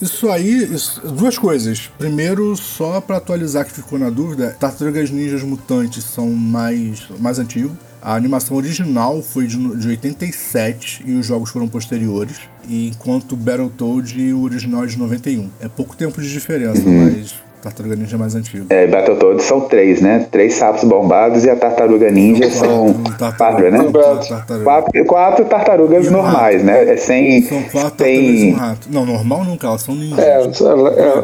isso 0.00 0.28
aí, 0.30 0.74
isso- 0.74 1.00
duas 1.12 1.38
coisas. 1.38 1.90
Primeiro, 1.98 2.54
só 2.56 3.00
pra 3.00 3.16
atualizar 3.16 3.64
que 3.64 3.72
ficou 3.72 3.98
na 3.98 4.10
dúvida, 4.10 4.56
Tartarugas 4.58 5.10
Ninjas 5.10 5.42
Mutantes 5.42 6.04
são 6.04 6.30
mais, 6.30 7.08
mais 7.18 7.38
antigos. 7.38 7.72
A 8.02 8.14
animação 8.14 8.54
original 8.58 9.22
foi 9.22 9.46
de, 9.46 9.56
de 9.78 9.88
87 9.88 11.04
e 11.06 11.14
os 11.14 11.24
jogos 11.24 11.48
foram 11.50 11.66
posteriores. 11.66 12.36
E 12.68 12.88
enquanto 12.88 13.34
Battletoad, 13.34 14.32
o 14.34 14.42
original 14.42 14.84
é 14.84 14.86
de 14.86 14.98
91. 14.98 15.48
É 15.58 15.68
pouco 15.68 15.96
tempo 15.96 16.20
de 16.20 16.30
diferença, 16.30 16.82
mas 16.86 17.34
Tartaruga 17.64 17.96
Ninja 17.96 18.16
é 18.16 18.18
mais 18.18 18.34
antigo. 18.34 18.66
É, 18.68 18.86
Battletoads 18.86 19.44
são 19.46 19.60
três, 19.62 20.00
né? 20.02 20.26
Três 20.30 20.54
sapos 20.54 20.84
bombados 20.84 21.44
e 21.46 21.50
a 21.50 21.56
tartaruga 21.56 22.10
ninja 22.10 22.50
são 22.50 22.92
Quatro 23.18 23.38
quatro, 23.38 23.70
né? 23.70 23.78
tartarugas. 23.78 24.28
Quatro, 24.64 25.04
quatro 25.06 25.44
tartarugas 25.46 26.08
um 26.08 26.10
normais, 26.10 26.56
rato. 26.62 26.64
né? 26.66 26.92
É 26.92 26.96
sem. 26.98 27.40
São 27.42 27.62
quatro 27.62 27.90
tartarugas 27.90 28.18
e 28.20 28.32
um 28.34 28.38
sem... 28.38 28.52
rato. 28.52 28.88
Não, 28.90 29.06
normal 29.06 29.44
nunca, 29.44 29.66
elas 29.66 29.80
são 29.80 29.94
ninjas. 29.94 30.18
É, 30.18 30.42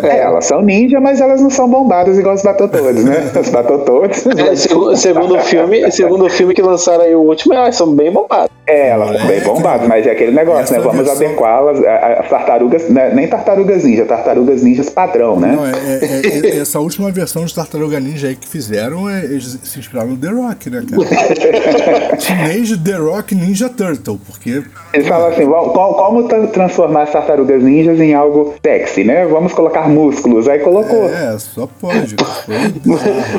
é, 0.09 0.17
É, 0.17 0.19
elas 0.23 0.47
são 0.47 0.63
ninja, 0.63 0.99
mas 0.99 1.21
elas 1.21 1.43
não 1.43 1.51
são 1.51 1.69
bombadas 1.69 2.19
igual 2.19 2.35
os 2.35 2.43
Battletoads, 2.43 3.05
né? 3.05 3.31
Os 3.39 3.49
Battletoads. 3.51 4.27
é, 4.27 4.57
segundo, 4.57 4.97
segundo 4.97 5.35
o 5.37 5.41
filme, 5.41 5.91
segundo 5.93 6.25
o 6.25 6.31
filme 6.31 6.55
que 6.55 6.63
lançaram 6.63 7.05
aí 7.05 7.15
o 7.15 7.21
último, 7.21 7.53
elas 7.53 7.77
são 7.77 7.95
bem 7.95 8.11
bombadas. 8.11 8.49
É, 8.67 8.89
elas 8.91 9.19
são 9.19 9.27
bem 9.27 9.41
bombadas, 9.43 9.87
mas 9.89 10.07
é 10.07 10.13
aquele 10.13 10.31
negócio, 10.33 10.63
Essa 10.63 10.75
né? 10.75 10.81
Vamos 10.81 11.05
versão- 11.07 11.27
adequá-las. 11.27 11.79
As 11.85 12.29
tartarugas, 12.29 12.89
né? 12.89 13.11
nem 13.15 13.27
tartarugas 13.29 13.85
ninja, 13.85 14.05
tartarugas 14.05 14.63
ninjas 14.63 14.89
padrão, 14.89 15.39
né? 15.39 15.53
Não, 15.57 15.67
é, 15.67 15.71
é- 15.71 15.75
é- 15.75 16.27
é- 16.27 16.30
essa 16.61 16.79
última 16.81 17.11
versão 17.11 17.45
de 17.45 17.55
Tartaruga 17.55 17.99
Ninja 18.01 18.29
aí 18.29 18.37
que 18.37 18.47
fizeram, 18.49 19.09
é- 19.09 19.25
eles 19.25 19.59
se 19.65 19.79
inspiraram 19.79 20.11
no 20.11 20.17
The 20.17 20.29
Rock, 20.29 20.71
né, 20.71 20.83
cara? 20.89 22.17
Teenage 22.17 22.79
The 22.79 22.95
Rock 22.97 23.35
Ninja 23.35 23.69
Turtle, 23.69 24.19
porque 24.27 24.63
Eles 24.93 25.07
falam 25.09 25.29
assim, 25.29 25.45
"Vamos- 25.45 25.73
qual- 25.73 25.95
como 25.95 26.29
tra- 26.29 26.47
transformar 26.49 27.03
as 27.03 27.13
tartarugas 27.13 27.63
ninjas 27.63 27.99
em 28.01 28.15
algo 28.15 28.55
sexy, 28.65 29.05
né? 29.05 29.27
Vamos 29.27 29.53
colocar 29.53 29.89
músculos. 29.89 30.49
Aí 30.49 30.59
colocou. 30.61 31.09
é, 31.09 31.39
só 31.39 31.67
pode. 31.81 32.17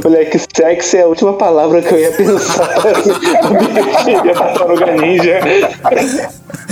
Moleque, 0.04 0.38
sexy 0.56 0.98
é 0.98 1.04
a 1.04 1.08
última 1.08 1.34
palavra 1.34 1.82
que 1.82 1.94
eu 1.94 2.00
ia 2.00 2.12
pensar. 2.12 2.68
Tartaruga 4.38 4.92
ninja. 4.98 5.40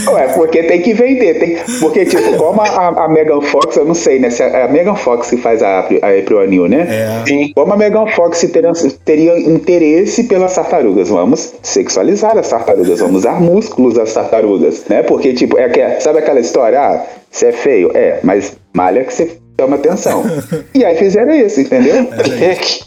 Ué, 0.07 0.27
porque 0.33 0.63
tem 0.63 0.81
que 0.81 0.93
vender. 0.93 1.39
Tem, 1.39 1.57
porque, 1.79 2.05
tipo, 2.05 2.35
como 2.37 2.61
a, 2.61 3.05
a 3.05 3.07
Megan 3.07 3.41
Fox, 3.41 3.75
eu 3.75 3.85
não 3.85 3.93
sei, 3.93 4.19
né? 4.19 4.29
Se 4.29 4.43
é 4.43 4.63
a 4.63 4.67
Megan 4.67 4.95
Fox 4.95 5.29
que 5.29 5.37
faz 5.37 5.61
a, 5.61 5.79
a 5.79 6.19
April 6.19 6.39
O'Neil, 6.39 6.67
né? 6.67 6.87
É. 6.89 7.27
Sim. 7.27 7.51
Como 7.55 7.73
a 7.73 7.77
Megan 7.77 8.07
Fox 8.07 8.39
teria, 8.51 8.71
teria 9.05 9.39
interesse 9.39 10.23
pelas 10.23 10.55
tartarugas? 10.55 11.09
Vamos 11.09 11.53
sexualizar 11.61 12.37
as 12.37 12.49
tartarugas, 12.49 12.99
vamos 12.99 13.17
usar 13.17 13.39
músculos 13.39 13.95
das 13.95 14.13
tartarugas, 14.13 14.85
né? 14.89 15.03
Porque, 15.03 15.33
tipo, 15.33 15.57
é 15.57 15.69
que, 15.69 16.01
sabe 16.01 16.19
aquela 16.19 16.39
história? 16.39 16.79
Ah, 16.79 17.05
você 17.29 17.47
é 17.47 17.51
feio? 17.51 17.91
É, 17.93 18.19
mas 18.23 18.57
malha 18.73 19.03
que 19.03 19.13
você 19.13 19.37
chama 19.59 19.75
atenção. 19.75 20.23
E 20.73 20.85
aí 20.85 20.95
fizeram 20.95 21.33
isso, 21.33 21.59
entendeu? 21.59 22.07
É 22.41 22.55
que 22.55 22.79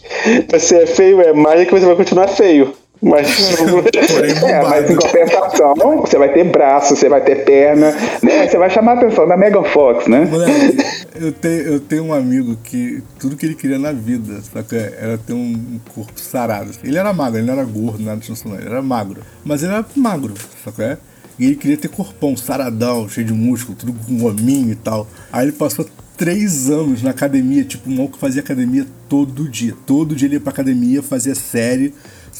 você 0.50 0.82
é 0.82 0.86
feio, 0.86 1.20
é 1.20 1.32
mágica 1.32 1.66
que 1.66 1.80
você 1.80 1.86
vai 1.86 1.96
continuar 1.96 2.28
feio. 2.28 2.72
Mas. 3.02 3.56
Porém, 3.58 4.30
É, 4.30 4.62
mas 4.62 4.90
em 4.90 4.94
compensação, 4.94 5.74
você 6.00 6.16
vai 6.16 6.32
ter 6.32 6.44
braço, 6.44 6.94
você 6.94 7.08
vai 7.08 7.20
ter 7.20 7.44
perna, 7.44 7.90
né? 8.22 8.46
Você 8.46 8.56
vai 8.56 8.70
chamar 8.70 8.92
a 8.92 8.94
atenção 8.94 9.26
da 9.26 9.36
Megan 9.36 9.64
Fox, 9.64 10.06
né? 10.06 10.24
Moleque, 10.24 10.76
eu 11.16 11.32
tenho, 11.32 11.62
eu 11.62 11.80
tenho 11.80 12.04
um 12.04 12.14
amigo 12.14 12.56
que 12.62 13.02
tudo 13.18 13.36
que 13.36 13.44
ele 13.44 13.56
queria 13.56 13.78
na 13.78 13.92
vida 13.92 14.40
saca, 14.42 14.76
era 14.76 15.18
ter 15.18 15.32
um, 15.32 15.52
um 15.52 15.80
corpo 15.94 16.18
sarado. 16.20 16.70
Ele 16.84 16.96
era 16.96 17.12
magro, 17.12 17.40
ele 17.40 17.46
não 17.46 17.54
era 17.54 17.64
gordo, 17.64 18.02
nada 18.02 18.20
disso 18.20 18.48
não. 18.48 18.56
Ele 18.56 18.66
era 18.66 18.80
magro. 18.80 19.20
Mas 19.44 19.62
ele 19.62 19.72
era 19.72 19.84
magro, 19.96 20.34
saca? 20.64 21.00
E 21.38 21.46
ele 21.46 21.56
queria 21.56 21.76
ter 21.76 21.88
corpão, 21.88 22.36
saradão, 22.36 23.08
cheio 23.08 23.26
de 23.26 23.32
músculo, 23.32 23.76
tudo 23.76 23.92
com 23.92 24.16
gominho 24.18 24.70
e 24.70 24.76
tal. 24.76 25.08
Aí 25.32 25.46
ele 25.46 25.52
passou 25.52 25.84
três 26.16 26.70
anos 26.70 27.02
na 27.02 27.10
academia, 27.10 27.64
tipo, 27.64 27.90
um 27.90 27.96
maluco 27.96 28.14
que 28.14 28.20
fazia 28.20 28.42
academia 28.42 28.86
todo 29.08 29.48
dia. 29.48 29.74
Todo 29.86 30.14
dia 30.14 30.28
ele 30.28 30.34
ia 30.34 30.40
pra 30.40 30.52
academia, 30.52 31.02
fazia 31.02 31.34
série, 31.34 31.92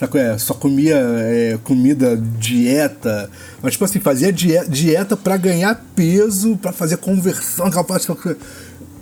sacou? 0.07 0.21
É, 0.21 0.39
só 0.39 0.55
comia 0.55 0.97
é, 0.97 1.59
comida, 1.63 2.17
dieta. 2.17 3.31
Mas, 3.63 3.73
tipo 3.73 3.85
assim, 3.85 4.01
fazia 4.01 4.33
dieta, 4.33 4.69
dieta 4.69 5.17
pra 5.17 5.37
ganhar 5.37 5.83
peso, 5.95 6.57
pra 6.57 6.73
fazer 6.73 6.97
conversão, 6.99 7.67
aquela 7.67 7.85
parte. 7.85 8.09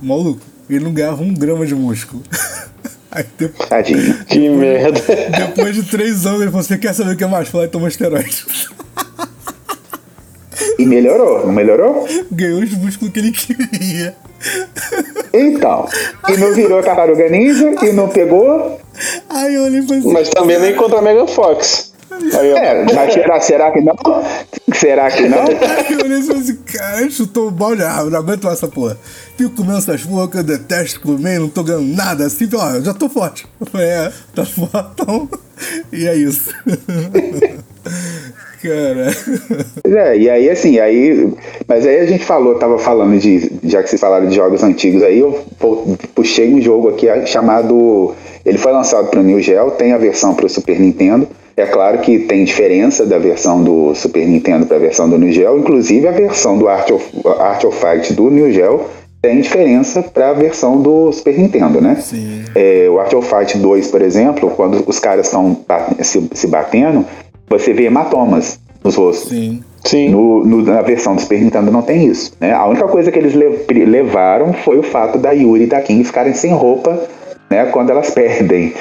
Maluco, 0.03 0.41
ele 0.69 0.85
não 0.85 0.93
ganhava 0.93 1.23
um 1.23 1.33
grama 1.33 1.67
de 1.67 1.75
músculo. 1.75 2.23
Aí 3.11 3.25
depois, 3.37 3.69
Tadinho. 3.69 4.25
que 4.25 4.49
merda. 4.49 5.01
depois 5.37 5.75
de 5.75 5.83
três 5.83 6.25
anos 6.27 6.43
ele 6.43 6.51
falou: 6.51 6.63
Você 6.63 6.79
quer 6.79 6.95
saber 6.95 7.15
o 7.15 7.17
que 7.17 7.25
é 7.25 7.27
mais? 7.27 7.49
Falei, 7.49 7.67
toma 7.67 7.89
esteroide. 7.89 8.45
E 10.79 10.87
melhorou, 10.87 11.47
não 11.47 11.53
melhorou? 11.53 12.07
Ganhou 12.31 12.63
os 12.63 12.75
músculos 12.75 13.13
que 13.13 13.19
ele 13.19 13.33
queria. 13.33 14.15
Então, 15.33 15.89
e 16.29 16.37
não 16.37 16.55
virou 16.55 16.83
tartaruga 16.83 17.29
ninja, 17.29 17.75
e 17.83 17.93
não 17.93 18.09
pegou. 18.09 18.81
Eu 19.53 19.65
olhei 19.65 19.81
assim: 19.81 20.13
Mas 20.13 20.29
também 20.31 20.59
nem 20.59 20.75
contra 20.75 20.99
a 20.99 21.03
Megan 21.03 21.27
Fox. 21.27 21.90
Aí. 22.39 22.51
É, 22.53 22.85
mas 22.95 23.13
será, 23.13 23.41
será 23.41 23.71
que 23.71 23.81
não? 23.81 23.97
Será 24.75 25.11
que 25.11 25.29
não? 25.29 25.39
Eu 25.91 26.05
olhei 26.05 26.19
e 26.19 26.23
falei 26.23 26.43
assim, 26.43 26.57
cara, 26.57 27.11
chutou 27.11 27.49
o 27.49 27.51
balde, 27.51 27.83
ah, 27.83 28.05
não 28.05 28.19
aguento 28.19 28.45
mais 28.45 28.59
essa 28.59 28.69
porra. 28.69 28.97
Fico 29.37 29.51
comendo 29.57 29.79
essas 29.79 30.03
porra 30.03 30.29
que 30.29 30.39
eu 30.39 30.43
detesto 30.43 31.01
comer, 31.01 31.39
não 31.41 31.49
tô 31.49 31.63
ganhando 31.63 31.95
nada, 31.97 32.27
assim, 32.27 32.49
ó, 32.55 32.71
eu 32.77 32.85
já 32.85 32.95
tô 32.95 33.09
forte. 33.09 33.47
Eu 33.61 33.67
falei, 33.67 33.87
é, 33.89 34.13
tá 34.35 34.45
fortão. 34.45 35.29
E 35.93 36.07
é 36.09 36.17
isso. 36.17 36.49
cara. 38.63 39.11
É, 39.85 40.17
e 40.19 40.31
aí 40.31 40.49
assim, 40.51 40.79
aí. 40.79 41.33
Mas 41.67 41.87
aí 41.87 42.01
a 42.01 42.07
gente 42.07 42.25
falou, 42.25 42.55
tava 42.57 42.79
falando 42.79 43.19
de. 43.19 43.53
Já 43.65 43.83
que 43.83 43.89
vocês 43.91 44.01
falaram 44.01 44.27
de 44.27 44.35
jogos 44.35 44.63
antigos 44.63 45.03
aí, 45.03 45.19
eu 45.19 45.45
pu- 45.59 45.99
puxei 46.15 46.53
um 46.53 46.61
jogo 46.61 46.89
aqui 46.89 47.07
chamado. 47.27 48.15
Ele 48.45 48.57
foi 48.59 48.73
lançado 48.73 49.09
para 49.09 49.21
o 49.21 49.23
New 49.23 49.41
Geo, 49.41 49.73
tem 49.73 49.93
a 49.93 49.99
versão 49.99 50.35
para 50.35 50.47
o 50.47 50.49
Super 50.49 50.79
Nintendo. 50.81 51.29
É 51.61 51.67
claro 51.67 51.99
que 51.99 52.21
tem 52.21 52.45
diferença 52.45 53.05
da 53.07 53.19
versão 53.19 53.63
do 53.63 53.95
Super 53.95 54.27
Nintendo 54.27 54.67
para 54.67 54.77
a 54.77 54.81
versão 54.81 55.09
do 55.09 55.19
New 55.19 55.31
Geo, 55.33 55.59
inclusive 55.59 56.07
a 56.09 56.13
versão 56.13 56.57
do 56.59 56.69
Art 56.69 56.91
of, 56.91 57.05
Art 57.39 57.65
of 57.65 57.79
Fight 57.79 58.13
do 58.15 58.31
New 58.31 58.51
Geo 58.53 58.83
tem 59.23 59.39
diferença 59.43 60.03
para 60.03 60.31
a 60.31 60.33
versão 60.33 60.81
do 60.81 61.13
Super 61.13 61.39
Nintendo, 61.39 61.79
né? 61.79 61.97
Sim. 62.01 62.43
É, 62.55 62.89
o 62.89 62.99
Art 62.99 63.13
of 63.13 63.29
Fight 63.29 63.59
2, 63.59 63.89
por 63.89 64.01
exemplo, 64.01 64.51
quando 64.57 64.83
os 64.87 64.99
caras 64.99 65.27
estão 65.27 65.59
se, 66.01 66.27
se 66.33 66.47
batendo, 66.47 67.05
você 67.47 67.75
vê 67.75 67.85
hematomas 67.85 68.59
nos 68.83 68.95
rostos. 68.95 69.29
Sim. 69.29 69.61
Sim. 69.85 70.09
No, 70.09 70.43
no- 70.45 70.63
na 70.63 70.81
versão 70.81 71.15
do 71.15 71.21
Super 71.21 71.39
Nintendo 71.39 71.71
não 71.71 71.83
tem 71.83 72.07
isso. 72.07 72.33
Né? 72.41 72.53
A 72.55 72.67
única 72.67 72.89
coisa 72.89 73.13
que 73.13 73.19
eles 73.19 73.35
le- 73.35 73.85
levaram 73.85 74.55
foi 74.55 74.79
o 74.79 74.83
fato 74.83 75.19
da 75.19 75.33
Yuri 75.33 75.65
e 75.65 75.67
da 75.67 75.83
King 75.83 76.03
ficarem 76.03 76.33
sem 76.33 76.53
roupa 76.55 76.99
né, 77.51 77.67
quando 77.67 77.91
elas 77.91 78.09
perdem. 78.15 78.73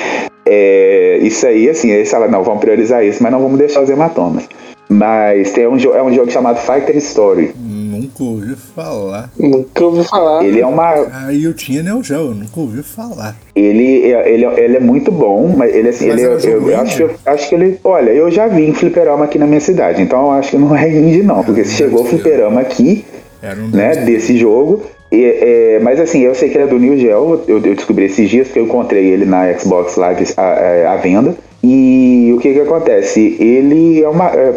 É, 0.52 1.20
isso 1.22 1.46
aí, 1.46 1.70
assim, 1.70 1.92
eles 1.92 2.10
falam, 2.10 2.30
não, 2.30 2.44
vamos 2.44 2.60
priorizar 2.62 3.06
isso, 3.06 3.22
mas 3.22 3.32
não 3.32 3.40
vamos 3.42 3.58
deixar 3.60 3.82
os 3.84 3.90
hematomas. 3.90 4.44
Mas 4.92 5.52
tem 5.52 5.68
um, 5.68 5.78
é 5.78 6.02
um 6.02 6.12
jogo 6.12 6.32
chamado 6.32 6.58
Fighter 6.60 6.98
Story. 6.98 7.52
Nunca 7.56 8.24
ouvi 8.24 8.56
falar. 8.76 9.30
Nunca 9.38 9.86
ouvi 9.86 10.04
falar. 10.04 10.44
Ele 10.44 10.60
é 10.62 10.66
uma. 10.66 10.94
Aí 11.28 11.44
eu 11.44 11.54
tinha 11.54 11.84
Neo 11.84 12.02
Geo, 12.04 12.18
eu 12.30 12.34
nunca 12.34 12.60
ouvi 12.60 12.82
falar. 12.82 13.36
Ele, 13.56 14.12
é- 14.12 14.34
ele, 14.34 14.46
é- 14.46 14.60
ele 14.64 14.78
é 14.78 14.80
muito 14.80 15.12
bom, 15.12 15.54
mas 15.56 15.76
ele 15.76 15.90
assim, 15.90 16.08
Mas 16.08 16.20
ele, 16.20 16.26
é 16.26 16.30
um 16.30 16.34
eu, 16.34 16.40
jogo 16.40 16.70
eu 16.72 16.80
acho, 16.82 17.08
que- 17.08 17.16
acho 17.30 17.50
que 17.50 17.56
ele. 17.56 17.80
Olha, 17.84 18.10
eu 18.10 18.32
já 18.32 18.48
vi 18.48 18.68
em 18.68 18.74
fliperama 18.74 19.26
aqui 19.26 19.38
na 19.38 19.46
minha 19.46 19.60
cidade, 19.62 20.02
então 20.02 20.24
eu 20.26 20.32
acho 20.32 20.50
que 20.52 20.58
não 20.58 20.76
é 20.76 20.90
indie, 20.90 21.22
não. 21.22 21.44
Porque 21.44 21.64
se 21.64 21.76
chegou 21.76 22.02
o 22.02 22.04
ser. 22.06 22.10
fliperama 22.10 22.62
aqui, 22.62 23.06
Era 23.44 23.60
um 23.62 23.68
né, 23.68 23.96
desse 23.98 24.36
jogo, 24.38 24.82
E, 25.12 25.24
é, 25.24 25.80
mas 25.82 26.00
assim, 26.00 26.20
eu 26.20 26.36
sei 26.36 26.50
que 26.50 26.58
ele 26.58 26.66
é 26.66 26.68
do 26.68 26.78
New 26.78 26.98
Geo, 26.98 27.42
eu, 27.48 27.58
eu 27.58 27.76
descobri 27.76 28.06
esses 28.06 28.30
dias 28.30 28.48
que 28.48 28.60
eu 28.60 28.66
encontrei 28.66 29.06
ele 29.06 29.26
na 29.26 29.52
Xbox 29.58 29.96
Live 29.96 30.34
à, 30.38 30.94
à 30.94 30.96
venda. 30.98 31.36
E 31.64 32.32
o 32.36 32.40
que 32.40 32.54
que 32.54 32.60
acontece? 32.62 33.36
Ele 33.40 34.02
é 34.02 34.08
uma, 34.08 34.28
é 34.28 34.54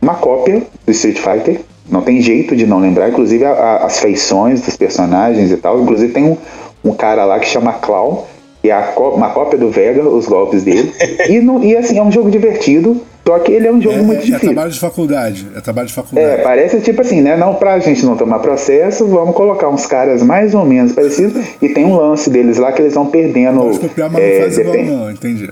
uma 0.00 0.14
cópia 0.14 0.62
do 0.84 0.92
Street 0.92 1.18
Fighter, 1.18 1.60
não 1.90 2.02
tem 2.02 2.20
jeito 2.20 2.56
de 2.56 2.66
não 2.66 2.78
lembrar, 2.78 3.08
inclusive 3.08 3.44
a, 3.44 3.50
a, 3.50 3.86
as 3.86 3.98
feições 3.98 4.62
dos 4.62 4.76
personagens 4.76 5.50
e 5.50 5.56
tal. 5.56 5.80
Inclusive 5.80 6.12
tem 6.12 6.24
um, 6.24 6.36
um 6.84 6.94
cara 6.94 7.24
lá 7.24 7.38
que 7.38 7.46
chama 7.46 7.72
Clown, 7.74 8.24
que 8.62 8.70
é 8.70 8.72
a, 8.72 8.94
uma 8.96 9.30
cópia 9.30 9.58
do 9.58 9.70
Vega, 9.70 10.02
os 10.02 10.26
golpes 10.26 10.62
dele. 10.62 10.92
e, 11.28 11.40
não, 11.40 11.62
e 11.62 11.76
assim, 11.76 11.98
é 11.98 12.02
um 12.02 12.12
jogo 12.12 12.30
divertido, 12.30 13.00
só 13.26 13.38
que 13.40 13.50
ele 13.52 13.66
é 13.66 13.72
um 13.72 13.80
jogo 13.80 13.96
É, 13.96 14.02
muito 14.02 14.18
é 14.20 14.24
difícil. 14.24 14.40
trabalho 14.40 14.70
de 14.70 14.78
faculdade. 14.80 15.46
É 15.56 15.60
trabalho 15.60 15.88
de 15.88 15.92
faculdade. 15.94 16.26
É, 16.26 16.36
parece 16.42 16.80
tipo 16.80 17.00
assim, 17.00 17.20
né? 17.22 17.36
Não 17.36 17.54
pra 17.54 17.78
gente 17.80 18.04
não 18.06 18.16
tomar 18.16 18.38
processo, 18.38 19.06
vamos 19.06 19.34
colocar 19.34 19.68
uns 19.68 19.84
caras 19.86 20.22
mais 20.22 20.54
ou 20.54 20.64
menos 20.64 20.92
parecidos. 20.92 21.44
E 21.60 21.68
tem 21.68 21.84
um 21.84 21.96
lance 21.96 22.30
deles 22.30 22.56
lá 22.58 22.70
que 22.72 22.80
eles 22.82 22.94
vão 22.94 23.06
perdendo. 23.06 23.60
Pode 23.60 23.78
copiar, 23.80 24.10
mas 24.10 24.22
é, 24.22 24.34
não 24.34 24.40
faz 24.42 24.58
igual, 24.58 24.72
depende- 24.76 24.90
não, 24.92 25.10
entendi. 25.10 25.50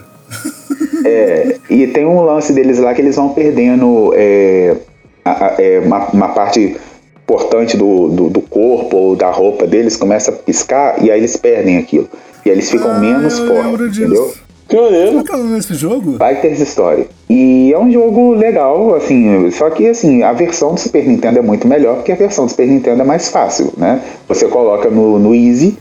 é, 1.04 1.56
e 1.70 1.86
tem 1.88 2.04
um 2.06 2.20
lance 2.22 2.52
deles 2.52 2.78
lá 2.78 2.94
que 2.94 3.00
eles 3.00 3.16
vão 3.16 3.30
perdendo 3.30 4.12
é, 4.16 4.76
a- 5.24 5.46
a- 5.46 5.54
é, 5.58 5.80
uma, 5.80 6.06
uma 6.10 6.28
parte 6.28 6.76
importante 7.22 7.76
do, 7.76 8.08
do, 8.08 8.28
do 8.30 8.40
corpo 8.40 8.96
ou 8.96 9.16
da 9.16 9.30
roupa 9.30 9.66
deles, 9.66 9.96
começa 9.96 10.30
a 10.30 10.34
piscar 10.34 11.02
e 11.02 11.10
aí 11.10 11.18
eles 11.18 11.36
perdem 11.36 11.78
aquilo. 11.78 12.08
E 12.44 12.50
aí 12.50 12.54
eles 12.56 12.70
ficam 12.70 12.90
Ah, 12.90 12.98
menos 12.98 13.38
fortes, 13.38 13.92
disso. 13.92 14.02
entendeu? 14.04 14.34
Que 14.68 14.76
maneiro. 14.80 15.06
Como 15.08 15.20
é 15.20 15.24
que 15.24 15.32
é 15.32 15.34
o 15.34 15.38
nome 15.38 15.56
desse 15.56 15.74
jogo? 15.74 16.16
Fighters 16.18 16.60
Story. 16.60 17.06
E 17.28 17.72
é 17.72 17.78
um 17.78 17.90
jogo 17.90 18.34
legal, 18.34 18.94
assim, 18.94 19.50
só 19.50 19.70
que 19.70 19.88
assim, 19.88 20.22
a 20.22 20.32
versão 20.32 20.74
do 20.74 20.80
Super 20.80 21.06
Nintendo 21.06 21.38
é 21.38 21.42
muito 21.42 21.66
melhor 21.66 21.96
porque 21.96 22.12
a 22.12 22.16
versão 22.16 22.44
do 22.44 22.50
Super 22.50 22.66
Nintendo 22.66 23.00
é 23.00 23.04
mais 23.04 23.28
fácil, 23.28 23.72
né? 23.76 24.00
Você 24.28 24.46
coloca 24.46 24.90
no, 24.90 25.18
no 25.18 25.34
Easy 25.34 25.76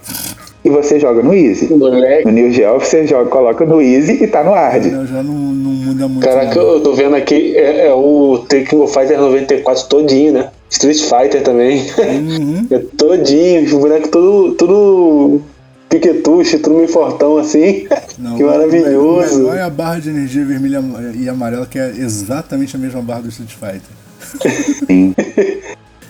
e 0.63 0.69
você 0.69 0.99
joga 0.99 1.21
no 1.21 1.33
Easy. 1.33 1.73
Moleque. 1.73 2.25
No 2.25 2.31
New 2.31 2.49
Geo 2.51 2.79
você 2.79 3.05
joga, 3.05 3.29
coloca 3.29 3.65
no 3.65 3.81
Easy 3.81 4.23
e 4.23 4.27
tá 4.27 4.43
no 4.43 4.51
Hard. 4.51 4.85
Eu 4.85 5.05
já 5.05 5.21
não, 5.21 5.33
não 5.33 5.71
muda 5.71 6.07
muito. 6.07 6.25
Caraca, 6.25 6.55
não. 6.55 6.73
eu 6.75 6.79
tô 6.79 6.93
vendo 6.93 7.15
aqui, 7.15 7.57
é, 7.57 7.87
é 7.87 7.93
o 7.93 8.45
Tekken 8.47 8.87
Fighter 8.87 9.19
94 9.19 9.85
todinho, 9.87 10.31
né? 10.31 10.49
Street 10.69 11.01
Fighter 11.01 11.43
também. 11.43 11.85
Uhum. 11.97 12.67
é 12.71 12.79
todinho, 12.97 13.63
os 13.63 13.73
bonecos 13.73 14.09
tudo, 14.09 14.53
tudo 14.55 15.41
piquetuche, 15.93 16.57
tudo 16.57 16.77
meio 16.77 16.87
fortão 16.87 17.37
assim. 17.37 17.87
Não, 18.17 18.35
que 18.37 18.43
maravilhoso. 18.43 19.39
melhor 19.39 19.57
é 19.57 19.61
a 19.61 19.69
barra 19.69 19.99
de 19.99 20.09
energia 20.09 20.43
vermelha 20.43 20.83
e 21.15 21.29
amarela, 21.29 21.65
que 21.65 21.77
é 21.77 21.89
exatamente 21.89 22.75
a 22.75 22.79
mesma 22.79 23.01
barra 23.01 23.21
do 23.21 23.29
Street 23.29 23.53
Fighter. 23.53 24.85
Sim. 24.87 25.15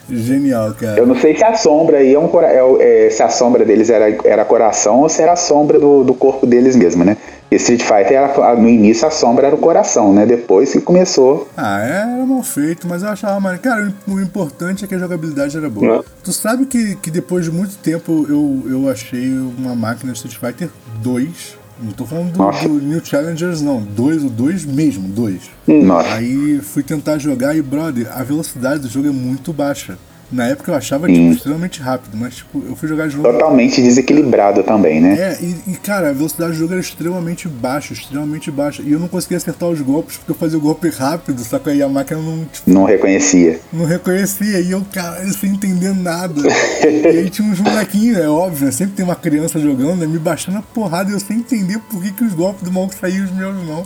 Genial, 0.10 0.74
cara. 0.74 1.00
Eu 1.00 1.08
não 1.08 1.16
sei 1.16 1.36
se 1.36 1.44
a 1.44 1.56
sombra 1.56 1.98
aí 1.98 2.14
é 2.14 2.20
um 2.20 2.30
é 2.42 3.06
é, 3.06 3.10
se 3.10 3.24
a 3.24 3.30
sombra 3.30 3.64
deles 3.64 3.90
era, 3.90 4.16
era 4.26 4.46
coração 4.46 5.00
ou 5.00 5.10
se 5.10 5.22
era 5.22 5.32
a 5.32 5.38
sombra 5.38 5.80
do, 5.80 6.04
do 6.04 6.14
corpo 6.14 6.46
deles 6.46 6.76
mesmo, 6.76 7.04
né? 7.06 7.18
E 7.54 7.58
Street 7.58 7.84
Fighter 7.84 8.14
era, 8.14 8.56
no 8.56 8.68
início 8.68 9.08
a 9.08 9.12
sombra 9.12 9.46
era 9.46 9.56
o 9.56 9.60
coração, 9.60 10.12
né? 10.12 10.26
Depois 10.26 10.72
que 10.72 10.82
começou. 10.82 11.48
Ah, 11.56 11.80
era 11.80 12.26
mal 12.26 12.42
feito, 12.42 12.88
mas 12.88 13.04
eu 13.04 13.10
achava. 13.10 13.56
Cara, 13.60 13.94
o 14.08 14.20
importante 14.20 14.84
é 14.84 14.88
que 14.88 14.96
a 14.96 14.98
jogabilidade 14.98 15.56
era 15.56 15.70
boa. 15.70 15.98
Não. 15.98 16.06
Tu 16.24 16.34
sabe 16.34 16.66
que, 16.66 16.96
que 16.96 17.12
depois 17.12 17.46
de 17.46 17.52
muito 17.52 17.78
tempo 17.78 18.26
eu, 18.28 18.64
eu 18.68 18.90
achei 18.90 19.30
uma 19.32 19.76
máquina 19.76 20.12
de 20.12 20.18
Street 20.18 20.38
Fighter 20.38 20.70
2. 21.04 21.60
Não 21.80 21.92
tô 21.92 22.06
falando 22.06 22.32
do, 22.32 22.68
do 22.68 22.86
New 22.86 23.06
Challengers, 23.06 23.62
não. 23.62 23.82
Dois, 23.82 24.24
o 24.24 24.30
2 24.30 24.66
mesmo, 24.66 25.08
dois. 25.10 25.52
Nossa. 25.68 26.14
Aí 26.14 26.60
fui 26.60 26.82
tentar 26.82 27.20
jogar 27.20 27.56
e, 27.56 27.62
brother, 27.62 28.08
a 28.18 28.24
velocidade 28.24 28.82
do 28.82 28.90
jogo 28.90 29.10
é 29.10 29.12
muito 29.12 29.54
baixa. 29.54 29.98
Na 30.34 30.48
época 30.48 30.72
eu 30.72 30.76
achava, 30.76 31.08
tipo, 31.08 31.32
extremamente 31.32 31.80
rápido, 31.80 32.18
mas, 32.18 32.38
tipo, 32.38 32.64
eu 32.68 32.76
fui 32.76 32.90
jogar 32.90 33.06
novo. 33.06 33.22
Totalmente 33.22 33.82
desequilibrado 33.82 34.64
também, 34.64 35.00
né? 35.00 35.14
É, 35.14 35.38
e, 35.40 35.74
e, 35.74 35.76
cara, 35.76 36.10
a 36.10 36.14
velocidade 36.14 36.54
do 36.54 36.58
jogo 36.58 36.74
era 36.74 36.82
extremamente 36.82 37.48
baixa, 37.48 37.94
extremamente 37.94 38.50
baixa. 38.50 38.82
E 38.82 38.92
eu 38.92 39.00
não 39.00 39.08
conseguia 39.08 39.38
acertar 39.38 39.70
os 39.70 39.80
golpes 39.82 40.18
porque 40.18 40.32
eu 40.32 40.36
fazia 40.36 40.58
o 40.58 40.62
golpe 40.62 40.90
rápido, 40.90 41.40
só 41.44 41.60
que 41.60 41.70
aí 41.70 41.84
a 41.84 41.88
máquina 41.88 42.20
não, 42.20 42.46
tipo, 42.46 42.70
Não 42.70 42.84
reconhecia. 42.84 43.60
não 43.72 43.86
reconhecia. 43.86 44.60
E 44.60 44.72
eu, 44.72 44.84
cara, 44.92 45.24
sem 45.34 45.52
entender 45.52 45.94
nada. 45.96 46.34
e 46.84 47.08
aí 47.08 47.30
tinha 47.30 47.48
uns 47.48 47.60
molequinhos, 47.60 48.18
é 48.18 48.28
óbvio, 48.28 48.66
né? 48.66 48.72
Sempre 48.72 48.96
tem 48.96 49.06
uma 49.06 49.16
criança 49.16 49.60
jogando, 49.60 49.98
né? 49.98 50.08
Me 50.08 50.18
baixando 50.18 50.58
a 50.58 50.62
porrada 50.64 51.12
e 51.12 51.14
eu 51.14 51.20
sem 51.20 51.38
entender 51.38 51.80
por 51.92 52.02
que, 52.02 52.12
que 52.12 52.24
os 52.24 52.34
golpes 52.34 52.64
do 52.64 52.72
maluco 52.72 52.96
saíam 53.00 53.24
os 53.24 53.32
meus 53.32 53.56
não. 53.68 53.86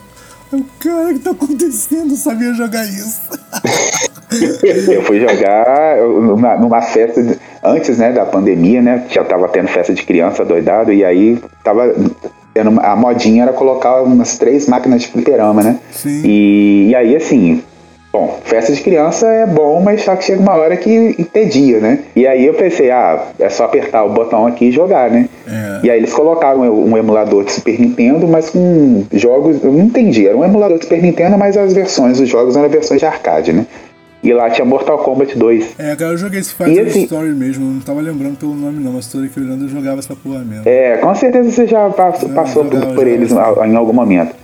Cara, 0.80 1.10
o 1.10 1.14
que 1.14 1.20
tá 1.20 1.32
acontecendo? 1.32 2.12
Eu 2.12 2.18
sabia 2.18 2.54
jogar 2.54 2.84
isso. 2.86 3.22
Eu 4.92 5.02
fui 5.04 5.20
jogar 5.22 5.98
numa, 6.00 6.58
numa 6.58 6.82
festa 6.82 7.24
de- 7.24 7.38
antes, 7.64 7.98
né, 7.98 8.12
da 8.12 8.26
pandemia, 8.26 8.82
né? 8.82 9.06
Já 9.10 9.24
tava 9.24 9.48
tendo 9.48 9.68
festa 9.70 9.94
de 9.94 10.04
criança 10.04 10.44
doidado 10.44 10.92
e 10.92 11.04
aí 11.06 11.42
tava 11.64 11.94
a 12.82 12.96
modinha 12.96 13.44
era 13.44 13.54
colocar 13.54 14.02
umas 14.02 14.38
três 14.38 14.68
máquinas 14.68 15.02
de 15.04 15.08
fliperama, 15.10 15.62
né? 15.64 15.80
Sim. 15.92 16.22
E, 16.26 16.88
e 16.90 16.96
aí 16.96 17.16
assim, 17.16 17.64
bom, 18.12 18.40
festa 18.44 18.74
de 18.74 18.82
criança 18.82 19.28
é 19.28 19.46
bom, 19.46 19.82
mas 19.82 20.02
só 20.04 20.16
que 20.16 20.24
chega 20.26 20.42
uma 20.42 20.56
hora 20.56 20.76
que 20.76 21.16
entedia, 21.20 21.80
né? 21.80 22.00
E 22.16 22.26
aí 22.26 22.46
eu 22.46 22.54
pensei, 22.54 22.90
ah, 22.92 23.28
é 23.40 23.50
só 23.50 23.66
apertar 23.66 24.04
o 24.04 24.10
botão 24.10 24.48
aqui 24.48 24.66
e 24.66 24.72
jogar, 24.72 25.10
né? 25.10 25.30
É. 25.48 25.80
E 25.84 25.92
aí 25.92 25.98
eles 26.00 26.14
colocaram 26.14 26.62
um 26.62 26.98
emulador 26.98 27.44
de 27.44 27.52
Super 27.52 27.80
Nintendo, 27.80 28.28
mas 28.28 28.50
com 28.50 29.04
jogos. 29.14 29.64
Eu 29.64 29.72
não 29.72 29.82
entendi, 29.86 30.28
era 30.28 30.36
um 30.36 30.44
emulador 30.44 30.78
de 30.78 30.86
Super 30.86 31.02
Nintendo, 31.02 31.38
mas 31.38 31.56
as 31.56 31.74
versões 31.74 32.18
dos 32.20 32.28
jogos 32.28 32.56
eram 32.56 32.70
versões 32.70 33.00
de 33.00 33.06
arcade, 33.06 33.54
né? 33.54 33.66
E 34.24 34.34
lá 34.34 34.50
tinha 34.50 34.66
Mortal 34.66 34.98
Kombat 34.98 35.38
2. 35.38 35.76
É, 35.78 35.96
cara, 35.96 36.12
eu 36.14 36.18
joguei 36.18 36.40
esse 36.40 36.54
Fighter 36.54 36.88
assim- 36.88 37.04
Story 37.04 37.30
mesmo, 37.30 37.64
eu 37.66 37.74
não 37.76 37.80
tava 37.82 38.02
lembrando 38.02 38.38
pelo 38.38 38.56
nome 38.56 38.84
não, 38.84 38.94
mas 38.94 39.08
tô 39.08 39.20
aqui 39.20 39.40
olhando 39.40 39.66
eu 39.66 39.70
jogava 39.70 40.00
essa 40.00 40.16
porra 40.16 40.40
mesmo. 40.40 40.64
É, 40.66 40.98
com 40.98 41.14
certeza 41.14 41.52
você 41.52 41.68
já 41.68 41.88
passou, 41.92 42.28
Não, 42.28 42.36
passou 42.36 42.66
por, 42.66 42.74
jogava, 42.74 42.94
por 42.96 43.06
jogava 43.08 43.62
eles 43.62 43.74
em 43.74 43.76
algum 43.78 43.94
momento. 43.94 44.36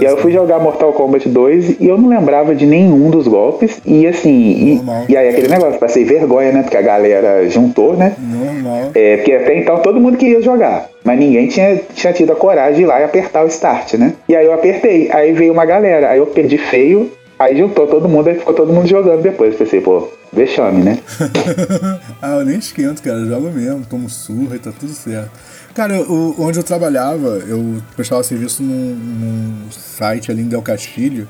E 0.00 0.06
aí 0.06 0.12
eu 0.12 0.18
fui 0.18 0.32
jogar 0.32 0.58
Mortal 0.58 0.92
Kombat 0.92 1.28
2 1.28 1.80
e 1.80 1.88
eu 1.88 1.96
não 1.96 2.08
lembrava 2.08 2.54
de 2.54 2.66
nenhum 2.66 3.10
dos 3.10 3.26
golpes. 3.26 3.80
E 3.84 4.06
assim, 4.06 4.80
e, 5.08 5.12
e 5.12 5.16
aí 5.16 5.28
aquele 5.28 5.48
negócio, 5.48 5.78
passei 5.78 6.04
vergonha, 6.04 6.52
né? 6.52 6.62
Porque 6.62 6.76
a 6.76 6.82
galera 6.82 7.48
juntou, 7.48 7.96
né? 7.96 8.14
Normal. 8.18 8.90
É, 8.94 9.16
porque 9.16 9.32
até 9.32 9.58
então 9.58 9.80
todo 9.80 10.00
mundo 10.00 10.16
queria 10.16 10.42
jogar, 10.42 10.88
mas 11.02 11.18
ninguém 11.18 11.48
tinha, 11.48 11.80
tinha 11.94 12.12
tido 12.12 12.32
a 12.32 12.36
coragem 12.36 12.74
de 12.74 12.82
ir 12.82 12.86
lá 12.86 13.00
e 13.00 13.04
apertar 13.04 13.44
o 13.44 13.48
start, 13.48 13.94
né? 13.94 14.14
E 14.28 14.36
aí 14.36 14.44
eu 14.44 14.52
apertei, 14.52 15.10
aí 15.10 15.32
veio 15.32 15.52
uma 15.52 15.64
galera, 15.64 16.10
aí 16.10 16.18
eu 16.18 16.26
perdi 16.26 16.58
feio, 16.58 17.10
aí 17.38 17.56
juntou 17.56 17.86
todo 17.86 18.08
mundo, 18.08 18.28
aí 18.28 18.34
ficou 18.38 18.54
todo 18.54 18.72
mundo 18.72 18.86
jogando 18.86 19.22
depois. 19.22 19.52
Eu 19.52 19.58
pensei, 19.58 19.80
pô, 19.80 20.08
vexame, 20.32 20.82
né? 20.82 20.98
ah, 22.20 22.38
eu 22.38 22.44
nem 22.44 22.58
esquento, 22.58 23.02
cara. 23.02 23.18
Eu 23.18 23.26
jogo 23.26 23.50
mesmo, 23.50 23.84
tomo 23.88 24.08
surra 24.08 24.56
e 24.56 24.58
tá 24.58 24.72
tudo 24.78 24.92
certo. 24.92 25.30
Cara, 25.74 25.94
eu- 25.96 26.34
onde 26.38 26.58
eu 26.58 26.62
trabalhava, 26.62 27.42
eu 27.48 27.82
prestava 27.96 28.22
serviço 28.22 28.62
num, 28.62 28.94
num 28.94 29.70
site 29.70 30.30
ali 30.30 30.42
em 30.42 30.48
Del 30.48 30.62
Castilho. 30.62 31.28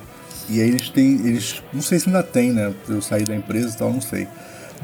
E 0.48 0.60
aí 0.60 0.68
eles 0.68 0.90
têm. 0.90 1.14
Eles. 1.26 1.62
Não 1.72 1.80
sei 1.80 1.98
se 1.98 2.06
ainda 2.08 2.22
tem, 2.22 2.52
né? 2.52 2.72
Eu 2.88 3.00
saí 3.00 3.24
da 3.24 3.34
empresa 3.34 3.70
e 3.74 3.78
tal, 3.78 3.90
não 3.90 4.02
sei. 4.02 4.28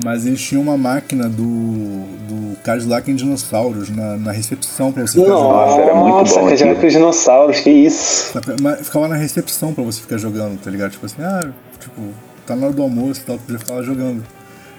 Mas 0.02 0.24
eles 0.24 0.40
tinham 0.40 0.62
uma 0.62 0.78
máquina 0.78 1.28
do. 1.28 1.42
do 1.44 2.56
Cadillac 2.64 3.10
em 3.10 3.14
dinossauros 3.14 3.90
na, 3.90 4.16
na 4.16 4.32
recepção 4.32 4.90
pra 4.90 5.02
você 5.06 5.18
ficar 5.20 5.30
jogando. 5.32 5.42
Nossa, 5.52 5.80
era 5.82 5.94
muito 5.94 6.14
Nossa, 6.16 6.40
bom 6.40 6.46
que 6.46 6.54
aquilo. 6.54 6.76
com 6.76 6.86
os 6.86 6.92
dinossauros, 6.94 7.60
que 7.60 7.70
isso. 7.70 8.32
Mas 8.62 8.86
ficava 8.86 9.08
na 9.08 9.16
recepção 9.16 9.74
pra 9.74 9.84
você 9.84 10.00
ficar 10.00 10.16
jogando, 10.16 10.58
tá 10.58 10.70
ligado? 10.70 10.92
Tipo 10.92 11.04
assim, 11.04 11.20
ah, 11.22 11.50
tipo, 11.78 12.00
tá 12.46 12.56
na 12.56 12.66
hora 12.66 12.74
do 12.74 12.80
almoço 12.82 13.20
e 13.20 13.24
tal, 13.24 13.36
podia 13.38 13.58
ficar 13.58 13.74
lá 13.74 13.82
jogando. 13.82 14.24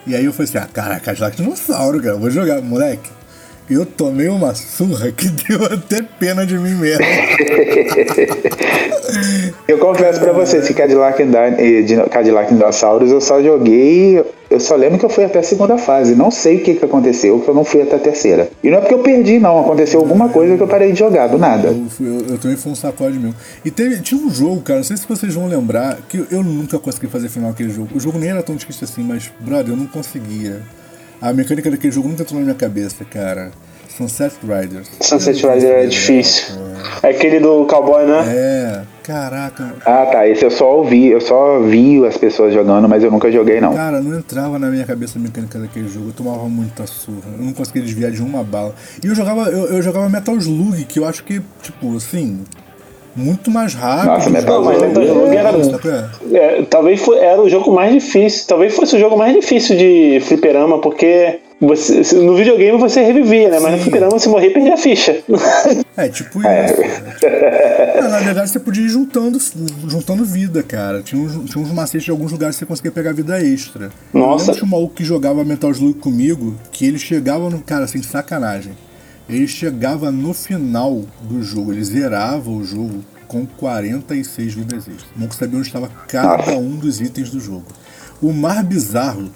E 0.08 0.16
aí 0.16 0.26
eu 0.26 0.34
falei 0.34 0.50
assim, 0.50 0.58
ah, 0.58 0.68
caraca, 0.74 1.02
Cadillac 1.02 1.38
dinossauro, 1.38 2.02
cara, 2.02 2.16
vou 2.18 2.32
jogar, 2.32 2.60
moleque. 2.64 3.08
Eu 3.70 3.86
tomei 3.86 4.28
uma 4.28 4.54
surra 4.54 5.12
que 5.12 5.30
deu 5.48 5.64
até 5.66 6.02
pena 6.02 6.46
de 6.46 6.58
mim 6.58 6.76
mesmo. 6.76 7.06
Eu 9.68 9.78
confesso 9.78 10.20
pra 10.20 10.32
vocês 10.34 10.68
que 10.68 10.74
Cadillac, 10.74 11.22
and 11.22 11.32
eh, 11.58 12.10
Cadillac 12.10 12.54
Dinossauros 12.54 13.12
eu 13.12 13.22
só 13.22 13.42
joguei. 13.42 14.24
Eu 14.50 14.60
só 14.60 14.76
lembro 14.76 15.00
que 15.00 15.06
eu 15.06 15.10
fui 15.10 15.24
até 15.24 15.40
a 15.40 15.44
segunda 15.44 15.78
fase. 15.78 16.14
Não 16.14 16.30
sei 16.30 16.58
o 16.58 16.60
que, 16.64 16.74
que 16.76 16.84
aconteceu, 16.84 17.40
que 17.40 17.48
eu 17.48 17.54
não 17.54 17.64
fui 17.64 17.82
até 17.82 17.96
a 17.96 18.00
terceira. 18.00 18.50
E 18.62 18.70
não 18.70 18.80
é 18.80 18.82
porque 18.82 18.94
eu 18.94 19.00
perdi, 19.00 19.40
não. 19.40 19.62
Aconteceu 19.62 20.02
alguma 20.02 20.28
coisa 20.28 20.58
que 20.58 20.64
eu 20.64 20.68
parei 20.68 20.92
de 20.92 21.00
jogar, 21.00 21.28
do 21.28 21.38
nada. 21.38 21.70
Eu, 21.70 21.86
eu, 22.02 22.26
eu 22.32 22.38
também 22.38 22.58
fui 22.58 22.72
um 22.72 22.76
sacode 22.76 23.18
mesmo. 23.18 23.36
E 23.64 23.72
teve, 23.72 24.02
tinha 24.02 24.20
um 24.20 24.30
jogo, 24.30 24.62
cara, 24.62 24.80
não 24.80 24.84
sei 24.84 24.98
se 24.98 25.08
vocês 25.08 25.34
vão 25.34 25.48
lembrar, 25.48 26.00
que 26.10 26.26
eu 26.30 26.44
nunca 26.44 26.78
consegui 26.78 27.08
fazer 27.08 27.30
final 27.30 27.52
aquele 27.52 27.70
jogo. 27.70 27.90
O 27.96 28.00
jogo 28.00 28.20
nem 28.20 28.30
era 28.30 28.44
tão 28.44 28.56
difícil 28.56 28.84
assim, 28.84 29.04
mas, 29.04 29.32
brother, 29.40 29.74
eu 29.74 29.78
não 29.78 29.88
conseguia. 29.88 30.62
A 31.22 31.32
mecânica 31.34 31.70
daquele 31.70 31.94
jogo 31.94 32.08
nunca 32.10 32.24
entrou 32.24 32.40
na 32.40 32.46
minha 32.46 32.56
cabeça, 32.58 33.06
cara. 33.06 33.52
Sunset 33.96 34.36
Riders. 34.42 34.90
Sunset 35.02 35.44
Eu 35.44 35.50
não 35.50 35.56
Rider 35.56 35.72
é 35.72 35.86
difícil. 35.86 36.56
cara. 36.56 36.72
É 37.04 37.10
aquele 37.10 37.40
do 37.40 37.66
cowboy, 37.66 38.06
né? 38.06 38.24
É, 38.28 38.82
caraca. 39.04 39.76
Ah, 39.86 40.06
tá. 40.12 40.28
Esse 40.28 40.44
eu 40.46 40.50
só 40.50 40.78
ouvi. 40.78 41.08
Eu 41.08 41.22
só 41.22 41.60
vi 41.60 42.04
as 42.06 42.18
pessoas 42.18 42.54
jogando, 42.54 42.88
mas 42.90 43.04
eu 43.04 43.12
nunca 43.12 43.32
joguei, 43.32 43.60
não. 43.62 43.76
Cara, 43.76 44.02
não 44.02 44.18
entrava 44.18 44.58
na 44.58 44.68
minha 44.70 44.86
cabeça 44.86 45.20
a 45.20 45.22
mecânica 45.22 45.60
daquele 45.60 45.88
jogo. 45.90 46.08
Eu 46.10 46.14
tomava 46.14 46.48
muita 46.50 46.88
surra. 46.88 47.30
Eu 47.38 47.46
não 47.46 47.54
conseguia 47.54 47.82
desviar 47.84 48.12
de 48.12 48.22
uma 48.24 48.44
bala. 48.44 48.74
E 49.04 49.08
eu 49.08 49.14
jogava, 49.14 49.50
eu, 49.50 49.66
eu 49.68 49.82
jogava 49.82 50.10
Metal 50.10 50.36
Slug, 50.38 50.86
que 50.86 50.98
eu 50.98 51.06
acho 51.06 51.24
que, 51.24 51.42
tipo, 51.62 51.96
assim, 51.98 52.40
muito 53.16 53.52
mais 53.52 53.74
rápido. 53.74 54.08
Nossa, 54.08 54.30
era-? 55.36 56.12
É, 56.32 56.62
talvez 56.64 57.02
foi, 57.02 57.18
era 57.18 57.42
o 57.42 57.50
jogo 57.50 57.72
mais 57.72 57.94
difícil. 57.94 58.46
Talvez 58.48 58.76
fosse 58.76 58.96
o 58.96 59.00
jogo 59.00 59.18
mais 59.18 59.36
difícil 59.36 59.78
de 59.78 60.20
fliperama, 60.22 60.80
porque 60.80 61.40
você, 61.60 62.02
no 62.16 62.36
videogame 62.36 62.78
você 62.80 63.02
revivia, 63.02 63.50
né? 63.50 63.60
Mas 63.60 63.74
no 63.74 63.78
fliperama 63.80 64.12
você 64.12 64.28
morria 64.28 64.50
e 64.50 64.54
perdia 64.54 64.74
a 64.74 64.78
ficha. 64.78 65.20
É, 65.96 66.08
tipo 66.10 66.40
isso. 66.42 67.26
É, 67.26 68.02
na 68.02 68.20
verdade, 68.20 68.50
você 68.50 68.60
podia 68.60 68.84
ir 68.84 68.90
juntando, 68.90 69.38
juntando 69.88 70.26
vida, 70.26 70.64
cara. 70.64 71.04
Tinha 71.04 71.22
uns, 71.22 71.50
tinha 71.50 71.64
uns 71.64 71.72
macetes 71.72 72.06
de 72.06 72.12
alguns 72.12 72.32
lugares 72.32 72.56
que 72.56 72.60
você 72.62 72.66
conseguia 72.66 72.92
pegar 72.92 73.14
vida 73.14 73.40
extra. 73.40 73.92
Eu 74.14 74.20
Nossa. 74.20 74.46
lembro 74.46 74.60
de 74.60 74.66
um 74.66 74.70
maluco 74.70 74.96
que 74.96 75.04
jogava 75.04 75.44
Metal 75.44 75.70
Slug 75.70 76.00
comigo, 76.00 76.56
que 76.72 76.86
ele 76.86 76.98
chegava 76.98 77.50
no. 77.50 77.60
Cara, 77.60 77.86
sem 77.86 78.02
sacanagem. 78.02 78.74
Ele 79.32 79.48
chegava 79.48 80.12
no 80.12 80.34
final 80.34 81.04
do 81.22 81.42
jogo, 81.42 81.72
ele 81.72 81.84
zerava 81.84 82.50
o 82.50 82.62
jogo 82.66 83.02
com 83.30 83.46
46 83.46 84.54
vidas 84.54 84.88
extras. 84.90 85.06
Maluco 85.16 85.34
sabia 85.34 85.58
onde 85.58 85.68
estava 85.68 85.88
cada 86.06 86.58
um 86.58 86.76
dos 86.76 87.00
itens 87.00 87.30
do 87.30 87.40
jogo. 87.40 87.66
O 88.22 88.34
mais 88.34 88.62
bizarro 88.66 89.32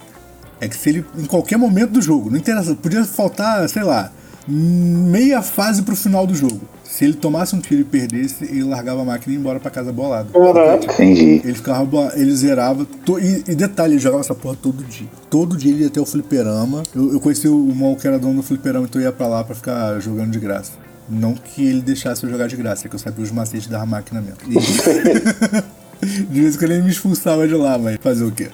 é 0.59 0.67
que 0.67 0.75
se 0.75 0.89
ele, 0.89 1.05
em 1.17 1.23
qualquer 1.23 1.57
momento 1.57 1.91
do 1.91 2.01
jogo, 2.01 2.29
não 2.29 2.37
interessa, 2.37 2.75
podia 2.75 3.05
faltar, 3.05 3.69
sei 3.69 3.83
lá, 3.83 4.11
meia 4.45 5.41
fase 5.41 5.81
pro 5.81 5.95
final 5.95 6.27
do 6.27 6.35
jogo. 6.35 6.61
Se 6.95 7.03
ele 7.03 7.13
tomasse 7.13 7.53
um 7.53 7.59
tiro 7.59 7.81
e 7.81 7.83
perdesse, 7.83 8.45
ele 8.45 8.63
largava 8.63 9.01
a 9.01 9.03
máquina 9.05 9.33
e 9.33 9.35
ia 9.35 9.39
embora 9.41 9.59
pra 9.59 9.69
casa 9.69 9.91
bolado. 9.91 10.29
Caraca. 10.31 10.85
Entendi. 10.93 11.41
Ele 11.43 11.53
ficava, 11.53 11.83
bola- 11.83 12.13
ele 12.15 12.33
zerava. 12.33 12.85
to- 13.05 13.19
e, 13.19 13.43
e 13.49 13.53
detalhe, 13.53 13.95
ele 13.95 13.99
jogava 13.99 14.21
essa 14.21 14.33
porra 14.33 14.55
todo 14.61 14.81
dia. 14.85 15.07
Todo 15.29 15.57
dia 15.57 15.71
ele 15.73 15.81
ia 15.81 15.87
até 15.87 15.99
o 15.99 16.05
fliperama. 16.05 16.83
Eu, 16.95 17.11
eu 17.11 17.19
conheci 17.19 17.49
o 17.49 17.57
maluco 17.75 17.99
que 17.99 18.07
era 18.07 18.17
dono 18.17 18.35
do 18.35 18.43
fliperama, 18.43 18.85
então 18.85 19.01
eu 19.01 19.07
ia 19.07 19.11
pra 19.11 19.27
lá 19.27 19.43
pra 19.43 19.53
ficar 19.53 19.99
jogando 19.99 20.31
de 20.31 20.39
graça. 20.39 20.71
Não 21.09 21.33
que 21.33 21.65
ele 21.65 21.81
deixasse 21.81 22.23
eu 22.23 22.29
jogar 22.29 22.47
de 22.47 22.55
graça, 22.55 22.87
é 22.87 22.89
que 22.89 22.95
eu 22.95 22.99
sabia 22.99 23.23
os 23.25 23.31
macetes 23.31 23.67
da 23.67 23.85
máquina 23.85 24.21
mesmo. 24.21 24.37
E- 24.47 24.55
de 26.31 26.41
vez 26.41 26.55
em 26.55 26.57
quando 26.57 26.71
ele 26.71 26.83
me 26.83 26.91
expulsava 26.91 27.45
de 27.45 27.55
lá, 27.55 27.77
mas 27.77 27.97
fazer 28.01 28.23
o 28.23 28.31
quê? 28.31 28.47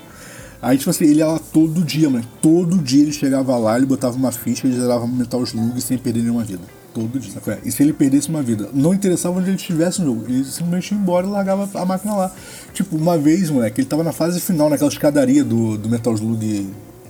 Aí, 0.62 0.78
tipo 0.80 0.90
assim, 0.90 1.06
ele 1.06 1.20
ia 1.20 1.28
lá 1.28 1.40
todo 1.54 1.82
dia, 1.84 2.10
mano. 2.10 2.26
Todo 2.42 2.78
dia 2.78 3.04
ele 3.04 3.14
chegava 3.14 3.56
lá, 3.58 3.78
ele 3.78 3.86
botava 3.86 4.16
uma 4.16 4.32
ficha, 4.32 4.66
ele 4.68 4.80
zerava 4.80 5.06
Metal 5.08 5.44
Slug 5.44 5.80
sem 5.82 5.98
perder 5.98 6.22
nenhuma 6.22 6.44
vida. 6.44 6.62
Todo 6.94 7.20
dia. 7.20 7.32
sabe? 7.34 7.62
E 7.64 7.72
se 7.72 7.82
ele 7.84 7.94
perdesse 7.94 8.30
uma 8.30 8.42
vida, 8.42 8.70
não 8.74 8.94
interessava 8.94 9.38
onde 9.40 9.50
ele 9.50 9.58
estivesse 9.58 10.02
no 10.02 10.08
jogo. 10.08 10.26
Ele 10.28 10.44
simplesmente 10.44 10.92
ia 10.92 10.98
embora 10.98 11.26
e 11.26 11.30
largava 11.30 11.70
a 11.80 11.86
máquina 11.86 12.16
lá. 12.16 12.32
Tipo, 12.74 12.98
uma 12.98 13.18
vez, 13.18 13.50
moleque, 13.50 13.82
ele 13.82 13.88
tava 13.88 14.04
na 14.04 14.12
fase 14.12 14.40
final, 14.42 14.70
naquela 14.70 14.90
escadaria 14.90 15.44
do, 15.44 15.78
do 15.78 15.90
Metal 15.90 16.14
Slug. 16.14 16.70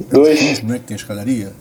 Dois. 0.09 0.63
Não 0.63 0.75
é 0.75 0.79
que 0.79 0.85
tem 0.85 0.95
a 0.95 0.97
escadaria? 0.97 1.53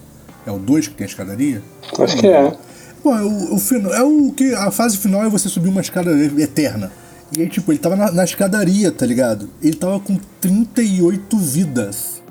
É 0.47 0.51
o 0.51 0.59
2 0.59 0.89
que 0.89 0.95
tem 0.95 1.05
a 1.05 1.09
escadaria? 1.09 1.63
Acho 1.99 2.17
que 2.17 2.27
é. 2.27 2.57
Pô, 3.03 3.15
é 3.15 3.23
o, 3.23 3.55
o 3.55 3.59
final, 3.59 3.95
é 3.95 4.03
o 4.03 4.33
que 4.33 4.55
a 4.55 4.71
fase 4.71 4.97
final 4.99 5.25
é 5.25 5.29
você 5.29 5.49
subir 5.49 5.69
uma 5.69 5.81
escada 5.81 6.11
eterna. 6.39 6.93
E 7.37 7.43
aí, 7.43 7.49
tipo, 7.49 7.71
ele 7.71 7.79
tava 7.79 7.97
na, 7.97 8.11
na 8.11 8.25
escadaria, 8.25 8.91
tá 8.91 9.07
ligado? 9.07 9.49
Ele 9.63 9.75
tava 9.77 10.01
com 10.01 10.19
38 10.41 11.39
vidas. 11.39 12.23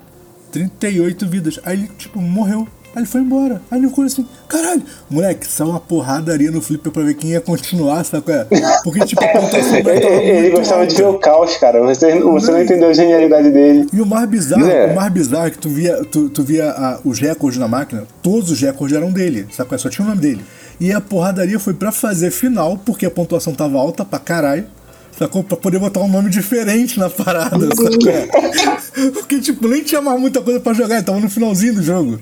38 0.52 1.28
vidas. 1.28 1.60
Aí 1.64 1.78
ele, 1.78 1.92
tipo, 1.98 2.20
morreu. 2.20 2.68
Aí 2.96 3.02
ele 3.02 3.06
foi 3.06 3.22
embora. 3.22 3.62
Aí 3.70 3.78
ele 3.80 3.88
ficou 3.88 4.04
assim, 4.04 4.26
caralho, 4.48 4.82
moleque, 5.10 5.46
saiu 5.48 5.70
uma 5.70 5.80
porradaria 5.80 6.50
no 6.50 6.60
flipper 6.62 6.92
pra 6.92 7.04
ver 7.04 7.14
quem 7.14 7.32
ia 7.32 7.42
continuar, 7.42 8.04
sabe 8.04 8.24
qual 8.24 8.38
é? 8.38 8.48
Porque, 8.84 9.06
tipo, 9.06 9.24
a 9.24 9.28
pontuação 9.28 9.72
dele 9.84 10.00
tava 10.02 10.14
Ele 10.16 10.50
gostava 10.50 10.88
de 10.88 10.96
ver 10.96 11.04
alta. 11.04 11.18
o 11.18 11.20
caos, 11.20 11.58
cara. 11.58 11.82
Você, 11.84 12.20
você 12.20 12.52
não 12.52 12.62
entendeu 12.62 12.90
a 12.90 12.94
genialidade 12.94 13.52
dele. 13.52 13.88
E 13.94 14.02
o 14.02 14.06
mais 14.06 14.28
bizarro, 14.28 14.66
É. 14.68 14.88
o 14.92 14.96
mais 14.96 15.12
bizarro 15.14 15.48
é 15.48 15.52
que 15.52 15.60
tu 15.60 15.70
via, 15.70 16.04
tu, 16.06 16.30
tu 16.30 16.44
via 16.44 16.72
ah, 16.72 17.00
os 17.06 17.20
recordes 17.20 17.60
na 17.60 17.68
máquina, 17.68 18.04
todos 18.24 18.50
os 18.50 18.60
recordes 18.60 18.98
eram 18.98 19.12
dele, 19.12 19.46
sabe? 19.52 19.70
qual 19.70 19.76
é? 19.76 19.80
Só 19.80 19.90
tinha 19.90 20.06
o 20.06 20.10
nome 20.10 20.22
dele. 20.22 20.44
E 20.80 20.92
a 20.92 21.00
porradaria 21.00 21.60
foi 21.60 21.74
pra 21.76 21.92
fazer 21.92 22.32
final, 22.32 22.78
porque 22.86 23.06
a 23.06 23.12
pontuação 23.12 23.54
tava 23.54 23.78
alta 23.78 24.04
pra 24.04 24.18
caralho. 24.18 24.66
Sacou? 25.18 25.44
Pra 25.44 25.58
poder 25.58 25.80
botar 25.80 26.00
um 26.00 26.08
nome 26.08 26.30
diferente 26.30 26.98
na 26.98 27.10
parada, 27.10 27.68
sacou? 27.76 27.90
Porque, 29.14 29.40
tipo, 29.40 29.68
nem 29.68 29.84
tinha 29.84 30.02
mais 30.02 30.20
muita 30.20 30.42
coisa 30.42 30.60
pra 30.62 30.72
jogar, 30.74 31.04
tava 31.04 31.20
no 31.20 31.30
finalzinho 31.30 31.76
do 31.76 31.84
jogo. 31.84 32.20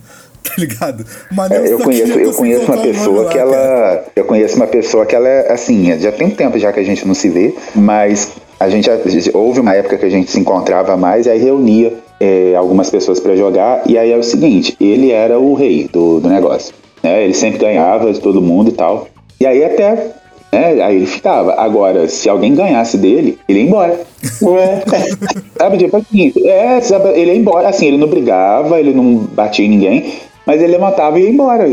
Tá 0.48 0.54
ligado? 0.58 1.06
Mas 1.32 1.52
É, 1.52 1.74
eu 1.74 1.78
só 1.78 1.84
conheço, 1.84 2.20
eu 2.20 2.34
conheço 2.34 2.72
uma 2.72 2.82
pessoa 2.82 3.24
lá, 3.24 3.30
que 3.30 3.38
cara. 3.38 3.50
ela. 3.52 4.04
Eu 4.16 4.26
conheço 4.26 4.56
uma 4.56 4.68
pessoa 4.68 5.06
que 5.06 5.16
ela 5.16 5.28
é 5.28 5.52
assim, 5.52 5.98
já 6.00 6.12
tem 6.12 6.30
tempo 6.30 6.58
já 6.58 6.72
que 6.72 6.80
a 6.80 6.84
gente 6.84 7.06
não 7.08 7.14
se 7.14 7.30
vê, 7.30 7.54
mas 7.76 8.32
a 8.60 8.70
gente 8.70 8.86
já- 8.86 8.98
houve 9.34 9.60
uma 9.60 9.74
época 9.76 9.98
que 9.98 10.06
a 10.06 10.10
gente 10.10 10.32
se 10.32 10.40
encontrava 10.40 10.96
mais 10.98 11.26
e 11.26 11.30
aí 11.30 11.40
reunia 11.40 11.94
é, 12.20 12.56
algumas 12.56 12.90
pessoas 12.90 13.20
pra 13.20 13.36
jogar. 13.36 13.84
E 13.86 13.98
aí 13.98 14.12
é 14.12 14.18
o 14.18 14.24
seguinte, 14.24 14.76
ele 14.80 15.12
era 15.12 15.38
o 15.40 15.54
rei 15.54 15.88
do, 15.92 16.20
do 16.20 16.30
negócio. 16.30 16.74
Né? 17.04 17.24
Ele 17.24 17.34
sempre 17.34 17.60
ganhava 17.60 18.12
de 18.12 18.20
todo 18.20 18.42
mundo 18.42 18.70
e 18.70 18.74
tal. 18.74 19.08
E 19.40 19.46
aí 19.46 19.64
até. 19.64 20.12
Né? 20.52 20.82
Aí 20.82 20.96
ele 20.96 21.06
ficava. 21.06 21.54
Agora, 21.56 22.08
se 22.08 22.28
alguém 22.30 22.56
ganhasse 22.56 22.98
dele, 22.98 23.38
ele 23.48 23.60
ia 23.60 23.66
embora. 23.66 24.00
Ué. 24.42 24.82
Sabe, 25.60 25.78
tipo 25.78 25.98
assim, 25.98 26.32
é, 26.46 26.80
sabe, 26.82 27.10
ele 27.20 27.32
ia 27.32 27.38
embora, 27.38 27.68
assim, 27.68 27.88
ele 27.88 27.98
não 27.98 28.08
brigava, 28.08 28.80
ele 28.80 28.94
não 28.94 29.16
batia 29.16 29.66
em 29.66 29.70
ninguém, 29.70 30.14
mas 30.48 30.62
ele 30.62 30.72
levantava 30.72 31.20
e 31.20 31.24
ia 31.24 31.30
embora. 31.30 31.68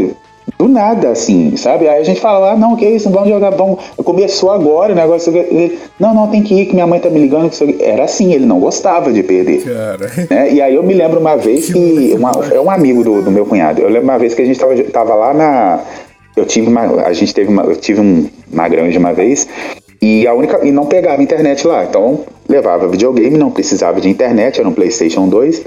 Do 0.58 0.68
nada, 0.68 1.08
assim, 1.08 1.56
sabe? 1.56 1.88
Aí 1.88 2.00
a 2.00 2.04
gente 2.04 2.20
fala, 2.20 2.52
ah, 2.52 2.56
não, 2.56 2.76
que 2.76 2.84
isso, 2.84 3.08
vamos 3.08 3.30
jogar, 3.30 3.48
vamos. 3.50 3.82
Começou 3.96 4.50
agora 4.50 4.92
o 4.92 4.94
negócio. 4.94 5.34
ele, 5.34 5.78
Não, 5.98 6.12
não, 6.12 6.28
tem 6.28 6.42
que 6.42 6.54
ir, 6.54 6.66
que 6.66 6.74
minha 6.74 6.86
mãe 6.86 7.00
tá 7.00 7.08
me 7.08 7.18
ligando. 7.18 7.48
que 7.48 7.54
isso 7.54 7.64
aqui." 7.64 7.78
Era 7.80 8.04
assim, 8.04 8.34
ele 8.34 8.44
não 8.44 8.60
gostava 8.60 9.10
de 9.10 9.22
perder. 9.22 9.64
Cara. 9.64 10.10
né? 10.28 10.52
E 10.52 10.60
aí 10.60 10.74
eu 10.74 10.82
me 10.82 10.92
lembro 10.92 11.18
uma 11.18 11.36
vez 11.36 11.72
que. 11.72 12.14
Uma, 12.14 12.32
é 12.52 12.60
um 12.60 12.70
amigo 12.70 13.02
do, 13.02 13.22
do 13.22 13.30
meu 13.30 13.46
cunhado. 13.46 13.80
Eu 13.80 13.88
lembro 13.88 14.02
uma 14.02 14.18
vez 14.18 14.34
que 14.34 14.42
a 14.42 14.44
gente 14.44 14.58
tava, 14.58 14.74
tava 14.84 15.14
lá 15.14 15.32
na. 15.32 15.80
Eu 16.36 16.44
tive 16.44 16.66
uma. 16.66 16.82
A 17.06 17.12
gente 17.14 17.32
teve 17.32 17.48
uma. 17.48 17.62
Eu 17.62 17.76
tive 17.76 18.02
um, 18.02 18.28
uma 18.52 18.68
grande 18.68 18.98
uma 18.98 19.14
vez. 19.14 19.48
E 20.02 20.26
a 20.26 20.34
única. 20.34 20.60
E 20.62 20.70
não 20.70 20.84
pegava 20.84 21.22
internet 21.22 21.66
lá. 21.66 21.84
Então 21.84 22.20
levava 22.46 22.86
videogame, 22.86 23.38
não 23.38 23.50
precisava 23.50 23.98
de 23.98 24.10
internet, 24.10 24.60
era 24.60 24.68
um 24.68 24.72
Playstation 24.72 25.26
2. 25.26 25.62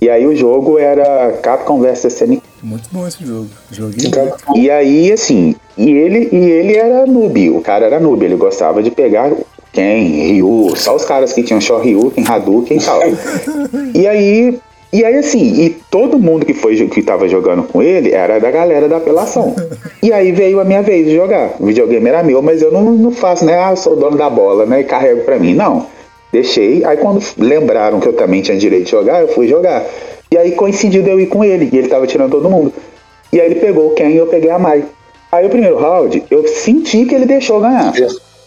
E 0.00 0.10
aí 0.10 0.26
o 0.26 0.36
jogo 0.36 0.78
era 0.78 1.32
Capcom 1.42 1.80
vs 1.80 2.04
SNK. 2.04 2.42
Muito 2.62 2.88
bom 2.92 3.06
esse 3.06 3.24
jogo. 3.24 3.48
Joguinho. 3.70 4.10
E 4.54 4.70
aí, 4.70 5.10
assim, 5.10 5.54
e 5.76 5.90
ele, 5.90 6.28
e 6.32 6.36
ele 6.36 6.76
era 6.76 7.06
noob, 7.06 7.50
o 7.50 7.60
cara 7.60 7.86
era 7.86 7.98
noob, 8.00 8.24
ele 8.24 8.36
gostava 8.36 8.82
de 8.82 8.90
pegar 8.90 9.32
Ken, 9.72 10.04
Ryu, 10.04 10.74
só 10.76 10.96
os 10.96 11.04
caras 11.04 11.32
que 11.32 11.42
tinham 11.42 11.60
Shoryuken, 11.60 12.24
Hadouken 12.26 12.76
e 12.76 12.80
tal. 12.80 13.00
e 13.94 14.06
aí, 14.06 14.58
e 14.92 15.04
aí 15.04 15.16
assim, 15.16 15.62
e 15.62 15.70
todo 15.90 16.18
mundo 16.18 16.44
que 16.44 16.54
foi 16.54 16.76
que 16.88 17.02
tava 17.02 17.28
jogando 17.28 17.62
com 17.62 17.82
ele 17.82 18.12
era 18.12 18.38
da 18.38 18.50
galera 18.50 18.88
da 18.88 18.96
apelação. 18.96 19.54
E 20.02 20.12
aí 20.12 20.32
veio 20.32 20.60
a 20.60 20.64
minha 20.64 20.82
vez 20.82 21.06
de 21.06 21.14
jogar. 21.14 21.54
O 21.58 21.66
videogame 21.66 22.08
era 22.08 22.22
meu, 22.22 22.42
mas 22.42 22.60
eu 22.60 22.70
não, 22.70 22.82
não 22.92 23.10
faço, 23.10 23.44
né? 23.44 23.58
Ah, 23.58 23.70
eu 23.72 23.76
sou 23.76 23.94
o 23.94 23.96
dono 23.96 24.16
da 24.16 24.28
bola, 24.28 24.66
né? 24.66 24.80
E 24.80 24.84
carrego 24.84 25.22
pra 25.22 25.38
mim. 25.38 25.54
Não. 25.54 25.86
Deixei. 26.32 26.84
Aí 26.84 26.96
quando 26.96 27.24
lembraram 27.38 28.00
que 28.00 28.08
eu 28.08 28.12
também 28.12 28.42
tinha 28.42 28.56
direito 28.56 28.84
de 28.84 28.90
jogar, 28.90 29.20
eu 29.20 29.28
fui 29.28 29.48
jogar. 29.48 29.84
E 30.30 30.36
aí 30.36 30.52
coincidiu 30.52 31.02
de 31.02 31.10
eu 31.10 31.20
ir 31.20 31.26
com 31.26 31.44
ele, 31.44 31.68
e 31.72 31.78
ele 31.78 31.88
tava 31.88 32.06
tirando 32.06 32.32
todo 32.32 32.50
mundo. 32.50 32.72
E 33.32 33.40
aí 33.40 33.46
ele 33.46 33.60
pegou 33.60 33.88
o 33.88 33.90
Ken 33.94 34.08
e 34.10 34.16
eu 34.16 34.26
peguei 34.26 34.50
a 34.50 34.58
Mai. 34.58 34.84
Aí 35.30 35.46
o 35.46 35.50
primeiro 35.50 35.76
round, 35.76 36.22
eu 36.30 36.46
senti 36.48 37.04
que 37.04 37.14
ele 37.14 37.26
deixou 37.26 37.60
ganhar. 37.60 37.92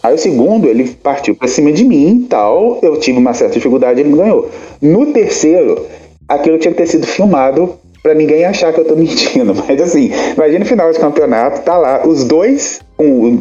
Aí 0.02 0.14
o 0.14 0.18
segundo, 0.18 0.66
ele 0.66 0.88
partiu 1.02 1.34
pra 1.34 1.46
cima 1.46 1.72
de 1.72 1.84
mim 1.84 2.22
e 2.24 2.26
tal. 2.26 2.78
Eu 2.82 2.98
tive 2.98 3.18
uma 3.18 3.34
certa 3.34 3.54
dificuldade, 3.54 4.00
ele 4.00 4.10
me 4.10 4.16
ganhou. 4.16 4.50
No 4.80 5.12
terceiro, 5.12 5.86
aquilo 6.26 6.58
tinha 6.58 6.72
que 6.72 6.78
ter 6.78 6.86
sido 6.86 7.06
filmado 7.06 7.74
pra 8.02 8.14
ninguém 8.14 8.44
achar 8.44 8.72
que 8.72 8.80
eu 8.80 8.84
tô 8.84 8.94
mentindo. 8.96 9.54
Mas 9.54 9.80
assim, 9.80 10.10
imagina 10.36 10.64
o 10.64 10.68
final 10.68 10.90
de 10.92 10.98
campeonato, 10.98 11.62
tá 11.62 11.76
lá, 11.76 12.06
os 12.06 12.24
dois 12.24 12.80
com, 12.96 13.38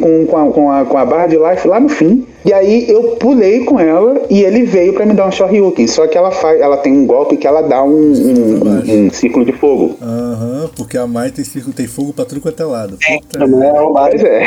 com, 0.00 0.26
com, 0.26 0.36
a, 0.38 0.50
com, 0.52 0.70
a, 0.70 0.84
com 0.86 0.98
a 0.98 1.04
barra 1.04 1.26
de 1.26 1.36
life 1.36 1.68
lá 1.68 1.78
no 1.78 1.88
fim. 1.88 2.26
E 2.44 2.52
aí 2.52 2.88
eu 2.88 3.16
pulei 3.16 3.64
com 3.64 3.78
ela 3.80 4.22
e 4.30 4.42
ele 4.42 4.64
veio 4.64 4.92
pra 4.94 5.04
me 5.06 5.14
dar 5.14 5.26
um 5.26 5.32
Shoryuken. 5.32 5.86
Só 5.86 6.06
que 6.06 6.16
ela 6.16 6.30
faz, 6.30 6.60
ela 6.60 6.76
tem 6.78 6.92
um 6.92 7.06
golpe 7.06 7.36
que 7.36 7.46
ela 7.46 7.62
dá 7.62 7.82
um, 7.82 7.88
um, 7.90 8.60
um, 8.64 9.06
um 9.06 9.10
círculo 9.10 9.44
de 9.44 9.52
fogo. 9.52 9.96
Aham, 10.02 10.70
porque 10.76 10.96
a 10.98 11.06
Mai 11.06 11.30
tem, 11.30 11.44
círculo- 11.44 11.74
tem 11.74 11.86
fogo 11.86 12.12
pra 12.12 12.24
tudo 12.24 12.40
quanto 12.40 12.62
é 12.62 12.66
lado. 12.66 12.96
Puta 12.98 13.44
É 13.44 13.80
o 13.80 13.92
Pois 13.92 14.22
é. 14.24 14.46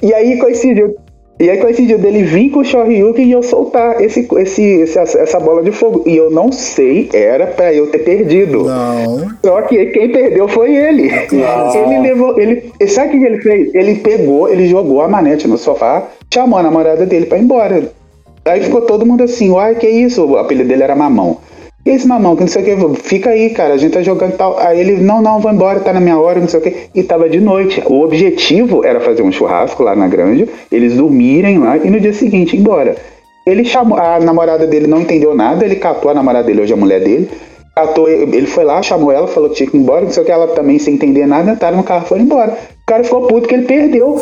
e 0.02 0.12
aí 0.14 0.38
coincidiu. 0.38 0.94
E 1.38 1.50
aí 1.50 1.58
coincidiu 1.58 1.98
dele 1.98 2.22
vir 2.22 2.50
com 2.50 2.60
o 2.60 2.64
Shoryuken 2.64 3.26
e 3.26 3.32
eu 3.32 3.42
soltar 3.42 4.00
esse, 4.00 4.26
esse, 4.38 4.62
esse- 4.62 4.98
essa 5.18 5.40
bola 5.40 5.62
de 5.64 5.72
fogo. 5.72 6.04
E 6.06 6.16
eu 6.16 6.30
não 6.30 6.52
sei, 6.52 7.08
era 7.12 7.46
pra 7.48 7.74
eu 7.74 7.88
ter 7.90 7.98
perdido. 7.98 8.64
Não. 8.64 9.28
Só 9.44 9.62
que 9.62 9.86
quem 9.86 10.10
perdeu 10.10 10.46
foi 10.46 10.76
ele. 10.76 11.10
Ele 11.76 11.98
levou. 12.00 12.38
Ele, 12.38 12.70
sabe 12.86 13.16
o 13.16 13.20
que 13.20 13.26
ele 13.26 13.42
fez? 13.42 13.74
Ele 13.74 13.96
pegou, 13.96 14.48
ele 14.48 14.68
jogou 14.68 15.02
a 15.02 15.08
manete 15.08 15.48
no 15.48 15.58
sofá, 15.58 16.06
chamou 16.32 16.58
a 16.58 16.62
namorada 16.62 17.04
dele 17.04 17.26
pra 17.26 17.36
ir 17.36 17.42
embora. 17.42 17.82
Aí 18.44 18.60
ficou 18.62 18.82
todo 18.82 19.04
mundo 19.04 19.24
assim, 19.24 19.50
uai, 19.50 19.74
que 19.74 19.88
isso? 19.88 20.24
O 20.24 20.36
apelido 20.36 20.68
dele 20.68 20.82
era 20.84 20.94
Mamão. 20.94 21.38
Que 21.84 21.90
esse 21.90 22.08
mamão, 22.08 22.34
que 22.34 22.40
não 22.40 22.48
sei 22.48 22.62
o 22.62 22.64
que, 22.64 23.02
fica 23.02 23.28
aí, 23.28 23.50
cara, 23.50 23.74
a 23.74 23.76
gente 23.76 23.92
tá 23.92 24.02
jogando 24.02 24.36
tal. 24.38 24.58
Aí 24.58 24.80
ele, 24.80 25.02
não, 25.02 25.20
não, 25.20 25.38
vou 25.38 25.52
embora, 25.52 25.80
tá 25.80 25.92
na 25.92 26.00
minha 26.00 26.18
hora, 26.18 26.40
não 26.40 26.48
sei 26.48 26.58
o 26.58 26.62
que. 26.62 26.88
E 26.94 27.02
tava 27.02 27.28
de 27.28 27.38
noite. 27.38 27.82
O 27.84 28.00
objetivo 28.00 28.82
era 28.84 29.00
fazer 29.00 29.22
um 29.22 29.30
churrasco 29.30 29.82
lá 29.82 29.94
na 29.94 30.08
grande, 30.08 30.48
eles 30.72 30.96
dormirem 30.96 31.58
lá 31.58 31.76
e 31.76 31.90
no 31.90 32.00
dia 32.00 32.14
seguinte 32.14 32.56
embora. 32.56 32.96
Ele 33.46 33.62
chamou, 33.66 33.98
a 33.98 34.18
namorada 34.18 34.66
dele 34.66 34.86
não 34.86 35.02
entendeu 35.02 35.34
nada, 35.34 35.66
ele 35.66 35.76
catou 35.76 36.10
a 36.10 36.14
namorada 36.14 36.46
dele, 36.46 36.62
hoje 36.62 36.72
a 36.72 36.76
mulher 36.76 37.00
dele, 37.00 37.28
catou, 37.76 38.08
ele 38.08 38.46
foi 38.46 38.64
lá, 38.64 38.80
chamou 38.82 39.12
ela, 39.12 39.26
falou 39.26 39.50
que 39.50 39.56
tinha 39.56 39.70
que 39.70 39.76
ir 39.76 39.80
embora, 39.80 40.06
não 40.06 40.10
sei 40.10 40.22
o 40.22 40.26
que, 40.26 40.32
ela 40.32 40.48
também 40.48 40.78
sem 40.78 40.94
entender 40.94 41.26
nada, 41.26 41.52
entraram 41.52 41.76
no 41.76 41.82
carro 41.82 42.06
e 42.06 42.08
foram 42.08 42.22
embora. 42.22 42.52
O 42.52 42.86
cara 42.86 43.04
ficou 43.04 43.26
puto 43.26 43.46
que 43.46 43.54
ele 43.54 43.66
perdeu. 43.66 44.18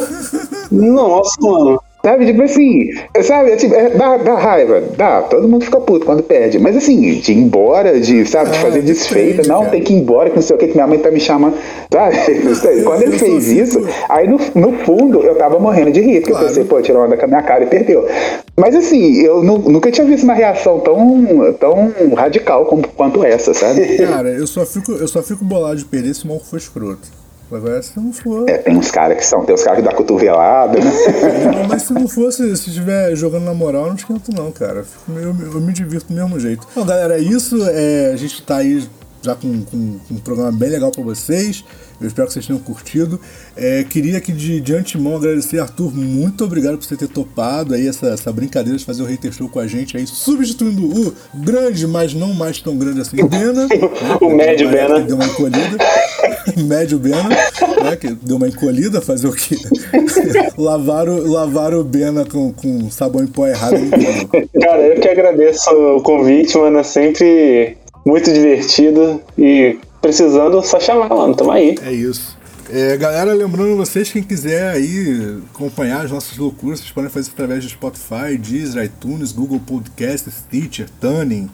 Nossa, 0.73 1.37
mano. 1.41 1.81
Sabe, 2.05 2.27
tipo 2.27 2.43
assim, 2.43 2.89
sabe, 3.23 3.53
é 3.53 3.57
tipo, 3.57 3.75
é, 3.77 3.91
dá, 3.91 4.17
dá 4.17 4.35
raiva, 4.35 4.83
dá, 4.97 5.23
todo 5.23 5.49
mundo 5.49 5.65
fica 5.65 5.79
puto 5.81 6.05
quando 6.05 6.21
perde. 6.23 6.59
Mas 6.59 6.77
assim, 6.77 7.01
de 7.21 7.33
ir 7.33 7.37
embora, 7.39 8.01
de, 8.01 8.27
sabe, 8.27 8.51
de 8.51 8.57
Ah, 8.57 8.61
fazer 8.61 8.83
desfeita, 8.83 9.43
não, 9.47 9.67
tem 9.67 9.81
que 9.83 9.93
ir 9.93 9.99
embora, 9.99 10.29
que 10.29 10.35
não 10.35 10.43
sei 10.43 10.57
o 10.57 10.59
que, 10.59 10.67
que 10.67 10.75
minha 10.75 10.87
mãe 10.89 10.99
tá 10.99 11.13
me 11.13 11.21
chamando. 11.21 11.55
Sabe? 11.93 12.17
Quando 12.83 13.03
ele 13.03 13.17
fez 13.19 13.47
isso, 13.49 13.87
aí 14.09 14.29
no, 14.29 14.39
no 14.55 14.73
fundo 14.79 15.23
eu 15.23 15.37
tava 15.37 15.61
morrendo 15.61 15.93
de 15.93 16.01
rir, 16.01 16.21
porque 16.21 16.33
Claro. 16.33 16.45
eu 16.47 16.49
pensei, 16.49 16.65
pô, 16.65 16.83
tirou 16.83 17.05
onda 17.05 17.17
com 17.17 17.25
a 17.25 17.29
minha 17.29 17.43
cara 17.43 17.63
e 17.63 17.67
perdeu. 17.69 18.09
Mas 18.57 18.75
assim, 18.75 19.21
eu 19.23 19.43
nu- 19.45 19.59
nunca 19.71 19.91
tinha 19.93 20.05
visto 20.07 20.25
uma 20.25 20.35
reação 20.35 20.81
tão, 20.81 21.53
tão 21.61 21.93
radical 22.17 22.67
como, 22.67 22.83
quanto 22.97 23.23
essa, 23.25 23.55
sabe? 23.55 23.99
Cara, 23.99 24.29
eu 24.31 24.47
só 24.49 24.67
fico, 24.67 24.91
eu 24.91 25.07
só 25.07 25.23
fico 25.23 25.45
bolado 25.45 25.77
de 25.77 25.85
perder 25.85 26.15
se 26.15 26.25
o 26.25 26.29
maluco 26.29 26.47
for 26.47 26.57
escroto. 26.57 27.22
Agora, 27.55 27.83
se 27.83 27.99
não 27.99 28.13
for. 28.13 28.49
É, 28.49 28.59
tem 28.59 28.77
uns 28.77 28.91
caras 28.91 29.17
que 29.19 29.25
são, 29.27 29.45
tem 29.45 29.55
os 29.55 29.63
caras 29.63 29.81
que 29.81 29.85
dá 29.89 29.95
cotovelada, 29.95 30.79
né? 30.79 30.91
Não, 31.55 31.69
mas 31.69 31.83
se 31.83 31.93
não 31.93 32.09
fosse, 32.09 32.57
se 32.57 32.69
estiver 32.71 33.15
jogando 33.15 33.45
na 33.45 33.55
moral, 33.55 33.83
eu 33.83 33.89
não 33.89 33.95
esquento 33.97 34.31
não, 34.35 34.51
cara. 34.51 34.85
Eu, 35.09 35.15
meio- 35.35 35.53
eu 35.55 35.61
me 35.61 35.73
divirto 35.73 36.07
do 36.09 36.15
mesmo 36.15 36.39
jeito. 36.41 36.67
Então, 36.71 36.85
galera, 36.87 37.17
é 37.17 37.21
isso. 37.21 37.57
É, 37.69 38.11
a 38.13 38.17
gente 38.17 38.43
tá 38.43 38.57
aí 38.57 38.89
já 39.23 39.35
com, 39.35 39.63
com- 39.63 39.99
com 40.09 40.15
um 40.15 40.19
programa 40.19 40.53
bem 40.53 40.69
legal 40.71 40.91
pra 40.91 41.03
vocês. 41.03 41.65
Eu 42.01 42.09
espero 42.09 42.27
que 42.27 42.33
vocês 42.33 42.45
tenham 42.47 42.59
curtido. 42.61 43.21
É, 43.57 43.85
queria 43.85 44.21
que 44.21 44.33
de, 44.33 44.61
de 44.61 44.75
antemão 44.75 45.15
agradecer, 45.17 45.61
Arthur, 45.61 45.95
muito 45.95 46.43
obrigado 46.45 46.77
por 46.77 46.85
você 46.85 46.97
ter 46.97 47.07
topado 47.07 47.75
aí 47.75 47.87
essa, 47.87 48.09
essa 48.09 48.33
brincadeira 48.33 48.77
de 48.77 48.85
fazer 48.85 49.03
o 49.03 49.07
Hater 49.07 49.31
Show 49.33 49.49
com 49.49 49.61
a 49.61 49.69
gente 49.69 49.97
aí, 49.97 50.05
substituindo 50.05 50.85
o 50.85 51.15
grande, 51.33 51.87
mas 51.87 52.13
não 52.13 52.35
mais 52.35 52.61
tão 52.61 52.77
grande 52.77 53.01
assim, 53.03 53.17
Bena. 53.29 53.69
né? 53.69 53.69
O 54.21 54.31
médio 54.31 54.67
Uma 54.69 54.77
época 54.79 54.95
Bena. 54.95 55.01
Deu 55.07 55.15
uma 55.17 55.27
encolhida. 55.27 55.77
médio 56.67 56.99
Bena, 56.99 57.29
né? 57.29 57.97
Que 58.01 58.09
deu 58.15 58.37
uma 58.37 58.49
encolhida, 58.49 59.01
fazer 59.01 59.29
o 59.29 59.33
quê? 59.33 59.57
lavaram, 60.59 61.19
lavaram 61.31 61.79
o 61.81 61.85
Bena 61.85 62.25
com, 62.25 62.53
com 62.53 62.91
sabão 62.91 63.23
em 63.23 63.29
pó 63.29 63.47
errado. 63.47 63.77
Cara, 64.61 64.83
eu 64.89 65.01
que 65.01 65.09
agradeço 65.09 65.71
o 65.71 66.03
convite, 66.03 66.57
mano. 66.59 66.79
É 66.79 66.83
sempre 66.83 67.77
muito 68.05 68.33
divertido. 68.33 69.21
E 69.39 69.79
precisando, 70.01 70.63
só 70.63 70.81
chamar, 70.81 71.09
mano. 71.09 71.35
Tamo 71.35 71.53
aí. 71.53 71.77
É 71.85 71.93
isso. 71.93 72.37
É, 72.71 72.97
galera, 72.97 73.35
lembrando 73.35 73.77
vocês, 73.77 74.11
quem 74.11 74.23
quiser 74.23 74.71
aí 74.71 75.39
acompanhar 75.53 76.07
as 76.07 76.11
nossas 76.11 76.39
loucuras, 76.39 76.81
vocês 76.81 76.91
podem 76.91 77.11
fazer 77.11 77.31
através 77.31 77.65
do 77.65 77.71
Spotify, 77.71 78.39
Deezer, 78.39 78.85
iTunes, 78.85 79.31
Google 79.31 79.61
Podcasts, 79.61 80.33
Stitcher, 80.33 80.89
Tuning, 80.99 81.51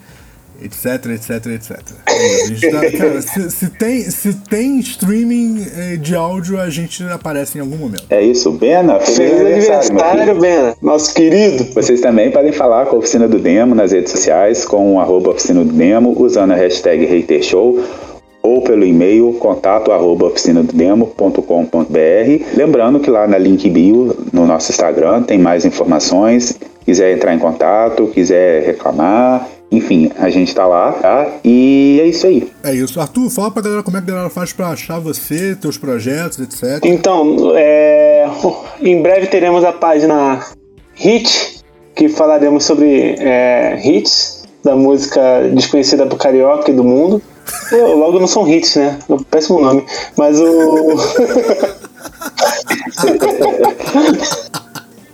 etc, 0.63 1.07
etc, 1.13 1.47
etc. 1.47 1.79
Isso, 2.09 2.45
a 2.45 2.49
gente 2.49 2.71
tá- 2.71 2.91
cara, 2.99 3.23
se, 3.23 3.51
se 3.51 3.71
tem, 3.71 4.03
se 4.03 4.35
tem 4.35 4.79
streaming 4.81 5.67
eh, 5.77 5.97
de 5.97 6.15
áudio, 6.15 6.61
a 6.61 6.69
gente 6.69 7.03
aparece 7.05 7.59
em 7.59 7.61
algum 7.61 7.77
momento. 7.77 8.05
É 8.11 8.21
isso, 8.23 8.51
Bena, 8.53 8.99
feliz, 9.01 9.17
Feliz 9.17 9.41
aniversário, 9.41 10.01
aniversário, 10.01 10.41
Bena. 10.41 10.77
Nosso 10.83 11.15
querido. 11.15 11.65
Vocês 11.75 12.01
também 12.01 12.31
podem 12.31 12.53
falar 12.53 12.87
com 12.87 12.97
a 12.97 12.99
Oficina 12.99 13.29
do 13.29 13.39
Demo 13.39 13.75
nas 13.75 13.93
redes 13.93 14.13
sociais, 14.13 14.65
com 14.65 14.95
o 14.95 15.01
arroba 15.01 15.31
Oficina 15.31 15.65
do 15.65 15.73
Demo, 15.73 16.15
usando 16.21 16.53
a 16.53 16.57
hashtag 16.57 17.05
HaterShow 17.05 17.79
ou 18.41 18.63
pelo 18.63 18.85
e-mail 18.85 19.33
contato 19.35 19.93
arroba 19.93 20.27
oficinadodemo.com.br. 20.27 22.57
Lembrando 22.57 23.01
que 23.01 23.11
lá 23.11 23.27
na 23.27 23.39
link 23.39 23.69
bio, 23.69 24.17
no 24.33 24.47
nosso 24.47 24.71
Instagram, 24.71 25.23
tem 25.23 25.39
mais 25.39 25.65
informações. 25.65 26.59
Quiser 26.85 27.15
entrar 27.15 27.35
em 27.35 27.39
contato, 27.39 28.07
quiser 28.07 28.65
reclamar, 28.65 29.47
enfim, 29.71 30.11
a 30.19 30.31
gente 30.31 30.55
tá 30.55 30.67
lá, 30.67 30.93
tá? 30.93 31.31
E 31.45 32.01
é 32.03 32.07
isso 32.07 32.27
aí. 32.27 32.51
É 32.65 32.75
isso. 32.75 32.99
Arthur, 32.99 33.29
fala 33.29 33.51
pra 33.51 33.63
galera 33.63 33.83
como 33.83 33.97
é 33.97 34.01
que 34.01 34.11
a 34.11 34.15
galera 34.15 34.31
faz 34.31 34.53
pra 34.53 34.69
achar 34.69 34.99
você, 34.99 35.55
teus 35.55 35.77
projetos, 35.77 36.39
etc. 36.39 36.85
Então, 36.85 37.53
é, 37.55 38.27
em 38.81 39.03
breve 39.03 39.27
teremos 39.27 39.65
a 39.65 39.73
página 39.73 40.41
Hit, 40.95 41.63
que 41.95 42.09
falaremos 42.09 42.65
sobre 42.65 43.17
é, 43.19 43.79
hits 43.85 44.45
da 44.65 44.75
música 44.75 45.21
desconhecida 45.53 46.07
pro 46.07 46.17
carioca 46.17 46.71
e 46.71 46.75
do 46.75 46.83
mundo. 46.83 47.21
Eu, 47.71 47.97
logo 47.97 48.19
não 48.19 48.27
são 48.27 48.49
hits, 48.49 48.77
né? 48.77 48.99
É 49.09 49.13
um 49.13 49.23
péssimo 49.23 49.61
nome. 49.61 49.85
Mas 50.17 50.41
o. 50.41 50.97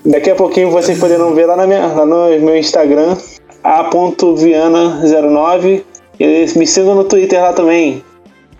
Daqui 0.06 0.30
a 0.30 0.34
pouquinho 0.34 0.70
vocês 0.70 0.98
poderão 0.98 1.34
ver 1.34 1.46
lá, 1.46 1.56
na 1.56 1.66
minha, 1.66 1.86
lá 1.86 2.04
no 2.04 2.28
meu 2.40 2.56
Instagram, 2.56 3.16
a.viana09. 3.64 5.82
E 6.20 6.46
me 6.56 6.66
sigam 6.66 6.94
no 6.94 7.04
Twitter 7.04 7.40
lá 7.42 7.52
também, 7.52 8.02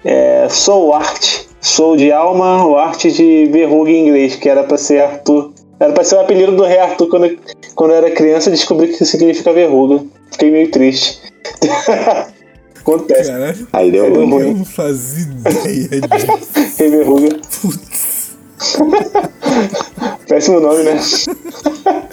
é, 0.04 0.48
Soul 0.50 0.92
Art. 0.94 1.42
Soul 1.60 1.96
de 1.96 2.10
alma, 2.12 2.66
o 2.66 2.76
arte 2.76 3.10
de 3.12 3.46
verruga 3.46 3.90
em 3.90 4.06
inglês, 4.08 4.34
que 4.36 4.48
era 4.48 4.64
pra 4.64 4.76
ser 4.76 5.00
Arthur. 5.02 5.52
Era 5.80 5.92
pra 5.94 6.02
ser 6.04 6.16
o 6.16 6.20
apelido 6.20 6.52
do 6.56 6.64
rei 6.64 6.78
Arthur 6.78 7.08
quando, 7.08 7.26
eu- 7.26 7.38
quando 7.74 7.90
eu 7.92 7.96
era 7.96 8.10
criança, 8.10 8.48
eu 8.48 8.52
descobri 8.54 8.88
que 8.88 9.04
significa 9.04 9.52
verruga. 9.52 10.04
Fiquei 10.32 10.50
meio 10.50 10.70
triste. 10.70 11.20
Acontece. 12.80 13.30
Caralho, 13.30 13.66
Aí 13.72 13.90
deu 13.90 14.04
Deu 14.10 14.14
ruim. 14.16 14.30
ruim. 14.30 14.48
eu 14.48 14.54
não 14.56 14.64
fazia 14.64 15.22
ideia 15.24 16.00
disso. 16.02 16.26
Rei 16.78 16.90
verruga. 16.90 17.28
Putz. 17.62 18.36
Péssimo 20.28 20.60
nome, 20.60 20.82
né? 20.82 21.00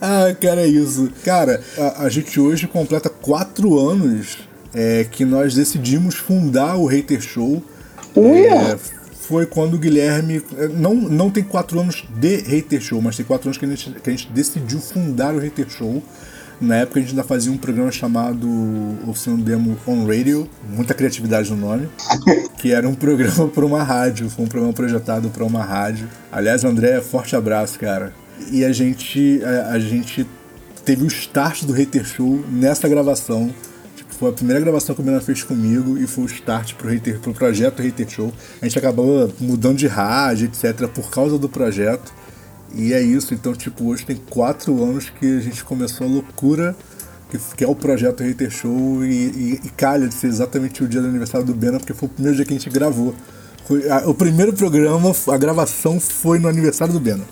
Ah, 0.00 0.34
cara, 0.40 0.62
é 0.62 0.66
isso. 0.66 1.10
Cara, 1.24 1.60
a, 1.76 2.04
a 2.04 2.08
gente 2.08 2.38
hoje 2.38 2.66
completa 2.68 3.10
quatro 3.10 3.78
anos 3.78 4.38
é, 4.72 5.04
que 5.10 5.24
nós 5.24 5.54
decidimos 5.54 6.14
fundar 6.14 6.76
o 6.76 6.86
Hater 6.86 7.20
Show. 7.20 7.62
É, 8.16 8.78
foi 9.20 9.46
quando 9.46 9.74
o 9.74 9.78
Guilherme. 9.78 10.42
é, 10.56 10.68
Não, 10.68 10.94
não 10.94 11.30
tem 11.30 11.42
quatro 11.42 11.80
anos 11.80 12.04
de 12.16 12.36
Hater 12.36 12.80
Show, 12.80 13.02
mas 13.02 13.16
tem 13.16 13.26
quatro 13.26 13.48
anos 13.48 13.58
que 13.58 13.64
a 13.64 13.68
gente, 13.68 13.90
que 13.90 14.10
a 14.10 14.12
gente 14.12 14.28
decidiu 14.32 14.78
fundar 14.78 15.34
o 15.34 15.38
Hater 15.38 15.68
Show. 15.68 16.02
Na 16.60 16.76
época 16.76 16.98
a 16.98 17.02
gente 17.02 17.12
ainda 17.12 17.24
fazia 17.24 17.50
um 17.50 17.56
programa 17.56 17.90
chamado 17.90 18.46
Oficina 19.08 19.38
Demo 19.38 19.78
On 19.86 20.06
Radio, 20.06 20.46
muita 20.68 20.92
criatividade 20.92 21.50
no 21.50 21.56
nome, 21.56 21.88
que 22.58 22.70
era 22.70 22.86
um 22.86 22.94
programa 22.94 23.48
para 23.48 23.64
uma 23.64 23.82
rádio, 23.82 24.28
foi 24.28 24.44
um 24.44 24.48
programa 24.48 24.74
projetado 24.74 25.30
para 25.30 25.42
uma 25.42 25.64
rádio. 25.64 26.06
Aliás, 26.30 26.62
André, 26.62 27.00
forte 27.00 27.34
abraço, 27.34 27.78
cara. 27.78 28.12
E 28.52 28.62
a 28.62 28.72
gente, 28.72 29.40
a, 29.42 29.72
a 29.72 29.78
gente 29.78 30.26
teve 30.84 31.02
o 31.02 31.06
start 31.06 31.64
do 31.64 31.72
Hater 31.72 32.04
Show 32.04 32.44
nessa 32.50 32.86
gravação. 32.88 33.50
Tipo, 33.96 34.14
foi 34.14 34.28
a 34.28 34.32
primeira 34.32 34.60
gravação 34.60 34.94
que 34.94 35.00
o 35.00 35.04
Bena 35.04 35.20
fez 35.20 35.42
comigo 35.42 35.96
e 35.96 36.06
foi 36.06 36.24
o 36.24 36.26
start 36.26 36.74
pro, 36.74 36.90
hater, 36.90 37.20
pro 37.20 37.32
projeto 37.32 37.80
Hater 37.80 38.08
Show. 38.08 38.32
A 38.60 38.66
gente 38.66 38.78
acabou 38.78 39.32
mudando 39.40 39.78
de 39.78 39.86
rádio, 39.86 40.46
etc., 40.46 40.86
por 40.88 41.10
causa 41.10 41.38
do 41.38 41.48
projeto. 41.48 42.12
E 42.74 42.92
é 42.92 43.00
isso, 43.00 43.34
então, 43.34 43.52
tipo, 43.54 43.84
hoje 43.86 44.04
tem 44.06 44.16
quatro 44.16 44.82
anos 44.82 45.10
que 45.10 45.38
a 45.38 45.40
gente 45.40 45.64
começou 45.64 46.06
a 46.06 46.10
loucura, 46.10 46.76
que, 47.30 47.38
que 47.56 47.64
é 47.64 47.68
o 47.68 47.74
projeto 47.74 48.22
Hater 48.22 48.50
Show, 48.50 49.04
e, 49.04 49.08
e, 49.08 49.60
e 49.64 49.68
calha 49.70 50.06
de 50.08 50.14
ser 50.14 50.28
exatamente 50.28 50.82
o 50.84 50.88
dia 50.88 51.00
do 51.00 51.08
aniversário 51.08 51.44
do 51.46 51.54
Bena, 51.54 51.78
porque 51.78 51.92
foi 51.94 52.08
o 52.08 52.12
primeiro 52.12 52.36
dia 52.36 52.44
que 52.44 52.52
a 52.54 52.56
gente 52.56 52.70
gravou. 52.70 53.14
Foi, 53.66 53.88
a- 53.90 54.08
o 54.08 54.14
primeiro 54.14 54.52
programa, 54.52 55.12
a 55.28 55.36
gravação 55.36 55.98
foi 56.00 56.38
no 56.38 56.48
aniversário 56.48 56.92
do 56.94 57.00
Bena. 57.00 57.24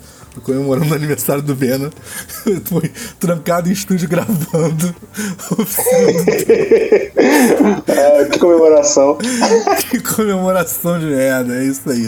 Comemorando 0.44 0.92
o 0.92 0.94
aniversário 0.94 1.42
do 1.42 1.52
Bena. 1.52 1.90
Foi 2.66 2.88
trancado 3.18 3.68
em 3.68 3.72
estúdio 3.72 4.08
gravando. 4.08 4.94
É, 7.86 8.24
que 8.26 8.38
comemoração. 8.38 9.18
que 9.90 10.00
comemoração 10.00 10.98
de 11.00 11.06
merda, 11.06 11.56
é 11.56 11.64
isso 11.64 11.88
aí. 11.90 12.06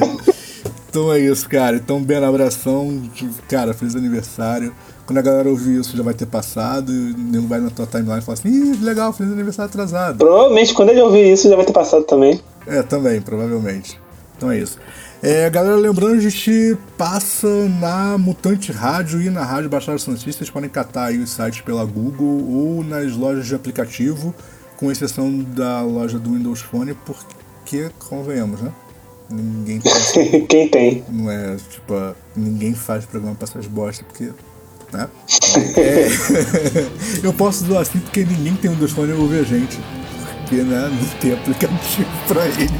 Então 0.90 1.12
é 1.12 1.20
isso, 1.20 1.48
cara. 1.48 1.76
Então, 1.76 2.02
bem 2.02 2.16
abração. 2.16 3.00
Cara, 3.48 3.72
feliz 3.72 3.94
aniversário. 3.94 4.74
Quando 5.06 5.18
a 5.18 5.22
galera 5.22 5.48
ouvir 5.48 5.78
isso, 5.78 5.96
já 5.96 6.02
vai 6.02 6.14
ter 6.14 6.26
passado. 6.26 6.92
E 6.92 7.14
não 7.16 7.46
vai 7.46 7.60
na 7.60 7.70
tua 7.70 7.86
timeline 7.86 8.18
e 8.18 8.22
falar 8.22 8.34
assim: 8.34 8.48
Ih, 8.48 8.76
legal, 8.82 9.12
feliz 9.12 9.32
aniversário 9.32 9.70
atrasado. 9.70 10.18
Provavelmente 10.18 10.74
quando 10.74 10.90
ele 10.90 11.00
ouvir 11.00 11.32
isso 11.32 11.48
já 11.48 11.54
vai 11.54 11.64
ter 11.64 11.72
passado 11.72 12.02
também. 12.02 12.40
É, 12.66 12.82
também, 12.82 13.20
provavelmente. 13.20 14.00
Então 14.36 14.50
é 14.50 14.58
isso. 14.58 14.78
É, 15.22 15.48
galera, 15.48 15.76
lembrando, 15.76 16.14
a 16.14 16.20
gente 16.20 16.76
passa 16.98 17.46
na 17.80 18.18
Mutante 18.18 18.72
Rádio 18.72 19.22
e 19.22 19.30
na 19.30 19.44
Rádio 19.44 19.70
Baixada 19.70 19.98
Santista. 19.98 20.38
Vocês 20.38 20.50
podem 20.50 20.68
catar 20.68 21.06
aí 21.06 21.18
os 21.18 21.30
sites 21.30 21.60
pela 21.60 21.84
Google 21.84 22.48
ou 22.50 22.82
nas 22.82 23.12
lojas 23.12 23.46
de 23.46 23.54
aplicativo, 23.54 24.34
com 24.76 24.90
exceção 24.90 25.38
da 25.40 25.82
loja 25.82 26.18
do 26.18 26.32
Windows 26.32 26.62
Phone, 26.62 26.94
porque, 27.04 27.90
convenhamos, 28.08 28.60
né? 28.60 28.72
Ninguém 29.30 29.80
pensa 29.80 30.18
Quem 30.48 30.68
tem? 30.68 31.04
não 31.08 31.30
é, 31.30 31.56
tipo, 31.56 31.94
ninguém 32.36 32.74
faz 32.74 33.04
programa 33.04 33.36
pra 33.36 33.48
essas 33.48 33.66
bosta, 33.66 34.04
porque. 34.04 34.32
Né? 34.92 35.08
É, 35.76 36.08
eu 37.22 37.32
posso 37.32 37.64
doar 37.64 37.82
assim 37.82 37.98
porque 37.98 38.24
ninguém 38.24 38.54
tem 38.54 38.70
um 38.70 38.88
Phone 38.88 39.10
e 39.10 39.14
ouve 39.14 39.38
a 39.38 39.42
gente. 39.42 39.78
Porque, 40.42 40.62
né, 40.62 40.88
não 40.88 41.08
tem 41.20 41.32
aplicativo 41.32 42.08
pra 42.28 42.46
eles. 42.46 42.70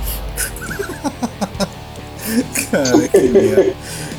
Cara, 2.71 3.09
que 3.09 3.29
merda. 3.29 3.75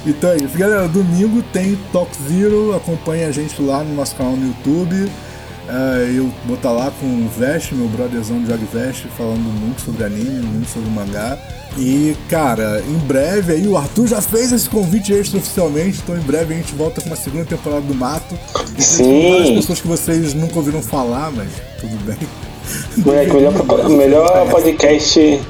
Então 0.05 0.31
é 0.31 0.37
isso, 0.37 0.57
galera. 0.57 0.87
Domingo 0.87 1.43
tem 1.53 1.77
Talk 1.93 2.11
Zero. 2.27 2.75
Acompanha 2.75 3.27
a 3.27 3.31
gente 3.31 3.61
lá 3.61 3.83
no 3.83 3.93
nosso 3.95 4.15
canal 4.15 4.35
no 4.35 4.47
YouTube. 4.47 5.09
É, 5.69 6.11
eu 6.17 6.31
vou 6.45 6.55
estar 6.55 6.71
lá 6.71 6.91
com 6.99 7.05
o 7.05 7.29
Vest, 7.37 7.71
meu 7.71 7.87
brotherzão 7.87 8.39
do 8.39 8.47
Jogue 8.49 8.65
Vest, 8.73 9.05
falando 9.17 9.39
muito 9.39 9.81
sobre 9.81 10.03
anime, 10.03 10.41
muito 10.41 10.69
sobre 10.69 10.89
mangá. 10.89 11.37
E, 11.77 12.15
cara, 12.29 12.83
em 12.85 12.97
breve 13.07 13.53
aí, 13.53 13.67
o 13.67 13.77
Arthur 13.77 14.07
já 14.07 14.21
fez 14.21 14.51
esse 14.51 14.69
convite 14.69 15.13
extra 15.13 15.39
oficialmente, 15.39 15.99
então 16.03 16.17
em 16.17 16.21
breve 16.21 16.53
a 16.53 16.57
gente 16.57 16.75
volta 16.75 16.99
com 16.99 17.07
uma 17.07 17.15
segunda 17.15 17.45
temporada 17.45 17.81
do 17.81 17.93
Mato. 17.93 18.37
Sim. 18.77 19.31
Várias 19.31 19.49
pessoas 19.51 19.81
que 19.81 19.87
vocês 19.87 20.33
nunca 20.33 20.57
ouviram 20.57 20.81
falar, 20.81 21.31
mas 21.31 21.49
tudo 21.79 21.95
bem. 22.05 22.17
Moleque, 22.97 23.33
melhor, 23.33 23.89
melhor 23.89 24.49
podcast 24.51 25.41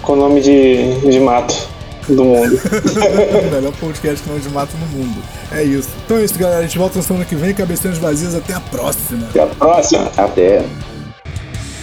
com 0.00 0.16
nome 0.16 0.40
de, 0.40 0.94
de 1.00 1.20
mato 1.20 1.71
do 2.08 2.24
mundo. 2.24 2.60
Melhor 3.52 3.72
podcast 3.74 4.22
que 4.22 4.30
não 4.30 4.38
de 4.38 4.48
mato 4.48 4.76
no 4.76 4.86
mundo. 4.86 5.22
É 5.50 5.62
isso. 5.62 5.90
Então 6.04 6.16
é 6.16 6.24
isso, 6.24 6.38
galera. 6.38 6.60
A 6.60 6.62
gente 6.62 6.78
volta 6.78 6.96
na 6.96 7.02
semana 7.02 7.24
que 7.24 7.34
vem. 7.34 7.54
Cabecinhas 7.54 7.98
vazias. 7.98 8.34
Até 8.34 8.54
a 8.54 8.60
próxima. 8.60 9.28
Até 9.28 9.40
a 9.40 9.46
próxima. 9.46 10.10
Até. 10.16 10.64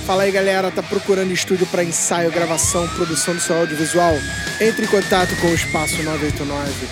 Fala 0.05 0.23
aí 0.23 0.31
galera, 0.31 0.71
tá 0.71 0.81
procurando 0.81 1.31
estúdio 1.31 1.67
para 1.67 1.83
ensaio, 1.83 2.31
gravação, 2.31 2.87
produção 2.95 3.35
do 3.35 3.39
seu 3.39 3.55
audiovisual? 3.55 4.15
Entre 4.59 4.85
em 4.85 4.87
contato 4.87 5.35
com 5.39 5.45
o 5.45 5.53
Espaço 5.53 6.01
989. 6.01 6.87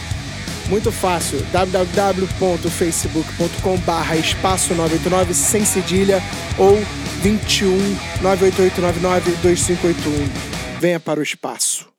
Muito 0.69 0.91
fácil, 0.91 1.43
www.facebook.com 1.51 3.77
barra 3.77 4.17
espaço 4.17 4.75
989 4.75 5.33
sem 5.33 5.65
cedilha 5.65 6.21
ou 6.59 6.77
21 7.23 7.75
98899 8.21 9.31
2581. 9.41 10.79
Venha 10.79 10.99
para 10.99 11.19
o 11.19 11.23
espaço. 11.23 11.96